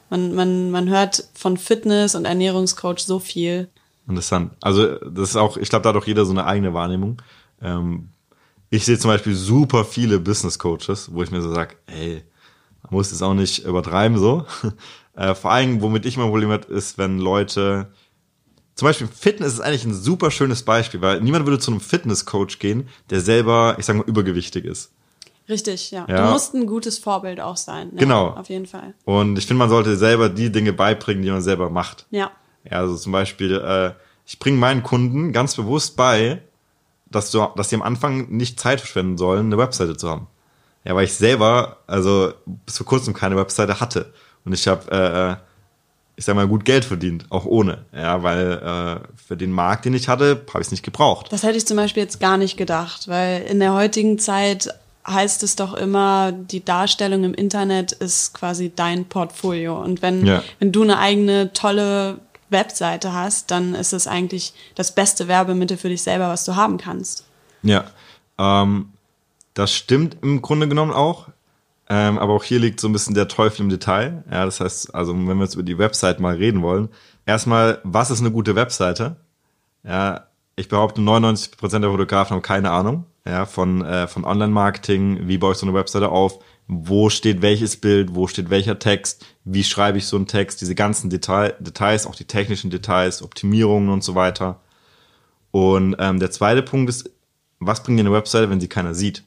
Man, 0.10 0.36
man, 0.36 0.72
man 0.72 0.90
hört 0.90 1.28
von 1.34 1.58
Fitness 1.58 2.16
und 2.16 2.26
Ernährungscoach 2.26 3.00
so 3.00 3.20
viel. 3.20 3.70
Interessant. 4.08 4.54
Also 4.62 4.96
das 5.00 5.32
ist 5.32 5.36
auch, 5.36 5.58
ich 5.58 5.70
glaube, 5.70 5.84
da 5.84 5.90
hat 5.90 5.96
auch 5.96 6.08
jeder 6.08 6.26
so 6.26 6.32
eine 6.32 6.46
eigene 6.46 6.74
Wahrnehmung. 6.74 7.22
Ähm, 7.62 8.10
ich 8.70 8.86
sehe 8.86 8.98
zum 8.98 9.12
Beispiel 9.12 9.36
super 9.36 9.86
viele 9.86 10.20
Business 10.20 10.60
Coaches, 10.60 11.14
wo 11.14 11.24
ich 11.24 11.32
mir 11.32 11.42
so 11.42 11.54
sage, 11.54 11.76
ey, 11.88 12.24
man 12.84 12.94
muss 12.94 13.12
es 13.12 13.22
auch 13.22 13.34
nicht 13.34 13.66
übertreiben 13.66 14.18
so. 14.18 14.46
äh, 15.16 15.36
vor 15.36 15.52
allem, 15.52 15.82
womit 15.82 16.06
ich 16.06 16.18
mein 16.18 16.30
Problem 16.30 16.52
habe, 16.52 16.72
ist, 16.74 16.98
wenn 16.98 17.20
Leute 17.20 17.92
zum 18.76 18.88
Beispiel 18.88 19.08
Fitness 19.08 19.54
ist 19.54 19.60
eigentlich 19.60 19.86
ein 19.86 19.94
super 19.94 20.30
schönes 20.30 20.64
Beispiel, 20.64 21.02
weil 21.02 21.20
niemand 21.22 21.46
würde 21.46 21.60
zu 21.60 21.72
einem 21.72 21.80
Fitnesscoach 21.80 22.60
gehen, 22.60 22.88
der 23.10 23.22
selber, 23.22 23.76
ich 23.80 23.86
sag 23.86 23.96
mal, 23.96 24.06
übergewichtig 24.06 24.66
ist. 24.66 24.92
Richtig, 25.50 25.92
ja. 25.92 26.06
Ja. 26.10 26.26
Du 26.26 26.32
musst 26.34 26.54
ein 26.54 26.66
gutes 26.68 26.98
Vorbild 26.98 27.40
auch 27.40 27.58
sein. 27.58 27.90
Ja, 27.94 28.00
Genau. 28.00 28.28
Auf 28.30 28.50
jeden 28.50 28.66
Fall. 28.66 28.94
Und 29.06 29.38
ich 29.38 29.46
finde, 29.48 29.60
man 29.60 29.70
sollte 29.70 29.96
selber 29.96 30.30
die 30.30 30.52
Dinge 30.52 30.74
beibringen, 30.74 31.24
die 31.24 31.32
man 31.32 31.42
selber 31.42 31.70
macht. 31.70 32.06
Ja. 32.12 32.32
Ja, 32.70 32.80
also 32.80 32.98
zum 32.98 33.14
Beispiel, 33.14 33.56
äh, 33.56 33.92
ich 34.26 34.40
bringe 34.40 34.58
meinen 34.58 34.84
Kunden 34.84 35.32
ganz 35.32 35.56
bewusst 35.56 35.96
bei, 35.96 36.42
dass, 37.10 37.32
du, 37.32 37.48
dass 37.56 37.70
die 37.70 37.76
am 37.76 37.82
Anfang 37.82 38.30
nicht 38.30 38.60
Zeit 38.60 38.82
verschwenden 38.82 39.18
sollen, 39.18 39.46
eine 39.46 39.58
Webseite 39.58 39.96
zu 39.96 40.10
haben. 40.10 40.28
Ja, 40.84 40.96
weil 40.96 41.06
ich 41.06 41.14
selber, 41.14 41.78
also 41.88 42.34
bis 42.66 42.78
vor 42.78 42.86
kurzem 42.86 43.14
keine 43.14 43.38
Webseite 43.38 43.80
hatte. 43.80 44.14
Und 44.44 44.54
ich 44.54 44.68
habe, 44.68 44.92
äh, 44.92 45.44
ich 46.18 46.26
sag 46.26 46.36
mal, 46.36 46.48
gut 46.48 46.66
Geld 46.66 46.84
verdient, 46.84 47.26
auch 47.30 47.46
ohne. 47.46 47.86
Ja, 47.94 48.24
weil 48.24 48.52
äh, 48.54 49.08
für 49.28 49.38
den 49.38 49.52
Markt, 49.52 49.86
den 49.86 49.94
ich 49.94 50.10
hatte, 50.10 50.42
habe 50.50 50.62
ich 50.62 50.68
es 50.68 50.72
nicht 50.72 50.84
gebraucht. 50.84 51.28
Das 51.32 51.44
hätte 51.44 51.58
ich 51.58 51.68
zum 51.68 51.78
Beispiel 51.78 52.04
jetzt 52.04 52.20
gar 52.20 52.38
nicht 52.38 52.58
gedacht, 52.58 53.08
weil 53.08 53.44
in 53.44 53.60
der 53.60 53.74
heutigen 53.74 54.18
Zeit 54.20 54.74
heißt 55.10 55.42
es 55.44 55.56
doch 55.56 55.74
immer, 55.74 56.32
die 56.32 56.64
Darstellung 56.64 57.24
im 57.24 57.34
Internet 57.34 57.94
ist 57.94 58.34
quasi 58.34 58.72
dein 58.76 59.06
Portfolio. 59.06 59.82
Und 59.82 60.02
wenn, 60.02 60.26
Ja. 60.26 60.44
wenn 60.60 60.72
du 60.72 60.84
eine 60.84 61.00
eigene 61.00 61.54
tolle 61.54 62.20
Webseite 62.50 63.14
hast, 63.14 63.52
dann 63.52 63.74
ist 63.74 63.94
es 63.94 64.08
eigentlich 64.08 64.54
das 64.76 64.94
beste 64.94 65.28
Werbemittel 65.28 65.78
für 65.78 65.90
dich 65.90 66.02
selber, 66.02 66.30
was 66.30 66.46
du 66.46 66.56
haben 66.56 66.78
kannst. 66.78 67.26
Ja, 67.64 67.86
ähm, 68.38 68.90
das 69.54 69.74
stimmt 69.74 70.18
im 70.22 70.42
Grunde 70.42 70.68
genommen 70.68 70.92
auch. 70.94 71.28
Ähm, 71.90 72.20
aber 72.20 72.34
auch 72.34 72.44
hier 72.44 72.60
liegt 72.60 72.82
so 72.82 72.90
ein 72.90 72.94
bisschen 72.94 73.16
der 73.16 73.30
Teufel 73.30 73.62
im 73.62 73.70
Detail. 73.70 74.24
Ja, 74.30 74.44
das 74.44 74.60
heißt, 74.60 74.94
also 74.94 75.14
wenn 75.14 75.26
wir 75.38 75.44
jetzt 75.44 75.54
über 75.54 75.64
die 75.64 75.78
Website 75.78 76.20
mal 76.20 76.36
reden 76.36 76.62
wollen, 76.62 76.90
erstmal, 77.26 77.80
was 77.84 78.12
ist 78.12 78.20
eine 78.20 78.32
gute 78.32 78.56
Webseite? 78.56 79.16
Ja, 79.86 80.26
ich 80.58 80.68
behaupte, 80.68 81.00
99% 81.00 81.80
der 81.80 81.90
Fotografen 81.92 82.36
haben 82.36 82.42
keine 82.42 82.72
Ahnung 82.72 83.06
ja, 83.28 83.46
von, 83.46 83.84
äh, 83.84 84.08
von 84.08 84.26
Online-Marketing, 84.26 85.28
wie 85.28 85.38
baue 85.38 85.52
ich 85.52 85.58
so 85.58 85.66
eine 85.66 85.76
Webseite 85.76 86.10
auf, 86.10 86.40
wo 86.68 87.10
steht 87.10 87.42
welches 87.42 87.78
Bild, 87.78 88.16
wo 88.16 88.28
steht 88.28 88.50
welcher 88.50 88.80
Text, 88.80 89.26
wie 89.46 89.64
schreibe 89.64 89.98
ich 89.98 90.08
so 90.08 90.18
einen 90.18 90.28
Text, 90.28 90.62
diese 90.62 90.76
ganzen 90.76 91.10
Detail, 91.10 91.56
Details, 91.60 92.06
auch 92.06 92.16
die 92.16 92.26
technischen 92.26 92.70
Details, 92.70 93.22
Optimierungen 93.22 93.90
und 93.90 94.04
so 94.04 94.16
weiter. 94.16 94.60
Und 95.52 95.96
ähm, 96.00 96.20
der 96.20 96.32
zweite 96.32 96.62
Punkt 96.62 96.90
ist, 96.90 97.10
was 97.60 97.84
bringt 97.84 98.00
dir 98.00 98.04
eine 98.04 98.12
Webseite, 98.12 98.50
wenn 98.50 98.60
sie 98.60 98.68
keiner 98.68 98.94
sieht? 98.94 99.24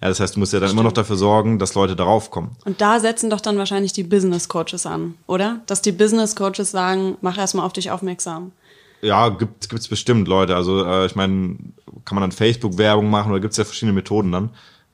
Ja, 0.00 0.08
das 0.08 0.20
heißt, 0.20 0.36
du 0.36 0.40
musst 0.40 0.52
ja 0.52 0.60
dann 0.60 0.70
immer 0.70 0.82
noch 0.82 0.92
dafür 0.92 1.16
sorgen, 1.16 1.58
dass 1.58 1.74
Leute 1.74 1.96
darauf 1.96 2.30
kommen. 2.30 2.56
Und 2.64 2.80
da 2.80 3.00
setzen 3.00 3.30
doch 3.30 3.40
dann 3.40 3.56
wahrscheinlich 3.56 3.92
die 3.92 4.02
Business 4.02 4.48
Coaches 4.48 4.86
an, 4.86 5.14
oder? 5.26 5.60
Dass 5.66 5.82
die 5.82 5.92
Business 5.92 6.34
Coaches 6.34 6.70
sagen, 6.70 7.16
mach 7.20 7.38
erstmal 7.38 7.64
auf 7.64 7.72
dich 7.72 7.90
aufmerksam. 7.90 8.52
Ja, 9.04 9.28
gibt 9.28 9.68
gibt's 9.68 9.88
bestimmt 9.88 10.28
Leute. 10.28 10.56
Also 10.56 10.84
äh, 10.84 11.06
ich 11.06 11.14
meine, 11.14 11.56
kann 12.04 12.16
man 12.16 12.22
dann 12.22 12.32
Facebook-Werbung 12.32 13.10
machen 13.10 13.30
oder 13.30 13.40
gibt's 13.40 13.56
ja 13.56 13.64
verschiedene 13.64 13.92
Methoden 13.92 14.32
dann, 14.32 14.50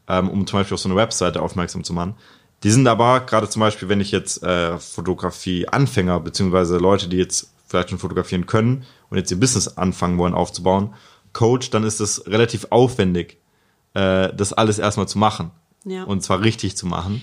ähm, 0.09 0.29
um 0.29 0.47
zum 0.47 0.59
Beispiel 0.59 0.75
auf 0.75 0.81
so 0.81 0.89
eine 0.89 0.97
Webseite 0.97 1.41
aufmerksam 1.41 1.85
zu 1.85 1.93
machen. 1.93 2.15
Die 2.63 2.71
sind 2.71 2.87
aber, 2.87 3.21
gerade 3.21 3.49
zum 3.49 3.61
Beispiel, 3.61 3.89
wenn 3.89 4.01
ich 4.01 4.11
jetzt 4.11 4.43
äh, 4.43 4.79
Fotografie-Anfänger, 4.79 6.21
beziehungsweise 6.21 6.77
Leute, 6.79 7.09
die 7.09 7.17
jetzt 7.17 7.53
vielleicht 7.67 7.91
schon 7.91 7.99
fotografieren 7.99 8.47
können 8.47 8.85
und 9.09 9.17
jetzt 9.17 9.31
ihr 9.31 9.41
Business 9.41 9.79
anfangen 9.79 10.19
wollen 10.19 10.35
aufzubauen, 10.35 10.95
Coach, 11.33 11.71
dann 11.71 11.85
ist 11.85 12.01
es 12.01 12.27
relativ 12.27 12.67
aufwendig, 12.71 13.39
äh, 13.95 14.35
das 14.35 14.53
alles 14.53 14.79
erstmal 14.79 15.09
zu 15.09 15.19
machen. 15.19 15.53
Ja. 15.85 16.05
Und 16.05 16.23
zwar 16.23 16.41
richtig 16.41 16.77
zu 16.77 16.87
machen. 16.87 17.23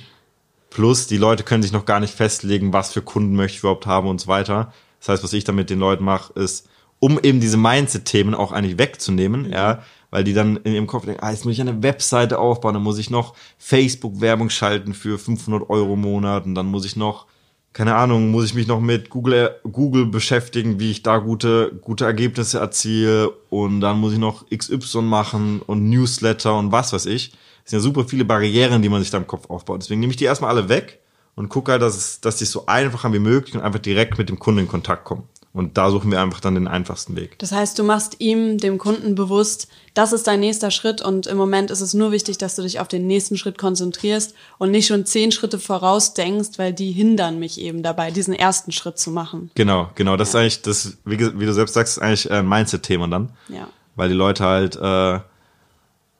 Plus, 0.70 1.08
die 1.08 1.18
Leute 1.18 1.44
können 1.44 1.64
sich 1.64 1.72
noch 1.72 1.86
gar 1.86 2.00
nicht 2.00 2.14
festlegen, 2.14 2.74
was 2.74 2.94
für 2.94 3.02
Kunden 3.02 3.36
möchte 3.36 3.58
ich 3.58 3.60
überhaupt 3.60 3.86
haben 3.86 4.08
und 4.08 4.20
so 4.20 4.28
weiter. 4.28 4.74
Das 5.00 5.10
heißt, 5.10 5.24
was 5.24 5.34
ich 5.34 5.44
dann 5.44 5.56
mit 5.56 5.70
den 5.70 5.80
Leuten 5.80 6.04
mache, 6.04 6.34
ist, 6.34 6.68
um 7.00 7.20
eben 7.22 7.40
diese 7.40 7.58
Mindset-Themen 7.58 8.34
auch 8.34 8.52
eigentlich 8.52 8.78
wegzunehmen, 8.78 9.52
ja, 9.52 9.84
weil 10.10 10.24
die 10.24 10.34
dann 10.34 10.58
in 10.58 10.74
ihrem 10.74 10.88
Kopf 10.88 11.06
denken, 11.06 11.24
ah, 11.24 11.32
jetzt 11.32 11.46
muss 11.46 11.54
ich 11.54 11.62
eine 11.62 11.84
Webseite 11.84 12.40
aufbauen, 12.40 12.74
dann 12.74 12.84
muss 12.84 12.98
ich 12.98 13.10
noch 13.10 13.36
Facebook-Werbung 13.58 14.50
schalten 14.50 14.94
für 14.94 15.20
500 15.20 15.70
Euro 15.70 15.94
im 15.94 16.02
Monat 16.02 16.46
und 16.46 16.56
dann 16.56 16.68
muss 16.68 16.86
ich 16.86 16.96
noch, 16.96 17.26
keine 17.74 17.96
Ahnung, 17.96 18.32
muss 18.32 18.46
ich 18.46 18.54
mich 18.54 18.68
noch 18.68 18.80
mit 18.80 19.10
Google, 19.10 19.56
Google 19.64 20.08
beschäftigen, 20.08 20.80
wie 20.80 20.92
ich 20.92 21.04
da 21.04 21.18
gute, 21.18 21.74
gute 21.82 22.06
Ergebnisse 22.06 22.60
erziele 22.60 23.30
und 23.50 23.82
dann 23.82 24.00
muss 24.00 24.14
ich 24.14 24.20
noch 24.20 24.46
XY 24.50 25.02
machen 25.02 25.62
und 25.66 25.90
Newsletter 25.90 26.58
und 26.58 26.72
was 26.72 26.94
weiß 26.94 27.06
ich. 27.06 27.32
Das 27.64 27.72
sind 27.72 27.80
ja 27.80 27.84
super 27.84 28.06
viele 28.06 28.24
Barrieren, 28.24 28.82
die 28.82 28.90
man 28.90 29.02
sich 29.02 29.12
da 29.12 29.18
im 29.18 29.28
Kopf 29.28 29.50
aufbaut. 29.50 29.82
Deswegen 29.82 30.00
nehme 30.00 30.12
ich 30.12 30.18
die 30.18 30.24
erstmal 30.24 30.52
alle 30.52 30.70
weg 30.70 31.02
und 31.36 31.50
gucke 31.50 31.74
halt, 31.74 31.82
dass, 31.82 31.98
es, 31.98 32.22
dass 32.22 32.38
die 32.38 32.46
so 32.46 32.66
einfach 32.66 33.04
haben 33.04 33.14
wie 33.14 33.20
möglich 33.20 33.56
und 33.56 33.62
einfach 33.62 33.80
direkt 33.80 34.18
mit 34.18 34.30
dem 34.30 34.40
Kunden 34.40 34.62
in 34.62 34.68
Kontakt 34.70 35.04
kommen. 35.04 35.24
Und 35.58 35.76
da 35.76 35.90
suchen 35.90 36.12
wir 36.12 36.22
einfach 36.22 36.40
dann 36.40 36.54
den 36.54 36.68
einfachsten 36.68 37.16
Weg. 37.16 37.40
Das 37.40 37.52
heißt, 37.52 37.80
du 37.80 37.84
machst 37.84 38.18
ihm, 38.20 38.60
dem 38.60 38.78
Kunden 38.78 39.16
bewusst, 39.16 39.68
das 39.96 40.14
ist 40.14 40.28
dein 40.28 40.40
nächster 40.40 40.70
Schritt 40.70 41.02
und 41.02 41.26
im 41.26 41.36
Moment 41.36 41.72
ist 41.72 41.82
es 41.82 41.96
nur 41.96 42.12
wichtig, 42.12 42.38
dass 42.38 42.56
du 42.56 42.62
dich 42.62 42.80
auf 42.80 42.88
den 42.88 43.08
nächsten 43.08 43.38
Schritt 43.38 43.58
konzentrierst 43.58 44.36
und 44.60 44.70
nicht 44.70 44.86
schon 44.86 45.08
zehn 45.08 45.32
Schritte 45.32 45.58
voraus 45.58 46.14
denkst, 46.14 46.60
weil 46.60 46.74
die 46.74 46.92
hindern 46.92 47.40
mich 47.40 47.60
eben 47.60 47.82
dabei, 47.82 48.12
diesen 48.12 48.36
ersten 48.36 48.72
Schritt 48.72 49.00
zu 49.00 49.10
machen. 49.10 49.50
Genau, 49.56 49.90
genau. 49.96 50.16
Das 50.16 50.30
ist 50.30 50.36
eigentlich, 50.36 50.62
das, 50.62 50.98
wie, 51.06 51.18
wie 51.18 51.46
du 51.48 51.54
selbst 51.56 51.74
sagst, 51.74 51.98
ist 51.98 52.04
eigentlich 52.04 52.32
ein 52.32 52.48
Mindset-Thema 52.48 53.08
dann. 53.08 53.32
Ja. 53.48 53.68
Weil 53.96 54.10
die 54.10 54.16
Leute 54.16 54.44
halt, 54.44 54.76
äh, 54.76 55.20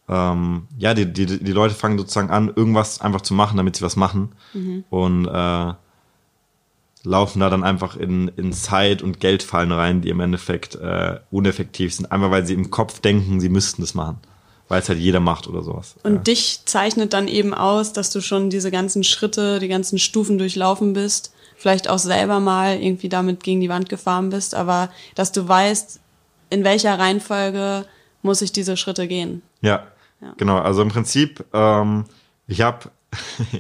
ähm, 0.10 0.68
ja, 0.80 0.96
die, 0.96 1.14
die, 1.14 1.28
die 1.28 1.52
Leute 1.52 1.76
fangen 1.76 2.00
sozusagen 2.00 2.32
an, 2.32 2.52
irgendwas 2.56 3.02
einfach 3.02 3.22
zu 3.22 3.36
machen, 3.36 3.58
damit 3.58 3.76
sie 3.76 3.84
was 3.84 3.98
machen. 3.98 4.32
Und 4.90 5.28
äh, 5.28 5.74
laufen 7.08 7.40
da 7.40 7.50
dann 7.50 7.64
einfach 7.64 7.96
in, 7.96 8.28
in 8.36 8.54
Zeit- 8.54 9.02
und 9.02 9.20
Geldfallen 9.20 9.72
rein, 9.72 10.02
die 10.02 10.10
im 10.10 10.20
Endeffekt 10.20 10.76
äh, 10.76 11.20
uneffektiv 11.32 11.94
sind, 11.94 12.12
einfach 12.12 12.32
weil 12.32 12.46
sie 12.46 12.54
im 12.54 12.70
Kopf 12.70 13.00
denken, 13.00 13.40
sie 13.40 13.50
müssten 13.50 13.82
das 13.82 13.94
machen. 13.94 14.20
Weil 14.68 14.82
es 14.82 14.90
halt 14.90 15.00
jeder 15.00 15.22
macht 15.22 15.48
oder 15.48 15.62
sowas. 15.64 15.96
Und 16.04 16.14
ja. 16.16 16.20
dich 16.20 16.62
zeichnet 16.66 17.14
dann 17.14 17.30
eben 17.30 17.54
aus, 17.54 17.94
dass 17.94 18.10
du 18.10 18.20
schon 18.20 18.50
diese 18.50 18.70
ganzen 18.70 19.06
Schritte, 19.06 19.60
die 19.60 19.70
ganzen 19.70 19.98
Stufen 19.98 20.38
durchlaufen 20.38 20.92
bist, 20.92 21.34
vielleicht 21.56 21.90
auch 21.90 22.00
selber 22.00 22.42
mal 22.42 22.76
irgendwie 22.78 23.08
damit 23.08 23.44
gegen 23.44 23.62
die 23.62 23.70
Wand 23.70 23.88
gefahren 23.88 24.30
bist, 24.30 24.54
aber 24.56 24.90
dass 25.16 25.32
du 25.32 25.48
weißt, 25.48 26.02
in 26.50 26.66
welcher 26.66 27.00
Reihenfolge 27.00 27.86
muss 28.22 28.42
ich 28.42 28.52
diese 28.52 28.76
Schritte 28.76 29.08
gehen. 29.08 29.42
Ja, 29.62 29.88
Ja. 30.22 30.34
genau. 30.36 30.58
Also 30.58 30.82
im 30.82 30.90
Prinzip, 30.90 31.46
ähm, 31.54 32.04
ich 32.48 32.60
habe, 32.62 32.90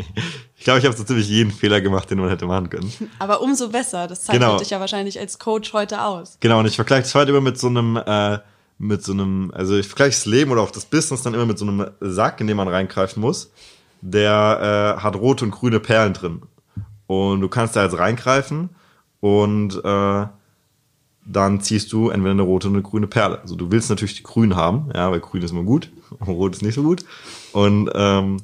ich 0.57 0.63
glaube, 0.63 0.79
ich 0.79 0.85
habe 0.85 0.95
so 0.95 1.03
ziemlich 1.03 1.27
jeden 1.27 1.51
Fehler 1.51 1.81
gemacht, 1.81 2.09
den 2.09 2.19
man 2.19 2.29
hätte 2.29 2.45
machen 2.45 2.69
können. 2.69 2.91
Aber 3.19 3.41
umso 3.41 3.69
besser, 3.69 4.07
das 4.07 4.23
zeichnet 4.23 4.41
Genau. 4.43 4.59
dich 4.59 4.69
ja 4.69 4.79
wahrscheinlich 4.79 5.19
als 5.19 5.39
Coach 5.39 5.73
heute 5.73 6.01
aus. 6.03 6.37
Genau, 6.39 6.59
und 6.59 6.65
ich 6.65 6.75
vergleiche 6.75 7.03
das 7.03 7.15
heute 7.15 7.31
immer 7.31 7.41
mit 7.41 7.57
so 7.57 7.67
einem, 7.67 7.97
äh, 7.97 8.39
mit 8.77 9.03
so 9.03 9.13
einem, 9.13 9.51
also 9.55 9.77
ich 9.77 9.87
vergleiche 9.87 10.11
das 10.11 10.25
Leben 10.25 10.51
oder 10.51 10.61
auch 10.61 10.71
das 10.71 10.85
Business 10.85 11.23
dann 11.23 11.33
immer 11.33 11.45
mit 11.45 11.57
so 11.57 11.65
einem 11.65 11.87
Sack, 11.99 12.41
in 12.41 12.47
den 12.47 12.57
man 12.57 12.67
reingreifen 12.67 13.21
muss. 13.21 13.51
Der 14.01 14.95
äh, 14.97 15.01
hat 15.01 15.15
rote 15.15 15.45
und 15.45 15.51
grüne 15.51 15.79
Perlen 15.79 16.13
drin. 16.13 16.41
Und 17.07 17.41
du 17.41 17.47
kannst 17.47 17.75
da 17.75 17.83
jetzt 17.83 17.97
reingreifen 17.97 18.69
und 19.21 19.83
äh, 19.83 20.25
dann 21.25 21.61
ziehst 21.61 21.91
du 21.91 22.09
entweder 22.09 22.31
eine 22.31 22.41
rote 22.43 22.67
oder 22.67 22.75
eine 22.75 22.83
grüne 22.83 23.07
Perle. 23.07 23.39
Also 23.41 23.55
du 23.55 23.71
willst 23.71 23.89
natürlich 23.89 24.15
die 24.15 24.23
grün 24.23 24.55
haben, 24.55 24.89
ja, 24.93 25.09
weil 25.11 25.19
grün 25.19 25.41
ist 25.41 25.51
immer 25.51 25.63
gut, 25.63 25.89
und 26.19 26.27
rot 26.27 26.53
ist 26.55 26.61
nicht 26.61 26.75
so 26.75 26.83
gut. 26.83 27.03
Und 27.53 27.89
ähm, 27.95 28.37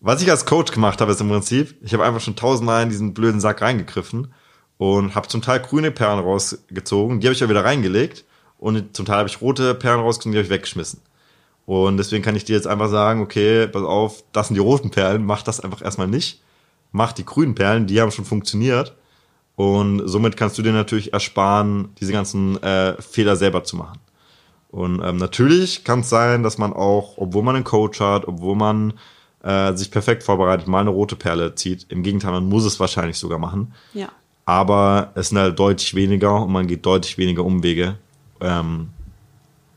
was 0.00 0.22
ich 0.22 0.30
als 0.30 0.46
Coach 0.46 0.72
gemacht 0.72 1.00
habe, 1.00 1.12
ist 1.12 1.20
im 1.20 1.28
Prinzip, 1.28 1.76
ich 1.82 1.92
habe 1.92 2.04
einfach 2.04 2.20
schon 2.20 2.36
tausendmal 2.36 2.82
in 2.82 2.88
diesen 2.88 3.14
blöden 3.14 3.40
Sack 3.40 3.62
reingegriffen 3.62 4.32
und 4.76 5.14
habe 5.14 5.28
zum 5.28 5.42
Teil 5.42 5.60
grüne 5.60 5.90
Perlen 5.90 6.20
rausgezogen, 6.20 7.20
die 7.20 7.26
habe 7.26 7.34
ich 7.34 7.40
ja 7.40 7.48
wieder 7.48 7.64
reingelegt 7.64 8.24
und 8.58 8.96
zum 8.96 9.06
Teil 9.06 9.18
habe 9.18 9.28
ich 9.28 9.40
rote 9.40 9.74
Perlen 9.74 10.00
rausgezogen, 10.00 10.32
die 10.32 10.38
habe 10.38 10.46
ich 10.46 10.52
weggeschmissen. 10.52 11.00
Und 11.68 11.98
deswegen 11.98 12.24
kann 12.24 12.34
ich 12.34 12.46
dir 12.46 12.56
jetzt 12.56 12.66
einfach 12.66 12.88
sagen, 12.88 13.20
okay, 13.20 13.66
pass 13.66 13.82
auf, 13.82 14.24
das 14.32 14.48
sind 14.48 14.54
die 14.54 14.60
roten 14.60 14.90
Perlen, 14.90 15.26
mach 15.26 15.42
das 15.42 15.60
einfach 15.60 15.82
erstmal 15.82 16.08
nicht. 16.08 16.40
Mach 16.92 17.12
die 17.12 17.26
grünen 17.26 17.54
Perlen, 17.54 17.86
die 17.86 18.00
haben 18.00 18.10
schon 18.10 18.24
funktioniert. 18.24 18.96
Und 19.54 20.08
somit 20.08 20.38
kannst 20.38 20.56
du 20.56 20.62
dir 20.62 20.72
natürlich 20.72 21.12
ersparen, 21.12 21.90
diese 22.00 22.12
ganzen 22.12 22.62
äh, 22.62 23.00
Fehler 23.02 23.36
selber 23.36 23.64
zu 23.64 23.76
machen. 23.76 23.98
Und 24.70 25.02
ähm, 25.04 25.18
natürlich 25.18 25.84
kann 25.84 26.00
es 26.00 26.08
sein, 26.08 26.42
dass 26.42 26.56
man 26.56 26.72
auch, 26.72 27.18
obwohl 27.18 27.42
man 27.42 27.56
einen 27.56 27.64
Coach 27.64 28.00
hat, 28.00 28.26
obwohl 28.26 28.56
man 28.56 28.94
äh, 29.42 29.74
sich 29.74 29.90
perfekt 29.90 30.22
vorbereitet, 30.22 30.66
mal 30.66 30.80
eine 30.80 30.90
rote 30.90 31.16
Perle 31.16 31.54
zieht. 31.54 31.86
Im 31.88 32.02
Gegenteil, 32.02 32.32
man 32.32 32.48
muss 32.48 32.64
es 32.64 32.80
wahrscheinlich 32.80 33.18
sogar 33.18 33.38
machen. 33.38 33.72
Ja. 33.94 34.08
Aber 34.44 35.12
es 35.14 35.28
sind 35.28 35.38
halt 35.38 35.58
deutlich 35.58 35.94
weniger 35.94 36.42
und 36.42 36.52
man 36.52 36.66
geht 36.66 36.84
deutlich 36.86 37.18
weniger 37.18 37.44
Umwege 37.44 37.98
ähm, 38.40 38.88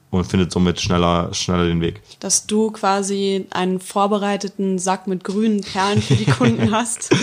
und 0.10 0.26
findet 0.26 0.52
somit 0.52 0.80
schneller, 0.80 1.34
schneller 1.34 1.66
den 1.66 1.82
Weg. 1.82 2.02
Dass 2.20 2.48
du 2.48 2.72
quasi 2.72 3.48
einen 3.52 3.80
vorbereiteten 3.80 4.80
Sack 4.80 5.08
mit 5.08 5.24
grünen 5.24 5.62
Perlen 5.62 6.02
für 6.02 6.16
die 6.16 6.26
Kunden 6.26 6.72
hast. 6.72 7.14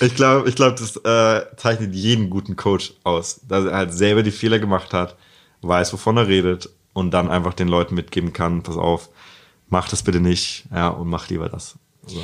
Ich 0.00 0.14
glaube, 0.14 0.48
ich 0.48 0.54
glaube, 0.54 0.76
das 0.78 0.96
äh, 0.96 1.46
zeichnet 1.56 1.94
jeden 1.94 2.30
guten 2.30 2.56
Coach 2.56 2.94
aus, 3.02 3.40
dass 3.48 3.64
er 3.64 3.76
halt 3.76 3.92
selber 3.92 4.22
die 4.22 4.30
Fehler 4.30 4.58
gemacht 4.58 4.92
hat, 4.92 5.16
weiß, 5.62 5.92
wovon 5.92 6.16
er 6.16 6.28
redet 6.28 6.70
und 6.92 7.10
dann 7.10 7.28
einfach 7.28 7.54
den 7.54 7.68
Leuten 7.68 7.94
mitgeben 7.94 8.32
kann, 8.32 8.62
pass 8.62 8.76
auf, 8.76 9.10
mach 9.68 9.88
das 9.88 10.02
bitte 10.02 10.20
nicht, 10.20 10.64
ja, 10.72 10.88
und 10.88 11.08
mach 11.08 11.28
lieber 11.28 11.48
das. 11.48 11.76
Also, 12.04 12.20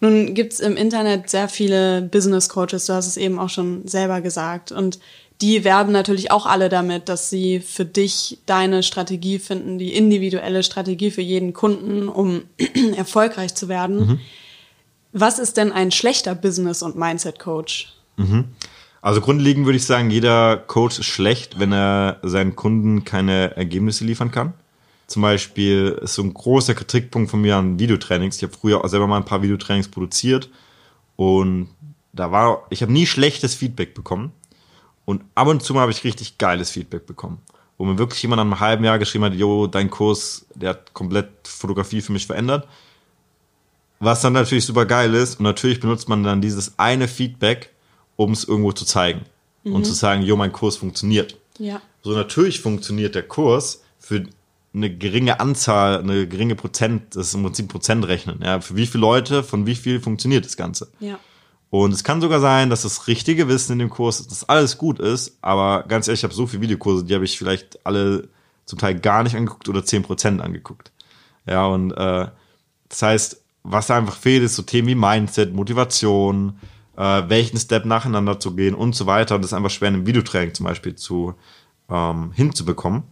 Nun 0.00 0.34
gibt's 0.34 0.60
im 0.60 0.76
Internet 0.76 1.28
sehr 1.30 1.48
viele 1.48 2.02
Business 2.02 2.48
Coaches, 2.48 2.86
du 2.86 2.94
hast 2.94 3.06
es 3.06 3.16
eben 3.16 3.38
auch 3.38 3.50
schon 3.50 3.86
selber 3.86 4.20
gesagt. 4.20 4.72
Und 4.72 4.98
die 5.40 5.64
werben 5.64 5.92
natürlich 5.92 6.30
auch 6.30 6.46
alle 6.46 6.68
damit, 6.68 7.08
dass 7.08 7.30
sie 7.30 7.60
für 7.60 7.84
dich 7.84 8.38
deine 8.46 8.82
Strategie 8.82 9.38
finden, 9.38 9.78
die 9.78 9.94
individuelle 9.94 10.62
Strategie 10.62 11.10
für 11.10 11.22
jeden 11.22 11.52
Kunden, 11.52 12.08
um 12.08 12.42
erfolgreich 12.96 13.54
zu 13.54 13.68
werden. 13.68 13.96
Mhm. 13.96 14.20
Was 15.12 15.38
ist 15.38 15.56
denn 15.56 15.72
ein 15.72 15.90
schlechter 15.90 16.34
Business- 16.34 16.82
und 16.82 16.96
Mindset-Coach? 16.96 17.94
Mhm. 18.16 18.44
Also 19.02 19.20
grundlegend 19.22 19.64
würde 19.64 19.78
ich 19.78 19.86
sagen, 19.86 20.10
jeder 20.10 20.58
Coach 20.58 20.98
ist 20.98 21.06
schlecht, 21.06 21.58
wenn 21.58 21.72
er 21.72 22.18
seinen 22.22 22.54
Kunden 22.54 23.04
keine 23.04 23.56
Ergebnisse 23.56 24.04
liefern 24.04 24.30
kann. 24.30 24.52
Zum 25.10 25.22
Beispiel 25.22 25.98
ist 26.02 26.14
so 26.14 26.22
ein 26.22 26.32
großer 26.32 26.72
Kritikpunkt 26.72 27.32
von 27.32 27.40
mir 27.40 27.56
an 27.56 27.80
Videotrainings. 27.80 28.36
Ich 28.36 28.44
habe 28.44 28.52
früher 28.56 28.84
auch 28.84 28.88
selber 28.88 29.08
mal 29.08 29.16
ein 29.16 29.24
paar 29.24 29.42
Videotrainings 29.42 29.88
produziert 29.88 30.50
und 31.16 31.68
da 32.12 32.30
war, 32.30 32.64
ich 32.70 32.80
habe 32.80 32.92
nie 32.92 33.06
schlechtes 33.06 33.56
Feedback 33.56 33.92
bekommen. 33.92 34.30
Und 35.06 35.24
ab 35.34 35.48
und 35.48 35.64
zu 35.64 35.74
mal 35.74 35.80
habe 35.80 35.90
ich 35.90 36.04
richtig 36.04 36.38
geiles 36.38 36.70
Feedback 36.70 37.06
bekommen. 37.06 37.38
Wo 37.76 37.86
mir 37.86 37.98
wirklich 37.98 38.22
jemand 38.22 38.38
nach 38.38 38.44
einem 38.44 38.60
halben 38.60 38.84
Jahr 38.84 39.00
geschrieben 39.00 39.24
hat, 39.24 39.34
jo, 39.34 39.66
dein 39.66 39.90
Kurs, 39.90 40.46
der 40.54 40.70
hat 40.70 40.94
komplett 40.94 41.28
Fotografie 41.42 42.02
für 42.02 42.12
mich 42.12 42.26
verändert. 42.28 42.68
Was 43.98 44.20
dann 44.20 44.34
natürlich 44.34 44.64
super 44.64 44.86
geil 44.86 45.12
ist. 45.14 45.40
Und 45.40 45.44
natürlich 45.44 45.80
benutzt 45.80 46.08
man 46.08 46.22
dann 46.22 46.40
dieses 46.40 46.78
eine 46.78 47.08
Feedback, 47.08 47.70
um 48.14 48.30
es 48.30 48.44
irgendwo 48.44 48.70
zu 48.70 48.84
zeigen. 48.84 49.22
Mhm. 49.64 49.74
Und 49.74 49.86
zu 49.86 49.92
sagen, 49.92 50.22
jo, 50.22 50.36
mein 50.36 50.52
Kurs 50.52 50.76
funktioniert. 50.76 51.36
Ja. 51.58 51.82
So 52.02 52.12
natürlich 52.12 52.60
funktioniert 52.60 53.16
der 53.16 53.24
Kurs 53.24 53.82
für 53.98 54.24
eine 54.72 54.94
geringe 54.94 55.40
Anzahl, 55.40 55.98
eine 55.98 56.28
geringe 56.28 56.54
Prozent, 56.54 57.16
das 57.16 57.28
ist 57.28 57.34
im 57.34 57.42
Prinzip 57.42 57.68
Prozent 57.68 58.06
rechnen. 58.06 58.40
Ja, 58.42 58.60
für 58.60 58.76
wie 58.76 58.86
viele 58.86 59.00
Leute, 59.00 59.42
von 59.42 59.66
wie 59.66 59.74
viel 59.74 60.00
funktioniert 60.00 60.44
das 60.44 60.56
Ganze? 60.56 60.88
Ja. 61.00 61.18
Und 61.70 61.92
es 61.92 62.04
kann 62.04 62.20
sogar 62.20 62.40
sein, 62.40 62.70
dass 62.70 62.82
das 62.82 63.06
richtige 63.06 63.48
Wissen 63.48 63.72
in 63.72 63.78
dem 63.78 63.90
Kurs, 63.90 64.26
dass 64.26 64.48
alles 64.48 64.78
gut 64.78 64.98
ist, 64.98 65.38
aber 65.40 65.84
ganz 65.86 66.08
ehrlich, 66.08 66.20
ich 66.20 66.24
habe 66.24 66.34
so 66.34 66.46
viele 66.46 66.62
Videokurse, 66.62 67.04
die 67.04 67.14
habe 67.14 67.24
ich 67.24 67.38
vielleicht 67.38 67.84
alle 67.86 68.28
zum 68.64 68.78
Teil 68.78 68.98
gar 68.98 69.22
nicht 69.22 69.36
angeguckt 69.36 69.68
oder 69.68 69.84
zehn 69.84 70.02
Prozent 70.02 70.40
angeguckt. 70.40 70.90
Ja, 71.46 71.66
und 71.66 71.92
äh, 71.92 72.26
das 72.88 73.02
heißt, 73.02 73.42
was 73.62 73.88
da 73.88 73.96
einfach 73.96 74.16
fehlt, 74.16 74.42
ist 74.42 74.56
so 74.56 74.62
Themen 74.62 74.88
wie 74.88 74.94
Mindset, 74.94 75.54
Motivation, 75.54 76.58
äh, 76.96 77.22
welchen 77.28 77.58
Step 77.58 77.84
nacheinander 77.84 78.40
zu 78.40 78.54
gehen 78.54 78.74
und 78.74 78.94
so 78.94 79.06
weiter. 79.06 79.34
Und 79.34 79.42
das 79.42 79.50
ist 79.52 79.56
einfach 79.56 79.70
schwer 79.70 79.88
in 79.88 79.94
einem 79.94 80.06
Videotraining 80.06 80.54
zum 80.54 80.66
Beispiel 80.66 80.94
zu 80.94 81.34
ähm, 81.88 82.32
hinzubekommen. 82.32 83.02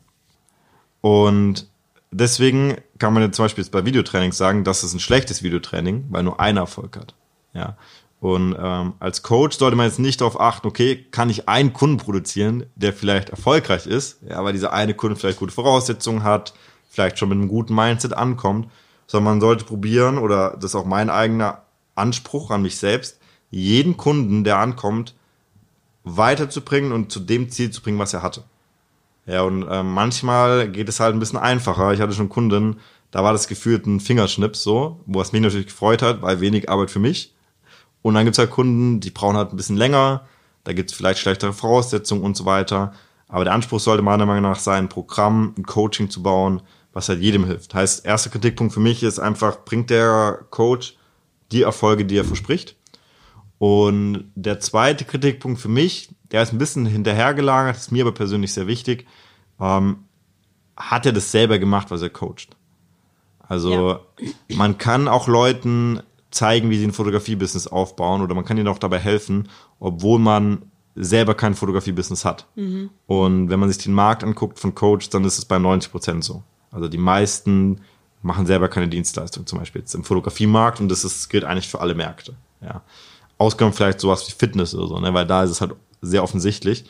Und 1.01 1.69
deswegen 2.11 2.77
kann 2.99 3.15
man 3.15 3.23
jetzt 3.23 3.37
zum 3.37 3.45
Beispiel 3.45 3.65
jetzt 3.65 3.73
bei 3.73 3.85
Videotrainings 3.85 4.37
sagen, 4.37 4.65
dass 4.65 4.83
es 4.83 4.93
ein 4.93 5.01
schlechtes 5.01 5.43
Videotraining, 5.43 6.07
weil 6.11 6.23
nur 6.23 6.41
einer 6.41 6.63
Erfolg 6.63 6.97
hat. 6.97 7.15
Ja. 7.53 7.77
Und 8.21 8.57
ähm, 8.59 8.95
als 8.99 9.23
Coach 9.23 9.59
sollte 9.59 9.77
man 9.77 9.87
jetzt 9.87 10.01
nicht 10.01 10.21
darauf 10.21 10.41
achten, 10.41 10.67
okay, 10.67 11.07
kann 11.11 11.31
ich 11.31 11.49
einen 11.49 11.73
Kunden 11.73 11.99
produzieren, 11.99 12.67
der 12.75 12.93
vielleicht 12.93 13.31
erfolgreich 13.31 13.87
ist, 13.87 14.21
ja, 14.29 14.43
weil 14.43 14.53
dieser 14.53 14.73
eine 14.73 14.95
Kunde 14.95 15.15
vielleicht 15.15 15.39
gute 15.39 15.53
Voraussetzungen 15.53 16.25
hat, 16.25 16.53
vielleicht 16.91 17.19
schon 17.19 17.29
mit 17.29 17.39
einem 17.39 17.49
guten 17.49 17.77
Mindset 17.77 18.15
ankommt, 18.15 18.69
sondern 19.07 19.35
man 19.35 19.41
sollte 19.41 19.65
probieren, 19.65 20.19
oder 20.19 20.55
das 20.57 20.73
ist 20.73 20.75
auch 20.75 20.85
mein 20.85 21.11
eigener 21.11 21.63
Anspruch 21.95 22.51
an 22.51 22.63
mich 22.63 22.77
selbst, 22.77 23.21
jeden 23.51 23.97
Kunden, 23.97 24.43
der 24.43 24.59
ankommt, 24.59 25.15
weiterzubringen 26.03 26.91
und 26.91 27.13
zu 27.13 27.21
dem 27.21 27.51
Ziel 27.51 27.71
zu 27.71 27.83
bringen, 27.83 27.99
was 27.99 28.15
er 28.15 28.23
hatte. 28.23 28.43
Ja, 29.29 29.43
und 29.43 29.69
äh, 29.69 29.83
manchmal 29.83 30.71
geht 30.71 30.89
es 30.89 31.01
halt 31.01 31.15
ein 31.15 31.21
bisschen 31.21 31.39
einfacher. 31.39 31.93
Ich 31.93 32.01
hatte 32.01 32.15
schon 32.15 32.31
Kunden, 32.31 32.81
da 33.11 33.23
war 33.23 33.33
das 33.33 33.47
gefühlt 33.47 33.87
ein 33.87 34.01
Fingerschnips 34.01 34.63
so, 34.63 35.01
wo 35.05 35.21
es 35.21 35.33
mich 35.33 35.43
natürlich 35.43 35.67
gefreut 35.67 36.01
hat, 36.01 36.23
weil 36.23 36.41
wenig 36.41 36.71
Arbeit 36.71 36.91
für 36.91 36.99
mich. 36.99 37.35
Und 38.01 38.15
dann 38.15 38.25
gibt's 38.25 38.39
halt 38.39 38.51
Kunden, 38.51 39.01
die 39.01 39.11
brauchen 39.11 39.37
halt 39.37 39.53
ein 39.53 39.57
bisschen 39.57 39.77
länger, 39.77 40.27
da 40.65 40.73
gibt's 40.73 40.95
vielleicht 40.95 41.19
schlechtere 41.19 41.53
Voraussetzungen 41.53 42.23
und 42.23 42.39
so 42.39 42.47
weiter. 42.47 42.95
Aber 43.29 43.45
der 43.45 43.53
Anspruch 43.53 43.81
sollte 43.81 44.03
meiner 44.03 44.25
Meinung 44.25 44.51
nach 44.51 44.59
sein, 44.59 44.85
ein 44.85 44.89
Programm, 44.89 45.55
ein 45.59 45.65
Coaching 45.65 46.09
zu 46.09 46.23
bauen, 46.23 46.63
was 46.95 47.11
halt 47.11 47.21
jedem 47.21 47.45
hilft. 47.45 47.75
Heißt, 47.75 48.07
erster 48.07 48.31
Kritikpunkt 48.31 48.73
für 48.73 48.81
mich 48.81 49.03
ist 49.03 49.19
einfach, 49.19 49.63
bringt 49.67 49.91
der 49.91 50.47
Coach 50.49 50.97
die 51.53 51.63
Erfolge, 51.63 52.07
die 52.07 52.17
er 52.17 52.25
verspricht? 52.25 52.77
Und 53.59 54.31
der 54.35 54.61
zweite 54.61 55.05
Kritikpunkt 55.05 55.61
für 55.61 55.69
mich, 55.69 56.11
der 56.31 56.43
ist 56.43 56.53
ein 56.53 56.59
bisschen 56.59 56.87
hinterhergelagert, 56.87 57.77
ist 57.77 57.93
mir 57.93 58.05
aber 58.05 58.15
persönlich 58.15 58.53
sehr 58.53 58.67
wichtig, 58.67 59.07
ähm, 59.61 60.05
hat 60.77 61.07
er 61.07 61.13
das 61.13 61.33
selber 61.33 61.59
gemacht, 61.59 61.91
was 61.91 62.03
er 62.03 62.11
coacht? 62.11 62.57
Also 63.41 63.73
ja. 63.73 64.01
man 64.55 64.79
kann 64.79 65.09
auch 65.09 65.27
Leuten 65.27 66.01
zeigen, 66.31 66.71
wie 66.71 66.79
sie 66.79 66.87
ein 66.87 66.93
Fotografie-Business 66.93 67.67
aufbauen 67.67 68.21
oder 68.21 68.35
man 68.35 68.45
kann 68.45 68.59
ihnen 68.59 68.69
auch 68.69 68.79
dabei 68.79 68.99
helfen, 68.99 69.49
obwohl 69.81 70.19
man 70.19 70.63
selber 70.95 71.35
kein 71.35 71.55
Fotografie-Business 71.55 72.25
hat. 72.25 72.47
Mhm. 72.55 72.91
Und 73.07 73.51
wenn 73.51 73.59
man 73.59 73.69
sich 73.69 73.83
den 73.83 73.95
Markt 73.95 74.23
anguckt 74.23 74.59
von 74.59 74.75
Coach, 74.75 75.09
dann 75.11 75.25
ist 75.25 75.39
es 75.39 75.45
bei 75.45 75.59
90 75.59 75.91
Prozent 75.91 76.25
so. 76.25 76.43
Also 76.71 76.89
die 76.89 76.99
meisten 76.99 77.81
machen 78.23 78.47
selber 78.47 78.69
keine 78.69 78.89
Dienstleistung, 78.89 79.47
zum 79.47 79.59
Beispiel 79.59 79.81
jetzt 79.81 79.95
im 79.95 80.05
Fotografiemarkt 80.05 80.81
und 80.81 80.89
das 80.89 81.05
ist, 81.05 81.29
gilt 81.29 81.45
eigentlich 81.45 81.69
für 81.69 81.81
alle 81.81 81.95
Märkte. 81.95 82.35
Ja. 82.61 82.83
Ausgenommen 83.39 83.75
vielleicht 83.75 84.01
sowas 84.01 84.27
wie 84.29 84.33
Fitness 84.33 84.75
oder 84.75 84.89
so, 84.89 84.99
ne? 84.99 85.15
weil 85.15 85.27
da 85.27 85.45
ist 85.45 85.51
es 85.51 85.61
halt 85.61 85.75
sehr 86.03 86.23
offensichtlich. 86.23 86.85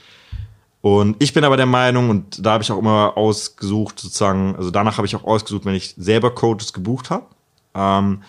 Und 0.81 1.17
ich 1.19 1.35
bin 1.35 1.45
aber 1.45 1.57
der 1.57 1.67
Meinung, 1.67 2.09
und 2.09 2.45
da 2.45 2.53
habe 2.53 2.63
ich 2.63 2.71
auch 2.71 2.79
immer 2.79 3.17
ausgesucht, 3.17 3.99
sozusagen, 3.99 4.55
also 4.57 4.71
danach 4.71 4.97
habe 4.97 5.07
ich 5.07 5.17
auch 5.17 5.25
ausgesucht, 5.25 5.65
wenn 5.65 5.75
ich 5.75 5.95
selber 5.97 6.35
Coaches 6.35 6.73
gebucht 6.73 7.11
habe, 7.11 7.27
ähm, 7.75 8.23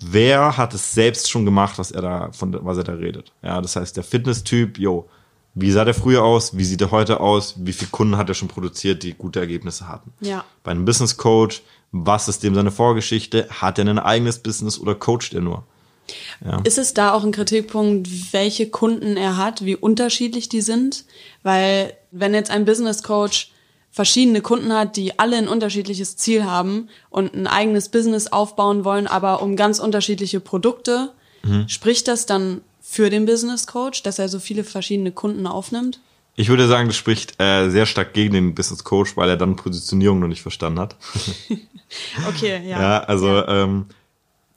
wer 0.00 0.56
hat 0.56 0.74
es 0.74 0.92
selbst 0.92 1.30
schon 1.30 1.44
gemacht, 1.44 1.78
was 1.78 1.90
er 1.90 2.02
da, 2.02 2.32
von 2.32 2.56
was 2.64 2.78
er 2.78 2.84
da 2.84 2.94
redet. 2.94 3.32
Ja, 3.42 3.60
das 3.60 3.76
heißt, 3.76 3.96
der 3.96 4.04
Fitness-Typ, 4.04 4.78
yo, 4.78 5.08
wie 5.54 5.70
sah 5.70 5.84
der 5.84 5.94
früher 5.94 6.22
aus? 6.22 6.56
Wie 6.56 6.64
sieht 6.64 6.80
er 6.80 6.90
heute 6.90 7.20
aus? 7.20 7.54
Wie 7.58 7.72
viele 7.72 7.90
Kunden 7.90 8.16
hat 8.16 8.28
er 8.28 8.34
schon 8.34 8.48
produziert, 8.48 9.02
die 9.02 9.14
gute 9.14 9.40
Ergebnisse 9.40 9.88
hatten? 9.88 10.12
Ja. 10.20 10.44
Bei 10.62 10.70
einem 10.70 10.84
Business 10.84 11.16
Coach, 11.16 11.62
was 11.92 12.28
ist 12.28 12.42
dem 12.42 12.54
seine 12.54 12.70
Vorgeschichte? 12.70 13.48
Hat 13.50 13.78
er 13.78 13.86
ein 13.86 13.98
eigenes 13.98 14.38
Business 14.38 14.78
oder 14.78 14.94
coacht 14.94 15.34
er 15.34 15.40
nur? 15.40 15.64
Ja. 16.44 16.60
Ist 16.64 16.78
es 16.78 16.94
da 16.94 17.12
auch 17.12 17.24
ein 17.24 17.32
Kritikpunkt, 17.32 18.32
welche 18.32 18.68
Kunden 18.68 19.16
er 19.16 19.36
hat, 19.36 19.64
wie 19.64 19.76
unterschiedlich 19.76 20.48
die 20.48 20.60
sind? 20.60 21.04
Weil 21.42 21.94
wenn 22.10 22.34
jetzt 22.34 22.50
ein 22.50 22.64
Business 22.64 23.02
Coach 23.02 23.52
verschiedene 23.90 24.40
Kunden 24.40 24.72
hat, 24.72 24.96
die 24.96 25.18
alle 25.18 25.36
ein 25.36 25.48
unterschiedliches 25.48 26.16
Ziel 26.16 26.44
haben 26.44 26.88
und 27.10 27.34
ein 27.34 27.46
eigenes 27.46 27.88
Business 27.88 28.28
aufbauen 28.28 28.84
wollen, 28.84 29.06
aber 29.06 29.42
um 29.42 29.56
ganz 29.56 29.80
unterschiedliche 29.80 30.40
Produkte, 30.40 31.12
mhm. 31.42 31.68
spricht 31.68 32.06
das 32.08 32.26
dann 32.26 32.60
für 32.80 33.10
den 33.10 33.26
Business 33.26 33.66
Coach, 33.66 34.02
dass 34.02 34.18
er 34.18 34.28
so 34.28 34.38
viele 34.38 34.64
verschiedene 34.64 35.12
Kunden 35.12 35.46
aufnimmt? 35.46 36.00
Ich 36.36 36.48
würde 36.48 36.68
sagen, 36.68 36.88
das 36.88 36.96
spricht 36.96 37.40
äh, 37.40 37.68
sehr 37.68 37.86
stark 37.86 38.14
gegen 38.14 38.32
den 38.32 38.54
Business 38.54 38.84
Coach, 38.84 39.16
weil 39.16 39.28
er 39.28 39.36
dann 39.36 39.56
Positionierung 39.56 40.20
noch 40.20 40.28
nicht 40.28 40.42
verstanden 40.42 40.80
hat. 40.80 40.96
okay, 42.28 42.62
ja. 42.66 42.80
Ja, 42.80 42.98
also 43.00 43.28
ja. 43.28 43.64
Ähm, 43.64 43.86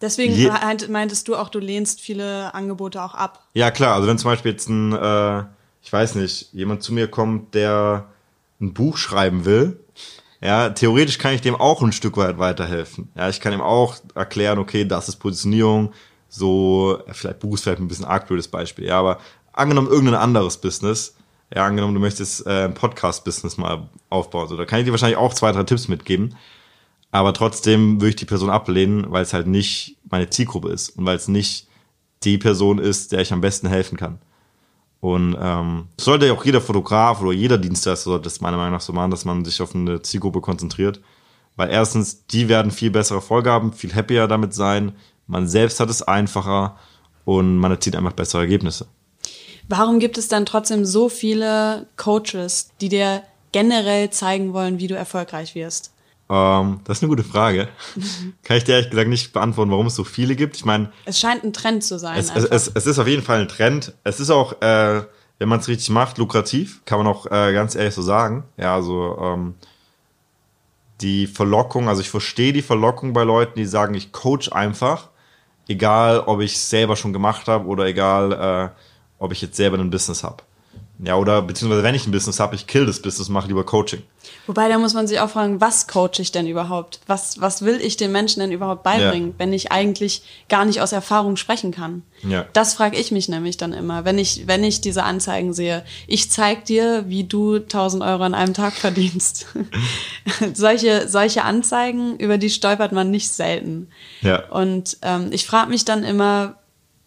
Deswegen 0.03 0.51
meintest 0.89 1.29
du 1.29 1.35
auch, 1.37 1.47
du 1.47 1.59
lehnst 1.59 2.01
viele 2.01 2.53
Angebote 2.53 3.01
auch 3.01 3.15
ab. 3.15 3.47
Ja, 3.53 3.71
klar. 3.71 3.95
Also 3.95 4.07
wenn 4.07 4.17
zum 4.17 4.31
Beispiel 4.31 4.51
jetzt 4.51 4.67
ein, 4.67 4.91
äh, 4.91 5.43
ich 5.81 5.91
weiß 5.91 6.15
nicht, 6.15 6.51
jemand 6.51 6.83
zu 6.83 6.93
mir 6.93 7.07
kommt, 7.07 7.55
der 7.55 8.09
ein 8.59 8.73
Buch 8.73 8.97
schreiben 8.97 9.45
will, 9.45 9.79
ja, 10.41 10.69
theoretisch 10.71 11.19
kann 11.19 11.33
ich 11.33 11.39
dem 11.39 11.55
auch 11.55 11.81
ein 11.81 11.93
Stück 11.93 12.17
weit 12.17 12.37
weiterhelfen. 12.37 13.09
Ja, 13.15 13.29
ich 13.29 13.39
kann 13.39 13.53
ihm 13.53 13.61
auch 13.61 13.95
erklären, 14.13 14.59
okay, 14.59 14.83
das 14.83 15.07
ist 15.07 15.15
Positionierung, 15.15 15.93
so, 16.27 16.99
vielleicht 17.13 17.39
Buch 17.39 17.53
ist 17.53 17.63
vielleicht 17.63 17.79
ein 17.79 17.87
bisschen 17.87 18.03
arg 18.03 18.27
blödes 18.27 18.49
Beispiel, 18.49 18.85
ja, 18.85 18.99
aber 18.99 19.19
angenommen 19.53 19.87
irgendein 19.87 20.15
anderes 20.15 20.57
Business, 20.57 21.15
ja, 21.55 21.65
angenommen 21.65 21.93
du 21.93 22.01
möchtest 22.01 22.45
äh, 22.45 22.65
ein 22.65 22.73
Podcast-Business 22.73 23.55
mal 23.55 23.87
aufbauen, 24.09 24.49
so, 24.49 24.57
da 24.57 24.65
kann 24.65 24.79
ich 24.79 24.85
dir 24.85 24.91
wahrscheinlich 24.91 25.17
auch 25.17 25.33
zwei, 25.33 25.53
drei 25.53 25.63
Tipps 25.63 25.87
mitgeben, 25.87 26.35
aber 27.13 27.31
trotzdem 27.31 28.01
würde 28.01 28.09
ich 28.09 28.15
die 28.15 28.25
Person 28.25 28.49
ablehnen, 28.49 29.05
weil 29.11 29.21
es 29.21 29.33
halt 29.33 29.45
nicht 29.45 29.97
meine 30.09 30.31
Zielgruppe 30.31 30.69
ist 30.69 30.97
und 30.97 31.05
weil 31.05 31.15
es 31.15 31.27
nicht 31.27 31.67
die 32.23 32.39
Person 32.39 32.79
ist, 32.79 33.11
der 33.11 33.21
ich 33.21 33.31
am 33.31 33.39
besten 33.39 33.67
helfen 33.67 33.99
kann. 33.99 34.17
Und 34.99 35.37
ähm, 35.39 35.89
sollte 36.01 36.25
ja 36.25 36.33
auch 36.33 36.43
jeder 36.43 36.59
Fotograf 36.59 37.21
oder 37.21 37.31
jeder 37.31 37.59
Dienstleister 37.59 38.09
sollte 38.09 38.29
es 38.29 38.41
meiner 38.41 38.57
Meinung 38.57 38.73
nach 38.73 38.81
so 38.81 38.93
machen, 38.93 39.11
dass 39.11 39.25
man 39.25 39.45
sich 39.45 39.61
auf 39.61 39.75
eine 39.75 40.01
Zielgruppe 40.01 40.41
konzentriert. 40.41 41.01
Weil 41.55 41.69
erstens, 41.69 42.25
die 42.25 42.49
werden 42.49 42.71
viel 42.71 42.89
bessere 42.89 43.19
Erfolge 43.19 43.51
haben, 43.51 43.73
viel 43.73 43.93
happier 43.93 44.25
damit 44.25 44.55
sein, 44.55 44.93
man 45.27 45.47
selbst 45.47 45.79
hat 45.79 45.91
es 45.91 46.01
einfacher 46.01 46.77
und 47.25 47.57
man 47.57 47.69
erzielt 47.69 47.95
einfach 47.95 48.13
bessere 48.13 48.41
Ergebnisse. 48.41 48.87
Warum 49.69 49.99
gibt 49.99 50.17
es 50.17 50.29
dann 50.29 50.47
trotzdem 50.47 50.83
so 50.83 51.09
viele 51.09 51.85
Coaches, 51.95 52.71
die 52.81 52.89
dir 52.89 53.21
generell 53.51 54.09
zeigen 54.09 54.53
wollen, 54.53 54.79
wie 54.79 54.87
du 54.87 54.95
erfolgreich 54.95 55.53
wirst? 55.53 55.92
Ähm, 56.29 56.79
das 56.85 56.97
ist 56.97 57.03
eine 57.03 57.09
gute 57.09 57.23
Frage. 57.23 57.67
Kann 58.43 58.57
ich 58.57 58.63
dir 58.63 58.73
ehrlich 58.73 58.89
gesagt 58.89 59.09
nicht 59.09 59.33
beantworten, 59.33 59.71
warum 59.71 59.87
es 59.87 59.95
so 59.95 60.03
viele 60.03 60.35
gibt. 60.35 60.55
Ich 60.55 60.65
meine, 60.65 60.91
es 61.05 61.19
scheint 61.19 61.43
ein 61.43 61.53
Trend 61.53 61.83
zu 61.83 61.99
sein. 61.99 62.17
Es, 62.17 62.29
es, 62.33 62.45
es, 62.45 62.71
es, 62.73 62.85
ist 62.85 62.99
auf 62.99 63.07
jeden 63.07 63.23
Fall 63.23 63.41
ein 63.41 63.47
Trend. 63.47 63.93
Es 64.03 64.19
ist 64.19 64.29
auch, 64.29 64.61
äh, 64.61 65.01
wenn 65.39 65.49
man 65.49 65.59
es 65.59 65.67
richtig 65.67 65.89
macht, 65.89 66.17
lukrativ, 66.17 66.81
kann 66.85 66.99
man 66.99 67.07
auch 67.07 67.25
äh, 67.25 67.53
ganz 67.53 67.75
ehrlich 67.75 67.93
so 67.93 68.01
sagen. 68.01 68.45
Ja, 68.57 68.73
also 68.73 69.17
ähm, 69.21 69.55
die 71.01 71.27
Verlockung, 71.27 71.89
also 71.89 72.01
ich 72.01 72.09
verstehe 72.09 72.53
die 72.53 72.61
Verlockung 72.61 73.13
bei 73.13 73.23
Leuten, 73.23 73.59
die 73.59 73.65
sagen, 73.65 73.93
ich 73.93 74.11
coach 74.11 74.51
einfach, 74.51 75.09
egal 75.67 76.21
ob 76.21 76.41
ich 76.41 76.55
es 76.55 76.69
selber 76.69 76.95
schon 76.95 77.13
gemacht 77.13 77.47
habe 77.47 77.67
oder 77.67 77.85
egal, 77.85 78.31
äh, 78.31 78.69
ob 79.19 79.31
ich 79.33 79.41
jetzt 79.41 79.57
selber 79.57 79.77
ein 79.77 79.89
Business 79.89 80.23
habe. 80.23 80.43
Ja, 80.99 81.15
oder 81.17 81.41
beziehungsweise 81.41 81.83
wenn 81.83 81.95
ich 81.95 82.05
ein 82.07 82.11
Business 82.11 82.39
habe, 82.39 82.55
ich 82.55 82.67
kill 82.67 82.85
das 82.85 83.01
Business, 83.01 83.27
mache 83.27 83.47
lieber 83.47 83.65
Coaching. 83.65 84.03
Wobei, 84.45 84.69
da 84.69 84.77
muss 84.77 84.93
man 84.93 85.07
sich 85.07 85.19
auch 85.19 85.29
fragen, 85.29 85.59
was 85.59 85.87
coache 85.87 86.19
ich 86.19 86.31
denn 86.31 86.47
überhaupt? 86.47 86.99
Was, 87.07 87.41
was 87.41 87.63
will 87.63 87.79
ich 87.81 87.97
den 87.97 88.11
Menschen 88.11 88.39
denn 88.41 88.51
überhaupt 88.51 88.83
beibringen, 88.83 89.29
Ja. 89.29 89.35
wenn 89.37 89.53
ich 89.53 89.71
eigentlich 89.71 90.21
gar 90.49 90.65
nicht 90.65 90.81
aus 90.81 90.91
Erfahrung 90.91 91.35
sprechen 91.35 91.71
kann? 91.71 92.03
Ja. 92.21 92.45
Das 92.53 92.73
frage 92.75 92.97
ich 92.97 93.11
mich 93.11 93.27
nämlich 93.27 93.57
dann 93.57 93.73
immer, 93.73 94.05
wenn 94.05 94.17
ich, 94.17 94.47
wenn 94.47 94.63
ich 94.63 94.81
diese 94.81 95.03
Anzeigen 95.03 95.53
sehe. 95.53 95.83
Ich 96.07 96.29
zeig 96.31 96.65
dir, 96.65 97.05
wie 97.07 97.23
du 97.23 97.55
1000 97.55 98.03
Euro 98.03 98.23
an 98.23 98.35
einem 98.35 98.53
Tag 98.53 98.73
verdienst. 98.73 99.47
solche, 100.53 101.07
solche 101.09 101.43
Anzeigen, 101.43 102.17
über 102.17 102.37
die 102.37 102.49
stolpert 102.49 102.91
man 102.91 103.11
nicht 103.11 103.29
selten. 103.29 103.89
Ja. 104.21 104.47
Und 104.49 104.97
ähm, 105.01 105.29
ich 105.31 105.45
frage 105.45 105.69
mich 105.69 105.85
dann 105.85 106.03
immer, 106.03 106.55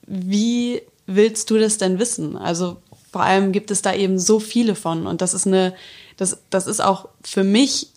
wie 0.07 0.83
willst 1.07 1.51
du 1.51 1.59
das 1.59 1.79
denn 1.79 1.99
wissen? 1.99 2.37
Also 2.37 2.79
vor 3.17 3.25
allem 3.25 3.51
gibt 3.51 3.71
es 3.71 3.81
da 3.81 3.95
eben 3.95 4.19
so 4.19 4.41
viele 4.41 4.75
von 4.75 5.07
und 5.07 5.23
das 5.23 5.33
ist 5.33 5.47
eine, 5.47 5.73
das, 6.19 6.43
das 6.51 6.67
ist 6.67 6.81
auch 6.81 7.09
für 7.25 7.45
mich 7.45 7.89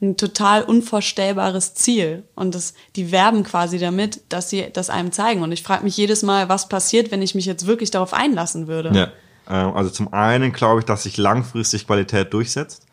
ein 0.00 0.16
total 0.16 0.62
unvorstellbares 0.62 1.74
Ziel 1.74 2.22
und 2.36 2.54
das, 2.54 2.74
die 2.94 3.10
werben 3.10 3.42
quasi 3.42 3.80
damit, 3.80 4.20
dass 4.28 4.50
sie 4.50 4.68
das 4.72 4.88
einem 4.88 5.10
zeigen 5.10 5.42
und 5.42 5.50
ich 5.50 5.64
frage 5.64 5.82
mich 5.82 5.96
jedes 5.96 6.22
Mal, 6.22 6.48
was 6.48 6.68
passiert, 6.68 7.10
wenn 7.10 7.22
ich 7.22 7.34
mich 7.34 7.44
jetzt 7.44 7.66
wirklich 7.66 7.90
darauf 7.90 8.14
einlassen 8.14 8.68
würde. 8.68 8.92
Ja. 8.94 9.08
Ähm, 9.50 9.74
Also 9.74 9.90
zum 9.90 10.12
einen 10.12 10.52
glaube 10.52 10.78
ich, 10.78 10.84
dass 10.84 11.02
sich 11.02 11.16
langfristig 11.16 11.88
Qualität 11.88 12.32
durchsetzt. 12.32 12.86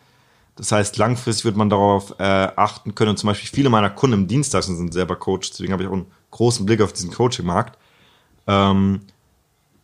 Das 0.55 0.71
heißt, 0.71 0.97
langfristig 0.97 1.45
wird 1.45 1.55
man 1.55 1.69
darauf 1.69 2.15
äh, 2.17 2.23
achten 2.23 2.95
können. 2.95 3.11
Und 3.11 3.17
zum 3.17 3.27
Beispiel 3.27 3.51
viele 3.53 3.69
meiner 3.69 3.91
Kunden 3.91 4.21
im 4.21 4.27
Dienstleistung 4.27 4.75
sind 4.75 4.91
selber 4.91 5.17
Coach, 5.17 5.51
deswegen 5.51 5.71
habe 5.71 5.83
ich 5.83 5.89
auch 5.89 5.93
einen 5.93 6.07
großen 6.31 6.65
Blick 6.65 6.81
auf 6.81 6.93
diesen 6.93 7.11
Coaching-Markt. 7.11 7.77
Ähm, 8.47 9.01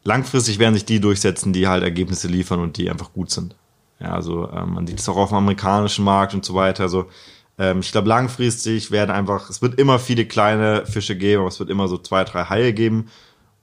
langfristig 0.03 0.59
werden 0.59 0.73
sich 0.73 0.85
die 0.85 0.99
durchsetzen, 0.99 1.53
die 1.53 1.67
halt 1.67 1.83
Ergebnisse 1.83 2.27
liefern 2.27 2.59
und 2.59 2.77
die 2.77 2.89
einfach 2.89 3.13
gut 3.13 3.31
sind. 3.31 3.55
Ja, 3.99 4.13
also 4.13 4.49
ähm, 4.51 4.73
man 4.73 4.87
sieht 4.87 4.99
es 4.99 5.07
auch 5.09 5.17
auf 5.17 5.29
dem 5.29 5.37
amerikanischen 5.37 6.03
Markt 6.03 6.33
und 6.33 6.43
so 6.43 6.55
weiter. 6.55 6.83
Also 6.83 7.07
ähm, 7.57 7.81
ich 7.81 7.91
glaube, 7.91 8.09
langfristig 8.09 8.91
werden 8.91 9.11
einfach, 9.11 9.49
es 9.49 9.61
wird 9.61 9.79
immer 9.79 9.99
viele 9.99 10.25
kleine 10.25 10.85
Fische 10.85 11.15
geben, 11.15 11.41
aber 11.41 11.49
es 11.49 11.59
wird 11.59 11.69
immer 11.69 11.87
so 11.87 11.97
zwei, 11.97 12.23
drei 12.23 12.45
Haie 12.45 12.73
geben. 12.73 13.09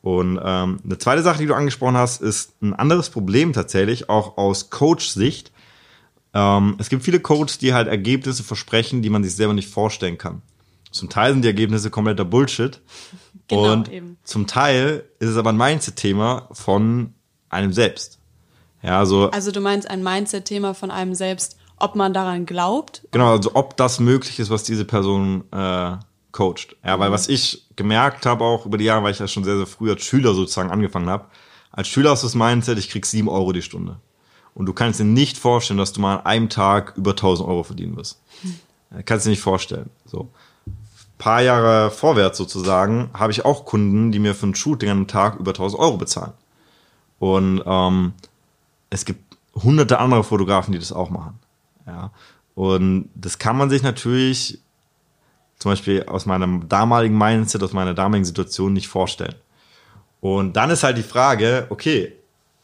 Und 0.01 0.41
ähm, 0.43 0.79
eine 0.85 0.99
zweite 0.99 1.23
Sache, 1.23 1.39
die 1.39 1.47
du 1.47 1.55
angesprochen 1.55 1.97
hast, 1.97 2.23
ist 2.23 2.63
ein 2.63 2.73
anderes 2.73 3.11
Problem 3.11 3.53
tatsächlich, 3.53 4.09
auch 4.09 4.37
aus 4.37 4.71
Coach-Sicht. 4.71 5.51
Ähm, 6.35 6.77
es 6.79 6.89
gibt 6.89 7.03
viele 7.03 7.19
Coaches, 7.19 7.59
die 7.59 7.75
halt 7.75 7.89
Ergebnisse 7.89 8.45
versprechen, 8.45 9.03
die 9.03 9.11
man 9.11 9.25
sich 9.25 9.35
selber 9.35 9.55
nicht 9.55 9.69
vorstellen 9.69 10.19
kann. 10.19 10.43
Zum 10.91 11.09
Teil 11.09 11.33
sind 11.33 11.43
die 11.43 11.49
Ergebnisse 11.49 11.91
kompletter 11.91 12.25
Bullshit. 12.25 12.81
Genau, 13.49 13.73
und 13.73 13.91
eben. 13.91 14.19
zum 14.25 14.47
Teil 14.47 15.05
ist 15.19 15.31
es 15.31 15.37
aber 15.37 15.51
ein 15.51 15.57
Mindset-Thema 15.57 16.49
von 16.53 17.15
einem 17.49 17.73
selbst. 17.73 18.19
Ja, 18.83 18.99
also, 18.99 19.31
Also 19.31 19.51
du 19.51 19.61
meinst 19.61 19.91
ein 19.91 20.03
Mindset-Thema 20.03 20.75
von 20.75 20.91
einem 20.91 21.15
selbst, 21.15 21.57
ob 21.79 21.97
man 21.97 22.13
daran 22.13 22.47
glaubt? 22.47 23.07
genau, 23.11 23.33
also 23.33 23.53
ob 23.55 23.77
das 23.77 24.01
möglich 24.01 24.39
ist, 24.39 24.51
was 24.51 24.63
diese 24.65 24.85
Person 24.85 25.45
äh, 25.53 25.97
coacht. 26.33 26.77
Ja, 26.85 26.99
weil 26.99 27.11
was 27.11 27.29
ich 27.29 27.67
gemerkt 27.77 28.27
habe 28.27 28.45
auch 28.45 28.67
über 28.67 28.79
die 28.79 28.85
Jahre, 28.85 29.03
weil 29.03 29.13
ich 29.13 29.19
ja 29.19 29.27
schon 29.29 29.45
sehr, 29.45 29.57
sehr 29.57 29.67
früh 29.67 29.91
als 29.91 30.03
Schüler 30.03 30.35
sozusagen 30.35 30.71
angefangen 30.71 31.09
habe, 31.09 31.27
als 31.73 31.89
Schüler 31.89 32.11
hast 32.11 32.23
du 32.23 32.27
das 32.27 32.35
Mindset, 32.35 32.79
ich 32.79 32.91
krieg 32.91 33.07
sieben 33.07 33.29
Euro 33.29 33.53
die 33.53 33.63
Stunde. 33.63 33.99
Und 34.55 34.67
du 34.67 34.73
kannst 34.73 34.99
dir 34.99 35.05
nicht 35.05 35.39
vorstellen, 35.39 35.79
dass 35.79 35.93
du 35.93 36.01
mal 36.01 36.17
an 36.17 36.27
einem 36.27 36.49
Tag 36.49 36.95
über 36.97 37.13
1000 37.13 37.49
Euro 37.49 37.63
verdienen 37.63 37.97
wirst. 37.97 38.21
Äh, 38.91 39.03
Kannst 39.05 39.25
dir 39.27 39.31
nicht 39.31 39.41
vorstellen. 39.43 39.91
So. 40.05 40.31
Paar 41.19 41.43
Jahre 41.43 41.91
vorwärts 41.91 42.39
sozusagen 42.39 43.11
habe 43.13 43.33
ich 43.33 43.45
auch 43.45 43.65
Kunden, 43.65 44.13
die 44.13 44.19
mir 44.19 44.35
für 44.35 44.47
ein 44.47 44.55
Shooting 44.55 44.89
einem 44.89 45.07
Tag 45.09 45.39
über 45.39 45.51
1000 45.51 45.81
Euro 45.81 45.97
bezahlen. 45.97 46.33
Und 47.19 47.63
ähm, 47.67 48.13
es 48.91 49.05
gibt 49.05 49.37
hunderte 49.55 49.99
andere 49.99 50.25
Fotografen, 50.25 50.73
die 50.73 50.79
das 50.79 50.93
auch 50.93 51.11
machen. 51.11 51.39
Ja. 51.87 52.13
Und 52.55 53.11
das 53.15 53.39
kann 53.39 53.57
man 53.57 53.71
sich 53.71 53.83
natürlich 53.83 54.61
zum 55.59 55.73
Beispiel 55.73 56.05
aus 56.05 56.27
meinem 56.27 56.69
damaligen 56.69 57.19
Mindset, 57.19 57.63
aus 57.63 57.73
meiner 57.73 57.95
damaligen 57.95 58.25
Situation 58.25 58.73
nicht 58.73 58.89
vorstellen. 58.89 59.35
Und 60.21 60.55
dann 60.57 60.71
ist 60.71 60.85
halt 60.85 60.99
die 60.99 61.03
Frage, 61.03 61.67
okay, 61.71 62.13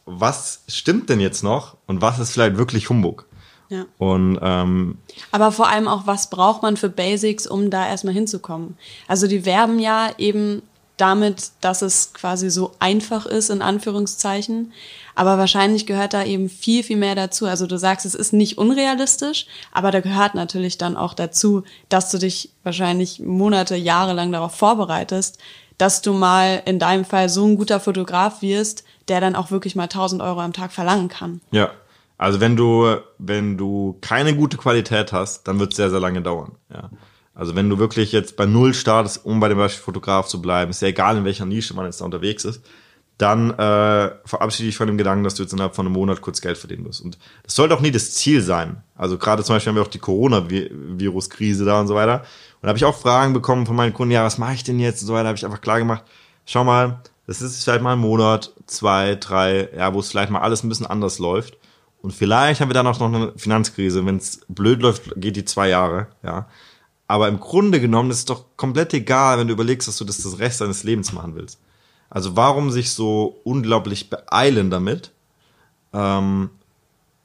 was 0.05 0.63
stimmt 0.67 1.09
denn 1.09 1.19
jetzt 1.19 1.43
noch 1.43 1.77
und 1.87 2.01
was 2.01 2.19
ist 2.19 2.31
vielleicht 2.31 2.57
wirklich 2.57 2.89
Humbug? 2.89 3.25
Ja. 3.69 3.85
Und 3.97 4.39
ähm, 4.41 4.97
Aber 5.31 5.51
vor 5.51 5.69
allem 5.69 5.87
auch, 5.87 6.05
was 6.05 6.29
braucht 6.29 6.61
man 6.61 6.77
für 6.77 6.89
Basics, 6.89 7.47
um 7.47 7.69
da 7.69 7.87
erstmal 7.87 8.13
hinzukommen? 8.13 8.77
Also 9.07 9.27
die 9.27 9.45
werben 9.45 9.79
ja 9.79 10.09
eben 10.17 10.61
damit, 10.97 11.51
dass 11.61 11.81
es 11.81 12.13
quasi 12.13 12.49
so 12.49 12.71
einfach 12.79 13.25
ist, 13.25 13.49
in 13.49 13.61
Anführungszeichen. 13.61 14.71
Aber 15.13 15.37
wahrscheinlich 15.37 15.85
gehört 15.85 16.13
da 16.13 16.23
eben 16.23 16.49
viel, 16.49 16.83
viel 16.83 16.97
mehr 16.97 17.15
dazu. 17.15 17.47
Also 17.47 17.67
du 17.67 17.77
sagst, 17.77 18.05
es 18.05 18.15
ist 18.15 18.33
nicht 18.33 18.57
unrealistisch, 18.57 19.47
aber 19.71 19.91
da 19.91 19.99
gehört 19.99 20.35
natürlich 20.35 20.77
dann 20.77 20.95
auch 20.95 21.13
dazu, 21.13 21.63
dass 21.89 22.11
du 22.11 22.17
dich 22.17 22.51
wahrscheinlich 22.63 23.19
Monate, 23.19 23.75
Jahre 23.75 24.13
lang 24.13 24.31
darauf 24.31 24.55
vorbereitest, 24.55 25.37
dass 25.77 26.01
du 26.01 26.13
mal 26.13 26.61
in 26.65 26.79
deinem 26.79 27.03
Fall 27.03 27.27
so 27.27 27.45
ein 27.45 27.57
guter 27.57 27.81
Fotograf 27.81 28.41
wirst, 28.41 28.85
der 29.09 29.19
dann 29.19 29.35
auch 29.35 29.51
wirklich 29.51 29.75
mal 29.75 29.83
1000 29.83 30.21
Euro 30.21 30.39
am 30.39 30.53
Tag 30.53 30.71
verlangen 30.71 31.09
kann. 31.09 31.41
ja, 31.51 31.71
also 32.17 32.39
wenn 32.39 32.55
du, 32.55 32.97
wenn 33.17 33.57
du 33.57 33.97
keine 34.01 34.35
gute 34.35 34.57
Qualität 34.57 35.11
hast, 35.11 35.47
dann 35.47 35.59
wird 35.59 35.71
es 35.73 35.77
sehr, 35.77 35.89
sehr 35.89 35.99
lange 35.99 36.21
dauern. 36.21 36.53
Ja. 36.73 36.89
Also 37.33 37.55
wenn 37.55 37.69
du 37.69 37.77
wirklich 37.77 38.13
jetzt 38.13 38.37
bei 38.37 38.45
Null 38.45 38.73
startest, 38.73 39.25
um 39.25 39.41
bei 39.41 39.49
dem 39.49 39.57
Beispiel 39.57 39.83
Fotograf 39.83 40.27
zu 40.27 40.41
bleiben, 40.41 40.71
ist 40.71 40.81
ja 40.81 40.87
egal, 40.87 41.17
in 41.17 41.25
welcher 41.25 41.45
Nische 41.45 41.73
man 41.73 41.85
jetzt 41.85 41.99
da 41.99 42.05
unterwegs 42.05 42.45
ist, 42.45 42.63
dann 43.17 43.51
äh, 43.51 44.11
verabschiede 44.25 44.69
ich 44.69 44.77
von 44.77 44.87
dem 44.87 44.97
Gedanken, 44.97 45.23
dass 45.23 45.35
du 45.35 45.43
jetzt 45.43 45.53
innerhalb 45.53 45.75
von 45.75 45.85
einem 45.85 45.93
Monat 45.93 46.21
kurz 46.21 46.41
Geld 46.41 46.57
verdienen 46.57 46.85
wirst. 46.85 47.01
Und 47.01 47.17
das 47.43 47.55
sollte 47.55 47.73
auch 47.75 47.81
nie 47.81 47.91
das 47.91 48.13
Ziel 48.13 48.41
sein. 48.41 48.83
Also 48.95 49.17
gerade 49.17 49.43
zum 49.43 49.55
Beispiel 49.55 49.71
haben 49.71 49.77
wir 49.77 49.83
auch 49.83 49.87
die 49.87 49.99
Corona-Virus-Krise 49.99 51.63
da 51.63 51.79
und 51.79 51.87
so 51.87 51.95
weiter. 51.95 52.21
Und 52.21 52.63
da 52.63 52.69
habe 52.69 52.77
ich 52.77 52.85
auch 52.85 52.95
Fragen 52.95 53.33
bekommen 53.33 53.65
von 53.65 53.75
meinen 53.75 53.93
Kunden, 53.93 54.11
ja, 54.11 54.25
was 54.25 54.37
mache 54.37 54.53
ich 54.53 54.63
denn 54.63 54.79
jetzt 54.79 55.01
und 55.01 55.07
so 55.07 55.13
weiter. 55.13 55.27
habe 55.27 55.37
ich 55.37 55.45
einfach 55.45 55.61
klar 55.61 55.79
gemacht, 55.79 56.03
schau 56.45 56.63
mal, 56.63 57.01
das 57.27 57.41
ist 57.41 57.63
vielleicht 57.63 57.81
mal 57.81 57.93
ein 57.93 57.99
Monat, 57.99 58.53
zwei, 58.65 59.15
drei, 59.15 59.69
ja, 59.75 59.93
wo 59.93 59.99
es 59.99 60.09
vielleicht 60.09 60.29
mal 60.29 60.41
alles 60.41 60.63
ein 60.63 60.69
bisschen 60.69 60.85
anders 60.85 61.19
läuft. 61.19 61.57
Und 62.05 62.11
vielleicht 62.11 62.61
haben 62.61 62.69
wir 62.69 62.75
dann 62.75 62.85
auch 62.85 62.99
noch 62.99 63.11
eine 63.11 63.33
Finanzkrise. 63.35 64.05
Wenn 64.05 64.17
es 64.17 64.41
blöd 64.47 64.79
läuft, 64.83 65.11
geht 65.15 65.37
die 65.37 65.43
zwei 65.43 65.69
Jahre, 65.69 66.05
ja. 66.21 66.47
Aber 67.07 67.27
im 67.27 67.39
Grunde 67.39 67.81
genommen 67.81 68.11
ist 68.11 68.17
es 68.19 68.25
doch 68.25 68.45
komplett 68.57 68.93
egal, 68.93 69.39
wenn 69.39 69.47
du 69.47 69.53
überlegst, 69.53 69.87
dass 69.87 69.97
du 69.97 70.05
das 70.05 70.21
das 70.21 70.37
Rest 70.37 70.61
deines 70.61 70.83
Lebens 70.83 71.13
machen 71.13 71.33
willst. 71.33 71.59
Also 72.11 72.35
warum 72.35 72.69
sich 72.69 72.91
so 72.91 73.41
unglaublich 73.43 74.11
beeilen 74.11 74.69
damit, 74.69 75.13
ähm, 75.93 76.51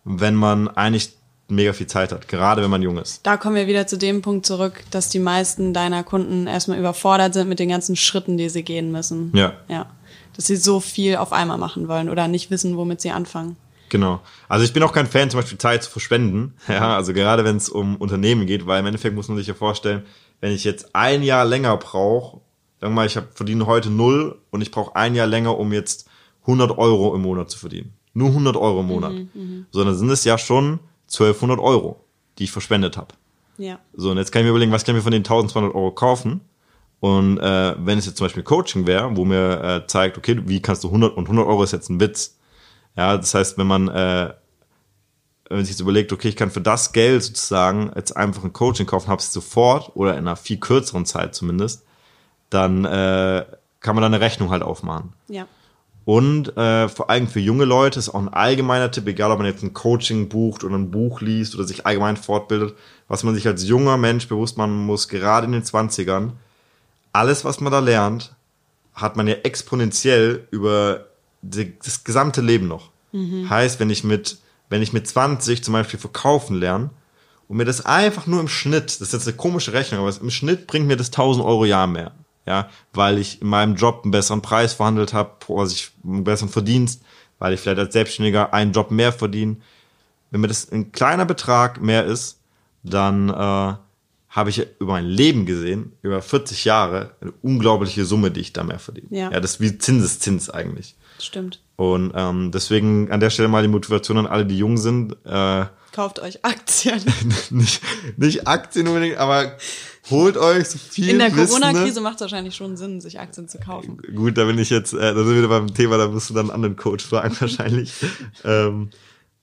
wenn 0.05 0.35
man 0.35 0.69
eigentlich 0.69 1.13
mega 1.49 1.75
viel 1.75 1.87
Zeit 1.87 2.11
hat, 2.11 2.27
gerade 2.27 2.63
wenn 2.63 2.71
man 2.71 2.81
jung 2.81 2.97
ist. 2.97 3.27
Da 3.27 3.37
kommen 3.37 3.57
wir 3.57 3.67
wieder 3.67 3.87
zu 3.87 3.99
dem 3.99 4.23
Punkt 4.23 4.47
zurück, 4.47 4.85
dass 4.91 5.11
die 5.11 5.19
meisten 5.19 5.75
deiner 5.75 6.05
Kunden 6.05 6.47
erstmal 6.47 6.79
überfordert 6.79 7.35
sind 7.35 7.51
mit 7.51 7.59
den 7.59 7.69
ganzen 7.69 7.97
Schritten, 7.97 8.39
die 8.39 8.49
sie 8.49 8.63
gehen 8.63 8.93
müssen. 8.93 9.31
Ja. 9.35 9.53
Ja. 9.69 9.91
Dass 10.37 10.47
sie 10.47 10.57
so 10.57 10.81
viel 10.81 11.17
auf 11.17 11.35
einmal 11.35 11.59
machen 11.59 11.87
wollen 11.87 12.09
oder 12.09 12.29
nicht 12.29 12.51
wissen, 12.51 12.79
womit 12.79 13.03
sie 13.03 13.11
anfangen. 13.11 13.57
Genau. 13.91 14.21
Also 14.49 14.65
ich 14.65 14.73
bin 14.73 14.83
auch 14.83 14.93
kein 14.93 15.07
Fan, 15.07 15.29
zum 15.29 15.41
Beispiel 15.41 15.59
Zeit 15.59 15.83
zu 15.83 15.91
verschwenden. 15.91 16.55
Ja, 16.69 16.97
also 16.97 17.13
gerade 17.13 17.45
wenn 17.45 17.57
es 17.57 17.69
um 17.69 17.97
Unternehmen 17.97 18.47
geht, 18.47 18.67
weil 18.67 18.81
im 18.81 18.87
Endeffekt 18.87 19.15
muss 19.15 19.29
man 19.29 19.37
sich 19.37 19.47
ja 19.47 19.55
vorstellen, 19.55 20.05
wenn 20.41 20.53
ich 20.53 20.65
jetzt 20.65 20.95
ein 20.95 21.23
Jahr 21.23 21.45
länger 21.45 21.77
brauche, 21.77 22.41
sagen 22.81 22.93
wir 22.93 22.97
mal, 22.97 23.07
ich 23.07 23.17
hab, 23.17 23.37
verdiene 23.37 23.67
heute 23.67 23.91
null 23.91 24.39
und 24.51 24.63
ich 24.63 24.71
brauche 24.71 24.97
ein 24.97 25.15
Jahr 25.15 25.27
länger, 25.27 25.59
um 25.59 25.73
jetzt 25.73 26.09
100 26.43 26.79
Euro 26.79 27.15
im 27.15 27.23
Monat 27.23 27.51
zu 27.51 27.59
verdienen. 27.59 27.93
Nur 28.15 28.29
100 28.29 28.57
Euro 28.57 28.81
im 28.81 28.87
Monat. 28.87 29.13
Sondern 29.71 29.97
sind 29.97 30.11
es 30.11 30.25
ja 30.25 30.39
schon 30.39 30.81
1200 31.09 31.59
Euro, 31.59 32.05
die 32.39 32.45
ich 32.45 32.53
verschwendet 32.53 32.97
habe. 32.97 33.15
Ja. 33.59 33.79
So, 33.93 34.11
und 34.11 34.17
jetzt 34.17 34.33
kann 34.33 34.41
ich 34.41 34.45
mir 34.45 34.51
überlegen, 34.51 34.73
was 34.73 34.85
kann 34.85 34.95
ich 34.95 35.01
mir 35.01 35.03
von 35.03 35.13
den 35.13 35.21
1200 35.21 35.75
Euro 35.75 35.91
kaufen? 35.93 36.41
Und 37.01 37.39
äh, 37.39 37.75
wenn 37.79 37.99
es 37.99 38.07
jetzt 38.07 38.19
zum 38.19 38.27
Beispiel 38.27 38.43
Coaching 38.43 38.87
wäre, 38.87 39.17
wo 39.17 39.25
mir 39.25 39.63
äh, 39.63 39.87
zeigt, 39.87 40.19
okay, 40.19 40.41
wie 40.47 40.61
kannst 40.61 40.85
du 40.85 40.89
100 40.89 41.17
und 41.17 41.25
100 41.25 41.47
Euro 41.47 41.63
ist 41.63 41.73
jetzt 41.73 41.89
ein 41.89 42.01
Witz. 42.01 42.39
Ja, 42.97 43.17
das 43.17 43.35
heißt, 43.35 43.59
wenn 43.59 43.67
man 43.67 43.89
äh, 43.89 44.33
wenn 45.51 45.59
man 45.59 45.65
sich 45.65 45.75
jetzt 45.75 45.81
überlegt, 45.81 46.13
okay, 46.13 46.29
ich 46.29 46.37
kann 46.37 46.53
für 46.53 46.61
das 46.61 46.93
Geld 46.93 47.25
sozusagen 47.25 47.91
jetzt 47.97 48.17
einfach 48.17 48.45
ein 48.45 48.53
Coaching 48.53 48.87
kaufen, 48.87 49.09
habe 49.09 49.21
es 49.21 49.33
sofort 49.33 49.91
oder 49.97 50.13
in 50.13 50.21
einer 50.21 50.37
viel 50.37 50.59
kürzeren 50.59 51.07
Zeit 51.07 51.35
zumindest, 51.35 51.85
dann 52.51 52.85
äh, 52.85 53.45
kann 53.81 53.97
man 53.97 54.03
da 54.03 54.07
eine 54.07 54.21
Rechnung 54.21 54.51
halt 54.51 54.63
aufmachen. 54.63 55.13
Ja. 55.27 55.49
Und 56.05 56.57
äh, 56.57 56.89
vor 56.89 57.11
allem 57.11 57.27
für 57.27 57.41
junge 57.41 57.65
Leute 57.65 57.99
ist 57.99 58.11
auch 58.11 58.21
ein 58.21 58.29
allgemeiner 58.29 58.93
Tipp, 58.93 59.09
egal 59.09 59.33
ob 59.33 59.39
man 59.39 59.47
jetzt 59.47 59.65
ein 59.65 59.75
Coaching 59.75 60.29
bucht 60.29 60.63
oder 60.63 60.77
ein 60.77 60.93
Buch 60.93 61.21
liest 61.21 61.57
oder 61.57 61.65
sich 61.65 61.85
allgemein 61.85 62.17
fortbildet, 62.17 62.77
was 63.09 63.25
man 63.25 63.35
sich 63.35 63.47
als 63.47 63.67
junger 63.67 63.97
Mensch 63.97 64.29
bewusst 64.29 64.57
machen 64.57 64.87
muss, 64.87 65.09
gerade 65.09 65.47
in 65.47 65.53
den 65.53 65.65
20ern, 65.65 66.31
alles, 67.13 67.45
was 67.45 67.61
man 67.61 67.73
da 67.73 67.81
lernt, 67.81 68.37
hat 68.95 69.17
man 69.17 69.27
ja 69.27 69.35
exponentiell 69.43 70.47
über 70.53 71.07
die, 71.43 71.79
das 71.79 72.05
gesamte 72.05 72.41
Leben 72.41 72.69
noch. 72.69 72.91
Heißt, 73.51 73.81
wenn 73.81 73.91
ich 73.91 74.05
mit, 74.05 74.39
wenn 74.69 74.83
ich 74.83 74.93
mit 74.93 75.07
20 75.07 75.65
zum 75.65 75.73
Beispiel 75.73 75.99
verkaufen 75.99 76.57
lerne 76.59 76.91
und 77.49 77.57
mir 77.57 77.65
das 77.65 77.85
einfach 77.85 78.27
nur 78.27 78.41
im 78.41 78.49
Schnitt, 78.49 78.85
das 78.85 79.01
ist 79.01 79.13
jetzt 79.13 79.27
eine 79.27 79.37
komische 79.37 79.73
Rechnung, 79.73 80.01
aber 80.01 80.15
im 80.21 80.31
Schnitt 80.31 80.67
bringt 80.67 80.87
mir 80.87 80.97
das 80.97 81.09
1000 81.09 81.45
Euro 81.45 81.65
Jahr 81.65 81.87
mehr. 81.87 82.13
Ja, 82.47 82.69
weil 82.95 83.19
ich 83.19 83.43
in 83.43 83.49
meinem 83.49 83.77
Job 83.77 84.01
einen 84.03 84.13
besseren 84.13 84.43
Preis 84.43 84.73
verhandelt 84.73 85.13
habe, 85.13 85.33
also 85.49 85.73
ich 85.73 85.91
einen 86.03 86.25
besseren 86.25 86.49
Verdienst, 86.49 87.03
weil 87.39 87.53
ich 87.53 87.61
vielleicht 87.61 87.79
als 87.79 87.93
Selbstständiger 87.93 88.55
einen 88.55 88.73
Job 88.73 88.91
mehr 88.91 89.13
verdiene. 89.13 89.57
Wenn 90.31 90.41
mir 90.41 90.49
das 90.49 90.71
ein 90.73 90.91
kleiner 90.91 91.27
Betrag 91.27 91.81
mehr 91.81 92.07
ist, 92.07 92.39
dann 92.83 93.29
äh, 93.29 93.75
habe 94.31 94.51
ich 94.51 94.67
über 94.79 94.93
mein 94.93 95.07
Leben 95.07 95.45
gesehen, 95.45 95.93
über 96.03 96.23
40 96.23 96.65
Jahre, 96.65 97.15
eine 97.21 97.33
unglaubliche 97.43 98.05
Summe, 98.05 98.31
die 98.31 98.41
ich 98.41 98.53
da 98.53 98.63
mehr 98.63 98.79
verdiene. 98.79 99.09
Ja. 99.11 99.31
ja 99.33 99.41
das 99.41 99.55
ist 99.55 99.61
wie 99.61 99.77
Zinseszins 99.77 100.49
eigentlich. 100.49 100.97
Stimmt. 101.25 101.63
Und 101.77 102.13
ähm, 102.15 102.51
deswegen 102.53 103.11
an 103.11 103.21
der 103.21 103.31
Stelle 103.31 103.49
mal 103.49 103.63
die 103.63 103.69
Motivation 103.69 104.19
an 104.19 104.27
alle, 104.27 104.45
die 104.47 104.59
jung 104.59 104.77
sind. 104.79 105.17
Äh, 105.25 105.67
Kauft 105.93 106.21
euch 106.21 106.45
Aktien. 106.45 107.03
nicht, 107.51 107.83
nicht 108.17 108.47
Aktien 108.47 108.87
unbedingt, 108.89 109.17
aber 109.17 109.57
holt 110.11 110.37
euch 110.37 110.69
so 110.69 110.79
viel 110.79 111.09
In 111.11 111.19
der 111.19 111.35
Wissende- 111.35 111.67
Corona-Krise 111.67 112.01
macht 112.01 112.17
es 112.17 112.21
wahrscheinlich 112.23 112.55
schon 112.55 112.77
Sinn, 112.77 113.01
sich 113.01 113.19
Aktien 113.19 113.49
zu 113.49 113.59
kaufen. 113.59 113.99
Gut, 114.15 114.37
da 114.39 114.45
bin 114.45 114.59
ich 114.59 114.71
jetzt, 114.71 114.93
äh, 114.93 114.99
da 114.99 115.15
sind 115.15 115.29
wir 115.31 115.39
wieder 115.39 115.49
beim 115.49 115.73
Thema, 115.75 115.99
da 115.99 116.09
musst 116.09 116.31
du 116.31 116.35
dann 116.35 116.47
einen 116.47 116.51
anderen 116.55 116.77
Coach 116.77 117.05
fragen 117.05 117.35
wahrscheinlich. 117.41 117.93
ähm, 118.45 118.91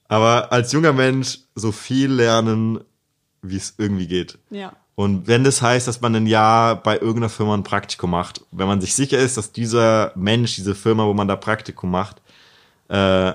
aber 0.07 0.51
als 0.53 0.71
junger 0.71 0.93
Mensch 0.93 1.39
so 1.55 1.71
viel 1.73 2.11
lernen, 2.11 2.79
wie 3.41 3.57
es 3.57 3.73
irgendwie 3.77 4.07
geht. 4.07 4.37
Ja. 4.49 4.73
Und 4.99 5.27
wenn 5.27 5.43
das 5.43 5.61
heißt, 5.61 5.87
dass 5.87 6.01
man 6.01 6.15
ein 6.15 6.25
Jahr 6.25 6.75
bei 6.75 6.95
irgendeiner 6.95 7.29
Firma 7.29 7.53
ein 7.53 7.61
Praktikum 7.61 8.09
macht, 8.09 8.41
wenn 8.51 8.65
man 8.65 8.81
sich 8.81 8.95
sicher 8.95 9.19
ist, 9.19 9.37
dass 9.37 9.51
dieser 9.51 10.11
Mensch, 10.15 10.55
diese 10.55 10.73
Firma, 10.73 11.05
wo 11.05 11.13
man 11.13 11.27
da 11.27 11.35
Praktikum 11.35 11.91
macht, 11.91 12.15
äh, 12.87 13.33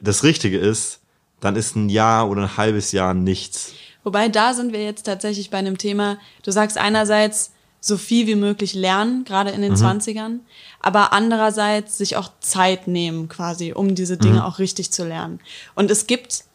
das 0.00 0.24
Richtige 0.24 0.56
ist, 0.56 1.00
dann 1.40 1.54
ist 1.54 1.76
ein 1.76 1.90
Jahr 1.90 2.30
oder 2.30 2.44
ein 2.44 2.56
halbes 2.56 2.92
Jahr 2.92 3.12
nichts. 3.12 3.74
Wobei 4.04 4.30
da 4.30 4.54
sind 4.54 4.72
wir 4.72 4.82
jetzt 4.82 5.02
tatsächlich 5.02 5.50
bei 5.50 5.58
einem 5.58 5.76
Thema, 5.76 6.16
du 6.42 6.50
sagst 6.50 6.78
einerseits 6.78 7.52
so 7.82 7.98
viel 7.98 8.26
wie 8.26 8.36
möglich 8.36 8.72
lernen, 8.72 9.24
gerade 9.24 9.50
in 9.50 9.60
den 9.60 9.72
Mhm. 9.72 9.78
20ern, 9.78 10.38
aber 10.80 11.12
andererseits 11.12 11.98
sich 11.98 12.16
auch 12.16 12.30
Zeit 12.40 12.88
nehmen 12.88 13.28
quasi, 13.28 13.74
um 13.74 13.94
diese 13.94 14.16
Dinge 14.16 14.46
auch 14.46 14.58
richtig 14.58 14.92
zu 14.92 15.04
lernen. 15.06 15.40
Und 15.74 15.90
es 15.90 16.06
gibt 16.06 16.45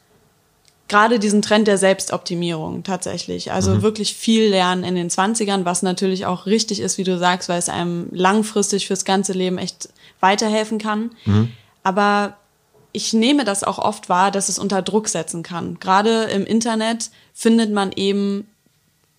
gerade 0.92 1.20
diesen 1.20 1.42
Trend 1.42 1.70
der 1.70 1.78
Selbstoptimierung 1.78 2.84
tatsächlich. 2.84 3.54
Also 3.54 3.82
wirklich 3.82 4.14
viel 4.14 4.50
lernen 4.50 4.84
in 4.84 4.96
den 4.96 5.10
20ern, 5.10 5.64
was 5.64 5.84
natürlich 5.84 6.26
auch 6.26 6.48
richtig 6.48 6.82
ist, 6.82 6.98
wie 6.98 7.06
du 7.06 7.18
sagst, 7.18 7.48
weil 7.48 7.58
es 7.58 7.70
einem 7.70 8.10
langfristig 8.12 8.88
fürs 8.88 9.06
ganze 9.06 9.32
Leben 9.32 9.58
echt 9.58 9.88
weiterhelfen 10.20 10.80
kann. 10.80 11.12
Aber 11.84 12.36
ich 12.92 13.14
nehme 13.14 13.46
das 13.46 13.64
auch 13.64 13.80
oft 13.80 14.10
wahr, 14.10 14.32
dass 14.32 14.50
es 14.50 14.60
unter 14.60 14.82
Druck 14.82 15.08
setzen 15.08 15.44
kann. 15.44 15.80
Gerade 15.80 16.24
im 16.24 16.46
Internet 16.46 17.10
findet 17.34 17.72
man 17.72 17.94
eben, 17.94 18.46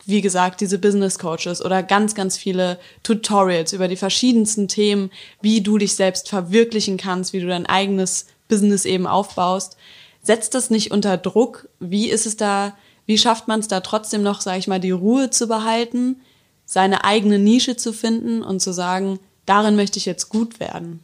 wie 0.04 0.20
gesagt, 0.20 0.60
diese 0.60 0.78
Business 0.78 1.18
Coaches 1.18 1.64
oder 1.64 1.82
ganz, 1.82 2.14
ganz 2.14 2.36
viele 2.36 2.78
Tutorials 3.02 3.72
über 3.72 3.88
die 3.88 3.96
verschiedensten 3.96 4.68
Themen, 4.68 5.10
wie 5.40 5.62
du 5.62 5.78
dich 5.78 5.94
selbst 5.94 6.28
verwirklichen 6.28 6.98
kannst, 6.98 7.32
wie 7.32 7.40
du 7.40 7.46
dein 7.46 7.64
eigenes 7.64 8.26
Business 8.48 8.84
eben 8.84 9.06
aufbaust. 9.06 9.78
Setzt 10.22 10.54
das 10.54 10.70
nicht 10.70 10.92
unter 10.92 11.16
Druck? 11.16 11.68
Wie 11.80 12.08
ist 12.08 12.26
es 12.26 12.36
da, 12.36 12.74
wie 13.06 13.18
schafft 13.18 13.48
man 13.48 13.60
es 13.60 13.68
da 13.68 13.80
trotzdem 13.80 14.22
noch, 14.22 14.40
sage 14.40 14.58
ich 14.58 14.68
mal, 14.68 14.80
die 14.80 14.92
Ruhe 14.92 15.30
zu 15.30 15.48
behalten, 15.48 16.20
seine 16.64 17.04
eigene 17.04 17.38
Nische 17.38 17.76
zu 17.76 17.92
finden 17.92 18.42
und 18.42 18.60
zu 18.60 18.72
sagen, 18.72 19.18
darin 19.46 19.76
möchte 19.76 19.98
ich 19.98 20.06
jetzt 20.06 20.28
gut 20.28 20.60
werden? 20.60 21.00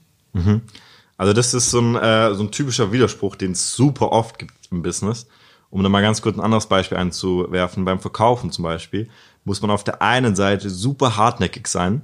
Also 1.16 1.32
das 1.32 1.52
ist 1.52 1.70
so 1.70 1.80
ein, 1.80 1.96
äh, 1.96 2.32
so 2.34 2.44
ein 2.44 2.52
typischer 2.52 2.92
Widerspruch, 2.92 3.34
den 3.34 3.52
es 3.52 3.74
super 3.74 4.12
oft 4.12 4.38
gibt 4.38 4.54
im 4.70 4.82
Business. 4.82 5.26
Um 5.70 5.82
da 5.82 5.88
mal 5.88 6.00
ganz 6.00 6.22
kurz 6.22 6.38
ein 6.38 6.44
anderes 6.44 6.66
Beispiel 6.66 6.96
einzuwerfen, 6.96 7.84
beim 7.84 8.00
Verkaufen 8.00 8.50
zum 8.52 8.62
Beispiel, 8.62 9.10
muss 9.44 9.60
man 9.60 9.70
auf 9.70 9.84
der 9.84 10.00
einen 10.00 10.34
Seite 10.34 10.70
super 10.70 11.16
hartnäckig 11.16 11.66
sein, 11.66 12.02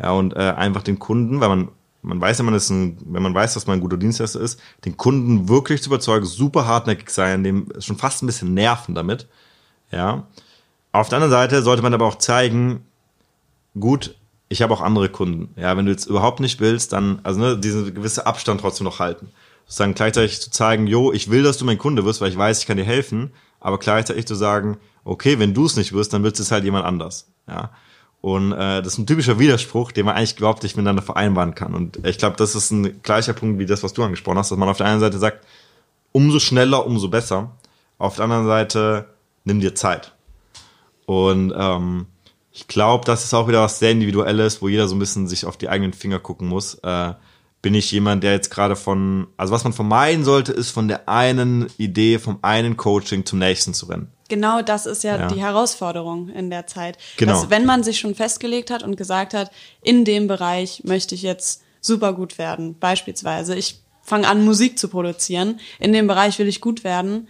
ja, 0.00 0.12
und 0.12 0.34
äh, 0.34 0.38
einfach 0.38 0.82
den 0.82 0.98
Kunden, 0.98 1.40
weil 1.40 1.50
man, 1.50 1.68
man 2.02 2.20
weiß 2.20 2.38
ja, 2.38 2.44
man 2.44 2.54
ist 2.54 2.70
ein, 2.70 2.98
wenn 3.04 3.22
man 3.22 3.34
weiß, 3.34 3.54
dass 3.54 3.66
man 3.66 3.78
ein 3.78 3.80
guter 3.80 3.96
Dienstleister 3.96 4.40
ist, 4.40 4.60
den 4.84 4.96
Kunden 4.96 5.48
wirklich 5.48 5.82
zu 5.82 5.90
überzeugen, 5.90 6.26
super 6.26 6.66
hartnäckig 6.66 7.10
sein, 7.10 7.44
dem 7.44 7.68
schon 7.78 7.96
fast 7.96 8.22
ein 8.22 8.26
bisschen 8.26 8.54
nerven 8.54 8.94
damit, 8.94 9.28
ja. 9.90 10.26
Auf 10.92 11.08
der 11.08 11.16
anderen 11.16 11.30
Seite 11.30 11.62
sollte 11.62 11.82
man 11.82 11.94
aber 11.94 12.06
auch 12.06 12.16
zeigen, 12.16 12.84
gut, 13.78 14.16
ich 14.48 14.62
habe 14.62 14.74
auch 14.74 14.80
andere 14.80 15.08
Kunden. 15.08 15.54
Ja, 15.56 15.76
wenn 15.76 15.86
du 15.86 15.92
jetzt 15.92 16.06
überhaupt 16.06 16.40
nicht 16.40 16.60
willst, 16.60 16.92
dann, 16.92 17.20
also 17.22 17.40
ne, 17.40 17.56
diesen 17.56 17.94
gewisse 17.94 18.26
Abstand 18.26 18.60
trotzdem 18.60 18.84
noch 18.84 18.98
halten. 18.98 19.28
Sozusagen 19.66 19.94
gleichzeitig 19.94 20.40
zu 20.40 20.50
zeigen, 20.50 20.88
jo, 20.88 21.12
ich 21.12 21.30
will, 21.30 21.44
dass 21.44 21.58
du 21.58 21.64
mein 21.64 21.78
Kunde 21.78 22.04
wirst, 22.04 22.20
weil 22.20 22.30
ich 22.30 22.36
weiß, 22.36 22.58
ich 22.58 22.66
kann 22.66 22.76
dir 22.76 22.84
helfen, 22.84 23.30
aber 23.60 23.78
gleichzeitig 23.78 24.26
zu 24.26 24.34
sagen, 24.34 24.78
okay, 25.04 25.38
wenn 25.38 25.54
du 25.54 25.66
es 25.66 25.76
nicht 25.76 25.92
wirst, 25.92 26.12
dann 26.12 26.24
wird 26.24 26.38
es 26.40 26.50
halt 26.50 26.64
jemand 26.64 26.84
anders. 26.84 27.28
Ja. 27.46 27.70
Und 28.20 28.52
äh, 28.52 28.82
das 28.82 28.94
ist 28.94 28.98
ein 28.98 29.06
typischer 29.06 29.38
Widerspruch, 29.38 29.92
den 29.92 30.04
man 30.06 30.14
eigentlich 30.14 30.36
glaubt, 30.36 30.62
nicht 30.62 30.76
miteinander 30.76 31.02
vereinbaren 31.02 31.54
kann. 31.54 31.74
Und 31.74 32.04
ich 32.06 32.18
glaube, 32.18 32.36
das 32.36 32.54
ist 32.54 32.70
ein 32.70 33.02
gleicher 33.02 33.32
Punkt 33.32 33.58
wie 33.58 33.66
das, 33.66 33.82
was 33.82 33.94
du 33.94 34.02
angesprochen 34.02 34.38
hast, 34.38 34.50
dass 34.50 34.58
man 34.58 34.68
auf 34.68 34.76
der 34.76 34.86
einen 34.86 35.00
Seite 35.00 35.18
sagt, 35.18 35.46
umso 36.12 36.38
schneller, 36.38 36.86
umso 36.86 37.08
besser. 37.08 37.52
Auf 37.98 38.16
der 38.16 38.24
anderen 38.24 38.46
Seite, 38.46 39.06
nimm 39.44 39.60
dir 39.60 39.74
Zeit. 39.74 40.12
Und 41.06 41.52
ähm, 41.56 42.06
ich 42.52 42.68
glaube, 42.68 43.04
das 43.04 43.24
ist 43.24 43.32
auch 43.32 43.48
wieder 43.48 43.62
was 43.62 43.78
sehr 43.78 43.90
Individuelles, 43.90 44.60
wo 44.60 44.68
jeder 44.68 44.88
so 44.88 44.96
ein 44.96 44.98
bisschen 44.98 45.26
sich 45.26 45.46
auf 45.46 45.56
die 45.56 45.68
eigenen 45.68 45.92
Finger 45.92 46.18
gucken 46.18 46.48
muss. 46.48 46.74
Äh, 46.82 47.14
bin 47.62 47.74
ich 47.74 47.90
jemand, 47.90 48.22
der 48.22 48.32
jetzt 48.32 48.50
gerade 48.50 48.76
von, 48.76 49.28
also 49.36 49.52
was 49.52 49.64
man 49.64 49.72
vermeiden 49.72 50.24
sollte, 50.24 50.52
ist 50.52 50.70
von 50.70 50.88
der 50.88 51.08
einen 51.08 51.66
Idee, 51.78 52.18
vom 52.18 52.38
einen 52.42 52.76
Coaching 52.76 53.24
zum 53.24 53.38
nächsten 53.38 53.74
zu 53.74 53.86
rennen. 53.86 54.08
Genau 54.30 54.62
das 54.62 54.86
ist 54.86 55.04
ja, 55.04 55.16
Ja. 55.18 55.26
die 55.26 55.40
Herausforderung 55.40 56.30
in 56.30 56.48
der 56.48 56.66
Zeit. 56.66 56.96
Genau. 57.18 57.32
Dass, 57.32 57.50
wenn 57.50 57.66
man 57.66 57.82
sich 57.82 57.98
schon 58.00 58.14
festgelegt 58.14 58.70
hat 58.70 58.82
und 58.82 58.96
gesagt 58.96 59.34
hat, 59.34 59.50
in 59.82 60.06
dem 60.06 60.26
Bereich 60.26 60.82
möchte 60.84 61.14
ich 61.14 61.20
jetzt 61.22 61.62
super 61.82 62.14
gut 62.14 62.38
werden. 62.38 62.76
Beispielsweise, 62.78 63.54
ich 63.54 63.80
fange 64.02 64.28
an, 64.28 64.44
Musik 64.44 64.78
zu 64.78 64.88
produzieren. 64.88 65.60
In 65.78 65.92
dem 65.92 66.06
Bereich 66.06 66.38
will 66.38 66.48
ich 66.48 66.60
gut 66.62 66.84
werden. 66.84 67.28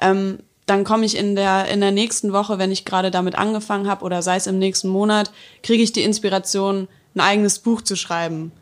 Ähm, 0.00 0.38
dann 0.66 0.84
komme 0.84 1.04
ich 1.04 1.16
in 1.16 1.34
der, 1.34 1.66
in 1.68 1.80
der 1.80 1.90
nächsten 1.90 2.32
Woche, 2.32 2.58
wenn 2.58 2.70
ich 2.70 2.84
gerade 2.84 3.10
damit 3.10 3.34
angefangen 3.34 3.88
habe, 3.88 4.04
oder 4.04 4.22
sei 4.22 4.36
es 4.36 4.46
im 4.46 4.58
nächsten 4.58 4.88
Monat, 4.88 5.32
kriege 5.62 5.82
ich 5.82 5.92
die 5.92 6.02
Inspiration, 6.04 6.86
ein 7.14 7.20
eigenes 7.20 7.58
Buch 7.58 7.82
zu 7.82 7.96
schreiben 7.96 8.52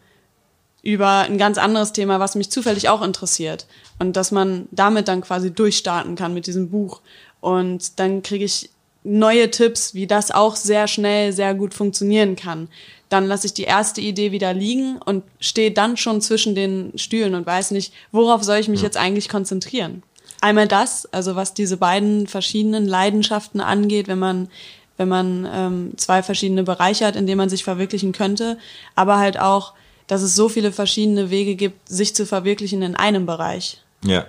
über 0.83 1.19
ein 1.19 1.37
ganz 1.39 1.59
anderes 1.59 1.93
Thema, 1.93 2.21
was 2.21 2.35
mich 2.35 2.51
zufällig 2.51 2.89
auch 2.89 3.03
interessiert. 3.03 3.67
Und 3.99 4.17
dass 4.17 4.31
man 4.31 4.67
damit 4.71 5.09
dann 5.09 5.21
quasi 5.21 5.53
durchstarten 5.53 6.15
kann 6.17 6.33
mit 6.33 6.47
diesem 6.47 6.71
Buch. 6.71 7.03
Und 7.41 7.99
dann 7.99 8.23
kriege 8.23 8.45
ich 8.45 8.71
neue 9.03 9.51
Tipps, 9.51 9.95
wie 9.95 10.07
das 10.07 10.31
auch 10.31 10.57
sehr 10.57 10.87
schnell, 10.87 11.33
sehr 11.33 11.55
gut 11.55 11.75
funktionieren 11.75 12.37
kann. 12.37 12.69
Dann 13.09 13.27
lasse 13.27 13.47
ich 13.47 13.55
die 13.55 13.65
erste 13.65 14.01
Idee 14.01 14.31
wieder 14.31 14.53
liegen 14.53 14.99
und 15.05 15.25
stehe 15.41 15.73
dann 15.73 15.97
schon 15.97 16.21
zwischen 16.21 16.55
den 16.55 16.93
Stühlen 16.97 17.35
und 17.35 17.47
weiß 17.47 17.71
nicht, 17.73 17.93
worauf 18.13 18.45
soll 18.45 18.59
ich 18.59 18.69
mich 18.69 18.83
jetzt 18.83 18.97
eigentlich 18.97 19.29
konzentrieren. 19.29 20.03
Einmal 20.43 20.69
das, 20.69 21.07
also 21.13 21.35
was 21.37 21.55
diese 21.55 21.77
beiden 21.77 22.27
verschiedenen 22.27 22.87
Leidenschaften 22.87 23.61
angeht, 23.61 24.09
wenn 24.09 24.19
man 24.19 24.49
wenn 24.97 25.09
man 25.09 25.49
ähm, 25.51 25.93
zwei 25.97 26.23
verschiedene 26.23 26.63
Bereiche 26.63 27.07
hat, 27.07 27.17
in 27.17 27.27
denen 27.27 27.39
man 27.39 27.49
sich 27.49 27.65
verwirklichen 27.65 28.13
könnte, 28.13 28.59
aber 28.95 29.19
halt 29.19 29.41
auch, 29.41 29.73
dass 30.07 30.21
es 30.21 30.37
so 30.37 30.51
viele 30.51 30.73
verschiedene 30.73 31.31
Wege 31.31 31.55
gibt, 31.55 31.89
sich 31.89 32.15
zu 32.15 32.27
verwirklichen 32.27 32.83
in 32.83 32.95
einem 32.95 33.25
Bereich. 33.25 33.79
Ja. 34.05 34.27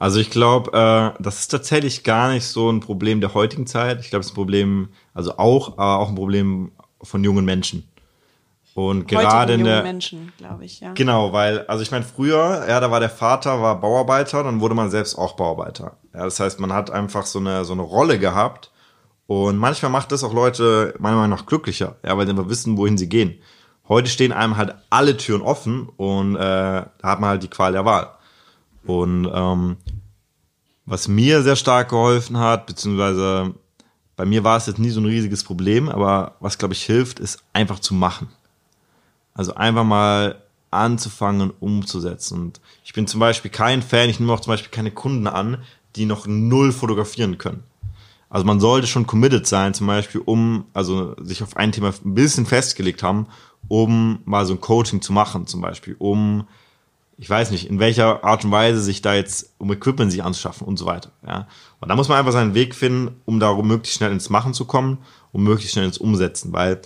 Also 0.00 0.18
ich 0.18 0.30
glaube, 0.30 0.72
äh, 0.72 1.22
das 1.22 1.40
ist 1.40 1.48
tatsächlich 1.48 2.04
gar 2.04 2.32
nicht 2.32 2.46
so 2.46 2.70
ein 2.70 2.80
Problem 2.80 3.20
der 3.20 3.34
heutigen 3.34 3.66
Zeit. 3.66 4.00
Ich 4.00 4.08
glaube, 4.08 4.20
es 4.20 4.28
ist 4.28 4.32
ein 4.32 4.34
Problem, 4.34 4.88
also 5.12 5.36
auch, 5.36 5.76
aber 5.76 5.98
auch 5.98 6.08
ein 6.08 6.14
Problem 6.14 6.72
von 7.02 7.22
jungen 7.22 7.44
Menschen. 7.44 7.86
Und 8.74 9.06
gerade 9.06 9.52
in 9.52 9.64
der, 9.64 9.82
Menschen, 9.82 10.32
glaube 10.38 10.64
ich, 10.64 10.80
ja. 10.80 10.92
Genau, 10.94 11.34
weil, 11.34 11.66
also 11.66 11.82
ich 11.82 11.90
meine, 11.90 12.06
früher, 12.06 12.64
ja, 12.66 12.80
da 12.80 12.90
war 12.90 13.00
der 13.00 13.10
Vater, 13.10 13.60
war 13.60 13.78
Bauarbeiter, 13.78 14.42
dann 14.42 14.62
wurde 14.62 14.74
man 14.74 14.88
selbst 14.88 15.16
auch 15.16 15.36
Bauarbeiter. 15.36 15.98
Ja, 16.14 16.24
das 16.24 16.40
heißt, 16.40 16.60
man 16.60 16.72
hat 16.72 16.90
einfach 16.90 17.26
so 17.26 17.38
eine, 17.38 17.66
so 17.66 17.74
eine 17.74 17.82
Rolle 17.82 18.18
gehabt. 18.18 18.70
Und 19.26 19.58
manchmal 19.58 19.90
macht 19.90 20.12
das 20.12 20.24
auch 20.24 20.32
Leute 20.32 20.94
meiner 20.98 21.16
Meinung 21.16 21.36
nach 21.36 21.44
glücklicher, 21.44 21.96
ja, 22.02 22.16
weil 22.16 22.24
sie 22.24 22.30
einfach 22.30 22.48
wissen, 22.48 22.78
wohin 22.78 22.96
sie 22.96 23.10
gehen. 23.10 23.38
Heute 23.86 24.08
stehen 24.08 24.32
einem 24.32 24.56
halt 24.56 24.74
alle 24.88 25.18
Türen 25.18 25.42
offen 25.42 25.90
und 25.90 26.36
äh, 26.36 26.38
da 26.38 26.88
hat 27.02 27.20
man 27.20 27.28
halt 27.30 27.42
die 27.42 27.48
Qual 27.48 27.72
der 27.72 27.84
Wahl. 27.84 28.14
Und 28.84 29.30
ähm, 29.32 29.76
was 30.86 31.08
mir 31.08 31.42
sehr 31.42 31.56
stark 31.56 31.90
geholfen 31.90 32.38
hat, 32.38 32.66
beziehungsweise 32.66 33.54
bei 34.16 34.24
mir 34.24 34.44
war 34.44 34.56
es 34.56 34.66
jetzt 34.66 34.78
nie 34.78 34.90
so 34.90 35.00
ein 35.00 35.06
riesiges 35.06 35.44
Problem, 35.44 35.88
aber 35.88 36.36
was, 36.40 36.58
glaube 36.58 36.74
ich, 36.74 36.82
hilft, 36.84 37.20
ist 37.20 37.42
einfach 37.52 37.78
zu 37.78 37.94
machen. 37.94 38.28
Also 39.34 39.54
einfach 39.54 39.84
mal 39.84 40.42
anzufangen, 40.70 41.52
umzusetzen. 41.60 42.38
Und 42.38 42.60
ich 42.84 42.92
bin 42.92 43.06
zum 43.06 43.20
Beispiel 43.20 43.50
kein 43.50 43.82
Fan, 43.82 44.10
ich 44.10 44.20
nehme 44.20 44.32
auch 44.32 44.40
zum 44.40 44.52
Beispiel 44.52 44.70
keine 44.70 44.90
Kunden 44.90 45.26
an, 45.26 45.58
die 45.96 46.06
noch 46.06 46.26
null 46.26 46.72
fotografieren 46.72 47.38
können. 47.38 47.62
Also 48.28 48.46
man 48.46 48.60
sollte 48.60 48.86
schon 48.86 49.06
committed 49.06 49.46
sein, 49.46 49.74
zum 49.74 49.88
Beispiel, 49.88 50.20
um, 50.24 50.66
also 50.72 51.16
sich 51.20 51.42
auf 51.42 51.56
ein 51.56 51.72
Thema 51.72 51.92
ein 52.04 52.14
bisschen 52.14 52.46
festgelegt 52.46 53.02
haben, 53.02 53.26
um 53.68 54.20
mal 54.24 54.46
so 54.46 54.54
ein 54.54 54.60
Coaching 54.60 55.02
zu 55.02 55.12
machen, 55.12 55.46
zum 55.46 55.60
Beispiel, 55.60 55.96
um, 55.98 56.46
ich 57.20 57.28
weiß 57.28 57.50
nicht, 57.50 57.68
in 57.68 57.78
welcher 57.78 58.24
Art 58.24 58.46
und 58.46 58.50
Weise 58.50 58.80
sich 58.80 59.02
da 59.02 59.14
jetzt, 59.14 59.52
um 59.58 59.70
Equipment 59.70 60.10
sich 60.10 60.24
anzuschaffen 60.24 60.66
und 60.66 60.78
so 60.78 60.86
weiter, 60.86 61.12
ja. 61.26 61.46
Und 61.78 61.90
da 61.90 61.94
muss 61.94 62.08
man 62.08 62.16
einfach 62.16 62.32
seinen 62.32 62.54
Weg 62.54 62.74
finden, 62.74 63.20
um 63.26 63.38
da 63.38 63.52
möglichst 63.54 63.98
schnell 63.98 64.10
ins 64.10 64.30
Machen 64.30 64.54
zu 64.54 64.64
kommen, 64.64 64.98
um 65.30 65.44
möglichst 65.44 65.74
schnell 65.74 65.84
ins 65.84 65.98
Umsetzen, 65.98 66.54
weil, 66.54 66.80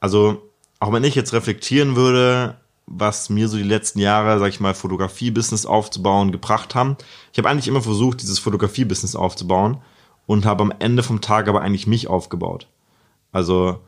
also, 0.00 0.42
auch 0.80 0.92
wenn 0.92 1.02
ich 1.02 1.14
jetzt 1.14 1.32
reflektieren 1.32 1.96
würde, 1.96 2.56
was 2.84 3.30
mir 3.30 3.48
so 3.48 3.56
die 3.56 3.62
letzten 3.62 4.00
Jahre, 4.00 4.38
sag 4.38 4.50
ich 4.50 4.60
mal, 4.60 4.74
Fotografie-Business 4.74 5.64
aufzubauen, 5.64 6.30
gebracht 6.30 6.74
haben. 6.74 6.96
Ich 7.32 7.38
habe 7.38 7.48
eigentlich 7.48 7.68
immer 7.68 7.82
versucht, 7.82 8.20
dieses 8.20 8.38
Fotografie-Business 8.38 9.16
aufzubauen 9.16 9.78
und 10.26 10.44
habe 10.44 10.62
am 10.62 10.74
Ende 10.78 11.02
vom 11.02 11.22
Tag 11.22 11.48
aber 11.48 11.62
eigentlich 11.62 11.86
mich 11.86 12.06
aufgebaut. 12.06 12.68
Also, 13.32 13.80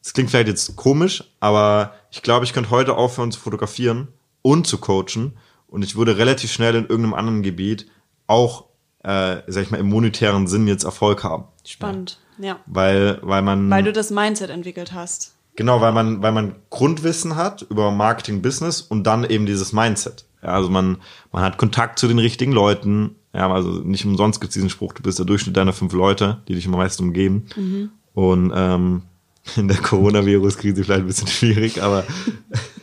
es 0.00 0.12
klingt 0.12 0.30
vielleicht 0.30 0.48
jetzt 0.48 0.76
komisch, 0.76 1.24
aber 1.40 1.92
ich 2.12 2.22
glaube, 2.22 2.44
ich 2.44 2.52
könnte 2.52 2.70
heute 2.70 2.96
aufhören 2.96 3.32
zu 3.32 3.40
fotografieren 3.40 4.08
und 4.42 4.66
zu 4.66 4.78
coachen 4.78 5.36
und 5.66 5.82
ich 5.82 5.96
würde 5.96 6.18
relativ 6.18 6.52
schnell 6.52 6.74
in 6.74 6.82
irgendeinem 6.82 7.14
anderen 7.14 7.42
Gebiet 7.42 7.86
auch, 8.26 8.66
äh, 9.02 9.38
sag 9.46 9.62
ich 9.62 9.70
mal, 9.70 9.78
im 9.78 9.88
monetären 9.88 10.46
Sinn 10.46 10.66
jetzt 10.66 10.84
Erfolg 10.84 11.24
haben. 11.24 11.44
Spannend, 11.64 12.18
ja. 12.38 12.58
Weil, 12.66 13.18
weil 13.22 13.42
man. 13.42 13.70
Weil 13.70 13.84
du 13.84 13.92
das 13.92 14.10
Mindset 14.10 14.50
entwickelt 14.50 14.92
hast. 14.92 15.34
Genau, 15.56 15.80
weil 15.80 15.92
man, 15.92 16.22
weil 16.22 16.32
man 16.32 16.54
Grundwissen 16.70 17.36
hat 17.36 17.62
über 17.62 17.90
Marketing, 17.90 18.40
Business 18.40 18.80
und 18.80 19.04
dann 19.04 19.24
eben 19.24 19.46
dieses 19.46 19.72
Mindset. 19.72 20.24
Ja, 20.42 20.50
also 20.50 20.70
man, 20.70 20.98
man 21.32 21.42
hat 21.42 21.58
Kontakt 21.58 21.98
zu 21.98 22.08
den 22.08 22.18
richtigen 22.18 22.52
Leuten. 22.52 23.16
Ja, 23.34 23.52
also 23.52 23.70
nicht 23.70 24.04
umsonst 24.04 24.40
gibt 24.40 24.50
es 24.50 24.54
diesen 24.54 24.70
Spruch, 24.70 24.92
du 24.92 25.02
bist 25.02 25.18
der 25.18 25.26
Durchschnitt 25.26 25.56
deiner 25.56 25.72
fünf 25.72 25.92
Leute, 25.92 26.42
die 26.48 26.54
dich 26.54 26.66
am 26.66 26.72
meisten 26.72 27.04
umgeben. 27.04 27.46
Mhm. 27.56 27.90
Und 28.14 28.52
ähm, 28.54 29.02
in 29.56 29.68
der 29.68 29.76
Coronavirus-Krise 29.76 30.84
vielleicht 30.84 31.02
ein 31.02 31.06
bisschen 31.06 31.28
schwierig, 31.28 31.82
aber 31.82 32.04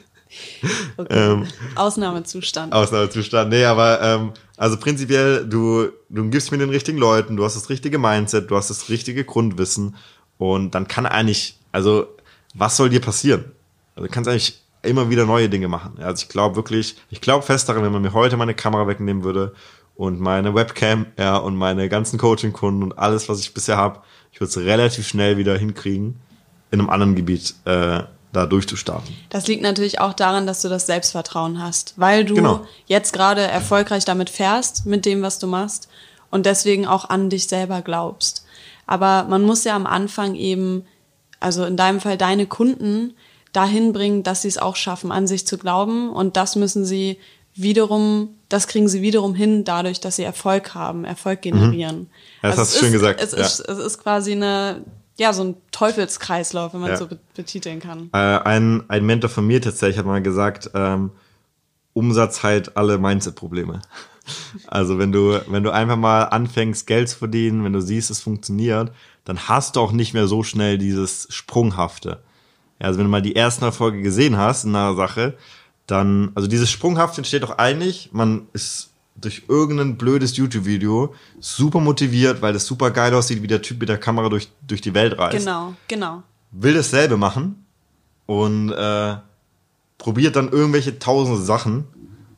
Okay. 0.97 1.31
Ähm, 1.33 1.47
Ausnahmezustand. 1.75 2.73
Ausnahmezustand. 2.73 3.51
Nee, 3.51 3.65
aber 3.65 4.01
ähm, 4.01 4.31
also 4.57 4.77
prinzipiell, 4.77 5.45
du, 5.47 5.89
du 6.09 6.29
gibst 6.29 6.51
mir 6.51 6.57
den 6.57 6.71
richtigen 6.71 6.97
Leuten, 6.97 7.38
du 7.38 7.45
hast 7.45 7.55
das 7.55 7.69
richtige 7.69 7.99
Mindset, 7.99 8.49
du 8.49 8.55
hast 8.55 8.71
das 8.71 8.89
richtige 8.89 9.23
Grundwissen 9.23 9.95
und 10.39 10.73
dann 10.73 10.88
kann 10.88 11.05
eigentlich, 11.05 11.59
also 11.71 12.07
was 12.55 12.75
soll 12.77 12.89
dir 12.89 13.01
passieren? 13.01 13.45
Also 13.95 14.07
du 14.07 14.13
kannst 14.13 14.27
eigentlich 14.27 14.59
immer 14.81 15.09
wieder 15.09 15.25
neue 15.25 15.49
Dinge 15.49 15.67
machen. 15.67 15.99
Also 15.99 16.23
ich 16.23 16.29
glaube 16.29 16.55
wirklich, 16.55 16.95
ich 17.09 17.21
glaube 17.21 17.45
fest 17.45 17.69
daran, 17.69 17.83
wenn 17.83 17.91
man 17.91 18.01
mir 18.01 18.13
heute 18.13 18.38
meine 18.38 18.53
Kamera 18.53 18.88
wegnehmen 18.88 19.23
würde 19.23 19.53
und 19.95 20.19
meine 20.19 20.55
Webcam, 20.55 21.07
ja, 21.17 21.38
und 21.38 21.55
meine 21.55 21.89
ganzen 21.89 22.17
Coaching-Kunden 22.19 22.83
und 22.83 22.97
alles, 22.97 23.29
was 23.29 23.39
ich 23.39 23.53
bisher 23.53 23.77
habe, 23.77 24.01
ich 24.31 24.39
würde 24.39 24.49
es 24.49 24.57
relativ 24.57 25.07
schnell 25.07 25.38
wieder 25.38 25.57
hinkriegen, 25.57 26.19
in 26.71 26.79
einem 26.79 26.89
anderen 26.89 27.15
Gebiet 27.15 27.55
äh, 27.65 28.03
da 28.38 28.45
durchzustarten. 28.45 29.13
Das 29.29 29.47
liegt 29.47 29.61
natürlich 29.61 29.99
auch 29.99 30.13
daran, 30.13 30.47
dass 30.47 30.61
du 30.61 30.69
das 30.69 30.85
Selbstvertrauen 30.85 31.61
hast, 31.61 31.93
weil 31.97 32.23
du 32.25 32.35
Genau. 32.35 32.65
jetzt 32.85 33.11
gerade 33.13 33.41
erfolgreich 33.41 34.05
damit 34.05 34.29
fährst, 34.29 34.85
mit 34.85 35.05
dem, 35.05 35.21
was 35.21 35.39
du 35.39 35.47
machst 35.47 35.89
und 36.31 36.45
deswegen 36.45 36.88
auch 36.88 37.09
an 37.09 37.29
dich 37.29 37.47
selber 37.47 37.81
glaubst. 37.81 38.45
Aber 38.85 39.25
man 39.29 39.43
muss 39.43 39.63
ja 39.65 39.75
am 39.75 39.85
Anfang 39.85 40.35
eben, 40.35 40.85
also 41.39 41.65
in 41.65 41.75
deinem 41.77 41.99
Fall 41.99 42.17
deine 42.17 42.45
Kunden 42.47 43.13
dahin 43.53 43.91
bringen, 43.93 44.23
dass 44.23 44.43
sie 44.43 44.47
es 44.47 44.57
auch 44.57 44.75
schaffen, 44.75 45.11
an 45.11 45.27
sich 45.27 45.45
zu 45.47 45.57
glauben 45.57 46.09
und 46.09 46.38
das 46.38 46.55
müssen 46.55 46.85
sie 46.85 47.17
wiederum, 47.55 48.35
das 48.49 48.67
kriegen 48.67 48.88
sie 48.88 49.01
wiederum 49.01 49.33
hin, 49.33 49.63
dadurch, 49.63 49.99
dass 49.99 50.15
sie 50.17 50.23
Erfolg 50.23 50.75
haben, 50.75 51.05
Erfolg 51.05 51.41
generieren. 51.41 52.01
Mhm. 52.01 52.07
Das 52.43 52.51
Also 52.51 52.61
hast 52.61 52.75
du 52.75 52.79
schön 52.79 52.88
ist, 52.89 52.93
gesagt, 52.93 53.21
Es 53.21 53.31
ja. 53.31 53.39
ist, 53.39 53.59
es 53.61 53.77
ist 53.79 53.97
quasi 53.97 54.33
eine, 54.33 54.83
ja, 55.20 55.34
so 55.34 55.43
ein 55.43 55.55
Teufelskreislauf, 55.72 56.74
wenn 56.74 56.82
man 56.82 56.91
Ja. 56.91 56.97
so 56.97 57.07
be- 57.07 57.20
betiteln 57.36 57.80
kann. 57.80 58.09
Äh, 58.13 58.18
ein, 58.18 58.84
ein 58.89 59.05
Mentor 59.05 59.30
von 59.30 59.45
mir 59.47 59.61
tatsächlich 59.61 59.97
hat 59.97 60.05
mal 60.05 60.22
gesagt, 60.22 60.70
ähm, 60.74 61.11
Umsatz 61.93 62.43
heilt 62.43 62.78
alle 62.78 62.97
Mindset-Probleme. 62.97 63.82
Also 64.68 64.99
wenn 64.99 65.13
du, 65.13 65.39
wenn 65.47 65.63
du 65.63 65.72
einfach 65.72 65.95
mal 65.95 66.24
anfängst, 66.24 66.86
Geld 66.86 67.07
zu 67.07 67.18
verdienen, 67.18 67.63
wenn 67.63 67.72
du 67.72 67.80
siehst, 67.82 68.11
es 68.11 68.20
funktioniert, 68.20 68.91
dann 69.24 69.47
hast 69.47 69.78
du 69.78 69.80
auch 69.80 69.93
nicht 69.93 70.13
mehr 70.13 70.28
so 70.28 70.43
schnell 70.43 70.78
dieses 70.78 71.28
Sprunghafte. 71.30 72.22
Ja, 72.82 72.88
also 72.88 72.99
wenn 72.99 73.05
du 73.05 73.09
mal 73.09 73.22
die 73.22 73.38
ersten 73.38 73.63
Erfolge 73.63 74.01
gesehen 74.01 74.36
hast 74.36 74.65
in 74.65 74.76
einer 74.76 74.95
Sache, 74.95 75.38
dann, 75.86 76.34
also 76.36 76.49
dieses 76.49 76.70
Sprunghafte 76.70 77.20
entsteht 77.20 77.43
doch 77.43 77.57
eigentlich, 77.57 78.09
man 78.11 78.47
ist 78.51 78.89
durch 79.20 79.43
irgendein 79.47 79.97
blödes 79.97 80.38
YouTube-Video 80.38 81.13
super 81.39 81.80
motiviert, 81.80 82.41
weil 82.41 82.53
das 82.53 82.65
super 82.65 82.91
geil 82.91 83.13
aussieht, 83.13 83.41
wie 83.41 83.47
der 83.47 83.61
Typ 83.61 83.80
mit 83.80 83.89
der 83.89 83.97
Kamera 83.97 84.30
durch, 84.30 84.49
durch 84.65 84.82
die 84.82 84.93
Welt 84.93 85.18
reist 85.18 85.39
Genau, 85.45 85.74
genau. 85.88 86.24
will 86.51 86.74
dasselbe 86.74 87.18
machen 87.18 87.65
und 88.28 88.72
äh, 88.72 89.15
probiert 89.97 90.36
dann 90.36 90.49
irgendwelche 90.49 90.99
tausende 90.99 91.41
Sachen 91.41 91.86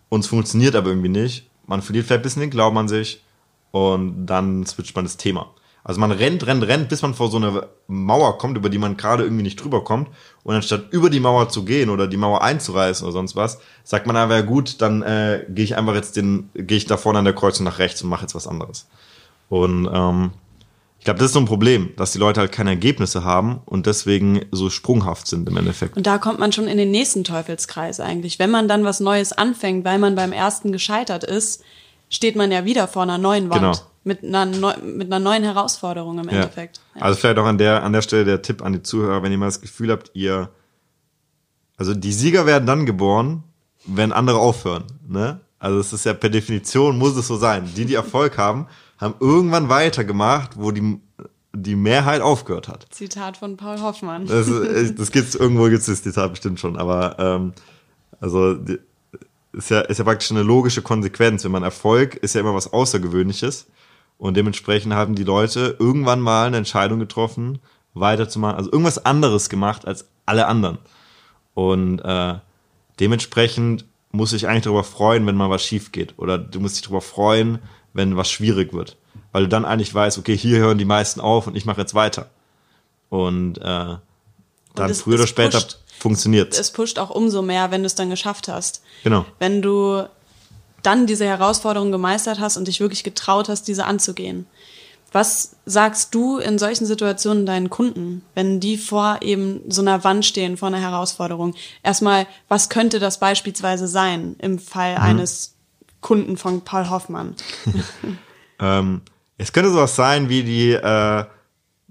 und 0.08 0.22
es 0.22 0.28
funktioniert 0.28 0.76
aber 0.76 0.90
irgendwie 0.90 1.10
nicht. 1.10 1.50
Man 1.68 1.82
verliert 1.82 2.06
vielleicht 2.06 2.22
ein 2.22 2.24
bisschen 2.24 2.42
den 2.42 2.50
Glauben 2.50 2.78
an 2.78 2.88
sich 2.88 3.24
und 3.72 4.26
dann 4.26 4.66
switcht 4.66 4.96
man 4.96 5.06
das 5.06 5.18
Thema. 5.18 5.52
Also 5.84 6.00
man 6.00 6.12
rennt, 6.12 6.46
rennt, 6.46 6.68
rennt, 6.68 6.90
bis 6.90 7.02
man 7.02 7.14
vor 7.14 7.30
so 7.30 7.38
eine 7.38 7.68
Mauer 7.88 8.38
kommt, 8.38 8.58
über 8.58 8.70
die 8.70 8.78
man 8.78 8.98
gerade 8.98 9.24
irgendwie 9.24 9.44
nicht 9.44 9.64
drüber 9.64 9.84
kommt. 9.84 10.10
Und 10.44 10.56
anstatt 10.56 10.92
über 10.92 11.10
die 11.10 11.20
Mauer 11.20 11.50
zu 11.50 11.64
gehen 11.64 11.90
oder 11.90 12.08
die 12.08 12.18
Mauer 12.18 12.42
einzureißen 12.42 13.06
oder 13.06 13.14
sonst 13.14 13.36
was, 13.36 13.60
sagt 13.84 14.06
man 14.06 14.16
aber, 14.16 14.36
ja 14.36 14.42
gut, 14.42 14.82
dann 14.82 15.02
äh, 15.02 15.46
gehe 15.50 15.64
ich 15.64 15.78
einfach 15.78 15.96
jetzt 15.96 16.16
den, 16.16 16.50
gehe 16.54 16.78
ich 16.78 16.86
da 16.86 16.98
vorne 16.98 17.20
an 17.20 17.26
der 17.26 17.34
Kreuzung 17.34 17.66
nach 17.66 17.80
rechts 17.80 18.02
und 18.02 18.10
mache 18.10 18.22
jetzt 18.22 18.36
was 18.36 18.48
anderes. 18.48 18.88
Und 19.50 19.90
ähm, 19.92 20.32
ich 21.00 21.06
glaube, 21.06 21.20
das 21.20 21.28
ist 21.28 21.34
so 21.34 21.40
ein 21.40 21.46
Problem, 21.46 21.92
dass 21.96 22.12
die 22.12 22.20
Leute 22.20 22.42
halt 22.42 22.52
keine 22.52 22.72
Ergebnisse 22.72 23.24
haben 23.24 23.62
und 23.66 23.86
deswegen 23.86 24.46
so 24.52 24.70
sprunghaft 24.70 25.28
sind 25.28 25.48
im 25.48 25.56
Endeffekt. 25.56 25.96
Und 25.96 26.06
da 26.06 26.18
kommt 26.18 26.40
man 26.40 26.52
schon 26.52 26.68
in 26.68 26.78
den 26.78 26.92
nächsten 26.92 27.24
Teufelskreis 27.24 28.02
eigentlich. 28.02 28.38
Wenn 28.38 28.52
man 28.52 28.68
dann 28.68 28.84
was 28.84 29.00
Neues 29.00 29.32
anfängt, 29.32 29.86
weil 29.86 29.98
man 29.98 30.16
beim 30.16 30.34
ersten 30.34 30.74
gescheitert 30.74 31.24
ist, 31.24 31.64
steht 32.10 32.36
man 32.36 32.51
ja 32.51 32.66
wieder 32.66 32.88
vor 32.88 33.03
einer 33.03 33.18
neuen 33.18 33.49
Wand. 33.49 33.62
Genau. 33.62 33.78
Mit, 34.03 34.24
einer 34.24 34.45
neu, 34.45 34.74
mit 34.78 35.07
einer 35.07 35.20
neuen 35.20 35.43
Herausforderung 35.43 36.20
im 36.20 36.30
Endeffekt. 36.30 36.82
Ja. 36.95 37.01
Also 37.01 37.20
vielleicht 37.20 37.38
auch 37.38 37.45
an 37.45 37.57
der, 37.57 37.84
an 37.84 37.93
der 37.93 38.01
Stelle 38.01 38.26
der 38.26 38.41
Tipp 38.41 38.64
an 38.64 38.74
die 38.74 38.82
Zuhörer, 38.82 39.22
wenn 39.22 39.32
ihr 39.32 39.38
mal 39.38 39.45
das 39.45 39.62
Gefühl 39.62 39.91
habt, 39.91 40.12
ihr, 40.14 40.49
also 41.78 41.93
die 41.93 42.14
Sieger 42.14 42.45
werden 42.45 42.66
dann 42.66 42.86
geboren, 42.86 43.43
wenn 43.86 44.12
andere 44.12 44.39
aufhören, 44.39 44.86
ne? 45.07 45.41
Also 45.60 45.80
es 45.80 45.91
ist 45.91 46.05
ja 46.05 46.14
per 46.14 46.30
Definition 46.30 46.97
muss 46.97 47.18
es 47.18 47.28
so 47.28 47.36
sein. 47.36 47.70
Die, 47.76 47.86
die 47.86 47.95
Erfolg 47.95 48.38
haben, 48.38 48.68
haben 48.97 49.16
irgendwann 49.20 49.68
weitergemacht, 49.68 50.51
wo 50.55 50.72
die, 50.72 50.99
die 51.53 51.76
Mehrheit 51.76 52.22
aufgehört 52.22 52.70
hat. 52.70 52.88
Zitat 52.91 53.36
von 53.36 53.57
Paul 53.57 53.82
Hoffmann. 53.82 54.26
Das, 54.26 54.47
ist, 54.47 54.97
das 54.97 55.12
gibt's 55.12 55.36
irgendwo 55.36 55.66
gibt's 55.66 55.88
das 55.88 56.01
Zitat 56.01 56.32
bestimmt 56.32 56.62
schon, 56.62 56.78
aber 56.78 57.18
ähm, 57.20 57.53
also 58.22 58.55
die, 58.55 58.80
ist 59.54 59.70
ja 59.70 59.82
ist 59.82 59.97
ja 59.97 60.04
praktisch 60.04 60.32
eine 60.32 60.43
logische 60.43 60.82
Konsequenz. 60.82 61.43
Wenn 61.43 61.52
man 61.52 61.64
Erfolg 61.64 62.16
ist 62.16 62.36
ja 62.36 62.41
immer 62.41 62.54
was 62.54 62.72
Außergewöhnliches 62.72 63.68
und 64.18 64.36
dementsprechend 64.38 64.93
haben 64.93 65.16
die 65.16 65.24
Leute 65.24 65.76
irgendwann 65.80 66.20
mal 66.22 66.47
eine 66.47 66.58
Entscheidung 66.58 67.00
getroffen, 67.00 67.60
weiterzumachen, 67.93 68.58
also 68.58 68.72
irgendwas 68.72 69.06
anderes 69.06 69.50
gemacht 69.50 69.88
als 69.88 70.08
alle 70.26 70.47
anderen. 70.47 70.78
Und 71.54 72.00
äh, 72.00 72.36
dementsprechend 73.00 73.86
muss 74.12 74.34
ich 74.34 74.47
eigentlich 74.47 74.64
darüber 74.64 74.84
freuen, 74.84 75.26
wenn 75.28 75.36
mal 75.36 75.50
was 75.50 75.64
schief 75.64 75.91
geht. 75.91 76.14
Oder 76.18 76.38
du 76.38 76.60
musst 76.60 76.76
dich 76.76 76.84
darüber 76.84 77.02
freuen, 77.02 77.60
wenn 77.93 78.18
was 78.18 78.30
schwierig 78.30 78.74
wird. 78.74 78.97
Weil 79.32 79.43
du 79.43 79.50
dann 79.50 79.66
eigentlich 79.66 79.93
weißt, 79.93 80.18
okay, 80.18 80.36
hier 80.36 80.60
hören 80.60 80.78
die 80.78 80.86
meisten 80.86 81.20
auf 81.20 81.47
und 81.47 81.56
ich 81.56 81.66
mache 81.66 81.82
jetzt 81.82 81.93
weiter. 81.95 82.30
Und 83.10 83.58
äh, 83.60 83.62
dann 83.62 84.89
es- 84.89 85.02
früher 85.02 85.16
oder 85.16 85.24
es 85.24 85.30
später 85.30 85.58
pusht- 85.60 85.78
funktioniert 86.00 86.58
Es 86.58 86.72
pusht 86.72 86.97
auch 87.00 87.10
umso 87.10 87.41
mehr, 87.41 87.72
wenn 87.72 87.82
du 87.82 87.88
es 87.88 87.95
dann 87.95 88.10
geschafft 88.10 88.47
hast. 88.47 88.82
Genau. 89.04 89.26
Wenn 89.38 89.62
du 89.62 90.04
dann 90.82 91.08
diese 91.08 91.26
Herausforderung 91.26 91.91
gemeistert 91.91 92.39
hast 92.39 92.58
und 92.58 92.68
dich 92.68 92.80
wirklich 92.80 93.04
getraut 93.04 93.50
hast, 93.50 93.68
diese 93.68 93.86
anzugehen. 93.86 94.47
Was 95.12 95.56
sagst 95.66 96.14
du 96.14 96.38
in 96.38 96.60
solchen 96.60 96.86
Situationen 96.86 97.45
deinen 97.45 97.70
Kunden, 97.70 98.24
wenn 98.36 98.60
die 98.60 98.78
vor 98.78 99.18
eben 99.22 99.62
so 99.68 99.82
einer 99.82 100.04
Wand 100.04 100.24
stehen, 100.26 100.56
vor 100.56 100.68
einer 100.68 100.80
Herausforderung? 100.80 101.56
Erstmal, 101.84 102.28
was 102.47 102.70
könnte 102.70 103.00
das 103.00 103.20
beispielsweise 103.20 103.88
sein 103.88 104.36
im 104.39 104.60
Fall 104.60 104.93
Mhm. 104.93 105.02
eines 105.02 105.56
Kunden 106.02 106.38
von 106.38 106.62
Paul 106.62 106.89
Hoffmann? 106.89 107.36
Ähm, 108.62 109.02
es 109.38 109.54
könnte 109.54 109.72
sowas 109.72 109.95
sein, 109.95 110.28
wie 110.28 110.43
die 110.43 110.72
äh, 110.74 111.24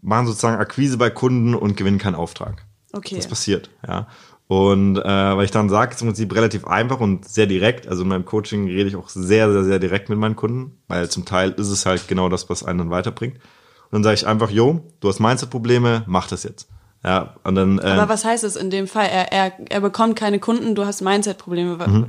machen 0.02 0.26
sozusagen 0.26 0.58
Akquise 0.58 0.98
bei 0.98 1.08
Kunden 1.08 1.54
und 1.54 1.76
gewinnen 1.78 1.96
keinen 1.98 2.14
Auftrag. 2.14 2.62
Okay. 2.92 3.16
Das 3.16 3.28
passiert, 3.28 3.70
ja. 3.86 4.08
Und 4.48 4.96
äh, 4.96 5.04
weil 5.04 5.44
ich 5.44 5.50
dann 5.50 5.68
sage, 5.68 5.94
ist 5.94 6.00
im 6.00 6.08
Prinzip 6.08 6.34
relativ 6.34 6.66
einfach 6.66 7.00
und 7.00 7.28
sehr 7.28 7.46
direkt. 7.46 7.86
Also 7.86 8.02
in 8.02 8.08
meinem 8.08 8.24
Coaching 8.24 8.66
rede 8.66 8.88
ich 8.88 8.96
auch 8.96 9.10
sehr, 9.10 9.52
sehr, 9.52 9.64
sehr 9.64 9.78
direkt 9.78 10.08
mit 10.08 10.18
meinen 10.18 10.36
Kunden, 10.36 10.78
weil 10.88 11.10
zum 11.10 11.26
Teil 11.26 11.50
ist 11.50 11.68
es 11.68 11.84
halt 11.84 12.08
genau 12.08 12.30
das, 12.30 12.48
was 12.48 12.62
einen 12.62 12.78
dann 12.78 12.90
weiterbringt. 12.90 13.34
Und 13.34 13.92
dann 13.92 14.04
sage 14.04 14.14
ich 14.14 14.26
einfach, 14.26 14.50
jo, 14.50 14.80
du 15.00 15.08
hast 15.08 15.20
Mindset-Probleme, 15.20 16.04
mach 16.06 16.28
das 16.28 16.44
jetzt. 16.44 16.68
Ja, 17.04 17.34
und 17.44 17.54
dann, 17.56 17.78
äh, 17.78 17.82
Aber 17.82 18.08
was 18.08 18.24
heißt 18.24 18.42
es 18.42 18.56
in 18.56 18.70
dem 18.70 18.86
Fall? 18.86 19.06
Er, 19.06 19.32
er, 19.32 19.52
er 19.68 19.80
bekommt 19.80 20.16
keine 20.16 20.38
Kunden, 20.38 20.74
du 20.74 20.86
hast 20.86 21.02
Mindset-Probleme. 21.02 21.76
Mhm. 21.86 22.06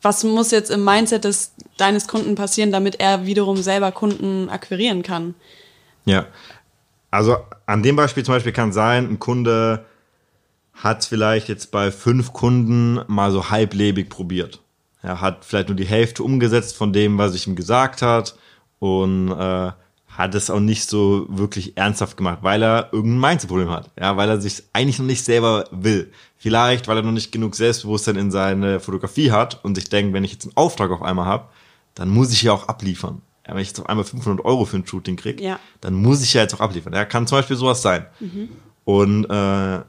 Was 0.00 0.22
muss 0.22 0.52
jetzt 0.52 0.70
im 0.70 0.84
Mindset 0.84 1.24
des, 1.24 1.54
deines 1.76 2.06
Kunden 2.06 2.36
passieren, 2.36 2.70
damit 2.70 3.00
er 3.00 3.26
wiederum 3.26 3.56
selber 3.56 3.90
Kunden 3.90 4.48
akquirieren 4.48 5.02
kann? 5.02 5.34
Ja. 6.04 6.26
Also 7.10 7.36
an 7.66 7.82
dem 7.82 7.96
Beispiel 7.96 8.24
zum 8.24 8.34
Beispiel 8.34 8.52
kann 8.52 8.72
sein, 8.72 9.08
ein 9.10 9.18
Kunde 9.18 9.84
hat 10.82 11.04
vielleicht 11.04 11.48
jetzt 11.48 11.70
bei 11.70 11.90
fünf 11.90 12.32
Kunden 12.32 13.00
mal 13.06 13.30
so 13.32 13.50
halblebig 13.50 14.08
probiert. 14.10 14.60
Er 15.02 15.20
hat 15.20 15.44
vielleicht 15.44 15.68
nur 15.68 15.76
die 15.76 15.86
Hälfte 15.86 16.22
umgesetzt 16.22 16.76
von 16.76 16.92
dem, 16.92 17.18
was 17.18 17.34
ich 17.34 17.46
ihm 17.46 17.56
gesagt 17.56 18.02
hat 18.02 18.36
und 18.78 19.30
äh, 19.30 19.70
hat 20.08 20.34
es 20.34 20.50
auch 20.50 20.60
nicht 20.60 20.88
so 20.88 21.26
wirklich 21.28 21.76
ernsthaft 21.76 22.16
gemacht, 22.16 22.38
weil 22.42 22.62
er 22.62 22.88
irgendein 22.92 23.20
Mindset-Problem 23.30 23.70
hat. 23.70 23.90
Ja, 23.98 24.16
weil 24.16 24.28
er 24.28 24.40
sich 24.40 24.62
eigentlich 24.72 24.98
noch 24.98 25.06
nicht 25.06 25.24
selber 25.24 25.64
will. 25.70 26.12
Vielleicht, 26.36 26.88
weil 26.88 26.96
er 26.96 27.02
noch 27.02 27.12
nicht 27.12 27.32
genug 27.32 27.54
Selbstbewusstsein 27.54 28.16
in 28.16 28.30
seine 28.30 28.80
Fotografie 28.80 29.30
hat 29.30 29.62
und 29.64 29.74
sich 29.76 29.88
denkt, 29.88 30.12
wenn 30.12 30.24
ich 30.24 30.32
jetzt 30.32 30.44
einen 30.46 30.56
Auftrag 30.56 30.90
auf 30.90 31.02
einmal 31.02 31.26
habe, 31.26 31.44
dann 31.94 32.08
muss 32.08 32.32
ich 32.32 32.42
ja 32.42 32.52
auch 32.52 32.68
abliefern. 32.68 33.22
Ja, 33.46 33.54
wenn 33.54 33.62
ich 33.62 33.68
jetzt 33.68 33.80
auf 33.80 33.88
einmal 33.88 34.04
500 34.04 34.44
Euro 34.44 34.64
für 34.64 34.76
ein 34.76 34.86
Shooting 34.86 35.16
kriege, 35.16 35.42
Ja. 35.42 35.58
dann 35.80 35.94
muss 35.94 36.22
ich 36.22 36.34
ja 36.34 36.42
jetzt 36.42 36.54
auch 36.54 36.60
abliefern. 36.60 36.92
Ja, 36.92 37.04
kann 37.04 37.26
zum 37.26 37.38
Beispiel 37.38 37.56
sowas 37.56 37.80
sein. 37.82 38.04
Und 38.84 39.24
äh, 39.26 39.80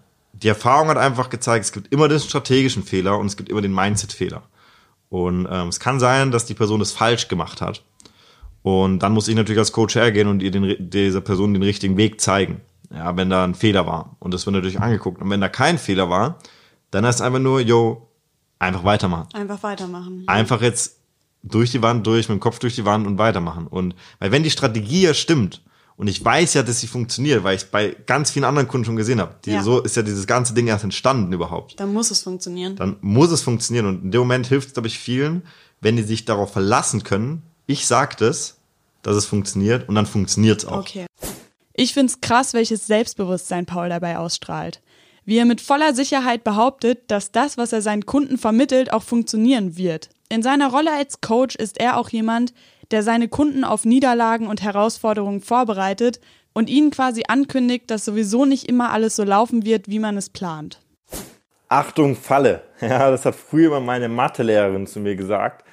die 0.44 0.48
Erfahrung 0.48 0.90
hat 0.90 0.98
einfach 0.98 1.30
gezeigt, 1.30 1.66
es 1.66 1.72
gibt 1.72 1.94
immer 1.94 2.08
den 2.08 2.20
strategischen 2.20 2.84
Fehler 2.84 3.18
und 3.18 3.28
es 3.28 3.38
gibt 3.38 3.50
immer 3.50 3.62
den 3.62 3.74
Mindset-Fehler. 3.74 4.44
Und 5.10 5.48
ähm, 5.52 5.68
es 5.68 5.80
kann 5.80 6.00
sein, 6.00 6.32
dass 6.32 6.46
die 6.46 6.54
Person 6.54 6.80
das 6.80 6.92
falsch 6.92 7.28
gemacht 7.28 7.62
hat. 7.62 7.84
Und 8.64 9.00
dann 9.00 9.12
muss 9.14 9.28
ich 9.28 9.36
natürlich 9.36 9.60
als 9.60 9.72
Coach 9.72 9.96
hergehen 9.96 10.28
und 10.28 10.42
ihr 10.42 10.52
den, 10.52 10.90
dieser 10.90 11.22
Person 11.22 11.54
den 11.54 11.64
richtigen 11.64 11.98
Weg 11.98 12.22
zeigen. 12.22 12.62
Ja, 12.94 13.16
wenn 13.16 13.30
da 13.30 13.44
ein 13.44 13.56
Fehler 13.56 13.86
war. 13.86 14.16
Und 14.20 14.34
das 14.34 14.46
wird 14.46 14.56
natürlich 14.56 14.80
angeguckt. 14.80 15.22
Und 15.22 15.30
wenn 15.30 15.42
da 15.42 15.50
kein 15.50 15.78
Fehler 15.78 16.10
war, 16.10 16.40
dann 16.92 17.06
heißt 17.06 17.20
es 17.20 17.26
einfach 17.26 17.40
nur, 17.40 17.62
yo, 17.62 18.10
einfach 18.60 18.84
weitermachen. 18.84 19.28
Einfach 19.34 19.64
weitermachen. 19.64 20.24
Einfach 20.28 20.62
jetzt 20.62 20.98
durch 21.44 21.72
die 21.72 21.82
Wand 21.82 22.06
durch, 22.06 22.30
mit 22.30 22.38
dem 22.38 22.42
Kopf 22.42 22.60
durch 22.60 22.76
die 22.76 22.86
Wand 22.86 23.08
und 23.08 23.18
weitermachen. 23.18 23.68
Und 23.68 23.96
weil 24.20 24.32
wenn 24.32 24.44
die 24.44 24.52
Strategie 24.52 25.04
ja 25.04 25.14
stimmt, 25.14 25.62
und 26.02 26.08
ich 26.08 26.26
weiß 26.26 26.56
ja, 26.56 26.64
dass 26.64 26.80
sie 26.80 26.88
funktioniert, 26.88 27.44
weil 27.44 27.56
ich 27.56 27.66
bei 27.70 27.96
ganz 28.08 28.32
vielen 28.32 28.44
anderen 28.46 28.68
Kunden 28.68 28.86
schon 28.86 28.96
gesehen 28.96 29.22
habe, 29.22 29.36
die, 29.46 29.52
Ja. 29.52 29.62
so 29.62 29.82
ist 29.82 29.96
ja 29.96 30.02
dieses 30.02 30.26
ganze 30.26 30.56
Ding 30.56 30.66
erst 30.66 30.84
entstanden 30.84 31.32
überhaupt 31.32 31.80
Dann 31.80 31.94
muss 31.94 32.10
es 32.10 32.24
funktionieren. 32.24 32.76
dann 32.76 32.98
muss 33.02 33.30
es 33.30 33.44
funktionieren. 33.44 33.86
Und 33.86 34.04
in 34.06 34.10
dem 34.12 34.22
Moment 34.22 34.48
hilft 34.48 34.70
es, 34.70 34.74
glaube 34.74 34.88
ich, 34.88 34.98
vielen, 34.98 35.44
wenn 35.80 35.98
die 35.98 36.02
sich 36.02 36.26
darauf 36.26 36.52
verlassen 36.54 37.04
können, 37.04 37.44
ich 37.68 37.86
sag 37.86 38.18
das, 38.18 38.58
dass 39.04 39.16
es 39.16 39.28
funktioniert 39.28 39.88
und 39.88 39.94
dann 39.94 40.08
funktioniert 40.08 40.64
es 40.64 40.66
auch. 40.66 40.80
Okay. 40.80 41.06
Ich 41.76 41.94
find's 41.94 42.20
krass, 42.20 42.56
welches 42.56 42.88
Selbstbewusstsein 42.88 43.68
Paul 43.68 43.90
dabei 43.90 44.18
ausstrahlt. 44.18 44.82
Wie 45.24 45.38
er 45.38 45.46
mit 45.46 45.62
voller 45.62 45.94
Sicherheit 45.94 46.44
behauptet, 46.44 47.12
dass 47.12 47.32
das, 47.32 47.60
was 47.60 47.74
er 47.74 47.84
seinen 47.84 48.08
Kunden 48.08 48.40
vermittelt, 48.40 48.92
auch 48.92 49.04
funktionieren 49.04 49.78
wird. 49.78 50.10
In 50.30 50.42
seiner 50.42 50.72
Rolle 50.72 50.92
als 50.98 51.22
Coach 51.22 51.56
ist 51.56 51.80
er 51.80 51.98
auch 51.98 52.10
jemand, 52.10 52.56
der 52.92 53.04
seine 53.04 53.28
Kunden 53.28 53.64
auf 53.64 53.86
Niederlagen 53.86 54.48
und 54.48 54.62
Herausforderungen 54.62 55.42
vorbereitet 55.42 56.20
und 56.54 56.70
ihnen 56.70 56.92
quasi 56.92 57.24
ankündigt, 57.28 57.90
dass 57.90 58.06
sowieso 58.06 58.46
nicht 58.46 58.68
immer 58.68 58.92
alles 58.92 59.16
so 59.16 59.24
laufen 59.24 59.66
wird, 59.66 59.88
wie 59.88 60.00
man 60.00 60.18
es 60.18 60.30
plant. 60.30 60.82
Achtung, 61.70 62.16
Falle. 62.16 62.64
Ja, 62.82 63.12
das 63.12 63.26
hat 63.26 63.36
früher 63.36 63.68
immer 63.68 63.80
meine 63.80 64.10
Mathelehrerin 64.10 64.88
zu 64.88 65.00
mir 65.00 65.16
gesagt. 65.16 65.64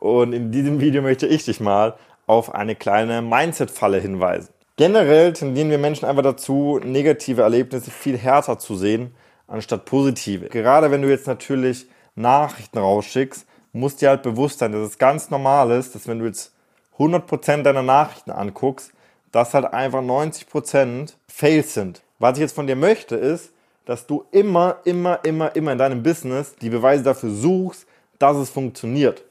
Und 0.00 0.32
in 0.32 0.50
diesem 0.50 0.80
Video 0.80 1.00
möchte 1.00 1.26
ich 1.28 1.44
dich 1.44 1.60
mal 1.60 1.94
auf 2.26 2.54
eine 2.54 2.74
kleine 2.74 3.22
Mindset-Falle 3.22 4.00
hinweisen. 4.00 4.48
Generell 4.76 5.32
tendieren 5.32 5.70
wir 5.70 5.78
Menschen 5.78 6.06
einfach 6.06 6.24
dazu, 6.24 6.80
negative 6.84 7.42
Erlebnisse 7.42 7.90
viel 7.90 8.18
härter 8.18 8.58
zu 8.58 8.74
sehen, 8.74 9.14
anstatt 9.46 9.84
positive. 9.84 10.48
Gerade 10.48 10.90
wenn 10.90 11.02
du 11.02 11.08
jetzt 11.08 11.26
natürlich 11.26 11.86
Nachrichten 12.16 12.78
rausschickst, 12.78 13.46
musst 13.72 14.02
dir 14.02 14.08
halt 14.08 14.22
bewusst 14.22 14.58
sein, 14.58 14.72
dass 14.72 14.88
es 14.88 14.98
ganz 14.98 15.30
normal 15.30 15.70
ist, 15.70 15.94
dass 15.94 16.08
wenn 16.08 16.18
du 16.18 16.26
jetzt 16.26 16.52
100% 16.98 17.62
deiner 17.62 17.82
Nachrichten 17.82 18.30
anguckst, 18.30 18.92
dass 19.32 19.54
halt 19.54 19.66
einfach 19.72 20.00
90% 20.00 21.14
Fails 21.28 21.74
sind. 21.74 22.02
Was 22.18 22.38
ich 22.38 22.42
jetzt 22.42 22.54
von 22.54 22.66
dir 22.66 22.76
möchte, 22.76 23.16
ist, 23.16 23.52
dass 23.84 24.06
du 24.06 24.24
immer, 24.30 24.78
immer, 24.84 25.20
immer, 25.24 25.54
immer 25.54 25.72
in 25.72 25.78
deinem 25.78 26.02
Business 26.02 26.56
die 26.60 26.70
Beweise 26.70 27.02
dafür 27.04 27.30
suchst, 27.30 27.86
dass 28.18 28.36
es 28.36 28.50
funktioniert. 28.50 29.22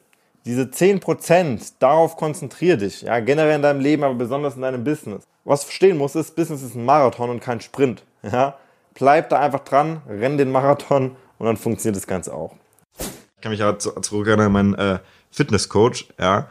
Diese 0.45 0.63
10%, 0.63 1.73
darauf 1.79 2.15
konzentrier 2.17 2.77
dich. 2.77 3.01
Ja, 3.01 3.19
generell 3.19 3.55
in 3.55 3.61
deinem 3.63 3.79
Leben, 3.79 4.03
aber 4.03 4.13
besonders 4.13 4.55
in 4.55 4.61
deinem 4.61 4.83
Business. 4.83 5.23
Was 5.43 5.61
du 5.61 5.65
verstehen 5.67 5.97
musst, 5.97 6.15
ist, 6.15 6.35
Business 6.35 6.61
ist 6.61 6.75
ein 6.75 6.85
Marathon 6.85 7.29
und 7.31 7.39
kein 7.41 7.61
Sprint. 7.61 8.03
Ja, 8.23 8.55
bleib 8.93 9.29
da 9.29 9.39
einfach 9.39 9.61
dran, 9.61 10.01
renn 10.07 10.37
den 10.37 10.51
Marathon 10.51 11.15
und 11.39 11.45
dann 11.47 11.57
funktioniert 11.57 11.97
das 11.97 12.07
Ganze 12.07 12.33
auch. 12.33 12.53
Ich 12.99 13.41
kann 13.41 13.51
mich 13.51 13.59
ja 13.59 13.77
zu- 13.77 13.99
zurückerinnern 14.01 14.45
an 14.47 14.51
meinen 14.51 14.73
äh, 14.75 14.99
Fitnesscoach, 15.31 16.05
ja. 16.19 16.47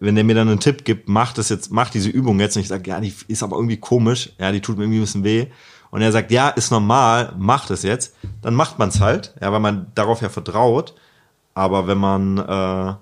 Wenn 0.00 0.14
der 0.14 0.24
mir 0.24 0.34
dann 0.34 0.48
einen 0.48 0.60
Tipp 0.60 0.84
gibt, 0.84 1.08
mach 1.08 1.32
das 1.32 1.48
jetzt, 1.48 1.70
mach 1.70 1.90
diese 1.90 2.10
Übung 2.10 2.38
jetzt 2.40 2.56
und 2.56 2.62
ich 2.62 2.68
sage, 2.68 2.90
ja, 2.90 3.00
die 3.00 3.14
ist 3.28 3.42
aber 3.42 3.56
irgendwie 3.56 3.78
komisch, 3.78 4.32
ja, 4.38 4.52
die 4.52 4.60
tut 4.60 4.76
mir 4.76 4.84
irgendwie 4.84 4.98
ein 4.98 5.02
bisschen 5.02 5.24
weh. 5.24 5.46
Und 5.90 6.02
er 6.02 6.12
sagt, 6.12 6.30
ja, 6.30 6.48
ist 6.50 6.70
normal, 6.70 7.32
mach 7.38 7.66
das 7.66 7.82
jetzt, 7.82 8.14
dann 8.42 8.54
macht 8.54 8.78
man 8.78 8.90
es 8.90 9.00
halt, 9.00 9.34
ja, 9.40 9.52
weil 9.52 9.60
man 9.60 9.86
darauf 9.94 10.20
ja 10.20 10.28
vertraut. 10.28 10.94
Aber 11.54 11.86
wenn 11.86 11.98
man, 11.98 12.38
äh, 12.38 12.94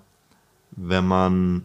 wenn 0.72 1.06
man 1.06 1.62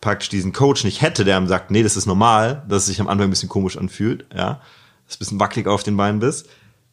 praktisch 0.00 0.28
diesen 0.28 0.52
Coach 0.52 0.84
nicht 0.84 1.00
hätte, 1.00 1.24
der 1.24 1.36
einem 1.36 1.48
sagt, 1.48 1.70
nee, 1.70 1.82
das 1.82 1.96
ist 1.96 2.06
normal, 2.06 2.62
dass 2.68 2.82
es 2.82 2.86
sich 2.86 3.00
am 3.00 3.08
Anfang 3.08 3.28
ein 3.28 3.30
bisschen 3.30 3.48
komisch 3.48 3.78
anfühlt, 3.78 4.26
ja, 4.34 4.60
dass 5.06 5.16
du 5.16 5.16
ein 5.16 5.18
bisschen 5.20 5.40
wackelig 5.40 5.66
auf 5.66 5.82
den 5.82 5.96
Beinen 5.96 6.20
bist, 6.20 6.48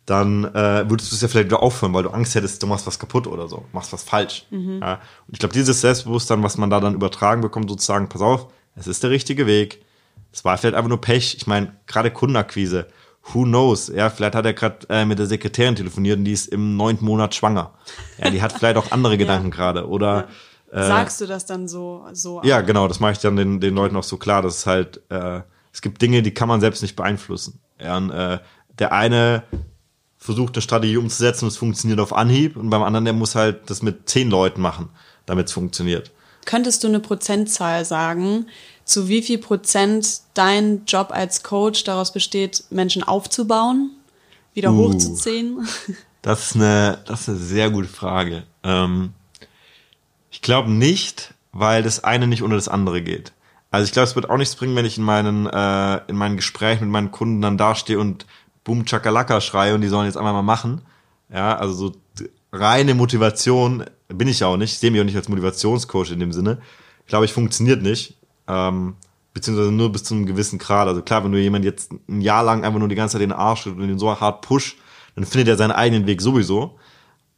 dann 0.05 0.45
äh, 0.45 0.87
würdest 0.89 1.11
du 1.11 1.15
es 1.15 1.21
ja 1.21 1.27
vielleicht 1.27 1.47
wieder 1.47 1.63
aufhören, 1.63 1.93
weil 1.93 2.03
du 2.03 2.09
Angst 2.09 2.35
hättest, 2.35 2.61
du 2.61 2.67
machst 2.67 2.85
was 2.85 2.99
kaputt 2.99 3.25
oder 3.25 3.47
so, 3.47 3.65
machst 3.73 3.91
was 3.91 4.03
falsch. 4.03 4.45
Ja. 4.51 4.93
Und 5.27 5.33
ich 5.33 5.39
glaube, 5.39 5.53
dieses 5.53 5.81
Selbstbewusstsein, 5.81 6.43
was 6.43 6.57
man 6.57 6.69
da 6.69 6.79
dann 6.79 6.93
übertragen 6.93 7.41
bekommt, 7.41 7.69
sozusagen, 7.69 8.07
pass 8.07 8.21
auf, 8.21 8.47
es 8.75 8.87
ist 8.87 9.01
der 9.01 9.09
richtige 9.09 9.47
Weg. 9.47 9.83
Es 10.31 10.45
war 10.45 10.57
vielleicht 10.57 10.75
einfach 10.75 10.89
nur 10.89 11.01
Pech. 11.01 11.35
Ich 11.37 11.47
meine, 11.47 11.75
gerade 11.87 12.11
Kundenakquise, 12.11 12.87
who 13.33 13.43
knows? 13.43 13.87
Ja, 13.87 14.09
vielleicht 14.09 14.35
hat 14.35 14.45
er 14.45 14.53
gerade 14.53 14.85
äh, 14.89 15.05
mit 15.05 15.17
der 15.17 15.25
Sekretärin 15.25 15.75
telefoniert 15.75 16.19
und 16.19 16.25
die 16.25 16.33
ist 16.33 16.47
im 16.47 16.77
neunten 16.77 17.05
Monat 17.05 17.33
schwanger. 17.33 17.73
Ja, 18.17 18.29
die 18.29 18.41
hat 18.41 18.53
vielleicht 18.57 18.77
auch 18.77 18.91
andere 18.91 19.17
Gedanken 19.17 19.49
gerade. 19.49 19.87
Oder 19.87 20.27
Sagst 20.71 21.21
du 21.21 21.25
das 21.25 21.45
dann 21.45 21.67
so? 21.67 22.05
so 22.11 22.41
ja, 22.43 22.61
genau, 22.61 22.87
das 22.87 22.99
mache 22.99 23.13
ich 23.13 23.19
dann 23.19 23.37
den, 23.37 23.61
den 23.61 23.75
Leuten 23.75 23.95
auch 23.95 24.03
so 24.03 24.17
klar, 24.17 24.41
dass 24.41 24.57
es 24.57 24.65
halt, 24.65 25.01
äh, 25.09 25.41
es 25.71 25.81
gibt 25.81 26.01
Dinge, 26.01 26.21
die 26.21 26.33
kann 26.33 26.49
man 26.49 26.59
selbst 26.59 26.81
nicht 26.81 26.95
beeinflussen. 26.95 27.61
Ja, 27.79 27.97
und, 27.97 28.09
äh, 28.09 28.39
der 28.79 28.91
eine 28.91 29.43
versucht 30.25 30.55
eine 30.55 30.61
Strategie 30.61 30.97
umzusetzen 30.97 31.45
und 31.45 31.49
es 31.49 31.57
funktioniert 31.57 31.99
auf 31.99 32.13
Anhieb 32.13 32.57
und 32.57 32.69
beim 32.69 32.83
anderen, 32.83 33.05
der 33.05 33.13
muss 33.13 33.35
halt 33.35 33.69
das 33.69 33.81
mit 33.81 34.09
zehn 34.09 34.29
Leuten 34.29 34.61
machen, 34.61 34.89
damit 35.25 35.47
es 35.47 35.53
funktioniert. 35.53 36.11
Könntest 36.45 36.83
du 36.83 36.87
eine 36.87 36.99
Prozentzahl 36.99 37.85
sagen, 37.85 38.47
zu 38.83 39.07
wie 39.07 39.21
viel 39.21 39.39
Prozent 39.39 40.21
dein 40.33 40.85
Job 40.85 41.09
als 41.11 41.43
Coach 41.43 41.83
daraus 41.83 42.13
besteht, 42.13 42.65
Menschen 42.69 43.03
aufzubauen, 43.03 43.91
wieder 44.53 44.71
Uh. 44.71 44.89
hochzuziehen? 44.89 45.67
Das 46.21 46.43
ist 46.43 46.55
eine, 46.55 47.03
das 47.05 47.21
ist 47.21 47.29
eine 47.29 47.37
sehr 47.37 47.69
gute 47.69 47.87
Frage. 47.87 48.45
Ähm, 48.63 49.13
ich 50.31 50.41
glaube 50.41 50.71
nicht, 50.71 51.35
weil 51.51 51.83
das 51.83 52.03
eine 52.03 52.25
nicht 52.25 52.41
ohne 52.41 52.55
das 52.55 52.67
andere 52.67 53.03
geht. 53.03 53.31
Also 53.69 53.85
ich 53.85 53.91
glaube, 53.91 54.07
es 54.07 54.15
wird 54.15 54.31
auch 54.31 54.37
nichts 54.37 54.55
bringen, 54.55 54.75
wenn 54.75 54.85
ich 54.85 54.97
in 54.97 55.03
meinen, 55.03 55.45
äh, 55.45 55.97
in 56.07 56.15
meinen 56.15 56.35
Gesprächen 56.35 56.85
mit 56.85 56.91
meinen 56.91 57.11
Kunden 57.11 57.43
dann 57.43 57.59
dastehe 57.59 57.99
und 57.99 58.25
Boom 58.65 58.83
Chakalaka 58.83 59.39
schreie 59.39 59.73
und 59.73 59.81
die 59.81 59.87
sollen 59.87 60.07
jetzt 60.07 60.17
einmal 60.17 60.33
mal 60.33 60.41
machen. 60.41 60.81
Ja, 61.33 61.55
also 61.55 61.73
so 61.73 61.91
reine 62.51 62.93
Motivation 62.93 63.85
bin 64.09 64.27
ich 64.27 64.41
ja 64.41 64.47
auch 64.47 64.57
nicht. 64.57 64.73
Ich 64.73 64.79
sehe 64.79 64.91
mich 64.91 64.99
auch 64.99 65.05
nicht 65.05 65.15
als 65.15 65.29
Motivationscoach 65.29 66.11
in 66.11 66.19
dem 66.19 66.33
Sinne. 66.33 66.59
Glaube 67.07 67.25
ich, 67.25 67.31
funktioniert 67.31 67.81
nicht. 67.81 68.17
Ähm, 68.47 68.95
beziehungsweise 69.33 69.71
nur 69.71 69.91
bis 69.91 70.03
zu 70.03 70.15
einem 70.15 70.25
gewissen 70.25 70.59
Grad. 70.59 70.87
Also 70.87 71.01
klar, 71.01 71.23
wenn 71.23 71.31
du 71.31 71.39
jemand 71.39 71.63
jetzt 71.63 71.91
ein 72.09 72.21
Jahr 72.21 72.43
lang 72.43 72.63
einfach 72.63 72.79
nur 72.79 72.89
die 72.89 72.95
ganze 72.95 73.13
Zeit 73.13 73.21
den 73.21 73.31
Arsch 73.31 73.67
und 73.67 73.81
ihn 73.81 73.99
so 73.99 74.19
hart 74.19 74.41
push, 74.41 74.77
dann 75.15 75.25
findet 75.25 75.47
er 75.47 75.57
seinen 75.57 75.71
eigenen 75.71 76.07
Weg 76.07 76.21
sowieso. 76.21 76.77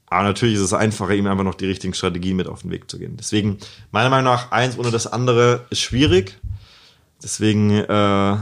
Aber 0.05 0.23
natürlich 0.23 0.55
ist 0.55 0.61
es 0.61 0.73
einfacher, 0.73 1.13
ihm 1.15 1.27
einfach 1.27 1.43
noch 1.43 1.55
die 1.55 1.65
richtigen 1.65 1.93
Strategien 1.93 2.37
mit 2.37 2.47
auf 2.47 2.61
den 2.61 2.71
Weg 2.71 2.89
zu 2.89 2.97
gehen. 2.97 3.17
Deswegen, 3.17 3.57
meiner 3.91 4.09
Meinung 4.09 4.31
nach, 4.31 4.51
eins 4.51 4.77
ohne 4.77 4.89
das 4.89 5.07
andere 5.07 5.65
ist 5.69 5.81
schwierig. 5.81 6.39
Deswegen, 7.21 7.71
äh, 7.71 8.37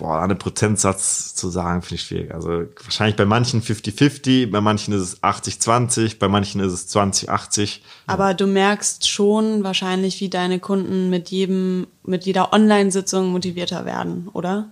boah, 0.00 0.22
einen 0.22 0.38
Prozentsatz 0.38 1.34
zu 1.34 1.48
sagen, 1.48 1.82
finde 1.82 1.94
ich 1.96 2.02
schwierig. 2.02 2.34
Also 2.34 2.64
wahrscheinlich 2.82 3.16
bei 3.16 3.24
manchen 3.24 3.62
50-50, 3.62 4.50
bei 4.50 4.60
manchen 4.60 4.92
ist 4.92 5.02
es 5.02 5.22
80-20, 5.22 6.18
bei 6.18 6.28
manchen 6.28 6.60
ist 6.60 6.72
es 6.72 6.94
20-80. 6.94 7.78
Aber 8.06 8.34
du 8.34 8.46
merkst 8.46 9.08
schon 9.08 9.62
wahrscheinlich, 9.62 10.20
wie 10.20 10.28
deine 10.28 10.58
Kunden 10.58 11.10
mit 11.10 11.30
jedem, 11.30 11.86
mit 12.02 12.24
jeder 12.24 12.52
Online-Sitzung 12.52 13.28
motivierter 13.28 13.84
werden, 13.84 14.28
oder? 14.32 14.68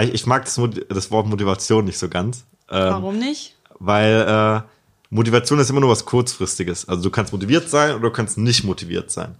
Ich 0.00 0.26
mag 0.26 0.46
das, 0.46 0.58
das 0.88 1.10
Wort 1.10 1.26
Motivation 1.26 1.84
nicht 1.84 1.98
so 1.98 2.08
ganz. 2.08 2.44
Ähm, 2.70 2.90
Warum 2.90 3.18
nicht? 3.18 3.54
weil 3.84 4.62
äh, 4.62 4.68
Motivation 5.10 5.58
ist 5.58 5.70
immer 5.70 5.80
nur 5.80 5.90
was 5.90 6.04
kurzfristiges. 6.04 6.88
Also 6.88 7.02
du 7.02 7.10
kannst 7.10 7.32
motiviert 7.32 7.68
sein 7.68 7.94
oder 7.94 8.08
du 8.08 8.10
kannst 8.10 8.38
nicht 8.38 8.64
motiviert 8.64 9.10
sein. 9.10 9.34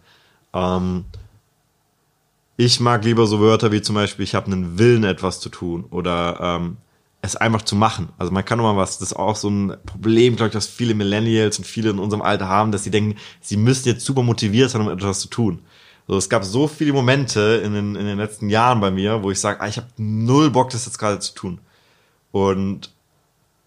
Ähm, 0.53 1.05
ich 2.57 2.80
mag 2.80 3.05
lieber 3.05 3.26
so 3.26 3.40
Wörter 3.40 3.72
wie 3.72 3.82
zum 3.82 3.94
Beispiel, 3.94 4.24
ich 4.24 4.34
habe 4.34 4.46
einen 4.46 4.78
Willen, 4.78 5.05
etwas 5.05 5.40
zu 5.40 5.48
tun 5.48 5.84
oder 5.90 6.38
ähm, 6.40 6.76
es 7.22 7.36
einfach 7.36 7.62
zu 7.62 7.76
machen. 7.76 8.09
Also 8.18 8.32
man 8.32 8.44
kann 8.44 8.59
mal 8.59 8.76
was, 8.76 8.98
das 8.98 9.12
ist 9.12 9.16
auch 9.16 9.36
so 9.36 9.48
ein 9.48 9.76
Problem, 9.86 10.36
glaube 10.36 10.48
ich, 10.48 10.53
dass 10.53 10.66
viele 10.66 10.94
Millennials 10.94 11.59
und 11.59 11.64
viele 11.64 11.90
in 11.90 11.98
unserem 11.98 12.20
Alter 12.22 12.48
haben, 12.48 12.72
dass 12.72 12.84
sie 12.84 12.90
denken, 12.90 13.18
sie 13.40 13.57
müssen 13.57 13.88
jetzt 13.88 14.05
super 14.05 14.22
motiviert 14.22 14.70
sein, 14.70 14.82
um 14.82 14.90
etwas 14.90 15.20
zu 15.20 15.28
tun. 15.28 15.61
So, 16.09 16.16
es 16.16 16.28
gab 16.28 16.44
so 16.44 16.66
viele 16.66 16.92
Momente 16.92 17.62
in 17.64 17.74
den, 17.74 17.94
in 17.94 18.05
den 18.05 18.18
letzten 18.18 18.50
Jahren 18.50 18.80
bei 18.80 18.90
mir, 18.90 19.22
wo 19.22 19.30
ich 19.30 19.38
sage, 19.38 19.61
ah, 19.61 19.68
ich 19.68 19.76
habe 19.76 19.86
null 19.96 20.50
Bock, 20.50 20.70
das 20.70 20.84
jetzt 20.84 20.98
gerade 20.98 21.20
zu 21.20 21.32
tun. 21.32 21.61
Und 22.32 22.90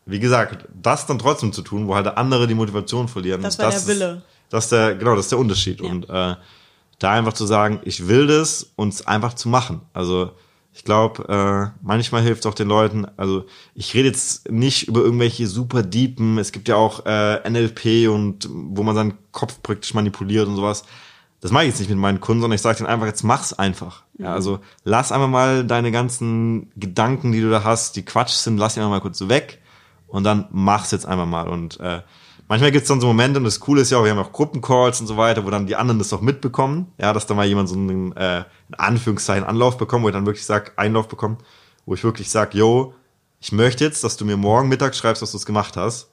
wie 0.05 0.19
gesagt, 0.19 0.67
das 0.81 1.07
dann 1.07 1.17
trotzdem 1.17 1.53
zu 1.53 1.61
tun, 1.61 1.87
wo 1.87 1.95
halt 1.95 2.07
andere 2.07 2.47
die 2.47 2.53
Motivation 2.53 3.07
verlieren. 3.07 3.41
Das 3.41 3.57
war 3.57 3.69
der 3.69 3.77
ist, 3.77 3.87
Wille. 3.87 4.21
Das 4.49 4.65
ist 4.65 4.71
der, 4.71 4.95
genau, 4.95 5.15
das 5.15 5.25
ist 5.25 5.31
der 5.31 5.39
Unterschied. 5.39 5.81
Ja. 5.81 5.89
Und 5.89 6.09
äh, 6.09 6.35
da 6.99 7.11
einfach 7.11 7.33
zu 7.33 7.45
sagen, 7.45 7.79
ich 7.83 8.07
will 8.07 8.27
das 8.27 8.71
und 8.75 8.93
es 8.93 9.07
einfach 9.07 9.33
zu 9.33 9.49
machen. 9.49 9.81
Also 9.93 10.31
ich 10.73 10.83
glaube, 10.83 11.23
äh, 11.29 11.79
manchmal 11.81 12.21
hilft 12.21 12.45
auch 12.45 12.53
den 12.53 12.67
Leuten, 12.67 13.05
also 13.15 13.45
ich 13.75 13.93
rede 13.93 14.09
jetzt 14.09 14.51
nicht 14.51 14.89
über 14.89 15.01
irgendwelche 15.01 15.47
super 15.47 15.83
deepen, 15.83 16.37
es 16.37 16.51
gibt 16.51 16.67
ja 16.67 16.75
auch 16.75 17.05
äh, 17.05 17.49
NLP 17.49 18.09
und 18.09 18.49
wo 18.51 18.83
man 18.83 18.93
seinen 18.93 19.13
Kopf 19.31 19.61
praktisch 19.63 19.93
manipuliert 19.93 20.47
und 20.47 20.57
sowas. 20.57 20.83
Das 21.39 21.51
mache 21.51 21.63
ich 21.63 21.69
jetzt 21.69 21.79
nicht 21.79 21.89
mit 21.89 21.97
meinen 21.97 22.19
Kunden, 22.19 22.41
sondern 22.41 22.55
ich 22.55 22.61
sage 22.61 22.77
denen 22.77 22.89
einfach, 22.89 23.05
jetzt 23.05 23.23
mach's 23.23 23.53
einfach. 23.53 24.03
Ja, 24.17 24.33
also 24.33 24.59
lass 24.83 25.13
einfach 25.13 25.29
mal 25.29 25.63
deine 25.63 25.91
ganzen 25.91 26.71
Gedanken, 26.75 27.31
die 27.31 27.41
du 27.41 27.49
da 27.49 27.63
hast, 27.63 27.95
die 27.95 28.03
Quatsch 28.03 28.31
sind, 28.31 28.57
lass 28.57 28.73
die 28.73 28.81
einfach 28.81 28.89
mal 28.89 29.01
kurz 29.01 29.17
so 29.17 29.29
weg 29.29 29.61
und 30.07 30.25
dann 30.25 30.47
mach's 30.51 30.91
jetzt 30.91 31.05
einfach 31.05 31.25
mal. 31.25 31.47
Und 31.47 31.79
äh, 31.79 32.01
manchmal 32.47 32.71
gibt's 32.71 32.87
dann 32.87 33.01
so 33.01 33.07
Momente, 33.07 33.39
und 33.39 33.45
das 33.45 33.59
Coole 33.59 33.81
ist 33.81 33.91
ja 33.91 33.97
auch, 33.97 34.03
wir 34.03 34.11
haben 34.11 34.19
auch 34.19 34.31
Gruppencalls 34.31 35.01
und 35.01 35.07
so 35.07 35.17
weiter, 35.17 35.45
wo 35.45 35.49
dann 35.49 35.67
die 35.67 35.75
anderen 35.75 35.99
das 35.99 36.13
auch 36.13 36.21
mitbekommen, 36.21 36.91
ja, 36.97 37.13
dass 37.13 37.27
da 37.27 37.33
mal 37.33 37.45
jemand 37.45 37.69
so 37.69 37.75
einen, 37.75 38.15
äh, 38.15 38.39
in 38.69 38.75
Anführungszeichen 38.75 39.43
Anlauf 39.43 39.77
bekommt, 39.77 40.03
wo 40.03 40.09
ich 40.09 40.13
dann 40.13 40.25
wirklich 40.25 40.45
sag, 40.45 40.73
Einlauf 40.77 41.07
bekommt, 41.07 41.41
wo 41.85 41.93
ich 41.93 42.03
wirklich 42.03 42.29
sag, 42.29 42.53
yo, 42.53 42.93
ich 43.39 43.51
möchte 43.51 43.83
jetzt, 43.83 44.03
dass 44.03 44.17
du 44.17 44.25
mir 44.25 44.37
morgen 44.37 44.69
Mittag 44.69 44.95
schreibst, 44.95 45.21
dass 45.21 45.31
du 45.31 45.37
es 45.37 45.45
gemacht 45.45 45.77
hast. 45.77 46.09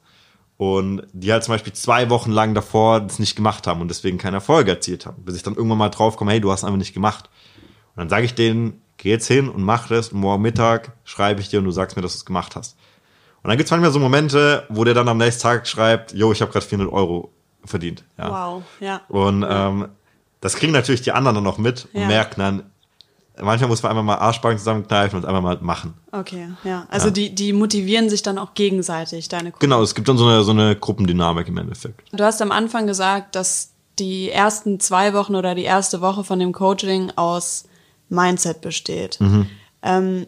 Und 0.57 1.07
die 1.13 1.31
halt 1.31 1.43
zum 1.43 1.53
Beispiel 1.55 1.73
zwei 1.73 2.11
Wochen 2.11 2.31
lang 2.31 2.53
davor 2.53 3.01
das 3.01 3.17
nicht 3.17 3.35
gemacht 3.35 3.65
haben 3.65 3.81
und 3.81 3.87
deswegen 3.87 4.19
keine 4.19 4.37
Erfolge 4.37 4.69
erzielt 4.69 5.07
haben. 5.07 5.23
Bis 5.23 5.35
ich 5.35 5.41
dann 5.41 5.55
irgendwann 5.55 5.79
mal 5.79 5.89
draufkomme, 5.89 6.31
hey, 6.31 6.39
du 6.39 6.51
hast 6.51 6.63
einfach 6.63 6.77
nicht 6.77 6.93
gemacht. 6.93 7.29
Und 7.95 8.01
dann 8.01 8.09
sage 8.09 8.25
ich 8.25 8.35
denen, 8.35 8.79
geh 8.97 9.09
jetzt 9.09 9.27
hin 9.27 9.49
und 9.49 9.63
mach 9.63 9.87
das 9.87 10.09
und 10.09 10.19
morgen 10.19 10.43
Mittag 10.43 10.95
schreibe 11.03 11.41
ich 11.41 11.49
dir 11.49 11.59
und 11.59 11.65
du 11.65 11.71
sagst 11.71 11.95
mir, 11.95 12.03
dass 12.03 12.13
du 12.13 12.17
es 12.17 12.25
gemacht 12.25 12.55
hast. 12.55 12.77
Und 13.43 13.49
dann 13.49 13.57
gibt's 13.57 13.71
manchmal 13.71 13.91
so 13.91 13.99
Momente, 13.99 14.63
wo 14.69 14.83
der 14.85 14.93
dann 14.93 15.07
am 15.09 15.17
nächsten 15.17 15.41
Tag 15.43 15.67
schreibt, 15.67 16.13
yo, 16.13 16.31
ich 16.31 16.41
habe 16.41 16.51
gerade 16.51 16.65
400 16.65 16.93
Euro 16.93 17.31
verdient. 17.65 18.03
Ja. 18.17 18.29
Wow, 18.31 18.63
ja. 18.79 19.01
Und 19.09 19.45
ähm, 19.47 19.89
das 20.41 20.55
kriegen 20.55 20.71
natürlich 20.73 21.01
die 21.01 21.11
anderen 21.11 21.35
dann 21.35 21.43
noch 21.43 21.57
mit 21.57 21.87
und 21.93 22.01
Ja. 22.01 22.07
merken 22.07 22.39
dann, 22.39 22.63
manchmal 23.41 23.67
muss 23.69 23.83
man 23.83 23.91
einfach 23.91 24.03
mal 24.03 24.15
Arschbacken 24.15 24.57
zusammenkneifen 24.57 25.19
und 25.19 25.25
einfach 25.25 25.41
mal 25.41 25.57
machen. 25.61 25.93
Okay, 26.11 26.49
ja. 26.63 26.87
Also 26.89 27.09
Die, 27.09 27.35
die 27.35 27.51
motivieren 27.51 28.09
sich 28.09 28.21
dann 28.21 28.37
auch 28.37 28.53
gegenseitig, 28.53 29.27
deine 29.27 29.51
Kunden. 29.51 29.59
Genau, 29.59 29.81
es 29.81 29.93
gibt 29.95 30.07
dann 30.07 30.17
so 30.17 30.25
eine, 30.25 30.43
so 30.43 30.51
eine 30.51 30.75
Gruppendynamik 30.77 31.47
im 31.49 31.57
Endeffekt. 31.57 32.01
Du 32.13 32.23
hast 32.23 32.41
am 32.41 32.51
Anfang 32.51 32.87
gesagt, 32.87 33.35
dass 33.35 33.71
die 33.99 34.29
ersten 34.31 34.79
zwei 34.79 35.13
Wochen 35.13 35.35
oder 35.35 35.53
die 35.53 35.63
erste 35.63 35.99
Woche 36.01 36.23
von 36.23 36.39
dem 36.39 36.51
Coaching 36.53 37.11
aus 37.17 37.65
Mindset 38.09 38.61
besteht. 38.61 39.19
Ähm, 39.81 40.27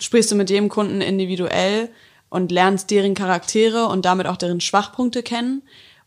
sprichst 0.00 0.30
du 0.30 0.34
mit 0.34 0.50
jedem 0.50 0.68
Kunden 0.68 1.00
individuell 1.00 1.88
und 2.30 2.52
lernst 2.52 2.90
deren 2.90 3.14
Charaktere 3.14 3.86
und 3.86 4.04
damit 4.04 4.26
auch 4.26 4.36
deren 4.36 4.60
Schwachpunkte 4.60 5.22
kennen? 5.22 5.62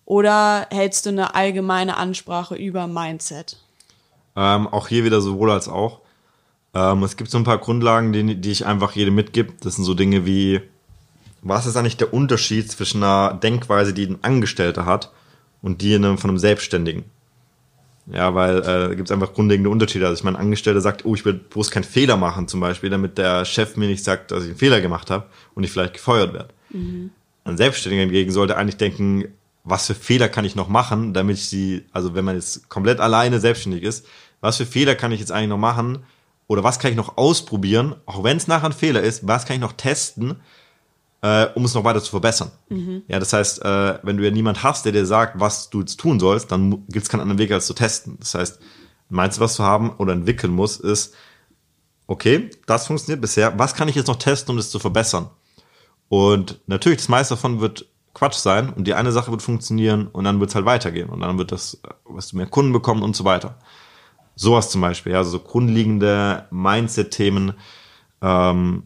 Oder 0.05 0.67
hältst 0.72 1.05
du 1.05 1.09
eine 1.09 1.36
allgemeine 1.36 1.97
Ansprache 1.97 2.55
über 2.55 2.88
Mindset? 2.88 3.57
Ähm, 4.36 4.67
auch 4.67 4.88
hier 4.88 5.05
wieder 5.05 5.22
sowohl 5.22 5.51
als 5.51 5.67
auch. 5.67 5.99
Ähm, 6.74 7.03
es 7.03 7.17
gibt 7.17 7.30
so 7.30 7.38
ein 7.38 7.43
paar 7.43 7.57
Grundlagen, 7.57 8.13
die, 8.13 8.36
die 8.36 8.51
ich 8.51 8.65
einfach 8.65 8.93
jedem 8.93 9.15
mitgebe. 9.15 9.53
Das 9.61 9.76
sind 9.76 9.86
so 9.86 9.93
Dinge 9.93 10.26
wie, 10.26 10.61
was 11.41 11.65
ist 11.65 11.76
eigentlich 11.76 11.97
der 11.97 12.13
Unterschied 12.13 12.72
zwischen 12.72 13.03
einer 13.03 13.34
Denkweise, 13.34 13.93
die 13.93 14.05
ein 14.05 14.24
Angestellter 14.24 14.86
hat 14.86 15.11
und 15.61 15.82
die 15.82 15.97
von 15.97 16.30
einem 16.30 16.38
Selbstständigen? 16.38 17.05
Ja, 18.08 18.34
weil 18.34 18.60
äh, 18.60 18.64
da 18.64 18.93
gibt 18.93 19.10
es 19.10 19.12
einfach 19.12 19.34
grundlegende 19.34 19.70
Unterschiede. 19.70 20.08
Also 20.08 20.20
ich 20.20 20.24
meine, 20.24 20.38
ein 20.38 20.45
Angestellter 20.45 20.82
sagt, 20.82 21.06
oh, 21.06 21.14
ich 21.14 21.24
will 21.24 21.34
bloß 21.34 21.72
keinen 21.72 21.84
Fehler 21.84 22.18
machen 22.18 22.47
zum 22.47 22.60
Beispiel, 22.60 22.89
damit 22.89 23.18
der 23.18 23.45
Chef 23.45 23.78
mir 23.78 23.88
nicht 23.88 24.04
sagt, 24.04 24.32
dass 24.32 24.43
ich 24.43 24.49
einen 24.49 24.58
Fehler 24.58 24.82
gemacht 24.82 25.12
habe 25.12 25.26
und 25.54 25.64
ich 25.64 25.72
vielleicht 25.72 25.93
gefeuert 25.93 26.34
werde. 26.34 26.49
Ein 27.43 27.58
Selbstständiger 27.58 28.04
hingegen 28.04 28.32
sollte 28.32 28.58
eigentlich 28.58 28.78
denken, 28.78 29.26
was 29.64 29.88
für 29.88 29.95
Fehler 29.95 30.30
kann 30.30 30.45
ich 30.45 30.56
noch 30.56 30.68
machen, 30.68 31.14
damit 31.14 31.38
ich 31.38 31.47
sie, 31.47 31.86
also 31.91 32.16
wenn 32.16 32.26
man 32.26 32.36
jetzt 32.36 32.70
komplett 32.70 32.99
alleine 32.99 33.39
selbstständig 33.39 33.84
ist, 33.84 34.08
was 34.39 34.58
für 34.58 34.66
Fehler 34.66 34.95
kann 34.95 35.12
ich 35.12 35.20
jetzt 35.20 35.32
eigentlich 35.32 35.49
noch 35.49 35.58
machen 35.58 35.99
oder 36.47 36.64
was 36.64 36.80
kann 36.80 36.91
ich 36.91 36.97
noch 36.97 37.18
ausprobieren, 37.18 37.95
auch 38.06 38.24
wenn 38.24 38.38
es 38.38 38.47
nachher 38.47 38.66
ein 38.66 38.74
Fehler 38.74 39.02
ist, 39.02 39.28
was 39.28 39.45
kann 39.45 39.56
ich 39.56 39.62
noch 39.62 39.74
testen, 39.74 40.38
äh, 41.22 41.47
um 41.55 41.65
es 41.65 41.74
noch 41.74 41.84
weiter 41.84 42.01
zu 42.01 42.09
verbessern. 42.09 42.51
Ja, 43.07 43.19
das 43.19 43.34
heißt, 43.34 43.63
äh, 43.63 43.99
wenn 44.03 44.17
du 44.17 44.24
ja 44.24 44.32
niemand 44.32 44.63
hast, 44.63 44.86
der 44.86 44.91
dir 44.91 45.05
sagt, 45.05 45.39
was 45.39 45.69
du 45.69 45.82
jetzt 45.82 45.99
tun 45.99 46.19
sollst, 46.19 46.51
dann 46.51 46.86
gibt 46.88 47.03
es 47.03 47.09
keinen 47.09 47.22
anderen 47.22 47.39
Weg, 47.39 47.51
als 47.51 47.67
zu 47.67 47.74
testen. 47.74 48.17
Das 48.19 48.34
heißt, 48.34 48.59
meinst 49.09 49.38
du, 49.38 49.41
was 49.41 49.55
du 49.55 49.63
haben 49.63 49.91
oder 49.97 50.13
entwickeln 50.13 50.53
musst, 50.53 50.82
ist, 50.82 51.13
okay, 52.07 52.49
das 52.65 52.88
funktioniert 52.88 53.22
bisher, 53.22 53.57
was 53.57 53.76
kann 53.76 53.88
ich 53.88 53.95
jetzt 53.95 54.07
noch 54.07 54.17
testen, 54.17 54.51
um 54.51 54.57
das 54.57 54.72
zu 54.72 54.80
verbessern? 54.80 55.30
Und 56.09 56.59
natürlich, 56.67 56.99
das 56.99 57.09
meiste 57.09 57.36
davon 57.36 57.61
wird 57.61 57.86
Quatsch 58.13 58.36
sein 58.36 58.74
und 58.74 58.86
die 58.86 58.93
eine 58.93 59.11
Sache 59.11 59.32
wird 59.32 59.41
funktionieren 59.41 60.07
und 60.07 60.26
dann 60.26 60.39
wird 60.39 60.49
es 60.49 60.55
halt 60.55 60.65
weitergehen 60.65 61.09
und 61.09 61.22
dann 61.22 61.38
wird 61.38 61.51
das, 61.51 61.82
wirst 62.09 62.34
du 62.34 62.38
mehr 62.38 62.47
Kunden 62.47 62.74
bekommen 62.74 63.03
und 63.03 63.15
so 63.15 63.24
weiter. 63.24 63.57
Sowas 64.36 64.69
zum 64.69 64.82
Beispiel, 64.82 65.13
ja, 65.13 65.19
also 65.19 65.32
so 65.32 65.39
grundlegende 65.39 66.47
Mindset-Themen, 66.51 67.53
ähm, 68.22 68.84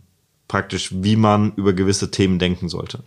praktisch, 0.48 0.90
wie 0.92 1.16
man 1.16 1.54
über 1.56 1.74
gewisse 1.74 2.12
Themen 2.12 2.40
denken 2.40 2.70
sollte. 2.70 3.00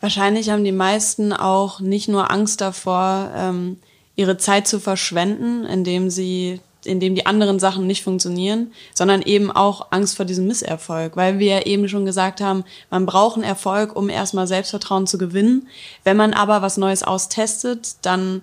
Wahrscheinlich 0.00 0.50
haben 0.50 0.64
die 0.64 0.72
meisten 0.72 1.32
auch 1.32 1.80
nicht 1.80 2.08
nur 2.08 2.30
Angst 2.30 2.60
davor, 2.60 3.32
ähm, 3.34 3.78
ihre 4.14 4.36
Zeit 4.36 4.66
zu 4.68 4.78
verschwenden, 4.80 5.64
indem 5.64 6.10
sie, 6.10 6.60
indem 6.84 7.14
die 7.14 7.26
anderen 7.26 7.58
Sachen 7.58 7.86
nicht 7.86 8.02
funktionieren, 8.02 8.72
sondern 8.94 9.22
eben 9.22 9.50
auch 9.50 9.88
Angst 9.90 10.16
vor 10.16 10.24
diesem 10.24 10.46
Misserfolg, 10.46 11.16
weil 11.16 11.38
wir 11.38 11.46
ja 11.56 11.62
eben 11.62 11.88
schon 11.88 12.06
gesagt 12.06 12.40
haben, 12.40 12.64
man 12.90 13.06
braucht 13.06 13.36
einen 13.36 13.44
Erfolg, 13.44 13.96
um 13.96 14.08
erstmal 14.08 14.46
Selbstvertrauen 14.46 15.06
zu 15.06 15.18
gewinnen. 15.18 15.68
Wenn 16.04 16.16
man 16.16 16.34
aber 16.34 16.62
was 16.62 16.76
Neues 16.76 17.02
austestet, 17.02 17.96
dann 18.02 18.42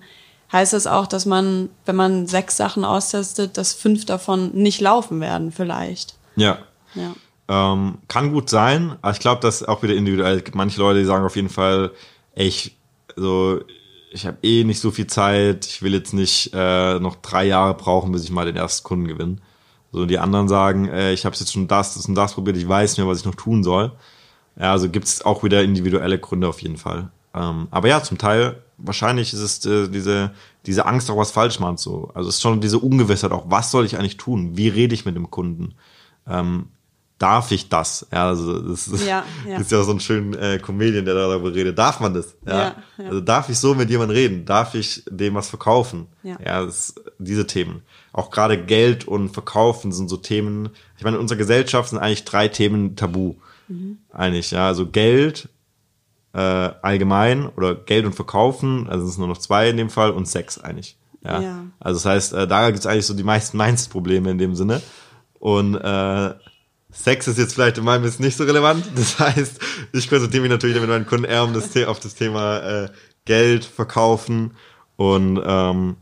heißt 0.52 0.72
das 0.72 0.86
auch, 0.86 1.06
dass 1.06 1.26
man, 1.26 1.68
wenn 1.84 1.96
man 1.96 2.26
sechs 2.26 2.56
Sachen 2.56 2.84
austestet, 2.84 3.56
dass 3.58 3.72
fünf 3.72 4.04
davon 4.06 4.52
nicht 4.54 4.80
laufen 4.80 5.20
werden, 5.20 5.50
vielleicht. 5.50 6.14
Ja. 6.36 6.58
Ja. 6.94 7.14
Ähm, 7.46 7.98
kann 8.08 8.32
gut 8.32 8.48
sein, 8.48 8.96
aber 9.02 9.12
ich 9.12 9.20
glaube, 9.20 9.40
das 9.42 9.60
ist 9.60 9.68
auch 9.68 9.82
wieder 9.82 9.94
individuell. 9.94 10.38
Es 10.38 10.44
gibt 10.44 10.56
manche 10.56 10.80
Leute, 10.80 11.00
die 11.00 11.04
sagen 11.04 11.24
auf 11.24 11.36
jeden 11.36 11.50
Fall, 11.50 11.90
ey, 12.34 12.46
ich, 12.46 12.76
so, 13.16 13.60
ich 14.10 14.26
habe 14.26 14.38
eh 14.42 14.64
nicht 14.64 14.80
so 14.80 14.90
viel 14.90 15.06
Zeit, 15.06 15.66
ich 15.66 15.82
will 15.82 15.92
jetzt 15.92 16.14
nicht 16.14 16.50
äh, 16.54 16.98
noch 17.00 17.16
drei 17.16 17.44
Jahre 17.44 17.74
brauchen, 17.74 18.12
bis 18.12 18.24
ich 18.24 18.30
mal 18.30 18.46
den 18.46 18.56
ersten 18.56 18.84
Kunden 18.84 19.08
gewinne. 19.08 19.36
So, 19.92 20.06
die 20.06 20.18
anderen 20.18 20.48
sagen, 20.48 20.88
äh, 20.88 21.12
ich 21.12 21.26
habe 21.26 21.36
jetzt 21.36 21.52
schon 21.52 21.68
das, 21.68 21.94
das 21.94 22.06
und 22.06 22.14
das 22.14 22.34
probiert, 22.34 22.56
ich 22.56 22.68
weiß 22.68 22.92
nicht 22.92 22.98
mehr, 22.98 23.08
was 23.08 23.20
ich 23.20 23.26
noch 23.26 23.34
tun 23.34 23.62
soll. 23.62 23.92
Ja, 24.56 24.72
also 24.72 24.88
gibt's 24.88 25.22
auch 25.22 25.42
wieder 25.42 25.62
individuelle 25.62 26.18
Gründe 26.18 26.48
auf 26.48 26.62
jeden 26.62 26.76
Fall. 26.78 27.10
Ähm, 27.34 27.68
aber 27.70 27.88
ja, 27.88 28.02
zum 28.02 28.18
Teil, 28.18 28.62
wahrscheinlich 28.78 29.32
ist 29.32 29.40
es 29.40 29.66
äh, 29.66 29.88
diese, 29.88 30.30
diese 30.66 30.86
Angst, 30.86 31.10
auch 31.10 31.16
was 31.16 31.30
falsch 31.32 31.60
machen 31.60 31.76
so. 31.76 32.10
Also 32.14 32.28
es 32.28 32.36
ist 32.36 32.42
schon 32.42 32.60
diese 32.60 32.78
Ungewissheit 32.78 33.32
auch, 33.32 33.44
was 33.48 33.70
soll 33.70 33.84
ich 33.84 33.98
eigentlich 33.98 34.16
tun? 34.16 34.56
Wie 34.56 34.68
rede 34.68 34.94
ich 34.94 35.04
mit 35.04 35.16
dem 35.16 35.30
Kunden? 35.30 35.74
Ähm, 36.26 36.68
darf 37.18 37.50
ich 37.52 37.68
das? 37.68 38.06
Ja, 38.12 38.28
also 38.28 38.60
das 38.60 38.88
ist 38.88 39.06
Ja, 39.06 39.24
ja. 39.48 39.58
ist 39.58 39.70
ja 39.70 39.82
so 39.82 39.92
ein 39.92 40.00
schöner 40.00 40.40
äh, 40.40 40.58
Comedian, 40.58 41.04
der 41.04 41.14
darüber 41.14 41.54
redet. 41.54 41.78
Darf 41.78 42.00
man 42.00 42.14
das? 42.14 42.36
Ja. 42.46 42.74
Ja. 42.98 43.04
Also 43.06 43.20
darf 43.20 43.48
ich 43.48 43.58
so 43.58 43.74
mit 43.74 43.90
jemandem 43.90 44.16
reden? 44.16 44.44
Darf 44.44 44.74
ich 44.74 45.04
dem 45.08 45.34
was 45.34 45.48
verkaufen? 45.48 46.06
Ja. 46.22 46.36
ja 46.44 46.64
das, 46.64 46.94
diese 47.18 47.46
Themen. 47.46 47.82
Auch 48.12 48.30
gerade 48.30 48.62
Geld 48.62 49.06
und 49.06 49.30
Verkaufen 49.30 49.92
sind 49.92 50.08
so 50.08 50.16
Themen. 50.16 50.70
Ich 50.96 51.04
meine, 51.04 51.16
in 51.16 51.22
unserer 51.22 51.38
Gesellschaft 51.38 51.90
sind 51.90 51.98
eigentlich 51.98 52.24
drei 52.24 52.48
Themen 52.48 52.96
tabu. 52.96 53.36
Mhm. 53.68 53.98
Eigentlich, 54.12 54.50
ja. 54.50 54.66
Also 54.66 54.86
Geld, 54.86 55.48
äh, 56.32 56.38
allgemein 56.38 57.46
oder 57.46 57.74
Geld 57.74 58.04
und 58.06 58.14
Verkaufen, 58.14 58.88
also 58.88 59.06
es 59.06 59.12
sind 59.12 59.20
nur 59.20 59.28
noch 59.28 59.38
zwei 59.38 59.70
in 59.70 59.76
dem 59.76 59.88
Fall 59.88 60.10
und 60.10 60.26
Sex 60.26 60.58
eigentlich. 60.58 60.96
Ja. 61.24 61.40
Ja. 61.40 61.64
Also 61.80 61.98
das 61.98 62.06
heißt, 62.06 62.32
äh, 62.34 62.46
da 62.46 62.70
gibt's 62.70 62.86
eigentlich 62.86 63.06
so 63.06 63.14
die 63.14 63.22
meisten 63.22 63.56
Mindset-Probleme 63.56 64.30
in 64.30 64.38
dem 64.38 64.54
Sinne. 64.54 64.82
Und 65.38 65.76
äh, 65.76 66.34
Sex 66.94 67.28
ist 67.28 67.38
jetzt 67.38 67.54
vielleicht 67.54 67.78
in 67.78 67.84
meinem 67.84 68.04
ist 68.04 68.20
nicht 68.20 68.36
so 68.36 68.44
relevant. 68.44 68.84
Das 68.94 69.18
heißt, 69.18 69.58
ich 69.92 70.08
konzentriere 70.08 70.42
mich 70.42 70.50
natürlich 70.50 70.80
mit 70.80 70.88
meinen 70.88 71.06
Kunden 71.06 71.24
eher 71.24 71.44
um 71.44 71.52
das 71.52 71.76
auf 71.86 72.00
das 72.00 72.14
Thema 72.14 72.58
äh, 72.84 72.88
Geld, 73.24 73.64
Verkaufen 73.64 74.52
und 74.96 75.42
ähm, 75.44 75.96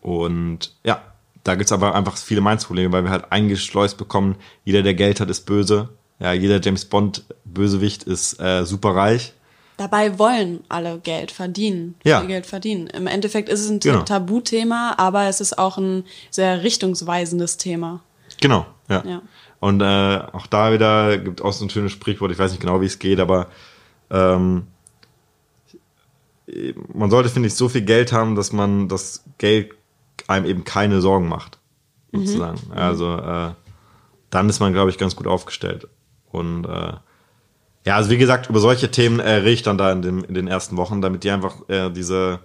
und 0.00 0.72
ja, 0.84 1.02
da 1.42 1.54
gibt's 1.56 1.72
aber 1.72 1.94
einfach 1.94 2.16
viele 2.16 2.40
Mindset-Probleme, 2.40 2.92
weil 2.92 3.02
wir 3.04 3.10
halt 3.10 3.32
eingeschleust 3.32 3.98
bekommen, 3.98 4.36
jeder, 4.64 4.82
der 4.82 4.94
Geld 4.94 5.20
hat, 5.20 5.30
ist 5.30 5.46
böse. 5.46 5.88
Ja, 6.18 6.32
jeder 6.32 6.60
James 6.60 6.84
Bond 6.84 7.24
Bösewicht 7.44 8.04
ist 8.04 8.40
äh, 8.40 8.64
super 8.64 8.94
reich. 8.94 9.32
Dabei 9.76 10.18
wollen 10.18 10.64
alle 10.68 10.98
Geld 10.98 11.30
verdienen, 11.30 11.96
Ja. 12.04 12.22
Geld 12.22 12.46
verdienen. 12.46 12.86
Im 12.86 13.06
Endeffekt 13.06 13.48
ist 13.48 13.60
es 13.60 13.68
ein 13.68 13.80
Genau. 13.80 14.02
Tabuthema, 14.02 14.94
aber 14.96 15.24
es 15.28 15.40
ist 15.40 15.58
auch 15.58 15.76
ein 15.76 16.04
sehr 16.30 16.62
richtungsweisendes 16.62 17.58
Thema. 17.58 18.00
Genau, 18.40 18.64
ja. 18.88 19.04
Ja. 19.04 19.22
Und 19.60 19.80
äh, 19.80 20.20
auch 20.32 20.46
da 20.46 20.72
wieder 20.72 21.18
gibt 21.18 21.42
auch 21.42 21.52
so 21.52 21.64
ein 21.64 21.70
schönes 21.70 21.92
Sprichwort, 21.92 22.30
ich 22.30 22.38
weiß 22.38 22.50
nicht 22.50 22.60
genau, 22.60 22.80
wie 22.80 22.86
es 22.86 22.98
geht, 22.98 23.20
aber 23.20 23.48
ähm, 24.10 24.66
man 26.92 27.10
sollte, 27.10 27.28
finde 27.28 27.48
ich, 27.48 27.54
so 27.54 27.68
viel 27.68 27.82
Geld 27.82 28.12
haben, 28.12 28.36
dass 28.36 28.52
man 28.52 28.88
das 28.88 29.24
Geld 29.38 29.74
einem 30.28 30.46
eben 30.46 30.64
keine 30.64 31.00
Sorgen 31.00 31.28
macht. 31.28 31.58
Sozusagen. 32.12 32.58
Also 32.72 33.16
äh, 33.16 33.50
dann 34.30 34.48
ist 34.48 34.60
man, 34.60 34.72
glaube 34.72 34.90
ich, 34.90 34.98
ganz 34.98 35.16
gut 35.16 35.26
aufgestellt. 35.26 35.88
Und 36.30 36.64
äh, 36.64 36.92
ja, 37.84 37.96
also 37.96 38.10
wie 38.10 38.18
gesagt, 38.18 38.48
über 38.48 38.60
solche 38.60 38.90
Themen 38.90 39.20
äh, 39.20 39.30
rede 39.30 39.50
ich 39.50 39.62
dann 39.62 39.78
da 39.78 39.92
in, 39.92 40.02
dem, 40.02 40.24
in 40.24 40.34
den 40.34 40.48
ersten 40.48 40.76
Wochen, 40.76 41.00
damit 41.00 41.24
die 41.24 41.30
einfach 41.30 41.68
äh, 41.68 41.90
diese, 41.90 42.40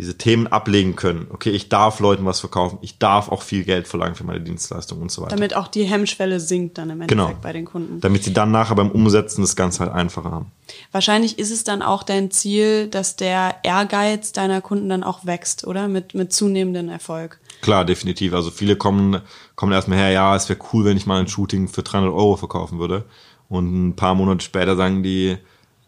diese 0.00 0.16
Themen 0.16 0.46
ablegen 0.46 0.96
können. 0.96 1.26
Okay, 1.30 1.50
ich 1.50 1.68
darf 1.68 2.00
Leuten 2.00 2.24
was 2.24 2.40
verkaufen, 2.40 2.78
ich 2.80 2.96
darf 2.98 3.28
auch 3.28 3.42
viel 3.42 3.64
Geld 3.64 3.86
verlangen 3.86 4.14
für 4.14 4.24
meine 4.24 4.40
Dienstleistung 4.40 5.02
und 5.02 5.10
so 5.12 5.20
weiter. 5.20 5.36
Damit 5.36 5.54
auch 5.54 5.68
die 5.68 5.84
Hemmschwelle 5.84 6.40
sinkt 6.40 6.78
dann 6.78 6.88
im 6.88 7.02
Endeffekt 7.02 7.10
Genau. 7.28 7.38
bei 7.42 7.52
den 7.52 7.66
Kunden. 7.66 8.00
Damit 8.00 8.24
sie 8.24 8.32
dann 8.32 8.50
nachher 8.50 8.76
beim 8.76 8.90
Umsetzen 8.90 9.42
das 9.42 9.56
Ganze 9.56 9.80
halt 9.80 9.92
einfacher 9.92 10.30
haben. 10.30 10.52
Wahrscheinlich 10.90 11.38
ist 11.38 11.50
es 11.50 11.64
dann 11.64 11.82
auch 11.82 12.02
dein 12.02 12.30
Ziel, 12.30 12.88
dass 12.88 13.16
der 13.16 13.56
Ehrgeiz 13.62 14.32
deiner 14.32 14.62
Kunden 14.62 14.88
dann 14.88 15.04
auch 15.04 15.26
wächst, 15.26 15.66
oder? 15.66 15.86
Mit, 15.86 16.14
mit 16.14 16.32
zunehmendem 16.32 16.88
Erfolg. 16.88 17.38
Klar, 17.60 17.84
definitiv. 17.84 18.32
Also 18.32 18.50
viele 18.50 18.76
kommen, 18.76 19.20
kommen 19.54 19.72
erstmal 19.72 19.98
her, 19.98 20.10
ja, 20.12 20.34
es 20.34 20.48
wäre 20.48 20.58
cool, 20.72 20.86
wenn 20.86 20.96
ich 20.96 21.04
mal 21.04 21.20
ein 21.20 21.28
Shooting 21.28 21.68
für 21.68 21.82
300 21.82 22.10
Euro 22.10 22.36
verkaufen 22.36 22.78
würde. 22.78 23.04
Und 23.50 23.88
ein 23.88 23.96
paar 23.96 24.14
Monate 24.14 24.42
später 24.42 24.76
sagen 24.76 25.02
die, 25.02 25.36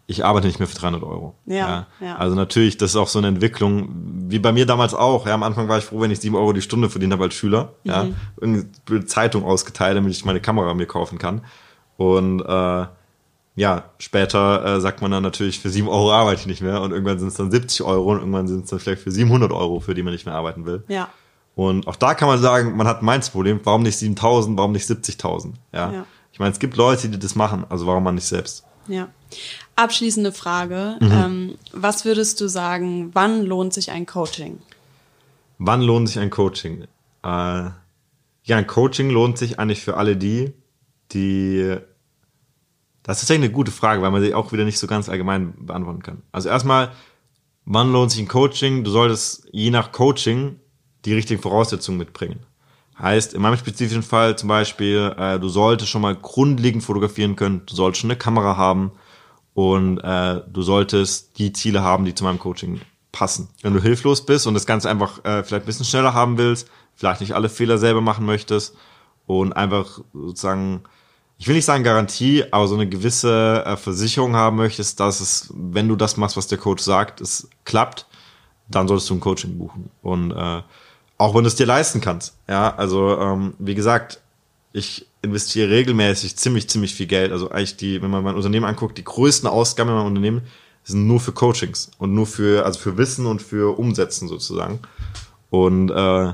ich 0.05 0.25
arbeite 0.25 0.47
nicht 0.47 0.59
mehr 0.59 0.67
für 0.67 0.75
300 0.75 1.01
Euro. 1.03 1.33
Ja, 1.45 1.87
ja. 2.01 2.15
Also 2.17 2.35
natürlich, 2.35 2.77
das 2.77 2.91
ist 2.91 2.95
auch 2.97 3.07
so 3.07 3.19
eine 3.19 3.29
Entwicklung, 3.29 3.89
wie 4.27 4.39
bei 4.39 4.51
mir 4.51 4.65
damals 4.65 4.93
auch. 4.93 5.25
Ja, 5.25 5.33
am 5.33 5.43
Anfang 5.43 5.69
war 5.69 5.77
ich 5.77 5.85
froh, 5.85 6.01
wenn 6.01 6.11
ich 6.11 6.19
7 6.19 6.35
Euro 6.35 6.51
die 6.53 6.61
Stunde 6.61 6.89
verdient 6.89 7.13
habe 7.13 7.23
als 7.23 7.33
Schüler. 7.35 7.73
Ja, 7.83 8.03
Mhm. 8.03 8.15
irgendeine 8.41 8.69
blöde 8.85 9.05
Zeitung 9.05 9.45
ausgeteilt, 9.45 9.95
damit 9.97 10.11
ich 10.11 10.25
meine 10.25 10.41
Kamera 10.41 10.73
mir 10.73 10.87
kaufen 10.87 11.17
kann. 11.19 11.41
Und 11.97 12.41
äh, 12.41 12.85
ja, 13.55 13.83
später 13.99 14.65
äh, 14.65 14.81
sagt 14.81 15.01
man 15.01 15.11
dann 15.11 15.23
natürlich, 15.23 15.59
für 15.59 15.69
7 15.69 15.87
Euro 15.87 16.11
arbeite 16.11 16.41
ich 16.41 16.47
nicht 16.47 16.61
mehr. 16.61 16.81
Und 16.81 16.91
irgendwann 16.91 17.19
sind 17.19 17.29
es 17.29 17.35
dann 17.35 17.51
70 17.51 17.83
Euro 17.85 18.11
und 18.11 18.17
irgendwann 18.19 18.47
sind 18.47 18.63
es 18.65 18.69
dann 18.71 18.79
vielleicht 18.79 19.03
für 19.03 19.11
700 19.11 19.51
Euro, 19.51 19.79
für 19.79 19.93
die 19.93 20.03
man 20.03 20.11
nicht 20.11 20.25
mehr 20.25 20.35
arbeiten 20.35 20.65
will. 20.65 20.83
Ja. 20.89 21.07
Und 21.55 21.87
auch 21.87 21.95
da 21.95 22.15
kann 22.15 22.27
man 22.27 22.39
sagen, 22.39 22.75
man 22.75 22.87
hat 22.87 23.01
ein 23.01 23.05
Mindsproblem. 23.05 23.59
Warum 23.63 23.83
nicht 23.83 23.97
7000, 23.97 24.57
warum 24.57 24.71
nicht 24.71 24.89
70.000? 24.89 25.53
Ja. 25.71 25.91
Ja. 25.93 26.05
Ich 26.31 26.39
meine, 26.39 26.51
es 26.51 26.57
gibt 26.59 26.75
Leute, 26.77 27.09
die 27.09 27.19
das 27.19 27.35
machen. 27.35 27.63
Also 27.69 27.85
warum 27.85 28.03
man 28.03 28.15
nicht 28.15 28.25
selbst? 28.25 28.65
Ja. 28.87 29.07
Abschließende 29.75 30.31
Frage. 30.31 30.97
Mhm. 30.99 31.11
Ähm, 31.11 31.55
was 31.71 32.05
würdest 32.05 32.39
du 32.41 32.47
sagen, 32.47 33.09
wann 33.13 33.43
lohnt 33.45 33.73
sich 33.73 33.91
ein 33.91 34.05
Coaching? 34.05 34.59
Wann 35.57 35.81
lohnt 35.81 36.09
sich 36.09 36.19
ein 36.19 36.29
Coaching? 36.29 36.83
Äh, 37.23 37.27
ja, 38.45 38.57
ein 38.57 38.67
Coaching 38.67 39.09
lohnt 39.09 39.37
sich 39.37 39.59
eigentlich 39.59 39.81
für 39.81 39.97
alle 39.97 40.15
die, 40.15 40.53
die. 41.11 41.77
Das 43.01 43.17
ist 43.17 43.21
tatsächlich 43.23 43.45
eine 43.45 43.53
gute 43.53 43.71
Frage, 43.71 44.01
weil 44.01 44.11
man 44.11 44.21
sie 44.21 44.33
auch 44.33 44.51
wieder 44.51 44.63
nicht 44.63 44.79
so 44.79 44.87
ganz 44.87 45.09
allgemein 45.09 45.53
beantworten 45.65 46.03
kann. 46.03 46.21
Also 46.31 46.49
erstmal, 46.49 46.91
wann 47.65 47.91
lohnt 47.91 48.11
sich 48.11 48.21
ein 48.21 48.27
Coaching? 48.27 48.83
Du 48.83 48.91
solltest 48.91 49.47
je 49.51 49.71
nach 49.71 49.91
Coaching 49.91 50.59
die 51.03 51.13
richtigen 51.13 51.41
Voraussetzungen 51.41 51.97
mitbringen. 51.97 52.45
Heißt, 52.97 53.33
in 53.33 53.41
meinem 53.41 53.57
spezifischen 53.57 54.03
Fall 54.03 54.37
zum 54.37 54.47
Beispiel, 54.49 55.13
äh, 55.17 55.39
du 55.39 55.49
solltest 55.49 55.89
schon 55.89 56.03
mal 56.03 56.15
grundlegend 56.15 56.83
fotografieren 56.83 57.35
können, 57.35 57.63
du 57.65 57.75
solltest 57.75 58.01
schon 58.01 58.11
eine 58.11 58.19
Kamera 58.19 58.55
haben 58.55 58.91
und 59.53 59.99
äh, 59.99 60.41
du 60.51 60.61
solltest 60.61 61.37
die 61.37 61.53
Ziele 61.53 61.81
haben, 61.81 62.05
die 62.05 62.15
zu 62.15 62.23
meinem 62.23 62.39
Coaching 62.39 62.81
passen. 63.11 63.49
Wenn 63.61 63.73
du 63.73 63.81
hilflos 63.81 64.25
bist 64.25 64.47
und 64.47 64.55
das 64.55 64.65
Ganze 64.65 64.89
einfach 64.89 65.23
äh, 65.23 65.43
vielleicht 65.43 65.63
ein 65.63 65.65
bisschen 65.65 65.85
schneller 65.85 66.13
haben 66.13 66.37
willst, 66.37 66.67
vielleicht 66.95 67.21
nicht 67.21 67.33
alle 67.33 67.49
Fehler 67.49 67.77
selber 67.77 68.01
machen 68.01 68.25
möchtest 68.25 68.75
und 69.27 69.53
einfach 69.53 69.99
sozusagen, 70.13 70.83
ich 71.37 71.47
will 71.47 71.55
nicht 71.55 71.65
sagen 71.65 71.83
Garantie, 71.83 72.43
aber 72.51 72.67
so 72.67 72.75
eine 72.75 72.89
gewisse 72.89 73.63
äh, 73.65 73.77
Versicherung 73.77 74.35
haben 74.35 74.57
möchtest, 74.57 74.99
dass 74.99 75.19
es, 75.21 75.53
wenn 75.55 75.87
du 75.87 75.95
das 75.95 76.17
machst, 76.17 76.37
was 76.37 76.47
der 76.47 76.57
Coach 76.57 76.83
sagt, 76.83 77.21
es 77.21 77.47
klappt, 77.65 78.07
dann 78.67 78.87
solltest 78.87 79.09
du 79.09 79.15
ein 79.15 79.19
Coaching 79.19 79.57
buchen. 79.57 79.91
Und 80.01 80.31
äh, 80.31 80.61
auch 81.17 81.35
wenn 81.35 81.43
du 81.43 81.47
es 81.47 81.55
dir 81.55 81.67
leisten 81.67 82.01
kannst. 82.01 82.35
Ja, 82.49 82.75
also 82.75 83.19
ähm, 83.19 83.53
wie 83.59 83.75
gesagt, 83.75 84.21
ich 84.71 85.07
investiere 85.23 85.69
regelmäßig 85.69 86.35
ziemlich, 86.35 86.69
ziemlich 86.69 86.93
viel 86.93 87.07
Geld. 87.07 87.31
Also 87.31 87.49
eigentlich 87.49 87.77
die, 87.77 88.01
wenn 88.01 88.11
man 88.11 88.23
mein 88.23 88.35
Unternehmen 88.35 88.65
anguckt, 88.65 88.97
die 88.97 89.03
größten 89.03 89.49
Ausgaben 89.49 89.89
in 89.89 89.95
meinem 89.95 90.07
Unternehmen 90.07 90.41
sind 90.83 91.07
nur 91.07 91.19
für 91.19 91.31
Coachings 91.31 91.89
und 91.97 92.13
nur 92.13 92.27
für, 92.27 92.65
also 92.65 92.77
für 92.79 92.97
Wissen 92.97 93.25
und 93.25 93.41
für 93.41 93.79
Umsetzen 93.79 94.27
sozusagen. 94.27 94.79
Und 95.49 95.89
äh, 95.89 96.33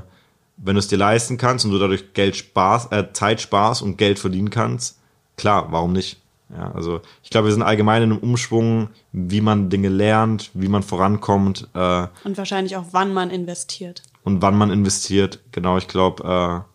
wenn 0.56 0.74
du 0.74 0.78
es 0.78 0.88
dir 0.88 0.98
leisten 0.98 1.38
kannst 1.38 1.64
und 1.64 1.70
du 1.70 1.78
dadurch 1.78 2.12
Geld 2.14 2.36
sparst, 2.36 2.92
äh, 2.92 3.12
Zeit 3.12 3.40
sparst 3.40 3.80
und 3.80 3.96
Geld 3.96 4.18
verdienen 4.18 4.50
kannst, 4.50 4.98
klar, 5.36 5.68
warum 5.70 5.92
nicht? 5.92 6.18
Ja, 6.52 6.72
also 6.72 7.00
ich 7.22 7.30
glaube, 7.30 7.46
wir 7.46 7.52
sind 7.52 7.62
allgemein 7.62 8.02
in 8.02 8.10
einem 8.10 8.18
Umschwung, 8.20 8.88
wie 9.12 9.40
man 9.40 9.70
Dinge 9.70 9.88
lernt, 9.88 10.50
wie 10.52 10.66
man 10.66 10.82
vorankommt 10.82 11.68
äh, 11.74 12.08
Und 12.24 12.36
wahrscheinlich 12.36 12.76
auch, 12.76 12.86
wann 12.90 13.14
man 13.14 13.30
investiert. 13.30 14.02
und 14.24 14.42
wann 14.42 14.58
man 14.58 14.70
investiert. 14.70 15.38
Genau, 15.52 15.78
ich 15.78 15.86
glaube, 15.86 16.64
äh, 16.66 16.69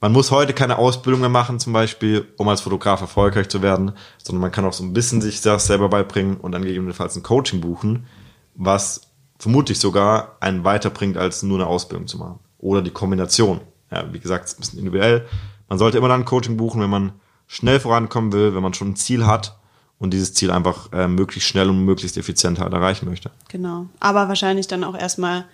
man 0.00 0.12
muss 0.12 0.30
heute 0.30 0.52
keine 0.52 0.78
Ausbildung 0.78 1.20
mehr 1.20 1.28
machen, 1.28 1.58
zum 1.58 1.72
Beispiel, 1.72 2.26
um 2.36 2.48
als 2.48 2.60
Fotograf 2.60 3.00
erfolgreich 3.00 3.48
zu 3.48 3.62
werden, 3.62 3.92
sondern 4.22 4.42
man 4.42 4.52
kann 4.52 4.64
auch 4.64 4.72
so 4.72 4.84
ein 4.84 4.92
bisschen 4.92 5.20
sich 5.20 5.40
das 5.40 5.66
selber 5.66 5.88
beibringen 5.88 6.36
und 6.36 6.52
dann 6.52 6.62
gegebenenfalls 6.62 7.16
ein 7.16 7.22
Coaching 7.22 7.60
buchen, 7.60 8.06
was 8.54 9.02
vermutlich 9.38 9.78
sogar 9.78 10.36
einen 10.40 10.64
weiterbringt, 10.64 11.16
als 11.16 11.42
nur 11.42 11.58
eine 11.58 11.66
Ausbildung 11.66 12.06
zu 12.06 12.18
machen. 12.18 12.38
Oder 12.58 12.82
die 12.82 12.90
Kombination. 12.90 13.60
Ja, 13.90 14.12
wie 14.12 14.18
gesagt, 14.18 14.44
es 14.44 14.52
ist 14.52 14.58
ein 14.58 14.60
bisschen 14.60 14.78
individuell. 14.80 15.26
Man 15.68 15.78
sollte 15.78 15.98
immer 15.98 16.08
dann 16.08 16.22
ein 16.22 16.26
Coaching 16.26 16.56
buchen, 16.56 16.80
wenn 16.80 16.90
man 16.90 17.12
schnell 17.46 17.80
vorankommen 17.80 18.32
will, 18.32 18.54
wenn 18.54 18.62
man 18.62 18.74
schon 18.74 18.90
ein 18.90 18.96
Ziel 18.96 19.26
hat 19.26 19.56
und 19.98 20.12
dieses 20.12 20.34
Ziel 20.34 20.50
einfach 20.50 20.92
äh, 20.92 21.08
möglichst 21.08 21.48
schnell 21.48 21.68
und 21.70 21.84
möglichst 21.84 22.16
effizient 22.16 22.60
halt 22.60 22.72
erreichen 22.72 23.08
möchte. 23.08 23.30
Genau. 23.48 23.86
Aber 24.00 24.28
wahrscheinlich 24.28 24.66
dann 24.66 24.84
auch 24.84 24.96
erstmal 24.96 25.44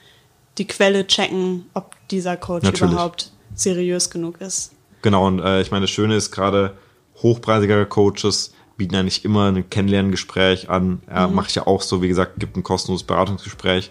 die 0.59 0.67
Quelle 0.67 1.07
checken, 1.07 1.67
ob 1.75 1.95
dieser 2.11 2.37
Coach 2.37 2.65
Natürlich. 2.65 2.93
überhaupt 2.93 3.33
seriös 3.55 4.11
genug 4.11 4.41
ist. 4.41 4.73
Genau, 5.03 5.27
und 5.27 5.41
äh, 5.41 5.61
ich 5.61 5.71
meine, 5.71 5.83
das 5.83 5.91
Schöne 5.91 6.17
ist 6.17 6.31
gerade, 6.31 6.75
hochpreisigere 7.23 7.87
Coaches 7.87 8.55
bieten 8.77 8.97
eigentlich 8.97 9.25
immer 9.25 9.51
ein 9.51 9.69
Kennenlerngespräch 9.69 10.69
an. 10.69 11.01
Ja, 11.09 11.29
Mache 11.29 11.49
ich 11.49 11.55
ja 11.55 11.67
auch 11.67 11.83
so, 11.83 12.03
wie 12.03 12.09
gesagt, 12.09 12.41
gibt 12.41 12.57
ein 12.57 12.63
kostenloses 12.63 13.07
Beratungsgespräch. 13.07 13.91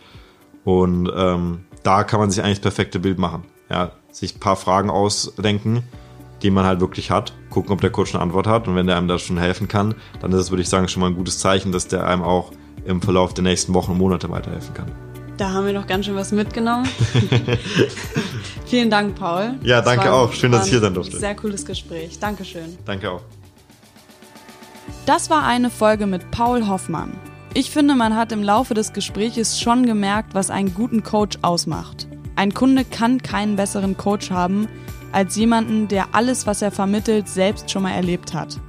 Und 0.65 1.11
ähm, 1.15 1.65
da 1.84 2.03
kann 2.03 2.19
man 2.19 2.31
sich 2.31 2.43
eigentlich 2.43 2.59
das 2.59 2.73
perfekte 2.73 2.99
Bild 2.99 3.19
machen. 3.19 3.43
Ja, 3.69 3.91
sich 4.11 4.35
ein 4.35 4.39
paar 4.39 4.55
Fragen 4.55 4.89
ausdenken, 4.89 5.84
die 6.41 6.51
man 6.51 6.65
halt 6.65 6.80
wirklich 6.81 7.11
hat, 7.11 7.34
gucken, 7.49 7.71
ob 7.71 7.81
der 7.81 7.89
Coach 7.89 8.13
eine 8.13 8.21
Antwort 8.21 8.47
hat. 8.47 8.67
Und 8.67 8.75
wenn 8.75 8.88
der 8.88 8.97
einem 8.97 9.07
da 9.07 9.17
schon 9.17 9.38
helfen 9.38 9.67
kann, 9.67 9.95
dann 10.21 10.31
ist 10.31 10.39
es, 10.39 10.51
würde 10.51 10.61
ich 10.61 10.69
sagen, 10.69 10.88
schon 10.88 11.01
mal 11.01 11.07
ein 11.07 11.15
gutes 11.15 11.39
Zeichen, 11.39 11.71
dass 11.71 11.88
der 11.88 12.05
einem 12.05 12.21
auch 12.21 12.51
im 12.85 13.01
Verlauf 13.01 13.34
der 13.34 13.43
nächsten 13.43 13.73
Wochen 13.73 13.91
und 13.91 13.97
Monate 13.97 14.30
weiterhelfen 14.30 14.73
kann. 14.73 14.91
Da 15.38 15.51
haben 15.51 15.65
wir 15.65 15.73
doch 15.73 15.88
ganz 15.88 16.05
schön 16.05 16.15
was 16.15 16.31
mitgenommen. 16.31 16.88
Vielen 18.74 18.90
Dank, 18.90 19.14
Paul. 19.14 19.54
Ja, 19.62 19.82
Es 19.82 19.86
danke 19.86 20.12
auch. 20.12 20.34
Schön, 20.34 20.52
dass 20.52 20.66
ich 20.66 20.72
hier 20.72 20.80
ein 20.80 20.86
sein 20.86 20.94
durfte. 20.95 21.20
Sehr 21.20 21.36
cooles 21.36 21.64
Gespräch. 21.64 22.18
Dankeschön. 22.18 22.76
Danke 22.86 23.12
auch. 23.12 23.22
Das 25.06 25.30
war 25.30 25.45
eine 25.45 25.70
Folge 25.70 26.08
mit 26.08 26.32
Paul 26.32 26.68
Hoffmann. 26.68 27.14
Ich 27.54 27.70
finde, 27.70 27.94
man 27.94 28.16
hat 28.16 28.32
im 28.32 28.41
Laufe 28.41 28.74
des 28.74 28.91
Gespräches 28.91 29.62
schon 29.62 29.86
gemerkt, 29.86 30.34
was 30.34 30.50
einen 30.50 30.74
guten 30.74 31.04
Coach 31.04 31.38
ausmacht. 31.44 32.08
Ein 32.36 32.56
Kunde 32.56 32.84
kann 32.84 33.22
keinen 33.22 33.58
besseren 33.58 33.95
Coach 33.95 34.32
haben 34.32 34.68
als 35.12 35.36
jemanden, 35.36 35.88
der 35.88 36.16
alles, 36.16 36.48
was 36.48 36.64
er 36.64 36.72
vermittelt, 36.72 37.30
selbst 37.30 37.70
schon 37.70 37.84
mal 37.84 37.91
erlebt 37.91 38.34
hat. 38.34 38.60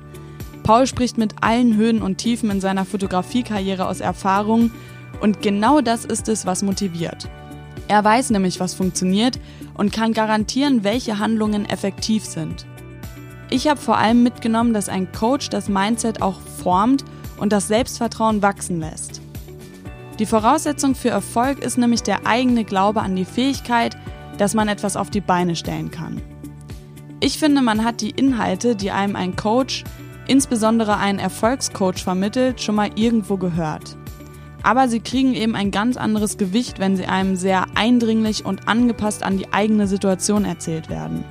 Paul 0.64 0.86
spricht 0.86 1.16
mit 1.16 1.36
allen 1.40 1.76
Höhen 1.76 2.02
und 2.02 2.18
Tiefen 2.18 2.50
in 2.50 2.60
seiner 2.60 2.84
Fotografiekarriere 2.84 3.88
aus 3.88 4.00
Erfahrung 4.00 4.70
und 5.22 5.40
genau 5.40 5.80
das 5.80 6.04
ist 6.04 6.28
es, 6.28 6.44
was 6.44 6.62
motiviert. 6.62 7.26
Er 7.88 8.02
weiß 8.02 8.30
nämlich, 8.30 8.60
was 8.60 8.74
funktioniert 8.74 9.38
und 9.74 9.92
kann 9.92 10.12
garantieren, 10.12 10.84
welche 10.84 11.18
Handlungen 11.18 11.68
effektiv 11.68 12.24
sind. 12.24 12.66
Ich 13.50 13.68
habe 13.68 13.80
vor 13.80 13.98
allem 13.98 14.22
mitgenommen, 14.22 14.72
dass 14.72 14.88
ein 14.88 15.12
Coach 15.12 15.50
das 15.50 15.68
Mindset 15.68 16.22
auch 16.22 16.40
formt 16.40 17.04
und 17.36 17.52
das 17.52 17.68
Selbstvertrauen 17.68 18.42
wachsen 18.42 18.80
lässt. 18.80 19.20
Die 20.18 20.26
Voraussetzung 20.26 20.94
für 20.94 21.10
Erfolg 21.10 21.58
ist 21.58 21.76
nämlich 21.76 22.02
der 22.02 22.26
eigene 22.26 22.64
Glaube 22.64 23.02
an 23.02 23.16
die 23.16 23.24
Fähigkeit, 23.24 23.96
dass 24.38 24.54
man 24.54 24.68
etwas 24.68 24.96
auf 24.96 25.10
die 25.10 25.20
Beine 25.20 25.56
stellen 25.56 25.90
kann. 25.90 26.22
Ich 27.20 27.38
finde, 27.38 27.62
man 27.62 27.84
hat 27.84 28.00
die 28.00 28.10
Inhalte, 28.10 28.76
die 28.76 28.90
einem 28.90 29.16
ein 29.16 29.36
Coach, 29.36 29.84
insbesondere 30.26 30.96
ein 30.98 31.18
Erfolgscoach 31.18 32.02
vermittelt, 32.02 32.60
schon 32.60 32.74
mal 32.74 32.90
irgendwo 32.96 33.36
gehört. 33.36 33.96
Aber 34.64 34.88
sie 34.88 35.00
kriegen 35.00 35.34
eben 35.34 35.54
ein 35.54 35.70
ganz 35.70 35.98
anderes 35.98 36.38
Gewicht, 36.38 36.80
wenn 36.80 36.96
sie 36.96 37.04
einem 37.04 37.36
sehr 37.36 37.66
eindringlich 37.74 38.46
und 38.46 38.66
angepasst 38.66 39.22
an 39.22 39.36
die 39.36 39.52
eigene 39.52 39.86
Situation 39.86 40.46
erzählt 40.46 40.88
werden. 40.88 41.22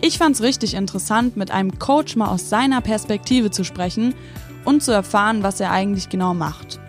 Ich 0.00 0.18
fand's 0.18 0.42
richtig 0.42 0.74
interessant, 0.74 1.36
mit 1.36 1.50
einem 1.50 1.78
Coach 1.78 2.16
mal 2.16 2.28
aus 2.28 2.48
seiner 2.48 2.80
Perspektive 2.80 3.50
zu 3.50 3.64
sprechen 3.64 4.14
und 4.64 4.82
zu 4.82 4.92
erfahren, 4.92 5.42
was 5.42 5.60
er 5.60 5.70
eigentlich 5.70 6.08
genau 6.08 6.32
macht. 6.32 6.80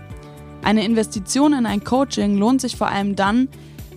Eine 0.63 0.85
Investition 0.85 1.51
in 1.53 1.65
ein 1.65 1.83
Coaching 1.83 2.37
lohnt 2.37 2.61
sich 2.61 2.77
vor 2.77 2.87
allem 2.87 3.17
dann, 3.17 3.49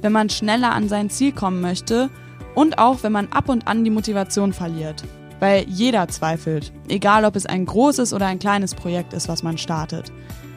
wenn 0.02 0.12
man 0.12 0.28
schneller 0.28 0.72
an 0.72 0.88
sein 0.88 1.10
Ziel 1.10 1.30
kommen 1.30 1.60
möchte 1.60 2.10
und 2.56 2.78
auch 2.78 3.04
wenn 3.04 3.12
man 3.12 3.28
ab 3.30 3.48
und 3.48 3.68
an 3.68 3.84
die 3.84 3.90
Motivation 3.90 4.52
verliert. 4.52 5.04
Weil 5.38 5.64
jeder 5.68 6.08
zweifelt, 6.08 6.72
egal 6.88 7.24
ob 7.24 7.36
es 7.36 7.46
ein 7.46 7.66
großes 7.66 8.12
oder 8.12 8.26
ein 8.26 8.40
kleines 8.40 8.74
Projekt 8.74 9.12
ist, 9.12 9.28
was 9.28 9.44
man 9.44 9.58
startet. 9.58 10.10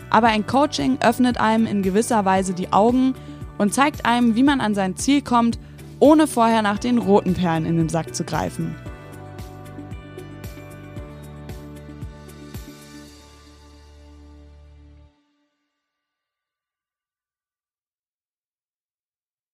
Aber 0.09 0.27
ein 0.27 0.47
Coaching 0.47 0.97
öffnet 1.01 1.39
einem 1.39 1.65
in 1.65 1.83
gewisser 1.83 2.25
Weise 2.25 2.53
die 2.53 2.73
Augen 2.73 3.13
und 3.57 3.73
zeigt 3.73 4.05
einem, 4.05 4.35
wie 4.35 4.43
man 4.43 4.61
an 4.61 4.75
sein 4.75 4.95
Ziel 4.95 5.21
kommt, 5.21 5.59
ohne 5.99 6.27
vorher 6.27 6.61
nach 6.61 6.79
den 6.79 6.97
roten 6.97 7.33
Perlen 7.33 7.65
in 7.65 7.77
den 7.77 7.89
Sack 7.89 8.15
zu 8.15 8.23
greifen. 8.23 8.75